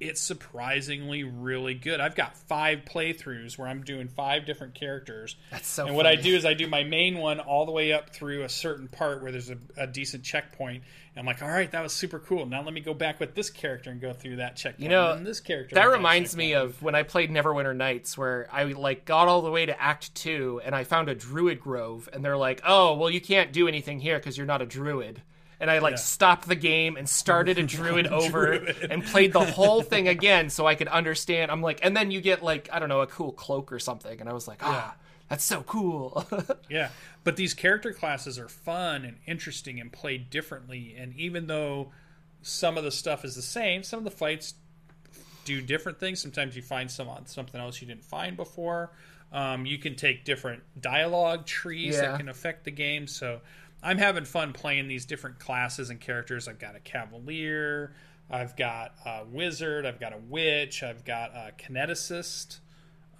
it's 0.00 0.20
surprisingly 0.20 1.24
really 1.24 1.74
good. 1.74 2.00
I've 2.00 2.14
got 2.14 2.36
five 2.36 2.82
playthroughs 2.84 3.58
where 3.58 3.66
I'm 3.66 3.82
doing 3.82 4.08
five 4.08 4.46
different 4.46 4.74
characters. 4.74 5.34
That's 5.50 5.66
so. 5.66 5.82
And 5.82 5.88
funny. 5.88 5.96
what 5.96 6.06
I 6.06 6.14
do 6.14 6.36
is 6.36 6.44
I 6.44 6.54
do 6.54 6.68
my 6.68 6.84
main 6.84 7.18
one 7.18 7.40
all 7.40 7.66
the 7.66 7.72
way 7.72 7.92
up 7.92 8.10
through 8.10 8.44
a 8.44 8.48
certain 8.48 8.86
part 8.86 9.22
where 9.22 9.32
there's 9.32 9.50
a, 9.50 9.58
a 9.76 9.86
decent 9.86 10.22
checkpoint. 10.22 10.84
And 11.14 11.20
I'm 11.20 11.26
like, 11.26 11.42
all 11.42 11.50
right, 11.50 11.70
that 11.72 11.82
was 11.82 11.92
super 11.92 12.20
cool. 12.20 12.46
Now 12.46 12.62
let 12.62 12.72
me 12.72 12.80
go 12.80 12.94
back 12.94 13.18
with 13.18 13.34
this 13.34 13.50
character 13.50 13.90
and 13.90 14.00
go 14.00 14.12
through 14.12 14.36
that 14.36 14.54
checkpoint. 14.56 14.84
You 14.84 14.88
know, 14.88 15.12
and 15.12 15.26
this 15.26 15.40
character. 15.40 15.74
That 15.74 15.90
reminds 15.90 16.36
me 16.36 16.54
of 16.54 16.80
when 16.80 16.94
I 16.94 17.02
played 17.02 17.30
Neverwinter 17.30 17.74
Nights, 17.74 18.16
where 18.16 18.48
I 18.52 18.64
like 18.64 19.04
got 19.04 19.26
all 19.26 19.42
the 19.42 19.50
way 19.50 19.66
to 19.66 19.82
Act 19.82 20.14
Two 20.14 20.60
and 20.64 20.76
I 20.76 20.84
found 20.84 21.08
a 21.08 21.14
Druid 21.14 21.60
Grove, 21.60 22.08
and 22.12 22.24
they're 22.24 22.36
like, 22.36 22.62
oh, 22.64 22.94
well, 22.94 23.10
you 23.10 23.20
can't 23.20 23.52
do 23.52 23.66
anything 23.66 23.98
here 23.98 24.18
because 24.18 24.36
you're 24.36 24.46
not 24.46 24.62
a 24.62 24.66
Druid 24.66 25.22
and 25.60 25.70
I 25.70 25.78
like 25.78 25.92
yeah. 25.92 25.96
stopped 25.96 26.46
the 26.46 26.54
game 26.54 26.96
and 26.96 27.08
started 27.08 27.58
a 27.58 27.62
druid 27.62 28.06
over 28.12 28.52
and 28.52 29.04
played 29.04 29.32
the 29.32 29.44
whole 29.44 29.82
thing 29.82 30.08
again 30.08 30.50
so 30.50 30.66
I 30.66 30.74
could 30.74 30.88
understand. 30.88 31.50
I'm 31.50 31.62
like, 31.62 31.80
and 31.82 31.96
then 31.96 32.10
you 32.10 32.20
get 32.20 32.42
like 32.42 32.68
I 32.72 32.78
don't 32.78 32.88
know 32.88 33.00
a 33.00 33.06
cool 33.06 33.32
cloak 33.32 33.72
or 33.72 33.78
something, 33.78 34.20
and 34.20 34.28
I 34.28 34.32
was 34.32 34.46
like, 34.46 34.60
ah, 34.62 34.94
yeah. 34.94 35.04
that's 35.28 35.44
so 35.44 35.62
cool. 35.62 36.26
yeah, 36.68 36.90
but 37.24 37.36
these 37.36 37.54
character 37.54 37.92
classes 37.92 38.38
are 38.38 38.48
fun 38.48 39.04
and 39.04 39.16
interesting 39.26 39.80
and 39.80 39.92
played 39.92 40.30
differently, 40.30 40.94
and 40.98 41.14
even 41.16 41.46
though 41.46 41.92
some 42.42 42.78
of 42.78 42.84
the 42.84 42.92
stuff 42.92 43.24
is 43.24 43.34
the 43.34 43.42
same, 43.42 43.82
some 43.82 43.98
of 43.98 44.04
the 44.04 44.10
fights 44.10 44.54
do 45.44 45.60
different 45.62 45.98
things. 45.98 46.20
Sometimes 46.20 46.54
you 46.54 46.62
find 46.62 46.90
some 46.90 47.08
something 47.24 47.60
else 47.60 47.80
you 47.80 47.88
didn't 47.88 48.04
find 48.04 48.36
before. 48.36 48.92
Um, 49.32 49.66
you 49.66 49.78
can 49.78 49.94
take 49.94 50.24
different 50.24 50.62
dialogue 50.80 51.46
trees 51.46 51.96
yeah. 51.96 52.02
that 52.02 52.18
can 52.18 52.28
affect 52.28 52.64
the 52.64 52.70
game. 52.70 53.06
So 53.06 53.40
I'm 53.82 53.98
having 53.98 54.24
fun 54.24 54.52
playing 54.52 54.88
these 54.88 55.04
different 55.04 55.38
classes 55.38 55.90
and 55.90 56.00
characters. 56.00 56.48
I've 56.48 56.58
got 56.58 56.74
a 56.74 56.80
cavalier, 56.80 57.92
I've 58.30 58.56
got 58.56 58.94
a 59.06 59.24
wizard, 59.24 59.86
I've 59.86 60.00
got 60.00 60.12
a 60.12 60.18
witch, 60.18 60.82
I've 60.82 61.04
got 61.04 61.30
a 61.30 61.52
kineticist. 61.58 62.58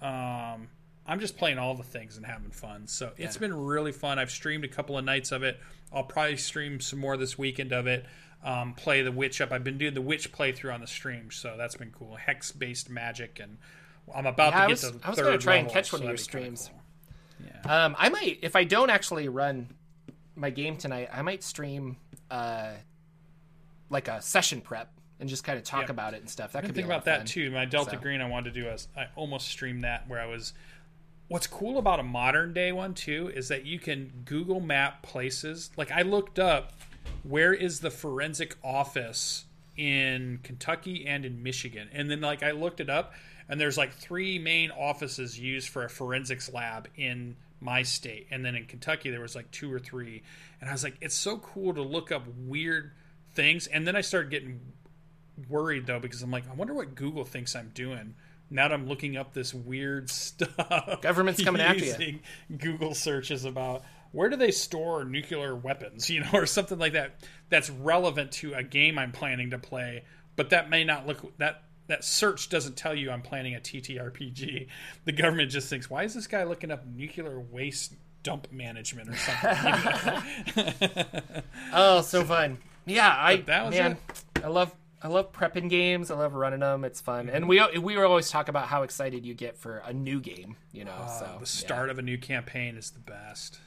Um, 0.01 0.67
I'm 1.05 1.19
just 1.19 1.37
playing 1.37 1.57
all 1.57 1.75
the 1.75 1.83
things 1.83 2.17
and 2.17 2.25
having 2.25 2.51
fun. 2.51 2.87
So 2.87 3.11
yeah. 3.17 3.25
it's 3.25 3.37
been 3.37 3.53
really 3.53 3.91
fun. 3.91 4.19
I've 4.19 4.31
streamed 4.31 4.63
a 4.63 4.67
couple 4.67 4.97
of 4.97 5.05
nights 5.05 5.31
of 5.31 5.43
it. 5.43 5.59
I'll 5.91 6.03
probably 6.03 6.37
stream 6.37 6.79
some 6.79 6.99
more 6.99 7.17
this 7.17 7.37
weekend 7.37 7.73
of 7.73 7.87
it. 7.87 8.05
Um, 8.43 8.73
play 8.73 9.01
the 9.01 9.11
witch 9.11 9.41
up. 9.41 9.51
I've 9.51 9.63
been 9.63 9.77
doing 9.77 9.93
the 9.93 10.01
witch 10.01 10.31
playthrough 10.31 10.73
on 10.73 10.81
the 10.81 10.87
stream, 10.87 11.31
so 11.31 11.55
that's 11.57 11.75
been 11.75 11.91
cool. 11.91 12.15
Hex 12.15 12.51
based 12.51 12.89
magic, 12.89 13.39
and 13.41 13.57
I'm 14.13 14.25
about 14.25 14.53
yeah, 14.53 14.61
to 14.61 14.67
get 14.67 14.71
was, 14.71 14.81
to. 14.81 14.99
I 15.03 15.09
was 15.09 15.19
going 15.19 15.37
to 15.37 15.43
try 15.43 15.55
level, 15.55 15.65
and 15.65 15.73
catch 15.73 15.91
one 15.91 15.99
so 15.99 16.05
of 16.05 16.09
your 16.09 16.17
streams. 16.17 16.69
Cool. 16.69 17.49
Yeah. 17.65 17.85
Um, 17.85 17.95
I 17.97 18.09
might 18.09 18.39
if 18.41 18.55
I 18.55 18.63
don't 18.63 18.89
actually 18.89 19.27
run 19.27 19.73
my 20.39 20.49
game 20.49 20.77
tonight, 20.77 21.09
I 21.11 21.21
might 21.21 21.43
stream 21.43 21.97
uh, 22.31 22.71
like 23.89 24.07
a 24.07 24.21
session 24.21 24.61
prep 24.61 24.91
and 25.19 25.27
just 25.27 25.43
kind 25.43 25.57
of 25.57 25.65
talk 25.65 25.89
about 25.89 26.13
it 26.13 26.21
and 26.21 26.29
stuff. 26.29 26.53
That 26.53 26.63
could 26.63 26.73
be 26.73 26.81
think 26.81 26.85
about 26.85 27.05
that 27.05 27.27
too. 27.27 27.51
My 27.51 27.65
Delta 27.65 27.91
so. 27.91 27.97
Green, 27.97 28.21
I 28.21 28.29
wanted 28.29 28.53
to 28.53 28.61
do 28.61 28.67
a, 28.67 28.77
I 28.97 29.07
almost 29.15 29.49
streamed 29.49 29.83
that 29.83 30.07
where 30.07 30.19
I 30.19 30.25
was. 30.25 30.53
What's 31.27 31.45
cool 31.45 31.77
about 31.77 31.99
a 31.99 32.03
modern 32.03 32.53
day 32.53 32.71
one 32.71 32.93
too 32.93 33.31
is 33.35 33.49
that 33.49 33.65
you 33.65 33.77
can 33.77 34.11
Google 34.25 34.59
Map 34.59 35.03
places. 35.03 35.69
Like 35.77 35.91
I 35.91 36.01
looked 36.01 36.39
up, 36.39 36.73
where 37.23 37.53
is 37.53 37.81
the 37.81 37.91
forensic 37.91 38.55
office 38.63 39.45
in 39.77 40.39
Kentucky 40.43 41.05
and 41.05 41.25
in 41.25 41.43
Michigan, 41.43 41.89
and 41.91 42.09
then 42.09 42.21
like 42.21 42.41
I 42.41 42.51
looked 42.51 42.79
it 42.79 42.89
up, 42.89 43.13
and 43.49 43.59
there's 43.59 43.77
like 43.77 43.93
three 43.93 44.39
main 44.39 44.71
offices 44.71 45.37
used 45.37 45.67
for 45.67 45.83
a 45.83 45.89
forensics 45.89 46.51
lab 46.51 46.87
in 46.95 47.35
my 47.61 47.83
state. 47.83 48.27
And 48.31 48.43
then 48.43 48.55
in 48.55 48.65
Kentucky, 48.65 49.09
there 49.09 49.21
was 49.21 49.35
like 49.35 49.49
two 49.51 49.71
or 49.71 49.79
three. 49.79 50.23
And 50.61 50.69
I 50.69 50.73
was 50.73 50.83
like, 50.83 50.95
it's 51.01 51.15
so 51.15 51.37
cool 51.37 51.73
to 51.73 51.81
look 51.81 52.11
up 52.11 52.23
weird 52.37 52.91
things. 53.33 53.67
And 53.67 53.85
then 53.85 53.95
I 53.95 54.01
started 54.01 54.31
getting 54.31 54.59
worried 55.49 55.85
though, 55.85 55.99
because 55.99 56.21
I'm 56.21 56.31
like, 56.31 56.49
I 56.49 56.53
wonder 56.53 56.73
what 56.73 56.95
Google 56.95 57.25
thinks 57.25 57.55
I'm 57.55 57.71
doing. 57.73 58.15
Now 58.49 58.67
that 58.67 58.73
I'm 58.73 58.87
looking 58.87 59.15
up 59.15 59.33
this 59.33 59.53
weird 59.53 60.09
stuff. 60.09 61.01
Government's 61.01 61.43
coming 61.43 61.61
after 61.61 62.03
you. 62.03 62.19
Google 62.57 62.95
searches 62.95 63.45
about 63.45 63.83
where 64.11 64.29
do 64.29 64.35
they 64.35 64.51
store 64.51 65.05
nuclear 65.05 65.55
weapons, 65.55 66.09
you 66.09 66.21
know, 66.21 66.29
or 66.33 66.45
something 66.45 66.79
like 66.79 66.93
that 66.93 67.15
that's 67.49 67.69
relevant 67.69 68.31
to 68.33 68.53
a 68.53 68.63
game 68.63 68.97
I'm 68.97 69.11
planning 69.11 69.51
to 69.51 69.59
play, 69.59 70.03
but 70.35 70.49
that 70.49 70.69
may 70.69 70.83
not 70.83 71.05
look 71.05 71.37
that 71.37 71.63
that 71.89 72.03
search 72.03 72.49
doesn't 72.49 72.77
tell 72.77 72.95
you 72.95 73.11
I'm 73.11 73.21
planning 73.21 73.55
a 73.55 73.59
TTRPG. 73.59 74.67
The 75.05 75.11
government 75.11 75.51
just 75.51 75.69
thinks, 75.69 75.89
why 75.89 76.03
is 76.03 76.13
this 76.13 76.27
guy 76.27 76.43
looking 76.43 76.71
up 76.71 76.85
nuclear 76.85 77.39
waste 77.39 77.93
dump 78.23 78.51
management 78.51 79.09
or 79.09 79.15
something? 79.17 80.63
oh, 81.73 82.01
so 82.01 82.23
fun! 82.23 82.59
Yeah, 82.85 83.13
I 83.17 83.37
that 83.37 83.71
man, 83.71 83.97
it. 84.35 84.45
I 84.45 84.47
love 84.47 84.73
I 85.01 85.07
love 85.07 85.33
prepping 85.33 85.69
games. 85.69 86.11
I 86.11 86.15
love 86.15 86.35
running 86.35 86.59
them. 86.59 86.85
It's 86.85 87.01
fun, 87.01 87.27
and 87.27 87.49
we 87.49 87.61
we 87.79 87.97
always 87.97 88.29
talk 88.29 88.49
about 88.49 88.67
how 88.67 88.83
excited 88.83 89.25
you 89.25 89.33
get 89.33 89.57
for 89.57 89.77
a 89.79 89.91
new 89.91 90.19
game. 90.19 90.57
You 90.71 90.85
know, 90.85 90.91
uh, 90.91 91.07
so 91.07 91.37
the 91.39 91.45
start 91.47 91.87
yeah. 91.87 91.91
of 91.91 91.99
a 91.99 92.03
new 92.03 92.19
campaign 92.19 92.77
is 92.77 92.91
the 92.91 92.99
best. 92.99 93.59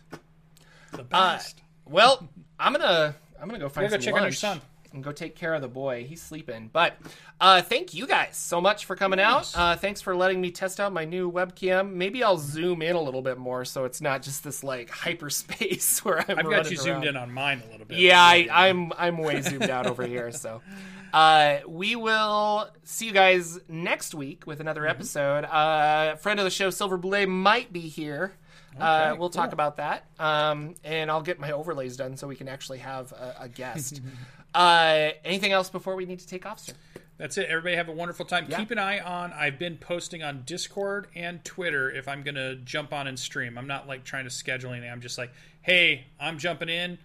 The 0.92 1.02
best. 1.02 1.60
Well, 1.86 2.28
I'm 2.58 2.72
gonna 2.72 3.16
I'm 3.40 3.48
gonna 3.48 3.58
go 3.58 3.68
find 3.68 3.88
go 3.88 3.94
some 3.94 4.00
check 4.00 4.14
on 4.14 4.20
your 4.20 4.26
lunch 4.26 4.38
son. 4.38 4.60
And 4.94 5.02
go 5.02 5.12
take 5.12 5.34
care 5.36 5.54
of 5.54 5.62
the 5.62 5.68
boy. 5.68 6.04
He's 6.04 6.22
sleeping. 6.22 6.70
But 6.72 6.96
uh, 7.40 7.62
thank 7.62 7.94
you 7.94 8.06
guys 8.06 8.36
so 8.36 8.60
much 8.60 8.84
for 8.84 8.96
coming 8.96 9.20
out. 9.20 9.52
Uh, 9.56 9.76
thanks 9.76 10.00
for 10.00 10.14
letting 10.14 10.40
me 10.40 10.50
test 10.50 10.80
out 10.80 10.92
my 10.92 11.04
new 11.04 11.30
webcam. 11.30 11.92
Maybe 11.94 12.22
I'll 12.22 12.38
zoom 12.38 12.82
in 12.82 12.94
a 12.96 13.00
little 13.00 13.22
bit 13.22 13.38
more 13.38 13.64
so 13.64 13.84
it's 13.84 14.00
not 14.00 14.22
just 14.22 14.44
this 14.44 14.62
like 14.62 14.90
hyperspace 15.06 16.04
where 16.04 16.24
I'm. 16.28 16.38
I've 16.38 16.50
got 16.50 16.70
you 16.70 16.76
zoomed 16.76 17.04
around. 17.04 17.06
in 17.06 17.16
on 17.16 17.32
mine 17.32 17.62
a 17.66 17.70
little 17.70 17.86
bit. 17.86 17.98
Yeah, 17.98 18.20
I, 18.22 18.48
I'm 18.50 18.92
I'm 18.96 19.18
way 19.18 19.40
zoomed 19.40 19.70
out 19.70 19.86
over 19.86 20.06
here. 20.06 20.30
So, 20.32 20.62
uh, 21.12 21.58
we 21.66 21.96
will 21.96 22.68
see 22.84 23.06
you 23.06 23.12
guys 23.12 23.58
next 23.68 24.14
week 24.14 24.46
with 24.46 24.60
another 24.60 24.86
episode. 24.86 25.44
Uh, 25.44 26.16
friend 26.16 26.38
of 26.40 26.44
the 26.44 26.50
show, 26.50 26.70
Silver 26.70 26.96
Belay, 26.96 27.26
might 27.26 27.72
be 27.72 27.80
here. 27.80 28.32
uh, 28.80 29.14
we'll 29.18 29.28
talk 29.28 29.52
about 29.52 29.76
that, 29.76 30.06
um, 30.18 30.74
and 30.82 31.10
I'll 31.10 31.20
get 31.20 31.38
my 31.38 31.52
overlays 31.52 31.96
done 31.96 32.16
so 32.16 32.26
we 32.26 32.36
can 32.36 32.48
actually 32.48 32.78
have 32.78 33.12
a, 33.12 33.36
a 33.40 33.48
guest. 33.48 34.00
uh, 34.54 35.10
anything 35.24 35.52
else 35.52 35.70
before 35.70 35.94
we 35.96 36.04
need 36.06 36.18
to 36.20 36.26
take 36.26 36.46
off, 36.46 36.58
sir? 36.60 36.72
That's 37.18 37.38
it. 37.38 37.46
Everybody 37.48 37.76
have 37.76 37.88
a 37.88 37.92
wonderful 37.92 38.24
time. 38.24 38.46
Yeah. 38.48 38.58
Keep 38.58 38.72
an 38.72 38.78
eye 38.78 38.98
on. 38.98 39.32
I've 39.32 39.58
been 39.58 39.76
posting 39.76 40.22
on 40.22 40.42
Discord 40.44 41.06
and 41.14 41.44
Twitter 41.44 41.90
if 41.90 42.08
I'm 42.08 42.22
going 42.22 42.34
to 42.34 42.56
jump 42.56 42.92
on 42.92 43.06
and 43.06 43.16
stream. 43.18 43.56
I'm 43.56 43.66
not 43.68 43.86
like 43.86 44.02
trying 44.02 44.24
to 44.24 44.30
schedule 44.30 44.72
anything. 44.72 44.90
I'm 44.90 45.00
just 45.00 45.18
like, 45.18 45.30
hey, 45.60 46.06
I'm 46.18 46.38
jumping 46.38 46.68
in. 46.68 46.98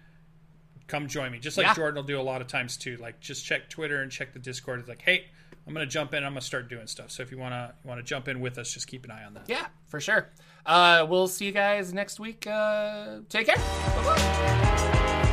Come 0.87 1.07
join 1.07 1.31
me. 1.31 1.39
Just 1.39 1.57
like 1.57 1.67
Yeah. 1.67 1.73
Jorphdan 1.75 1.95
will 1.95 2.03
do 2.03 2.19
a 2.19 2.23
lot 2.23 2.41
of 2.41 2.47
times 2.47 2.77
too. 2.77 2.97
Like 2.97 3.19
just 3.19 3.45
check 3.45 3.69
Twitter 3.69 4.01
and 4.01 4.11
check 4.11 4.33
the 4.33 4.39
Discord. 4.39 4.79
It's 4.79 4.89
like, 4.89 5.01
hey, 5.01 5.25
I'm 5.67 5.73
going 5.73 5.85
to 5.85 5.91
jump 5.91 6.13
in. 6.13 6.23
I'm 6.23 6.31
going 6.31 6.39
to 6.39 6.45
start 6.45 6.69
doing 6.69 6.87
stuff. 6.87 7.11
So 7.11 7.21
if 7.21 7.29
you 7.29 7.37
want 7.37 7.53
to 7.53 7.73
you 7.83 7.87
want 7.87 7.99
to 7.99 8.03
jump 8.03 8.27
in 8.27 8.39
with 8.39 8.57
us, 8.57 8.73
just 8.73 8.87
keep 8.87 9.03
an 9.05 9.11
eye 9.11 9.25
on 9.25 9.33
that. 9.35 9.43
Yeah, 9.47 9.67
for 9.89 9.99
sure. 9.99 10.29
Uh, 10.65 11.05
we'll 11.07 11.27
see 11.27 11.45
you 11.45 11.51
guys 11.51 11.93
next 11.93 12.19
week. 12.19 12.47
Uh, 12.47 13.19
take 13.29 13.47
care. 13.47 13.57
Bye-bye. 13.57 15.23